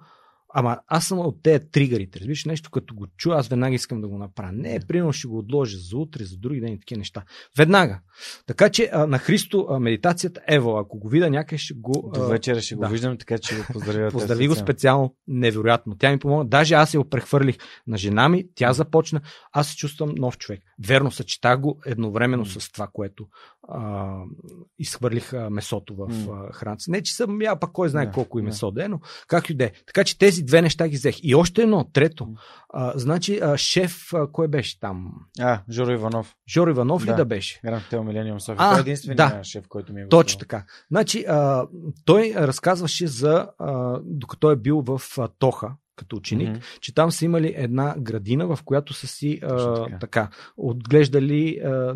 [0.55, 2.21] Ама аз съм от тези тригърите.
[2.21, 4.53] Разбираш, нещо като го чуя, аз веднага искам да го направя.
[4.53, 7.23] Не, примерно ще го отложа за утре, за други ден и такива неща.
[7.59, 8.01] Веднага.
[8.47, 12.11] Така че а, на Христо а, медитацията, ево, ако го видя някъде, ще го.
[12.15, 12.87] До вечера ще да.
[12.87, 14.11] го виждам, така че го поздравя.
[14.13, 15.97] Поздрави го специално, невероятно.
[15.99, 16.45] Тя ми помогна.
[16.45, 19.21] Даже аз я прехвърлих на жена ми, тя започна.
[19.53, 20.61] Аз се чувствам нов човек.
[20.87, 22.59] Верно, съчетах го едновременно mm.
[22.59, 23.27] с това, което
[23.69, 24.15] а,
[24.79, 26.53] изхвърлих а, месото в mm.
[26.53, 26.85] храната.
[26.89, 29.51] Не, че съм я, пак кой знае yeah, колко и месо да е, но как
[29.51, 29.73] и да е.
[29.87, 31.17] Така че тези две неща ги взех.
[31.23, 32.29] И още едно, трето.
[32.69, 35.13] А, значи, а, шеф, а, кой беше там?
[35.41, 36.35] А, Жоро Иванов.
[36.49, 37.13] Жоро Иванов да.
[37.13, 37.61] ли да беше?
[37.65, 38.71] Гранд Хотел Милениум София.
[38.71, 40.23] Той е единственият да, шеф, който ми е гостувал.
[40.23, 40.65] Точно така.
[40.91, 41.67] Значи, а,
[42.05, 46.81] той разказваше за, а, докато е бил в а, Тоха, като ученик, mm-hmm.
[46.81, 49.99] че там са имали една градина, в която са си а, така.
[49.99, 51.95] така отглеждали а,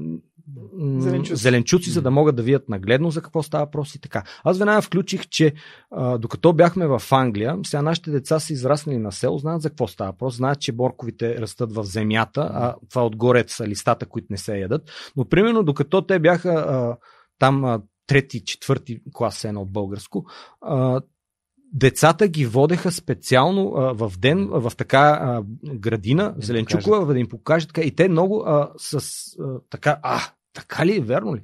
[0.99, 4.23] зеленчуци, зеленчуци за да могат да видят нагледно за какво става въпрос и така.
[4.45, 5.55] Аз веднага включих, че
[5.91, 9.89] а, докато бяхме в Англия, сега нашите деца са израснали на село, знаят за какво
[9.89, 14.37] става въпрос, знаят, че борковите растат в земята, а това отгоре са листата, които не
[14.37, 14.83] се ядат.
[15.17, 16.97] Но примерно докато те бяха а,
[17.39, 20.25] там а, трети, четвърти клас едно българско,
[20.61, 21.01] а,
[21.73, 25.43] децата ги водеха специално а, в ден в така а,
[25.75, 27.87] градина, да Зеленчукова, да им покажат така.
[27.87, 28.95] И те много а, с
[29.41, 30.21] а, така, а,
[30.55, 31.41] така ли, верно ли?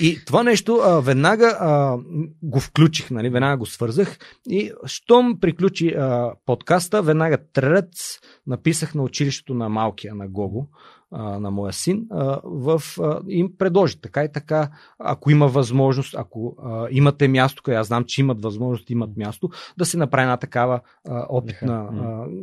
[0.00, 1.98] И това нещо а, веднага а,
[2.42, 9.02] го включих, нали, веднага го свързах и щом приключи а, подкаста, веднага трец написах на
[9.02, 10.66] училището на малкия, на Гого,
[11.12, 12.06] на моя син,
[12.44, 12.82] в,
[13.28, 16.56] им предложи така и така, ако има възможност, ако
[16.90, 20.80] имате място, къде аз знам, че имат възможност, имат място, да се направи една такава
[21.28, 21.88] опитна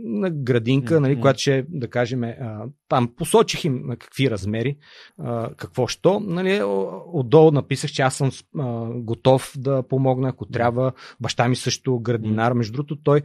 [0.04, 2.22] на градинка, нали, която ще, да кажем,
[2.90, 4.78] там посочих им на какви размери,
[5.58, 6.20] какво що.
[6.20, 6.62] Нали,
[7.14, 8.32] отдолу написах, че аз съм
[8.96, 10.92] готов да помогна, ако трябва.
[11.22, 12.54] Баща ми също градинар.
[12.54, 13.22] Между другото, той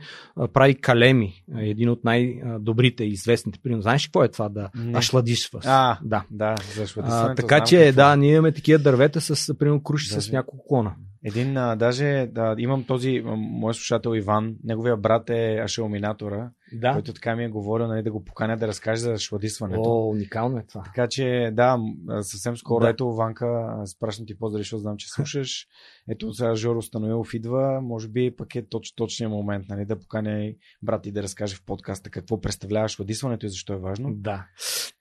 [0.52, 2.70] прави калеми, един от най-добрите
[3.05, 3.59] и известните.
[3.63, 5.65] Примерно, знаеш какво е това да ашладишваш?
[5.67, 6.25] А, да.
[6.31, 6.55] да
[7.03, 10.29] а, така че, да, ние имаме такива дървета с, примерно, круши Даже...
[10.29, 10.95] с няколко клона.
[11.25, 16.93] Един, а, даже да, имам този мой слушател Иван, неговия брат е ашелминатора, да.
[16.93, 19.83] който така ми е говорил нали, да го поканя да разкаже за шладисването.
[19.85, 20.83] О, уникално е това.
[20.83, 21.79] Така че, да,
[22.21, 22.91] съвсем скоро, да.
[22.91, 25.67] ето Ванка, спрашвам ти поздрави, защото знам, че слушаш.
[26.09, 30.45] Ето сега Жоро Станоилов идва, може би пък е точ, точният момент, нали, да поканя
[30.45, 34.11] и брат и да разкаже в подкаста какво представлява шладисването и защо е важно.
[34.15, 34.47] Да.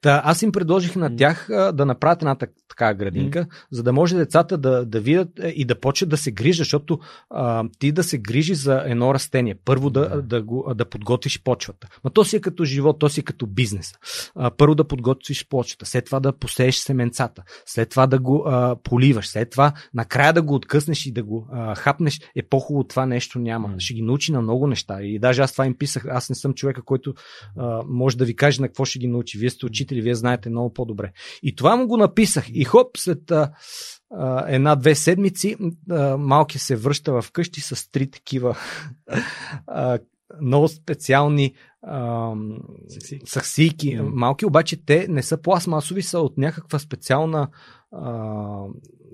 [0.02, 2.36] Та, аз им предложих на тях а, да направят една
[2.70, 3.66] такава градинка, mm.
[3.72, 7.00] за да може децата да, да видят е, и да почнат да се грижат, защото
[7.30, 9.56] а, ти да се грижи за едно растение.
[9.66, 10.22] Първо да, да.
[10.22, 11.88] да, го, да подготвиш почвата.
[12.04, 13.94] Но то си е като живот, то си е като бизнес.
[14.36, 18.76] А, първо да подготвиш почвата, след това да посееш семенцата, след това да го а,
[18.84, 22.20] поливаш, след това накрая да го откъснеш и да го а, хапнеш.
[22.36, 23.76] Е по-хубаво това нещо няма.
[23.78, 25.02] Ще ги научи на много неща.
[25.02, 26.06] И даже аз това им писах.
[26.10, 27.14] Аз не съм човека, който
[27.58, 29.38] а, може да ви каже на какво ще ги научи.
[29.38, 31.12] Вие сте учители, вие знаете много по-добре.
[31.44, 32.46] И това му го написах.
[32.50, 33.52] И хоп, след а,
[34.48, 35.56] една-две седмици
[36.18, 38.58] малки се връща в къщи с три такива
[40.42, 41.54] много специални
[43.26, 44.00] саксийки.
[44.00, 44.10] Mm.
[44.14, 47.48] Малки, обаче те не са пластмасови, са от някаква специална
[47.92, 48.66] а,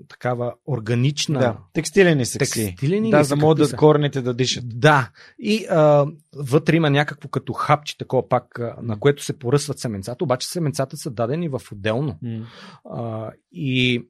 [0.08, 1.38] такава органична.
[1.38, 2.66] Да, текстилени сакси.
[2.66, 4.64] Текстилени да, за могат да корените да дишат.
[4.66, 5.10] Да.
[5.38, 10.24] И а, вътре има някакво като хапче, такова пак, а, на което се поръсват семенцата,
[10.24, 12.18] обаче семенцата са дадени в отделно.
[12.24, 12.44] Mm.
[12.90, 14.02] А, и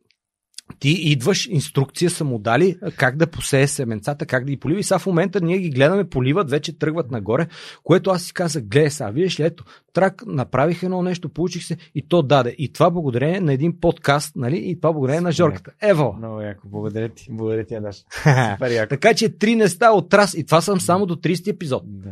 [0.78, 4.80] ти идваш, инструкция са му дали как да посее семенцата, как да ги полива.
[4.80, 7.46] И сега в момента ние ги гледаме, поливат, вече тръгват нагоре,
[7.84, 11.76] което аз си казах, гледай сега, виждаш ли, ето, трак, направих едно нещо, получих се
[11.94, 12.54] и то даде.
[12.58, 14.56] И това благодарение на един подкаст, нали?
[14.70, 15.72] И това благодарение на Жорката.
[15.82, 16.14] Ево!
[16.18, 17.96] Много яко, благодаря ти, благодаря ти, Адаш.
[18.54, 18.88] Супер яко.
[18.88, 21.82] така че три неста от раз и това съм само до 30 епизод.
[21.86, 22.10] Да.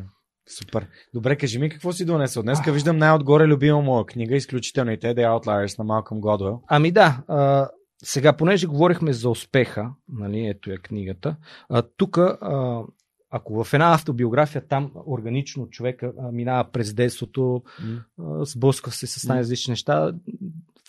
[0.59, 0.87] Супер.
[1.15, 2.43] Добре, кажи ми какво си донесъл.
[2.43, 6.61] Днеска виждам най-отгоре любима моя книга, изключителните The Outliers на Малкъм Годуел.
[6.69, 7.19] Ами да,
[8.05, 11.37] сега, понеже говорихме за успеха, нали, ето е книгата,
[11.97, 12.19] тук,
[13.31, 18.45] ако в една автобиография там органично човека а, минава през детството, mm.
[18.45, 20.13] сблъсква се с най-различни неща,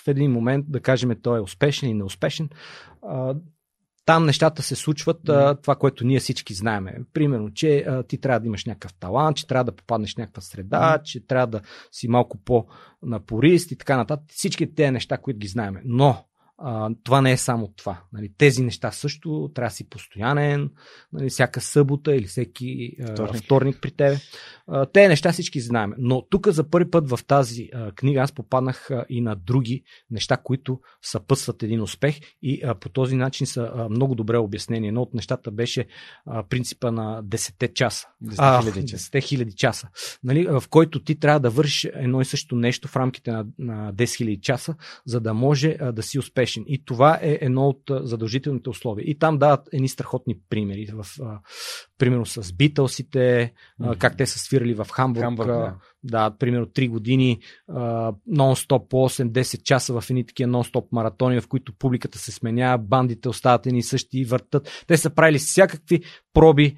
[0.04, 2.50] в един момент, да кажем, той е успешен и неуспешен,
[3.02, 3.36] а,
[4.06, 5.22] там нещата се случват
[5.62, 6.98] това, което ние всички знаеме.
[7.14, 10.42] Примерно, че а, ти трябва да имаш някакъв талант, че трябва да попаднеш в някаква
[10.42, 11.62] среда, че трябва да
[11.92, 14.26] си малко по-напорист и така нататък.
[14.30, 15.82] Всички тези неща, които ги знаеме.
[15.86, 16.26] Но
[16.58, 18.02] а, това не е само това.
[18.14, 20.70] Нали, тези неща също трябва да си постоянен,
[21.14, 24.18] нали, всяка събота или всеки вторник, вторник при тебе.
[24.68, 25.94] А, те неща всички знаем.
[25.98, 29.84] Но тук за първи път в тази а, книга аз попаднах а, и на други
[30.12, 34.88] неща, които съпътстват един успех и а, по този начин са а, много добре обяснени.
[34.88, 35.86] Едно от нещата беше
[36.26, 38.08] а, принципа на 10 часа.
[38.24, 39.12] 10 хиляди часа.
[39.12, 39.90] 10 хиляди часа
[40.26, 43.94] нали, в който ти трябва да вършиш едно и също нещо в рамките на, на
[43.94, 44.76] 10 000 часа,
[45.06, 46.64] за да може а, да си успеш успешен.
[46.68, 49.04] И това е едно от задължителните условия.
[49.10, 50.88] И там дават едни страхотни примери.
[50.94, 51.06] В,
[51.98, 53.98] примерно с Битълсите, mm-hmm.
[53.98, 55.24] как те са свирали в Хамбург.
[55.24, 55.76] Хамбург да.
[56.04, 57.40] да, примерно 3 години
[58.30, 63.30] нон-стоп по 8-10 часа в едни такива нон-стоп маратони, в които публиката се сменява, бандите
[63.30, 64.84] остават едни същи въртат.
[64.88, 66.76] Те са правили всякакви проби.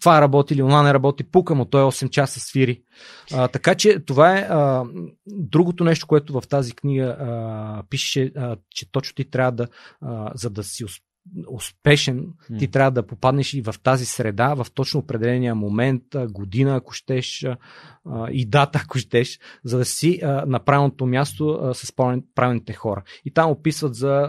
[0.00, 1.24] Това работи или това не работи.
[1.24, 2.82] Пука му, той 8 часа свири.
[3.52, 4.48] Така че това е
[5.26, 7.16] другото нещо, което в тази книга
[7.90, 8.32] пише,
[8.70, 9.66] че точно ти трябва да,
[10.34, 10.84] за да си
[11.48, 12.58] успешен, mm.
[12.58, 17.46] ти трябва да попаднеш и в тази среда, в точно определения момент, година, ако щеш,
[18.30, 21.92] и дата, ако щеш, за да си на правилното място с
[22.34, 23.02] правилните хора.
[23.24, 24.28] И там описват за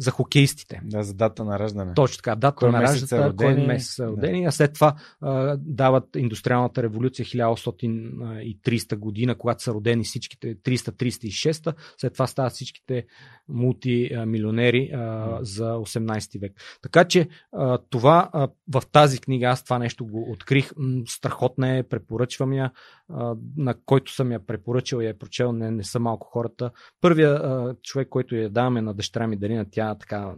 [0.00, 0.80] за хокеистите.
[0.84, 1.94] Да, за дата на раждане.
[1.94, 6.04] Точно така, дата Кой на раждане, кой месец са родени, а след това а, дават
[6.16, 13.06] индустриалната революция 1830 година, когато са родени всичките 336, след това стават всичките
[13.48, 16.52] мултимилионери а, за 18 век.
[16.82, 21.76] Така че а, това а, в тази книга, аз това нещо го открих, м, страхотна
[21.76, 22.72] е, препоръчвам я,
[23.08, 26.70] а, на който съм я препоръчал и я е прочел, не, не са малко хората.
[27.00, 30.34] Първият а, човек, който я даваме на дъщеря ми Дарина, тя така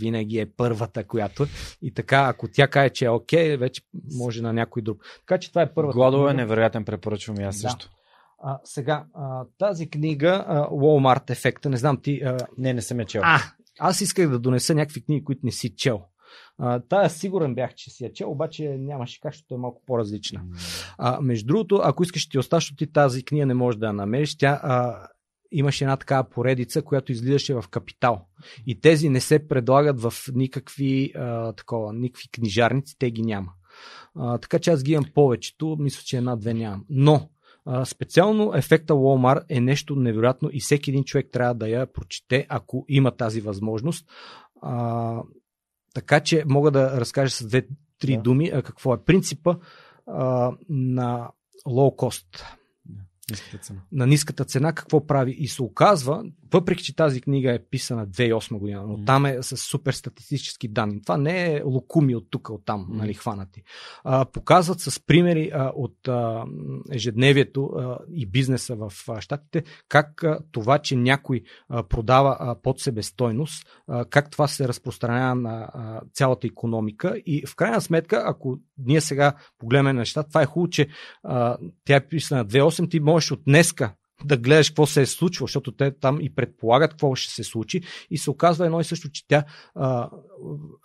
[0.00, 1.46] винаги е първата, която
[1.82, 3.82] и така, ако тя каже, че е окей, вече
[4.16, 5.04] може на някой друг.
[5.20, 5.94] Така че това е първата.
[5.96, 7.60] Гладове е невероятен, препоръчвам и аз Да.
[7.70, 7.90] също.
[8.46, 12.20] А, сега, а, тази книга, а, Walmart ефекта, не знам ти.
[12.24, 13.22] А, Не, не съм я чел.
[13.24, 13.38] а,
[13.78, 16.00] аз исках да донеса някакви книги, които не си чел.
[16.58, 20.40] А, тая сигурен бях, че си я чел, обаче нямаше как, защото е малко по-различна.
[20.98, 24.36] А, между другото, ако искаш ти защото ти тази книга не можеш да я намериш.
[24.36, 25.06] Тя а,
[25.54, 28.26] имаше една такава поредица, която излизаше в Капитал.
[28.66, 33.52] И тези не се предлагат в никакви, а, такова, никакви книжарници, те ги няма.
[34.14, 36.84] А, така че аз ги имам повечето, мисля, че една-две нямам.
[36.88, 37.28] Но
[37.66, 42.46] а, специално ефекта Walmart е нещо невероятно и всеки един човек трябва да я прочете,
[42.48, 44.06] ако има тази възможност.
[44.62, 45.22] А,
[45.94, 48.22] така че мога да разкажа с две-три Да.
[48.22, 49.56] думи а, какво е принципа
[50.06, 51.30] а, на
[51.66, 52.44] low cost,
[53.30, 53.80] ниската цена.
[53.92, 55.32] на ниската цена, какво прави.
[55.32, 59.04] И се оказва, въпреки че тази книга е писана 2008 година, но Мгм.
[59.04, 61.02] там е с супер статистически данни.
[61.02, 62.96] Това не е лукуми от тук, от там, Мгм.
[62.96, 63.62] нали, хванати.
[64.04, 66.44] А, показват с примери а, от а,
[66.92, 72.54] ежедневието а, и бизнеса в а, щатите, как а, това, че някой а, продава а,
[72.62, 77.16] под себестойност, а, как това се разпространява на а, цялата економика.
[77.26, 80.88] И в крайна сметка, ако ние сега погледнем на нещата, това е хубаво, че
[81.22, 83.92] а, тя е писана 2.8, ти можеш от днеска
[84.24, 87.80] да гледаш какво се е случило, защото те там и предполагат какво ще се случи
[88.10, 89.44] и се оказва едно и също, че тя
[89.74, 90.10] а,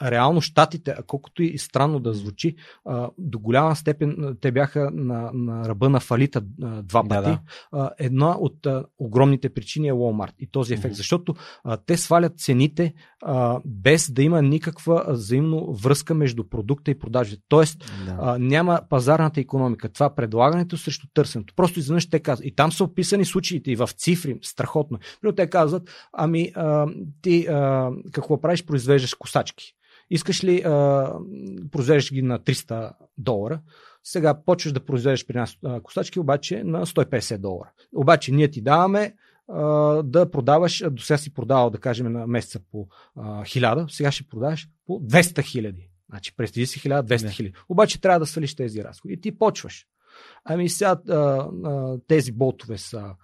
[0.03, 5.31] реално щатите, а колкото и странно да звучи, а, до голяма степен те бяха на,
[5.33, 7.29] на ръба на фалита а, два Да, пъти.
[7.29, 7.39] да.
[7.71, 10.95] А, една от а, огромните причини е Walmart и този ефект, Мгм.
[10.97, 12.93] защото а, те свалят цените
[13.23, 17.41] а, без да има никаква взаимно връзка между продукта и продажите.
[17.49, 18.17] Тоест, Да.
[18.21, 19.89] а, няма пазарната економика.
[19.89, 21.53] Това предлагането срещу търсенето.
[21.55, 22.45] Просто изведнъж те казват.
[22.45, 24.39] И там са описани случаите и в цифри.
[24.41, 24.99] Страхотно.
[25.21, 26.87] Примерно те казват, ами а,
[27.21, 28.65] ти а, какво правиш?
[28.65, 29.75] Произвеждаш косачки.
[30.09, 31.13] Искаш ли а,
[31.71, 33.61] произвеждаш ги на 300 долара?
[34.03, 37.71] Сега почваш да произвеждаш при нас а, косачки, обаче на 150 долара.
[37.95, 39.13] Обаче ние ти даваме
[39.47, 39.63] а,
[40.03, 44.27] да продаваш, до сега си продавал, да кажем, на месеца по а, 1000, сега ще
[44.27, 45.89] продаваш по 200 хиляди.
[46.09, 47.31] Значи, представи си 1200 Не.
[47.31, 47.53] хиляди.
[47.69, 49.13] Обаче трябва да свалиш тези разходи.
[49.13, 49.85] И ти почваш.
[50.45, 53.15] Ами сега а, а, тези болтове са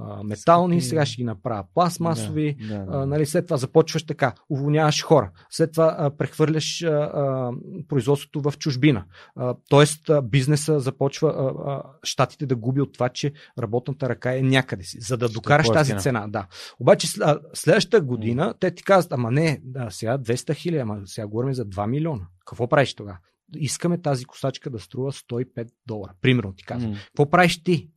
[0.00, 0.88] а, метални, Скъпи.
[0.88, 2.56] сега ще ги направя пластмасови.
[2.60, 2.98] Да, да, да.
[2.98, 7.50] А, нали, след това започваш така, уволняваш хора, след това а, прехвърляш а, а,
[7.88, 9.04] производството в чужбина.
[9.36, 14.36] А, тоест а, бизнеса започва а, а, щатите да губи от това, че работната ръка
[14.36, 16.26] е някъде си, за да Ще докараш е тази цена.
[16.28, 16.46] Да.
[16.80, 21.26] Обаче а, следващата година те ти казват, ама не, да, сега 200 хиляди, ама сега
[21.26, 22.26] говорим за 2 милиона.
[22.46, 23.18] Какво правиш тогава?
[23.56, 26.12] Искаме тази косачка да струва 105 долара.
[26.20, 26.90] Примерно ти казвам.
[26.90, 27.90] М, Какво правиш ти?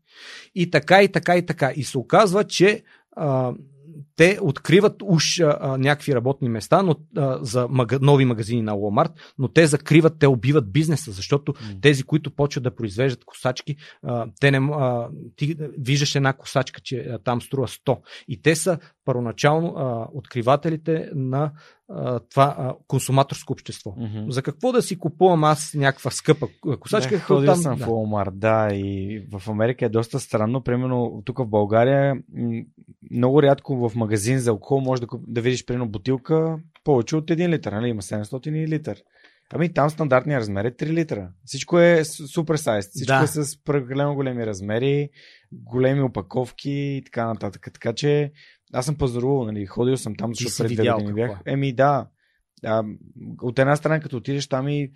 [0.56, 1.72] И така, и така, и така.
[1.76, 3.54] И се оказва, че а,
[4.16, 8.74] те откриват уж а, а, някакви работни места но, а, за мага, нови магазини на
[8.74, 11.80] Walmart, но те закриват, те убиват бизнеса, защото м.
[11.82, 16.98] тези, които почват да произвеждат косачки, а, те не, а, ти виждаш една косачка, че
[16.98, 17.98] а, там струва 100.
[18.28, 21.52] И те са първоначално а, откривателите на
[21.90, 23.94] а, това а, консуматорско общество.
[23.98, 24.32] Мгм.
[24.32, 26.48] За какво да си купувам аз някаква скъпа
[26.80, 27.16] косачка?
[27.16, 27.86] Да, ходил там, съм да.
[27.86, 30.62] в Walmart, да, и в Америка е доста странно.
[30.64, 32.16] Примерно тук в България
[33.12, 37.26] много рядко в магазин за алкохол може да, куп- да видиш примерно бутилка повече от
[37.26, 37.90] 1 литър, нали?
[37.90, 39.04] Има 700 литър.
[39.54, 41.30] Ами там стандартният размер е 3 литра.
[41.46, 42.90] Всичко е супер сайз.
[42.90, 43.24] Всичко Да.
[43.24, 45.10] е с прекалено големи размери,
[45.52, 47.70] големи опаковки и така нататък.
[47.74, 48.32] Така че
[48.76, 49.66] аз съм пазарувал, нали?
[49.66, 51.40] Ходил съм там, защото пред две години бях.
[51.46, 52.08] Еми да.
[52.66, 52.84] А,
[53.42, 54.92] от една страна, като отидеш там и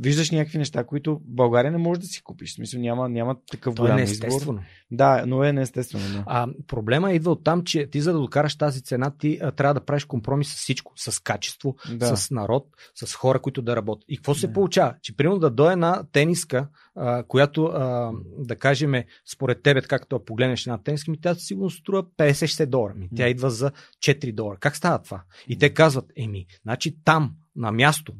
[0.00, 2.50] виждаш някакви неща, които в България не можеш да си купиш.
[2.50, 4.26] В смисъл няма, няма такъв То е голям избор.
[4.26, 4.60] неестествено.
[4.90, 6.04] Да, но е неестествено.
[6.12, 6.24] Да.
[6.26, 9.74] А, проблема идва от там, че ти за да докараш тази цена, ти а, трябва
[9.74, 10.92] да правиш компромис с всичко.
[10.96, 12.16] С качество, Да.
[12.16, 14.04] с народ, с хора, които да работят.
[14.08, 14.52] И какво се Да.
[14.52, 14.94] получава?
[15.02, 16.68] Че примерно да дойде една тениска,
[17.00, 18.92] а, която а, да кажем,
[19.32, 22.94] според тебе, както погледнеш една тениска, ми тя сигурно струва 50-60 долара.
[22.96, 23.72] Ми, тя идва за
[24.04, 24.56] 4 долара.
[24.60, 25.22] Как става това?
[25.48, 28.12] И те казват, еми, значи там, на място,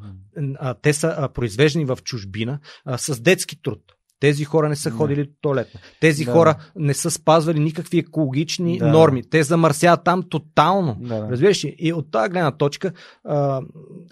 [0.58, 3.80] а, те са а, произвеждани в чужбина а, с детски труд.
[4.20, 5.80] Тези хора не са ходили до туалетна.
[6.00, 6.32] Тези Да.
[6.32, 8.86] хора не са спазвали никакви екологични Да.
[8.88, 9.22] норми.
[9.30, 10.96] Те замърсяват там тотално.
[11.00, 11.28] Да.
[11.30, 11.76] Разбираш ли?
[11.78, 12.92] И от тази гледна точка
[13.24, 13.62] а,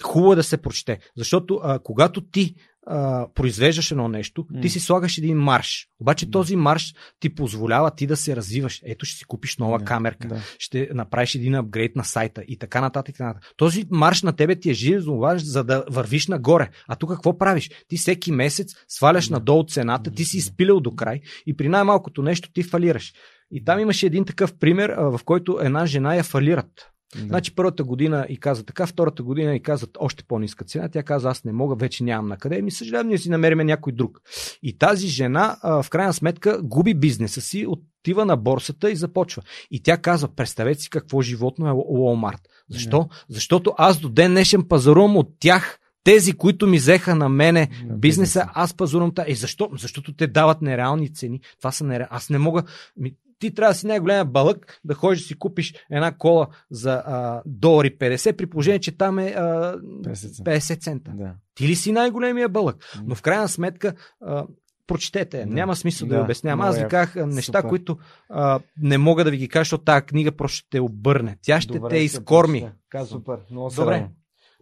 [0.02, 0.98] хубаво е да се прочете.
[1.16, 2.54] Защото а, когато ти
[2.86, 4.60] а, произвеждаш едно нещо, М.
[4.60, 5.88] ти си слагаш един марш.
[6.00, 6.30] Обаче Да.
[6.30, 8.80] този марш ти позволява ти да се развиваш.
[8.84, 10.40] Ето ще си купиш нова Да, камерка, да.
[10.58, 13.08] ще направиш един апгрейд на сайта и така нататък.
[13.08, 13.52] и Така нататък.
[13.56, 16.70] Този марш на тебе ти е жизненно важен, за да вървиш нагоре.
[16.88, 17.70] А тук какво правиш?
[17.88, 19.32] Ти всеки месец сваляш Да.
[19.34, 20.38] надолу цената, ти си Да.
[20.38, 23.12] изпилил до край и при най-малкото нещо ти фалираш.
[23.50, 26.66] И там имаше един такъв пример, в който една жена я фалират.
[27.14, 27.20] Да.
[27.20, 30.88] Значи първата година и каза така, втората година и казват още по-ниска цена.
[30.88, 32.62] Тя каза, аз не мога, вече нямам на къде.
[32.62, 34.20] Ми съжалявам, ние си намериме някой друг.
[34.62, 39.42] И тази жена а, в крайна сметка губи бизнеса си, отива на борсата и започва.
[39.70, 42.40] И тя казва, представете си какво животно е Walmart.
[42.70, 43.08] Защо?
[43.28, 47.94] Защото аз до ден днешен пазарувам от тях тези, които ми взеха на мене На
[47.96, 49.14] бизнеса, аз пазарувам.
[49.14, 49.70] та- Е, защо?
[49.72, 51.40] Защото те дават нереални цени.
[51.58, 52.08] Това са нереални.
[52.10, 52.62] Аз не мога.
[52.96, 57.02] Ми, ти трябва да си най-големия балък, да ходиш да си купиш една кола за
[57.06, 60.50] а, долари 50, при положение, че там е а, 50 цента.
[60.50, 61.12] 50 цента.
[61.14, 61.34] Да.
[61.54, 62.76] Ти ли си най-големия бълък?
[63.06, 64.46] Но в крайна сметка, а,
[64.86, 65.38] прочетете.
[65.38, 65.46] Да.
[65.46, 66.60] Няма смисъл да, Да, ви обяснявам.
[66.60, 67.68] Аз ви казах неща, Супер.
[67.68, 67.98] които
[68.28, 71.38] а, не мога да ви ги кажа, защото тази книга просто ще те обърне.
[71.42, 72.70] Тя ще Добре, те изкорми.
[72.88, 73.20] Казвам.
[73.20, 73.38] Супер.
[73.50, 74.08] Много Добре.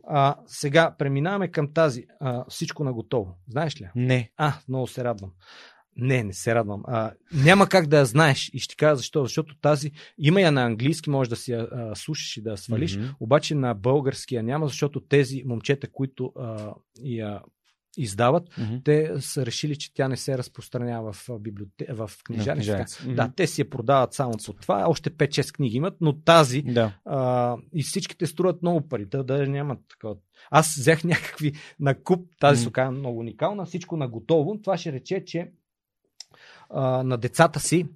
[0.07, 2.05] А, сега преминаваме към тази.
[2.21, 3.39] А, всичко на готово.
[3.49, 3.89] Знаеш ли?
[3.95, 4.31] Не.
[4.37, 5.31] А, много се радвам.
[5.97, 6.83] Не, не се радвам.
[6.87, 8.51] А, няма как да я знаеш.
[8.55, 9.23] И ще ти кажа защо.
[9.25, 12.57] Защото тази има я на английски, може да си я а, слушаш и да я
[12.57, 12.97] свалиш.
[12.97, 13.07] Мгм.
[13.21, 16.73] Обаче на българския няма, защото тези момчета, които а,
[17.05, 17.41] я
[17.97, 18.75] издават, Мгм.
[18.85, 21.87] те са решили, че тя не се разпространява в, библиоте...
[21.91, 23.03] в книжарница.
[23.05, 23.15] Мгм.
[23.15, 24.85] Да, те си я продават само по това.
[24.89, 26.93] Още 5-6 книги имат, но тази Да.
[27.05, 29.07] а, и всичките струват много пари.
[29.07, 30.17] Да, да нямат такова.
[30.51, 32.63] Аз взех някакви на куп, тази М.
[32.63, 34.61] се оказа много уникална, всичко на готово.
[34.63, 35.51] Това ще рече, че
[36.71, 37.89] а, на децата си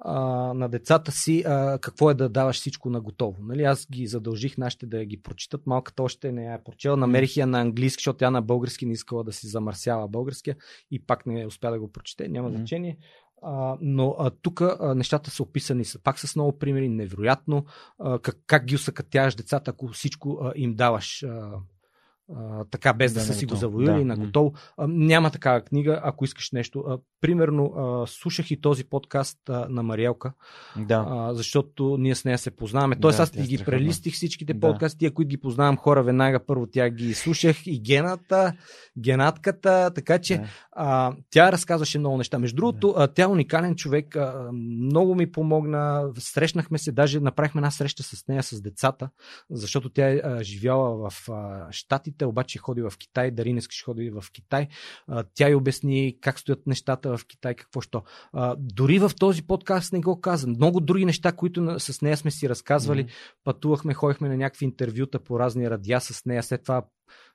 [0.00, 0.20] а,
[0.54, 3.42] на децата си а, какво е да даваш всичко на готово.
[3.42, 3.62] Нали?
[3.62, 5.66] Аз ги задължих нашите да ги прочитат.
[5.66, 6.96] Малката още не я е прочела.
[6.96, 10.56] Намерих я на английски, защото тя на български не искала да си замърсява българския
[10.90, 12.28] и пак не успя да го прочете.
[12.28, 12.98] Няма значение.
[13.42, 17.64] А, но а, тук а, нещата са описани са, пак с много примери, невероятно
[17.98, 21.52] а, как, как ги усъкътяваш децата, ако всичко а, им даваш а,
[22.36, 24.04] а, така, без да, Да, са си го завоювали Да.
[24.04, 24.52] на готово.
[24.76, 26.80] А, няма такава книга, ако искаш нещо.
[26.80, 30.32] А, примерно, а, слушах и този подкаст а, на Мариелка,
[30.78, 31.06] Да.
[31.08, 32.96] а, защото ние с нея се познаваме.
[32.96, 33.78] Тоест, Да, аз ти е ги страхотна.
[33.78, 34.60] прелистих всичките Да.
[34.60, 38.52] подкасти, тия, които ги познавам хора, веднага първо тя ги слушах и гената,
[38.98, 40.46] генатката, така че Да.
[40.82, 42.38] А, тя разказваше много неща.
[42.38, 47.58] Между другото, а, тя е уникален човек, а, много ми помогна, срещнахме се, даже направихме
[47.58, 49.10] една среща с нея, с децата,
[49.50, 54.10] защото тя е а, живяла в а, Штатите, обаче ходи в Китай, Дарин искаше ходи
[54.10, 54.68] в Китай.
[55.08, 58.02] А, тя й обясни как стоят нещата в Китай, какво що.
[58.32, 60.52] А, дори в този подкаст не го казвам.
[60.52, 63.10] Много други неща, които с нея сме си разказвали, Мгм.
[63.44, 66.82] пътувахме, ходихме на някакви интервюта по разни радиа с нея, след това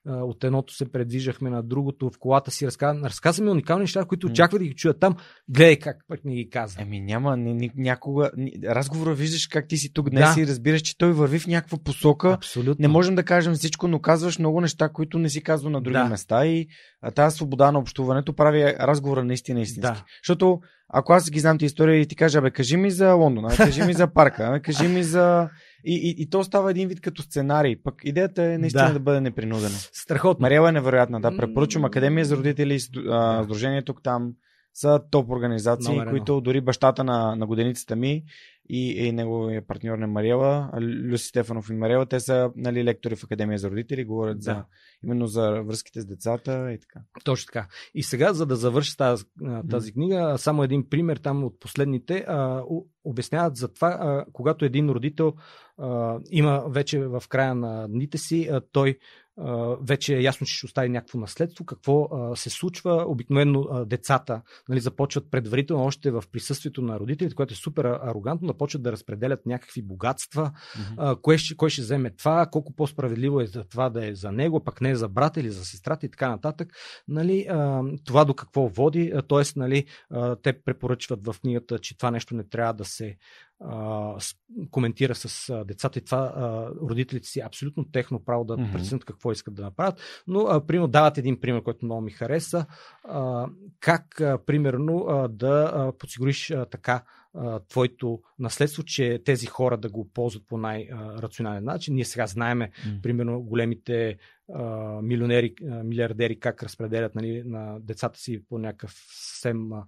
[0.08, 4.32] от едното се предвижахме на другото, в колата си разказваме, разказваме уникални неща, които М.
[4.32, 5.16] очаквах да ги чуя там.
[5.50, 6.82] Гледай как пък не ги каза.
[6.82, 8.32] Еми няма, ни, ни, някога.
[8.38, 10.42] Ни, разговора виждаш как ти си тук днес Да.
[10.42, 12.32] и разбираш, че той върви в някаква посока.
[12.32, 12.76] Абсолютно.
[12.80, 15.94] Не можем да кажем всичко, но казваш много неща, които не си казва на други
[15.98, 16.06] Да.
[16.06, 16.68] места и
[17.16, 19.82] тази свобода на общуването прави разговора наистина истински.
[19.94, 20.04] Да.
[20.24, 20.60] Защото
[20.90, 23.84] ако аз ги знам ти история и ти кажа, бе, кажи ми за Лондон, кажи
[23.84, 25.50] ми за парка, кажи ми за...
[25.86, 27.76] И, и, и то става един вид като сценарий.
[27.84, 29.00] Пък идеята е наистина да, Да.
[29.00, 29.70] бъде непринудена.
[29.94, 30.44] Страхотно.
[30.44, 31.22] Мариела е невероятна.
[31.22, 31.86] Да, препоръчвам.
[31.86, 33.44] Академия за родители, а.
[33.44, 34.34] Сдружение тук там
[34.74, 36.12] са топ организации, Номер едно.
[36.12, 38.24] които дори бащата на, на годеницата ми
[38.70, 43.24] и, и неговия партньор на Мариела, Люси Стефанов и Мариела, те са нали, лектори в
[43.24, 44.42] Академия за родители, говорят Да.
[44.44, 44.64] за,
[45.04, 47.00] именно за връзките с децата и така.
[47.24, 47.68] Точно така.
[47.94, 49.24] И сега, за да завърши тази,
[49.70, 52.26] тази книга, само един пример там от последните.
[52.28, 52.64] А,
[53.04, 55.34] обясняват за това, а, когато един родител
[55.78, 58.98] а, има вече в края на дните си, а, той
[59.38, 61.66] а, вече е ясно, че ще остави някакво наследство.
[61.66, 63.06] Какво а, се случва?
[63.08, 68.48] Обикновено а, децата нали, започват предварително още в присъствието на родителите, което е супер арогантно,
[68.48, 70.52] да почват да разпределят някакви богатства,
[70.98, 74.32] а, кое ще, кой ще вземе това, колко по-справедливо е за това да е за
[74.32, 76.74] него, пък не е за брата или за сестрата и така нататък.
[77.08, 79.60] Нали, а, това до какво води, т.е.
[79.60, 83.18] Нали, а, те препоръчват в книгата, че това нещо не трябва да се
[83.64, 84.36] а, с,
[84.72, 88.74] коментира с а, децата и това а, родителите си е абсолютно техно право да mm-hmm.
[88.74, 90.24] преценят какво искат да направят.
[90.28, 92.66] Но, а, примерно, дават един пример, който много ми хареса.
[93.04, 93.48] А,
[93.80, 97.04] как, а, примерно, а, да а, подсигуриш а, така
[97.36, 101.96] а, твоето наследство, че тези хора да го ползват по най-рационален начин.
[101.96, 103.02] Ние сега знаеме, mm.
[103.02, 104.18] примерно, големите
[104.54, 104.64] а,
[105.02, 109.86] милионери, а, милиардери как разпределят нали, на децата си по някакъв съвсем а,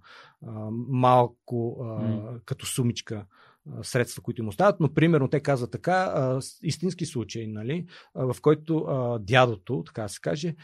[0.88, 2.40] малко а, mm.
[2.44, 3.24] като сумичка
[3.82, 8.40] средства, които им остават, но примерно те казват така, а, истински случай, нали, а, в
[8.40, 10.54] който а, дядото, така да се каже,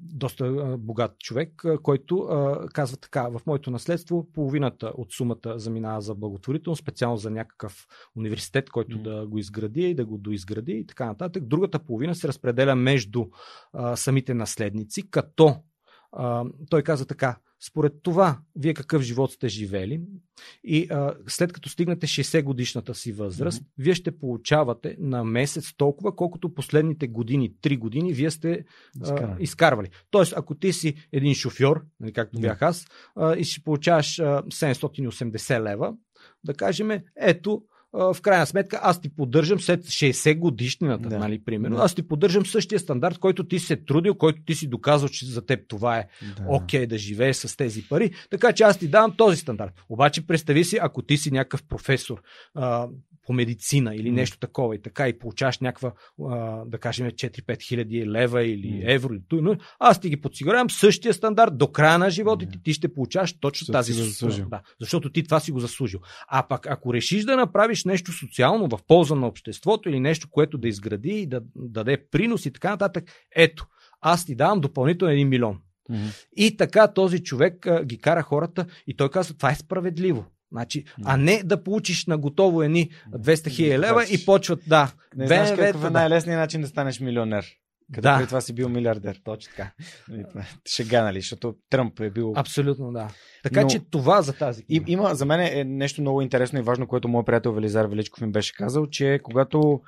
[0.00, 2.28] доста богат човек, който
[2.72, 7.86] казва така, в моето наследство половината от сумата заминава за благотворителност, специално за някакъв
[8.16, 9.02] университет, който mm.
[9.02, 11.44] да го изгради и да го доизгради и така нататък.
[11.46, 13.24] Другата половина се разпределя между
[13.72, 15.56] а, самите наследници, като
[16.12, 20.00] а, той каза така, според това, вие какъв живот сте живели
[20.64, 23.66] и а, след като стигнете 60 годишната си възраст, mm-hmm.
[23.78, 28.64] вие ще получавате на месец толкова, колкото последните години, 3 години, вие сте
[29.04, 29.90] а, изкарвали.
[30.10, 32.86] Тоест, ако ти си един шофьор, нали, както бях аз,
[33.16, 35.94] а, и ще получаваш а, 780 лева,
[36.44, 37.62] да кажем, ето,
[37.96, 41.18] в крайна сметка аз ти поддържам след 60 годишнината, да.
[41.18, 41.82] нали, примерно, да.
[41.82, 45.46] аз ти поддържам същия стандарт, който ти се трудил, който ти си доказал, че за
[45.46, 46.06] теб това е
[46.46, 46.86] окей да.
[46.86, 49.72] okay, да живееш с тези пари, така че аз ти давам този стандарт.
[49.88, 52.22] Обаче представи си, ако ти си някакъв професор,
[52.54, 52.88] а,
[53.26, 55.92] по медицина или нещо такова и така и получаваш някаква,
[56.30, 58.94] а, да кажем, 4-5 хиляди лева или mm.
[58.94, 62.72] евро, или но аз ти ги подсигурявам същия стандарт до края на живота ти, ти
[62.72, 64.48] ще получаваш точно тази сума.
[64.50, 66.00] Да, защото ти това си го заслужил.
[66.28, 70.58] А пък ако решиш да направиш нещо социално в полза на обществото или нещо, което
[70.58, 73.04] да изгради и да, да даде принос и така нататък,
[73.36, 73.66] ето,
[74.00, 75.58] аз ти давам допълнително 1 милион.
[75.90, 76.26] Mm-hmm.
[76.36, 80.24] И така този човек а, ги кара хората и той казва, това е справедливо.
[80.52, 84.92] Значи, а не да получиш на готово едни 200 хиляди лева и почват, да.
[85.16, 87.46] Не знаеш какъв е най-лесният начин да станеш милионер.
[87.92, 88.16] Като да.
[88.16, 89.20] преди това си бил милиардер.
[89.24, 89.72] Точно така.
[90.08, 90.24] Нали,
[90.68, 91.20] шега, нали?
[91.20, 92.32] Защото Тръмп е бил.
[92.36, 93.08] Абсолютно, да.
[93.42, 93.68] Така Но...
[93.68, 94.64] че това за тази.
[94.68, 98.20] И, има, за мен е нещо много интересно и важно, което моят приятел Велизар Величков
[98.20, 99.80] ми беше казал, че когато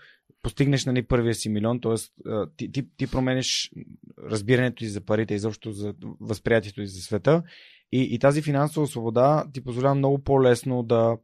[0.42, 1.94] постигнеш нали, първия си милион, т.е.
[2.56, 3.70] Ти, ти, ти промениш
[4.30, 7.42] разбирането ти за парите и заобщо за възприятието ти за света
[7.92, 11.16] и, и тази финансова свобода ти позволява много по-лесно да,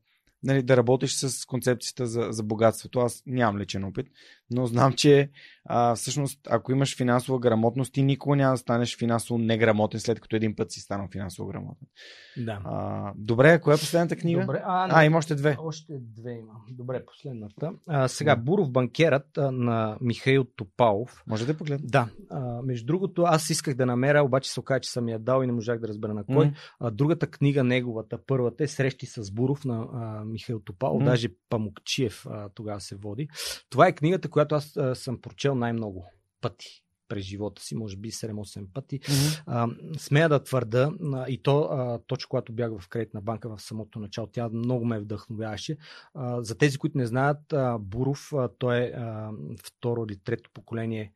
[0.42, 3.00] нали, да работиш с концепцията за, за богатството.
[3.00, 4.06] Аз нямам личен опит,
[4.50, 5.30] но знам, че
[5.64, 10.36] а, всъщност ако имаш финансова грамотност, ти никога няма да станеш финансово неграмотен, след като
[10.36, 11.88] един път си станал финансово грамотен.
[12.36, 12.60] Да.
[12.64, 14.40] А, добре, коя е последната книга?
[14.40, 15.56] Добре, а, а, има още две.
[15.60, 16.56] Още две имам.
[16.70, 17.72] Добре, последната.
[17.88, 18.36] А, сега.
[18.36, 21.22] Буров банкерът а, на Михаил Топалов.
[21.26, 21.88] Може да погледнем.
[21.90, 22.08] Да.
[22.30, 25.46] А, между другото, аз исках да намеря, обаче се оказа, че съм я дал и
[25.46, 26.46] не можах да разбера на кой.
[26.46, 26.54] Mm.
[26.80, 31.02] А, другата книга, неговата, първата е Срещи с Буров на а, Михаил Топалов.
[31.02, 31.04] Mm.
[31.04, 33.28] Даже Памукчиев а, тогава се води.
[33.70, 36.06] Това е книгата, която аз а, съм прочел най-много
[36.40, 39.00] пъти през живота си, може би 7-8 пъти.
[39.00, 39.42] Mm-hmm.
[39.46, 43.62] А, смея да твърда, а, и то а, точно когато бях в кредитна банка в
[43.62, 45.76] самото начало, тя много ме вдъхновяваше.
[46.14, 49.30] А, за тези, които не знаят, а, Буров, а, той е а,
[49.64, 51.12] второ или трето поколение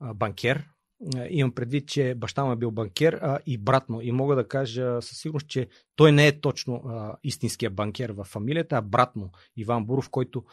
[0.00, 0.68] а, банкер.
[1.16, 4.00] А, имам предвид, че баща му е бил банкер а, и брат му.
[4.00, 8.24] И мога да кажа със сигурност, че той не е точно а, истинския банкер в
[8.24, 10.44] фамилията, а брат му, Иван Буров, който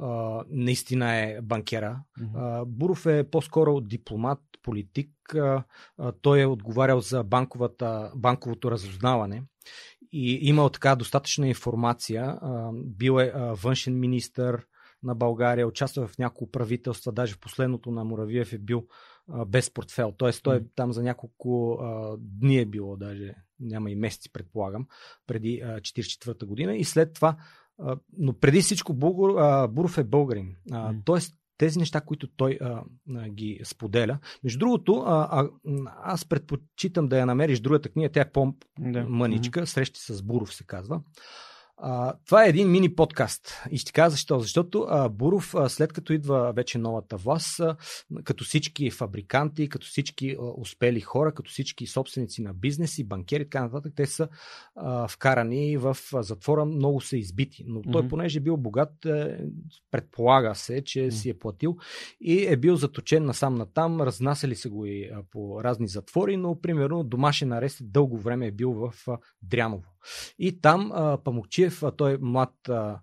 [0.00, 2.02] а, наистина е банкера.
[2.20, 2.64] Mm-hmm.
[2.64, 5.34] Буров е по-скоро дипломат, политик.
[5.34, 5.64] А,
[5.98, 9.42] а, той е отговарял за банковата, банковото разузнаване
[10.12, 12.24] и имал така достатъчна информация.
[12.24, 14.58] А, бил е а, външен министр
[15.02, 18.86] на България, участвал в няколко правителства, даже в последното на Муравиев е бил
[19.28, 20.14] а, без портфел.
[20.16, 24.86] Тоест той е там за няколко а, дни е било, даже няма и месеци предполагам,
[25.26, 27.36] преди 1944 година и след това
[28.18, 30.56] но преди всичко Булгор, а, Буров е българин.
[30.72, 32.82] А, Тоест, тези неща, които той а,
[33.14, 34.18] а, ги споделя.
[34.44, 35.48] Между другото, а, а,
[36.02, 39.66] аз предпочитам да я намериш другата книга, тя е по-мъничка, да.
[39.66, 41.00] Срещи с Буров се казва.
[41.84, 43.62] А, това е един мини подкаст.
[43.70, 44.40] И ще кажа защо.
[44.40, 47.76] Защото а, Буров, а, след като идва вече новата власт, а,
[48.24, 53.62] като всички фабриканти, като всички а, успели хора, като всички собственици на бизнеси, банкери, така
[53.62, 54.28] нататък, те са
[54.76, 57.64] а, вкарани в а, затвора, много са избити.
[57.66, 58.08] Но той, mm-hmm.
[58.08, 59.38] понеже е бил богат, е,
[59.90, 61.10] предполага се, че mm-hmm.
[61.10, 61.76] си е платил
[62.20, 64.00] и е бил заточен насам натам.
[64.00, 68.50] Разнасяли се го и а, по разни затвори, но примерно домашен арест дълго време е
[68.50, 69.92] бил в а, Дряново.
[70.38, 73.00] И там а, Памукчиев, а, той е млад а,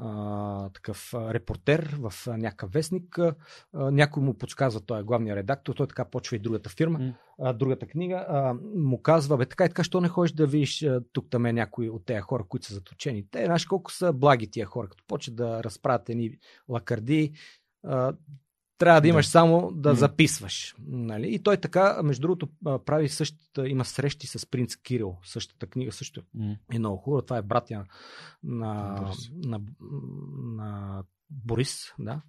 [0.00, 3.34] а, такъв а, репортер в а, някакъв вестник, а,
[3.72, 7.14] някой му подсказва, той е главният редактор, той така почва и другата фирма, mm.
[7.42, 10.86] а, другата книга, а, му казва, бе така и така, що не ходиш да видиш
[11.12, 13.26] тук там е някой от тези хора, които са заточени.
[13.30, 16.38] Те, знаеш колко са благи тия хора, като почват да разправят едни
[16.68, 17.32] лакарди,
[17.84, 18.12] а,
[18.82, 19.30] Трябва да имаш да.
[19.30, 20.74] само да записваш.
[20.86, 21.34] Нали?
[21.34, 22.48] И той така, между другото,
[22.84, 25.16] прави същата, има срещи с принц Кирил.
[25.24, 26.56] Същата книга също mm.
[26.72, 27.22] е много хубава.
[27.22, 27.84] Това е братя на,
[28.42, 29.12] на,
[29.44, 29.60] на,
[30.56, 32.20] на Борис, да,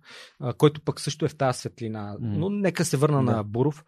[0.57, 2.15] който пък също е в тази светлина.
[2.15, 2.37] Mm.
[2.37, 3.31] Но нека се върна да.
[3.31, 3.85] на Буров.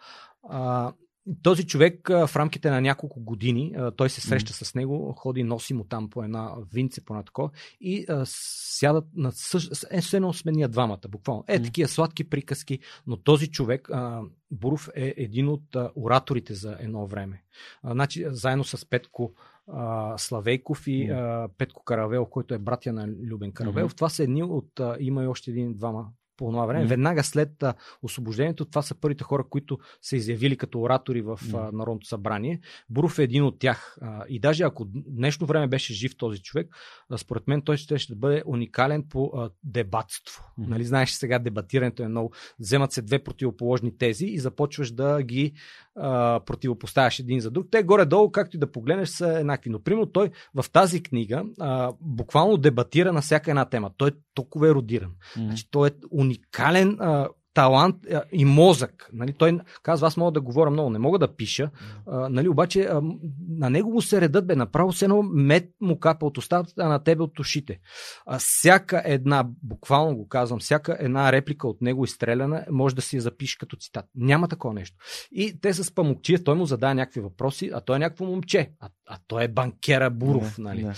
[0.50, 0.94] А,
[1.42, 4.64] този човек в рамките на няколко години, той се среща mm.
[4.64, 7.50] с него, ходи, носи му там по една винце, по една
[7.82, 9.86] и а, сядат на същ...
[9.92, 11.44] е, едно смения двамата, буквално.
[11.48, 11.64] Е, mm.
[11.64, 14.22] такива сладки приказки, но този човек, а,
[14.52, 17.44] Буров е един от а, ораторите за едно време.
[17.84, 19.34] А, значи, заедно с Петко
[19.68, 23.90] а, Славейков и а, Петко Каравел, който е братя на Любен Каравел.
[23.90, 23.96] Mm-hmm.
[23.96, 26.08] Това са едни от, а, има и още един-двама
[26.38, 26.86] по това време.
[26.86, 26.90] Mm.
[26.90, 31.72] Веднага след а, освобождението, това са първите хора, които са изявили като оратори в а,
[31.74, 32.60] Народното събрание.
[32.90, 33.98] Буров е един от тях.
[34.02, 36.76] А, и даже ако днешно време беше жив този човек,
[37.10, 40.44] а, според мен той ще, ще бъде уникален по а, дебатство.
[40.60, 40.68] Mm.
[40.68, 42.34] Нали, знаеш, сега дебатирането е много.
[42.60, 45.54] Вземат се две противоположни тези и започваш да ги
[45.96, 47.68] а, противопоставяш един за друг.
[47.72, 49.70] Те горе-долу, както и да погледнеш, са еднакви.
[49.70, 53.92] Но, примерно, той в тази книга а, буквално дебатира на всяка една тема.
[53.98, 55.12] Той е толкова еродиран.
[55.12, 55.46] Mm-hmm.
[55.46, 55.92] Значи, той е
[56.26, 59.10] уникален а, талант а, и мозък.
[59.14, 61.70] Нали, той казва, аз мога да говоря много, не мога да пиша,
[62.08, 63.02] а, нали, обаче а,
[63.50, 66.88] на него му се редат, бе, направо се едно мед му капа от устата, а
[66.88, 67.80] на тебе от ушите.
[68.26, 73.16] А, всяка една, буквално го казвам, всяка една реплика от него изстреляна може да си
[73.16, 74.06] я запише като цитат.
[74.16, 74.98] Няма такова нещо.
[75.32, 78.90] И те с памукчия, той му задава някакви въпроси, а той е някакво момче, а,
[79.08, 80.58] а той е банкера Буров.
[80.58, 80.84] нали.
[80.84, 80.94] Не.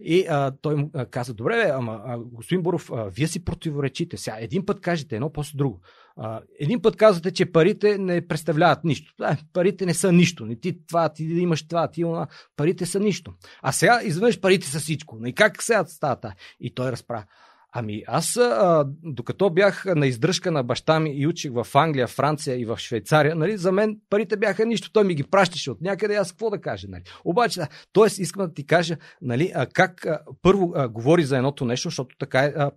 [0.00, 4.16] И а, той му каза, добре, бе, ама а, господин Буров, а, вие си противоречите.
[4.16, 5.80] Сега един път кажете едно, после друго.
[6.16, 9.14] А, един път казвате, че парите не представляват нищо.
[9.18, 10.46] Да, парите не са нищо.
[10.46, 12.26] Не ти това, ти имаш това, ти има.
[12.56, 13.32] Парите са нищо.
[13.62, 15.18] А сега изведнъж парите са всичко.
[15.26, 16.34] И как сега става това?
[16.60, 17.24] И той разправя.
[17.74, 22.60] Ами аз, а, докато бях на издръжка на баща ми и учих в Англия, Франция
[22.60, 24.92] и в Швейцария, нали, за мен парите бяха нищо.
[24.92, 26.86] Той ми ги пращаше от някъде, аз какво да кажа.
[26.90, 27.02] Нали.
[27.24, 28.22] Обаче, да, т.е.
[28.22, 32.16] искам да ти кажа нали, а, как а, първо а, говори за едното нещо, защото
[32.18, 32.70] така е, а,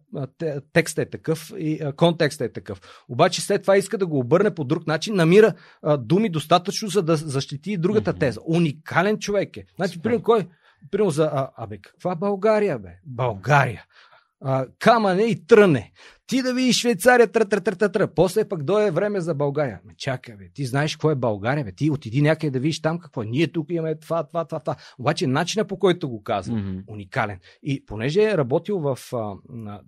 [0.73, 2.81] текстът е такъв и а, контекстът е такъв.
[3.09, 7.01] Обаче след това иска да го обърне по друг начин, намира а, думи достатъчно, за
[7.01, 8.39] да защити и другата теза.
[8.45, 9.65] Уникален човек е.
[9.75, 10.47] Значи, примерно, кой?
[10.91, 12.89] Примерно за, а, абе, каква България, бе?
[13.05, 13.85] България
[14.41, 15.91] а, камъне и тръне.
[16.27, 18.13] Ти да видиш Швейцария, тра, тра, тра, тра, тра.
[18.15, 19.79] После пък дойде време за България.
[19.85, 20.49] Ме чакай, бе.
[20.53, 21.71] Ти знаеш какво е България, бе.
[21.71, 23.25] Ти отиди някъде да видиш там какво е.
[23.25, 24.75] Ние тук имаме това, това, това, това.
[24.99, 26.83] Обаче начина по който го казва, mm-hmm.
[26.87, 27.39] уникален.
[27.63, 28.97] И понеже е работил в...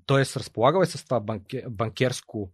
[0.07, 0.19] Т.е.
[0.19, 2.51] разполагал е с това банкер, банкерско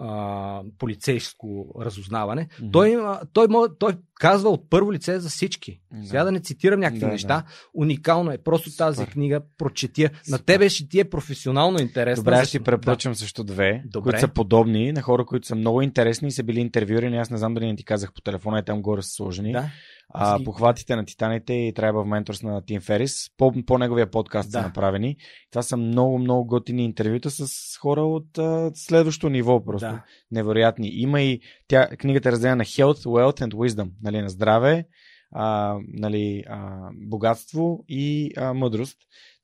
[0.00, 2.72] а, полицейско разузнаване, mm-hmm.
[2.72, 2.96] той,
[3.32, 5.80] той, той, той казва от първо лице за всички.
[5.92, 6.06] Да.
[6.06, 7.28] Сега да не цитирам някакви да, неща.
[7.28, 7.44] Да.
[7.74, 8.38] Уникално е.
[8.38, 8.84] Просто Супер.
[8.84, 10.10] тази книга прочетия.
[10.28, 12.24] На тебе ще ти е професионално интересно.
[12.24, 13.18] Добре, аз ти препоръчам да.
[13.18, 14.02] също две, Добре.
[14.04, 17.18] които са подобни на хора, които са много интересни и са били интервюирани.
[17.18, 19.52] Аз не знам дали не ти казах по телефона, и там горе са сложени.
[19.52, 19.70] Да
[20.14, 20.44] а, ги...
[20.44, 23.30] похватите на Титаните и Tribe of Mentors на Тим Ферис.
[23.36, 24.58] По, по неговия подкаст да.
[24.58, 25.16] са направени.
[25.50, 30.02] Това са много, много готини интервюта с хора от а, следващото ниво, просто да.
[30.30, 30.88] невероятни.
[30.92, 34.86] Има и тя, книгата е разделена на Health, Wealth and Wisdom, нали, на здраве,
[35.32, 38.98] а, нали, а, богатство и а, мъдрост.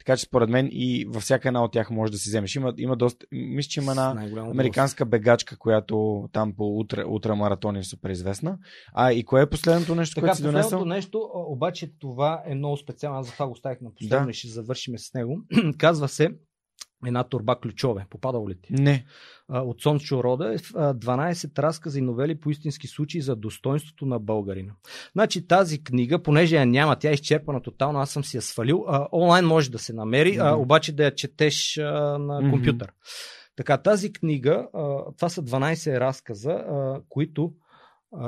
[0.09, 2.57] Така че според мен и във всяка една от тях може да си вземеш.
[2.57, 3.27] Има, има доста.
[3.33, 8.59] Мисля, че има една американска бегачка, която там по утра, ултрамаратони е супер известна.
[8.95, 10.62] А и кое е последното нещо, така, което си донесъл?
[10.62, 13.19] Последното нещо, обаче това е много специално.
[13.19, 14.31] Аз за това го ставих на последно да.
[14.31, 15.39] и ще завършим с него.
[15.78, 16.31] Казва се
[17.07, 18.07] една турба ключове.
[18.10, 18.73] Попадал ли ти?
[18.73, 19.05] Не.
[19.48, 24.73] От Сончо Рода е 12 разказа и новели по истински случаи за достоинството на българина.
[25.12, 28.86] Значи тази книга, понеже я няма, тя е изчерпана тотално, аз съм си я свалил.
[29.12, 30.57] Онлайн може да се намери, mm-hmm.
[30.57, 32.89] обаче да я четеш на компютър.
[32.89, 33.55] Mm-hmm.
[33.57, 34.68] Така, тази книга,
[35.16, 36.65] това са 12 разказа,
[37.08, 37.52] които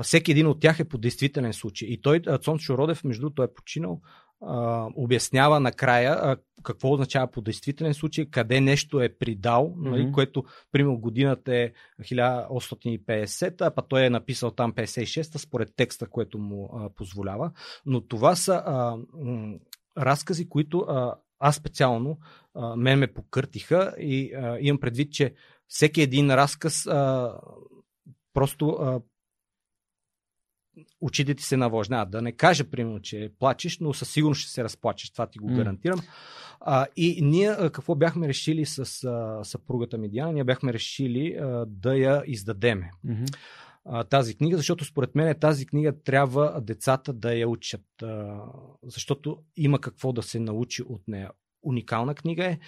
[0.03, 1.89] всеки един от тях е по действителен случай.
[1.89, 4.01] И той, Цончо Родев, между другото, е починал
[4.43, 9.91] а, обяснява накрая а, какво означава по действителен случай, къде нещо е придал, mm-hmm.
[9.91, 16.07] нали, което, примерно, годината е 1850, а па той е написал там 56-та, според текста,
[16.07, 17.53] което му а, позволява.
[17.87, 19.55] Но това са а, м-
[19.99, 22.19] разкази, които а, аз специално,
[22.55, 25.35] а, мен ме покъртиха и а, имам предвид, че
[25.69, 27.33] всеки един разказ а,
[28.33, 29.01] просто а,
[31.01, 32.11] очите ти се навожняват.
[32.11, 35.11] Да не кажа, примерно, че плачеш, но със сигурност ще се разплачеш.
[35.11, 36.01] Това ти го гарантирам.
[36.61, 40.33] А, и ние какво бяхме решили с а, съпругата ми Диана?
[40.33, 42.91] Ние бяхме решили а, да я издадеме.
[43.07, 43.37] Mm-hmm
[44.11, 47.85] тази книга, защото според мен тази книга трябва децата да я учат,
[48.83, 51.31] защото има какво да се научи от нея.
[51.63, 52.59] Уникална книга е.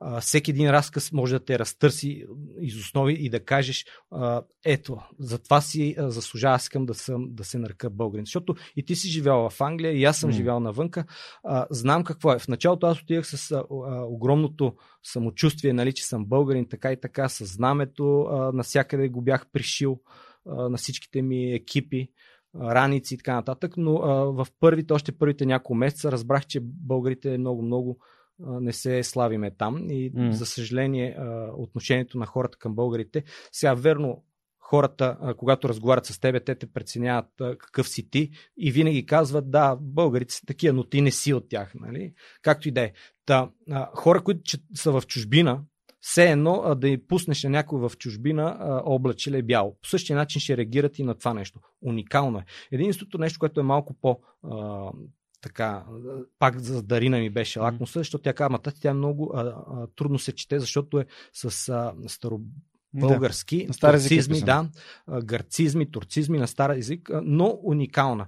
[0.00, 2.24] А, всеки един разказ може да те разтърси
[2.60, 7.26] из основи и да кажеш, а, ето, затова си а, заслужава, аз искам да, съм,
[7.28, 8.24] да се нарека българин.
[8.24, 10.34] Защото и ти си живял в Англия, и аз съм mm.
[10.34, 11.04] живял навънка.
[11.44, 12.38] А, знам какво е.
[12.38, 13.64] В началото аз отидах с а, а,
[14.04, 19.46] огромното самочувствие, нали, че съм българин, така и така, с знамето, а, навсякъде го бях
[19.52, 20.00] пришил
[20.46, 22.08] а, на всичките ми екипи
[22.54, 27.38] раници и така нататък, но а, в първите, още първите няколко месеца разбрах, че българите
[27.38, 27.98] много-много
[28.46, 30.30] не се славиме там и mm.
[30.30, 31.16] за съжаление
[31.56, 33.24] отношението на хората към българите.
[33.52, 34.24] Сега верно
[34.58, 39.76] хората, когато разговарят с тебе, те те преценяват какъв си ти и винаги казват, да,
[39.80, 41.72] българите са такива, но ти не си от тях.
[41.74, 42.12] Нали?
[42.42, 42.92] Както и да е.
[43.26, 43.50] Та,
[43.94, 45.62] хора, които са в чужбина,
[46.00, 49.78] все едно да и пуснеш на някой в чужбина облаче е бяло.
[49.82, 51.60] По същия начин ще реагират и на това нещо.
[51.82, 52.44] Уникално е.
[52.72, 54.20] Единството нещо, което е малко по
[55.40, 55.84] така,
[56.38, 60.32] пак за Дарина ми беше лакмуса, защото тя казва, тя много а, а, трудно се
[60.32, 64.68] чете, защото е с а, старобългарски, да, турцизми, да,
[65.24, 68.26] гърцизми, турцизми на стар език, но уникална.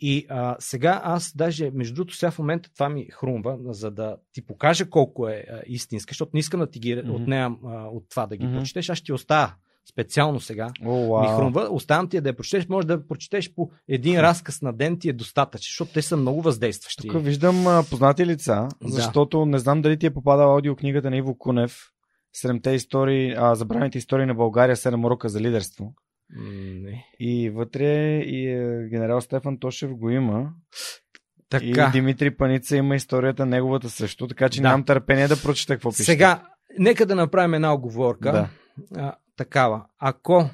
[0.00, 4.16] И а, сега аз даже, между другото, сега в момента това ми хрумва, за да
[4.32, 7.10] ти покажа колко е а, истинска, защото не искам да ти ги mm-hmm.
[7.10, 8.58] отнемам а, от това да ги mm-hmm.
[8.58, 9.54] прочетеш, аз ще ти оставя
[9.90, 10.68] специално сега.
[10.82, 11.20] Oh, wow.
[11.22, 11.68] Ми хрумва.
[11.70, 12.68] Оставям ти да я прочетеш.
[12.68, 16.42] Може да прочетеш по един разказ на ден ти е достатъчно, защото те са много
[16.42, 17.08] въздействащи.
[17.08, 19.46] Тук виждам а, познати лица, защото да.
[19.46, 21.78] не знам дали ти е попадала аудиокнигата на Иво Кунев.
[22.32, 25.94] Седемте истории, а, забраните истории на България, 7 урока за лидерство.
[26.82, 27.04] Не.
[27.20, 30.50] И вътре и е, генерал Стефан Тошев го има.
[31.48, 31.88] Така.
[31.88, 34.68] И Димитри Паница има историята неговата също, така че да.
[34.68, 36.02] нямам търпение да прочета какво пише.
[36.02, 36.42] Сега,
[36.78, 38.32] нека да направим една оговорка.
[38.32, 38.48] Да.
[38.96, 39.84] А, такава.
[39.98, 40.50] Ако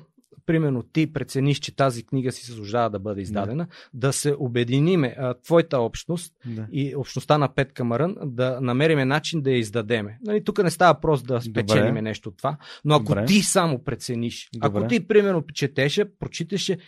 [0.46, 5.16] примерно ти прецениш, че тази книга си заслужава да бъде издадена, да, да се обединиме
[5.18, 6.66] а, твоята общност да.
[6.72, 10.18] и общността на Пет Камарън, да намериме начин да я издадеме.
[10.22, 13.26] Нали, тук не става просто да спечелиме нещо от това, но ако Добре.
[13.26, 14.78] ти само прецениш, Добре.
[14.78, 16.78] ако ти примерно четеше, прочиташе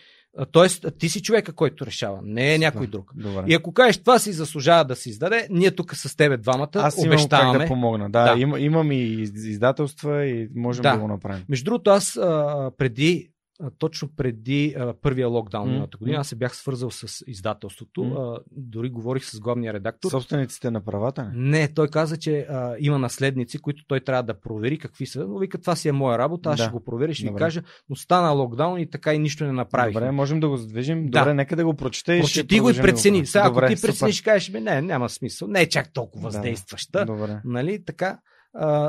[0.51, 3.11] Тоест, ти си човека, който решава, не е някой друг.
[3.15, 3.43] Добре.
[3.47, 6.97] И ако кажеш, това си заслужава да се издаде, ние тук с тебе двамата аз
[6.97, 7.59] обещаваме.
[7.59, 8.09] Как да помогна.
[8.09, 8.41] Да, да.
[8.41, 11.45] Им, имам и издателства и можем да, да го направим.
[11.49, 13.29] Между другото, аз а, преди
[13.77, 15.99] точно преди а, първия локдаун миналата mm.
[15.99, 18.01] година, аз се бях свързал с издателството.
[18.01, 18.35] Mm.
[18.35, 20.11] А, дори говорих с главния редактор.
[20.11, 21.31] Собствениците на правата?
[21.33, 25.27] Не, не той каза, че а, има наследници, които той трябва да провери какви са.
[25.27, 26.63] Но вика, това си е моя работа, аз да.
[26.63, 27.33] ще го проверя, ще Добре.
[27.33, 27.61] ви кажа.
[27.89, 29.93] Но стана локдаун и така и нищо не направих.
[29.93, 31.09] Добре, можем да го задвижим.
[31.09, 31.19] Да.
[31.19, 33.25] Добре, нека да го прочета и Прочети го и прецени.
[33.25, 35.47] Сега, ако ти прецениш, кажеш, не, няма смисъл.
[35.47, 37.05] Не е чак толкова въздействаща.
[37.05, 37.41] Добре.
[37.45, 38.19] Нали, така.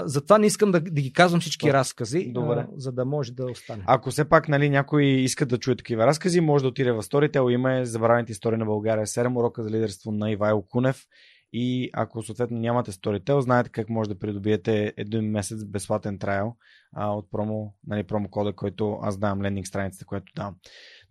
[0.04, 1.78] Затова не искам да, да ги казвам всички Добре.
[1.78, 2.56] разкази, Добре.
[2.56, 3.82] Uh, за да може да остане.
[3.86, 7.50] Ако все пак нали, някой иска да чуе такива разкази, може да отиде в Storytel.
[7.50, 11.04] Има е Забравените истории на България, 7 урока за лидерство на Ивайло Кунев.
[11.52, 16.54] И ако съответно нямате Storytel, знаете как може да придобиете един месец безплатен трайл
[16.96, 20.54] а, от промо, нали, промокода, който аз давам, лендинг страницата, която давам.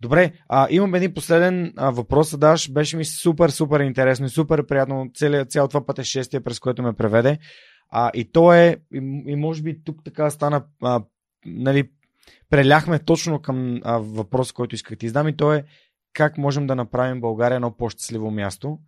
[0.00, 2.72] Добре, а, имам един последен а, въпрос, Даш.
[2.72, 6.92] Беше ми супер, супер интересно и супер приятно цяло, цяло това пътешествие, през което ме
[6.92, 7.38] преведе.
[7.90, 11.02] А, и то е, и, и може би тук така стана, а,
[11.46, 11.90] нали,
[12.50, 15.64] преляхме точно към а, въпрос, който исках ти издам и то е
[16.12, 18.78] как можем да направим България едно по-щастливо място.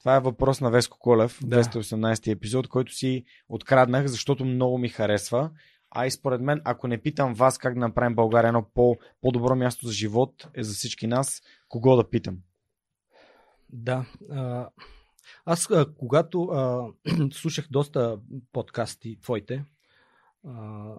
[0.00, 1.64] Това е въпрос на Веско Колев, да.
[1.64, 5.50] 218 епизод, който си откраднах, защото много ми харесва.
[5.90, 9.56] А и според мен, ако не питам вас как да направим България едно по- по-добро
[9.56, 12.36] място за живот, е за всички нас, кого да питам?
[13.72, 14.06] Да.
[14.30, 14.68] А,
[15.44, 15.68] аз,
[15.98, 16.86] когато а,
[17.32, 18.18] слушах доста
[18.52, 19.64] подкасти твоите,
[20.48, 20.94] а,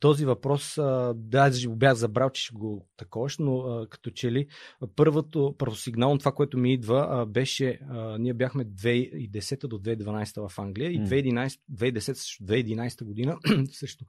[0.00, 0.74] този въпрос,
[1.14, 4.46] да, аз го бях забрал, че ще го таковаш, но а, като че ли
[4.96, 10.58] първото, първосигнално това, което ми идва, а, беше, а, ние бяхме 2010 до 2012 в
[10.58, 13.38] Англия и 2011, 2010 също 2011 година,
[13.72, 14.04] също.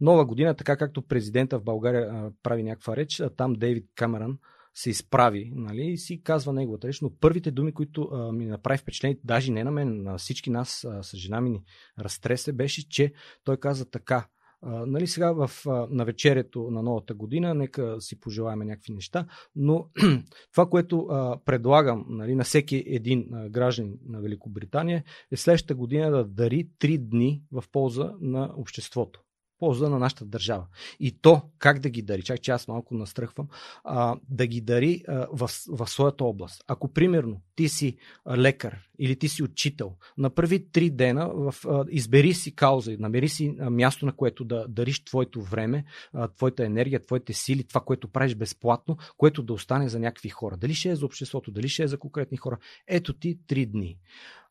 [0.00, 4.38] Нова година, така както президента в България а, прави някаква реч, а, там Дейвид Камерън,
[4.76, 7.00] се изправи нали, и си казва неговата реч.
[7.00, 10.84] Но първите думи, които а, ми направи впечатление, даже не на мен, на всички нас
[10.84, 11.64] а, с жена ми ни
[11.98, 13.12] разтресе, беше, че
[13.44, 14.26] той каза така.
[14.62, 19.26] А, нали, сега в, а, на вечерието на новата година, нека си пожелаем някакви неща,
[19.54, 19.90] но
[20.52, 26.10] това, което а, предлагам нали, на всеки един а, граждан на Великобритания е следващата година
[26.10, 29.25] да дари три дни в полза на обществото
[29.58, 30.66] полза на нашата държава.
[31.00, 33.48] И то, как да ги дари, чак че аз малко настръхвам,
[33.84, 36.64] а, да ги дари а, в, в своята област.
[36.66, 37.96] Ако, примерно, ти си
[38.36, 43.28] лекар или ти си учител, на първи три дена в, а, избери си кауза, намери
[43.28, 48.08] си място, на което да дариш твоето време, а, твоята енергия, твоите сили, това, което
[48.08, 50.56] правиш безплатно, което да остане за някакви хора.
[50.56, 52.58] Дали ще е за обществото, дали ще е за конкретни хора.
[52.88, 53.98] Ето ти три дни.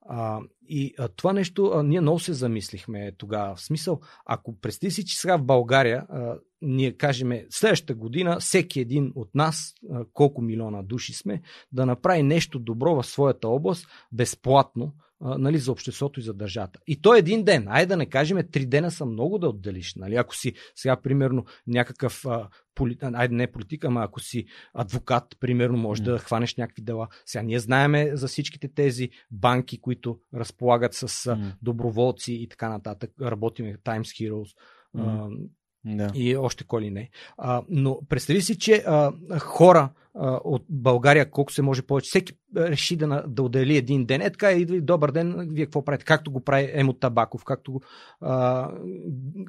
[0.10, 3.56] А, и а, това нещо а, ние много се замислихме тогава.
[3.56, 8.80] В смисъл, ако представи си, че сега в България а, ние кажем следващата година всеки
[8.80, 13.88] един от нас, а, колко милиона души сме, да направи нещо добро в своята област
[14.12, 16.80] безплатно, а, нали, за обществото и за държавата.
[16.88, 17.66] И то е един ден.
[17.68, 19.96] Айде да не кажем, три дена са много да отделиш.
[19.96, 20.16] Нали?
[20.16, 22.98] Ако си сега, примерно, някакъв а, поли...
[23.02, 26.06] айде не политик, ама ако си адвокат, примерно, може mm.
[26.06, 27.08] да хванеш някакви дела.
[27.26, 31.54] Сега ние знаеме за всичките тези банки, които разполагат с mm.
[31.62, 33.12] доброволци и така нататък.
[33.22, 34.56] Работиме Times Heroes.
[34.96, 35.50] Mm.
[35.86, 36.12] Да.
[36.16, 37.10] И още коли не.
[37.38, 42.34] А, но представи си, че а, хора а, от България, колко се може повече, всеки
[42.58, 44.22] реши да, да отдели един ден.
[44.22, 46.06] Е така, идва добър ден, вие какво правите?
[46.06, 47.82] Както го прави Емо Табаков, както го
[48.22, 48.70] а,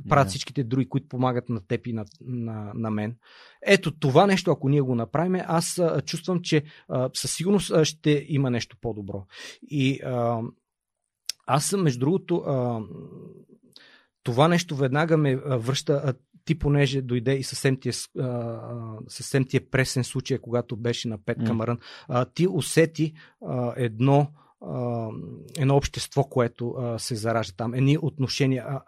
[0.08, 0.30] правят да.
[0.30, 3.16] всичките други, които помагат на теб и на, на, на мен.
[3.66, 7.84] Ето това нещо, ако ние го направим, аз а, чувствам, че а, със сигурност а,
[7.84, 9.26] ще има нещо по-добро.
[9.62, 10.40] И а,
[11.46, 12.80] аз съм, между другото, а,
[14.26, 16.14] това нещо веднага ме връща
[16.44, 17.92] ти понеже дойде и съвсем ти е,
[19.08, 21.78] съвсем ти е пресен случай, когато беше на Пет Камарън,
[22.34, 23.12] ти усети
[23.76, 24.28] едно
[25.58, 28.80] едно общество, което се заражда там, едни отношения.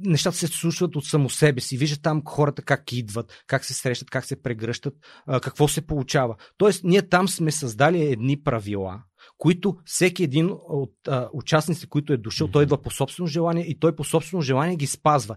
[0.00, 1.76] нещата се случват от само себе си.
[1.76, 4.94] Вижда там хората как идват, как се срещат, как се прегръщат,
[5.42, 6.36] какво се получава.
[6.56, 9.02] Тоест, ние там сме създали едни правила,
[9.38, 13.78] които всеки един от а, участниците, които е дошъл, той идва по собствено желание и
[13.78, 15.36] той по собствено желание ги спазва.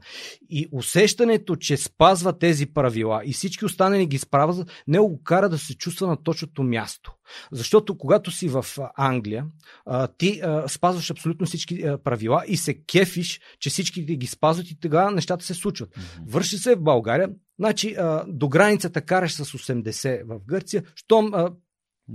[0.50, 5.58] И усещането, че спазва тези правила и всички останали ги спазват, не го кара да
[5.58, 7.14] се чувства на точното място.
[7.52, 8.66] Защото когато си в
[8.98, 9.46] Англия,
[9.86, 14.72] а, ти а, спазваш абсолютно всички а, правила и се кефиш, че всички ги спазват
[14.72, 15.90] и тогава нещата се случват.
[16.28, 17.30] Върши се в България,
[17.60, 21.50] значи а, до границата караш с 80 в Гърция, щом а,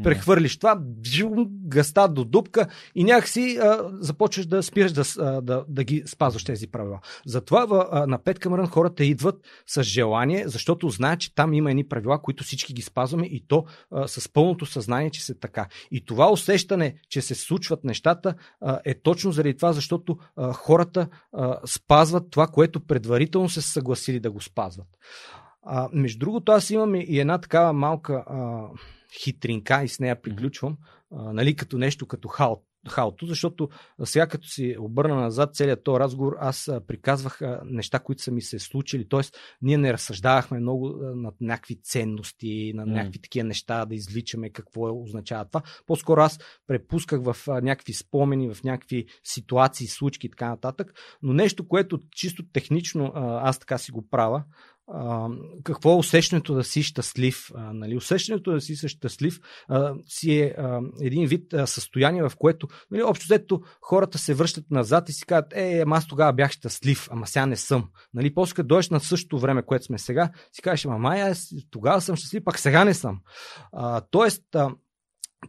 [0.02, 0.78] прехвърлиш това,
[1.66, 6.66] гъста до дупка и някакси а, започваш да спираш да, да, да ги спазваш тези
[6.66, 7.00] правила.
[7.26, 11.88] Затова а, на Пет Камерън хората идват с желание, защото знаят, че там има едни
[11.88, 15.66] правила, които всички ги спазваме и то а, с пълното съзнание, че се така.
[15.90, 21.08] И това усещане, че се случват нещата, а, е точно заради това, защото а, хората
[21.32, 24.88] а, спазват това, което предварително се съгласили да го спазват.
[25.62, 28.24] А, между другото, аз имам и една такава малка.
[28.26, 28.68] А,
[29.22, 30.76] хитринка и с нея приключвам,
[31.12, 33.68] а, нали, като нещо като хаот халто, защото
[34.04, 38.58] сега като си обърна назад целият този разговор, аз приказвах неща, които са ми се
[38.58, 39.08] случили.
[39.08, 44.88] Тоест, ние не разсъждавахме много над някакви ценности, на някакви такива неща, да изличаме какво
[44.88, 45.62] е, означава това.
[45.86, 50.92] По-скоро аз препусках в някакви спомени, в някакви ситуации, случки и така нататък.
[51.22, 54.44] Но нещо, което чисто технично аз така си го правя,
[55.64, 57.50] какво е усещането да си щастлив.
[57.54, 57.96] А, нали?
[57.96, 63.02] Усещането да си щастлив а, си е а, един вид а, състояние, в което нали,
[63.02, 67.26] общо взето хората се връщат назад и си казват, е, аз тогава бях щастлив, ама
[67.26, 67.88] сега не съм.
[68.14, 68.34] Нали?
[68.34, 72.00] После като дойдеш на същото време, което сме сега, си кажеш, ама май, аз тогава
[72.00, 73.20] съм щастлив, пак сега не съм.
[73.72, 74.70] А, тоест, а,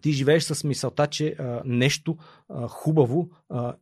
[0.02, 2.18] ти живееш с мисълта, че а, нещо
[2.50, 3.76] а, хубаво а,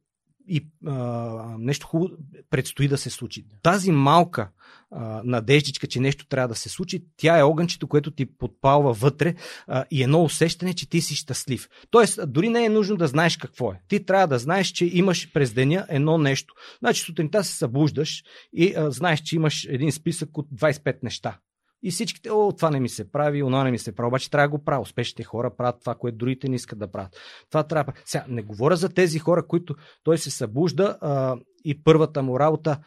[0.47, 2.09] и а, нещо хубаво
[2.49, 3.45] предстои да се случи.
[3.63, 4.49] Тази малка
[4.91, 9.35] а, надеждичка, че нещо трябва да се случи, тя е огънчето, което ти подпалва вътре
[9.67, 11.69] а, и едно усещане, че ти си щастлив.
[11.89, 13.81] Тоест, дори не е нужно да знаеш какво е.
[13.87, 16.53] Ти трябва да знаеш, че имаш през деня едно нещо.
[16.79, 21.37] Значи сутринта се събуждаш и а, знаеш, че имаш един списък от 25 неща.
[21.83, 24.07] И всичките, о, това не ми се прави, оно не ми се прави.
[24.07, 24.81] Обаче трябва да го правя.
[24.81, 27.17] Успешните хора правят това, което другите не искат да правят.
[27.49, 27.93] Това трябва.
[28.05, 32.79] Сега, не говоря за тези хора, които той се събужда а, и първата му работа,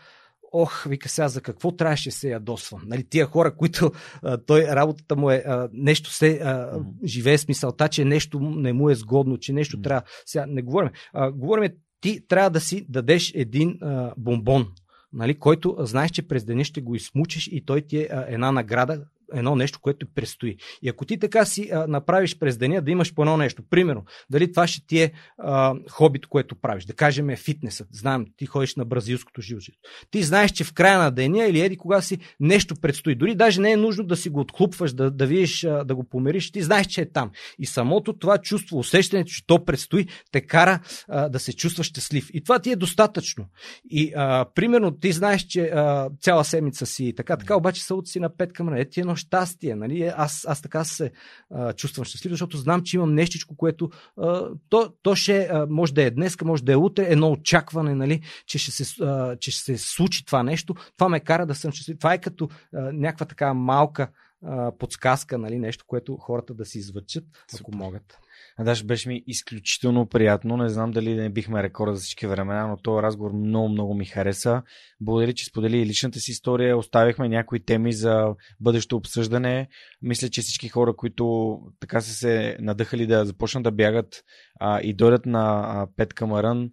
[0.52, 2.82] ох, вика сега, за какво трябваше се ядосвам?
[2.86, 3.92] Нали, тия хора, които
[4.22, 8.72] а, той, работата му е а, нещо се а, живее с мисълта, че нещо не
[8.72, 10.02] му е сгодно, че нещо трябва.
[10.26, 10.90] Сега не говорим.
[11.12, 14.66] А, говорим, ти трябва да си дадеш един а, бомбон
[15.12, 19.04] нали, който знаеш, че през деня ще го измучиш и той ти е една награда,
[19.34, 20.56] едно нещо, което предстои.
[20.82, 24.04] И ако ти така си а, направиш през деня да имаш по едно нещо, примерно,
[24.30, 28.46] дали това ще ти е а, хобито, което правиш, да кажем е фитнесът, знаем, ти
[28.46, 29.72] ходиш на бразилското жилче.
[30.10, 33.14] Ти знаеш, че в края на деня или еди кога си нещо предстои.
[33.14, 36.04] Дори даже не е нужно да си го отхлупваш, да, да видиш, а, да го
[36.04, 37.30] помериш, ти знаеш, че е там.
[37.58, 42.30] И самото това чувство, усещането, че то предстои, те кара а, да се чувстваш щастлив.
[42.32, 43.46] И това ти е достатъчно.
[43.90, 48.20] И а, примерно ти знаеш, че а, цяла седмица си така, така, обаче събота си
[48.20, 49.74] на пет към е ти едно щастие.
[49.74, 50.12] Нали?
[50.16, 51.12] Аз, аз така се
[51.50, 55.94] а, чувствам щастлив, защото знам, че имам нещичко, което а, то, то ще а, може
[55.94, 58.22] да е днес, може да е утре, едно очакване, нали?
[58.46, 60.74] че, ще се, а, че ще се случи това нещо.
[60.96, 61.98] Това ме кара да съм щастлив.
[61.98, 64.10] Това е като а, някаква така малка
[64.44, 67.24] а, подсказка, нали, нещо, което хората да си звъчат,
[67.60, 68.18] ако могат.
[68.60, 70.56] Даже беше ми изключително приятно.
[70.56, 74.04] Не знам дали не бихме рекорда за всички времена, но този разговор много, много ми
[74.04, 74.62] хареса.
[75.00, 76.78] Благодаря, че сподели личната си история.
[76.78, 79.68] Оставихме някои теми за бъдещо обсъждане.
[80.02, 84.24] Мисля, че всички хора, които така са се надъхали да започнат да бягат
[84.58, 86.70] а, и дойдат на а, Пет Камарън,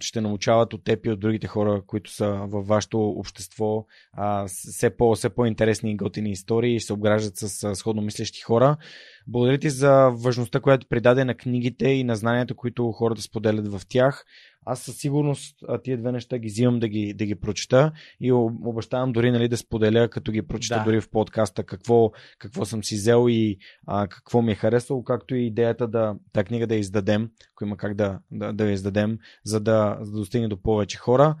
[0.00, 4.90] ще научават от теб и от другите хора, които са във вашето общество, а, все,
[4.90, 8.76] по, все по-интересни и готини истории и се обграждат с сходно мислещи хора.
[9.26, 13.82] Благодаря ти за важността, която придаде на книгите и на знанията, които хората споделят в
[13.88, 14.24] тях.
[14.66, 19.12] Аз със сигурност тия две неща ги взимам да ги, да ги прочета и обещавам
[19.12, 20.84] дори нали, да споделя, като ги прочета да.
[20.84, 25.34] дори в подкаста, какво, какво съм си взел и а, какво ми е харесало, както
[25.34, 29.18] и идеята да тази книга да издадем, ако има как да, да, да я издадем,
[29.44, 31.36] за да, за да достигне до повече хора.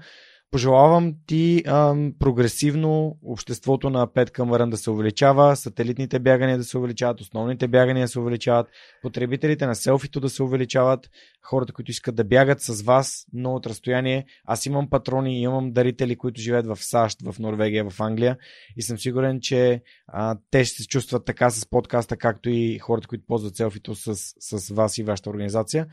[0.52, 6.78] Пожелавам ти ам, прогресивно обществото на Пет Камърън да се увеличава, сателитните бягания да се
[6.78, 8.66] увеличават, основните бягания да се увеличават,
[9.02, 11.10] потребителите на селфито да се увеличават,
[11.42, 14.24] хората, които искат да бягат с вас много от разстояние.
[14.44, 18.38] Аз имам патрони, имам дарители, които живеят в САЩ, в Норвегия, в Англия
[18.76, 23.08] и съм сигурен, че а, те ще се чувстват така с подкаста, както и хората,
[23.08, 25.86] които ползват селфито с, с вас и вашата организация.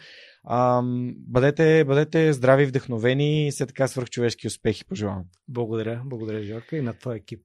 [1.06, 5.24] Бъдете, бъдете здрави, вдъхновени и все така свърхчовешки успехи пожелавам.
[5.48, 7.40] Благодаря, благодаря, Жорка, и на твой екип.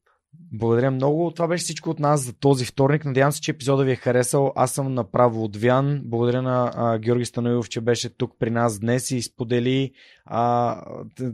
[0.52, 1.30] Благодаря много.
[1.30, 3.04] Това беше всичко от нас за този вторник.
[3.04, 4.52] Надявам се, че епизода ви е харесал.
[4.56, 6.00] Аз съм направо отвян.
[6.04, 9.92] Благодаря на а, Георги Станоилов, че беше тук при нас днес и сподели
[10.24, 10.80] а,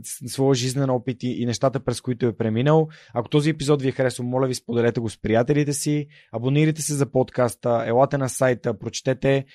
[0.03, 2.87] своя жизнен опит и, и нещата, през които е преминал.
[3.13, 6.07] Ако този епизод ви е харесал, моля ви, споделете го с приятелите си.
[6.31, 9.45] Абонирайте се за подкаста, елате на сайта, прочетете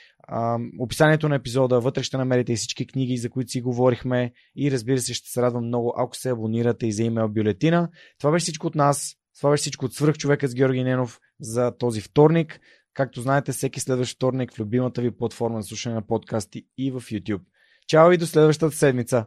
[0.79, 4.99] описанието на епизода, вътре ще намерите и всички книги, за които си говорихме и разбира
[4.99, 7.89] се, ще се радвам много, ако се абонирате и за имейл бюлетина.
[8.19, 9.15] Това беше всичко от нас.
[9.39, 12.61] Това беше всичко от свръх човека с Георги Ненов за този вторник.
[12.95, 17.01] Както знаете, всеки следващ вторник в любимата ви платформа за слушане на подкасти и в
[17.01, 17.43] YouTube.
[17.87, 19.27] Чао и до следващата седмица!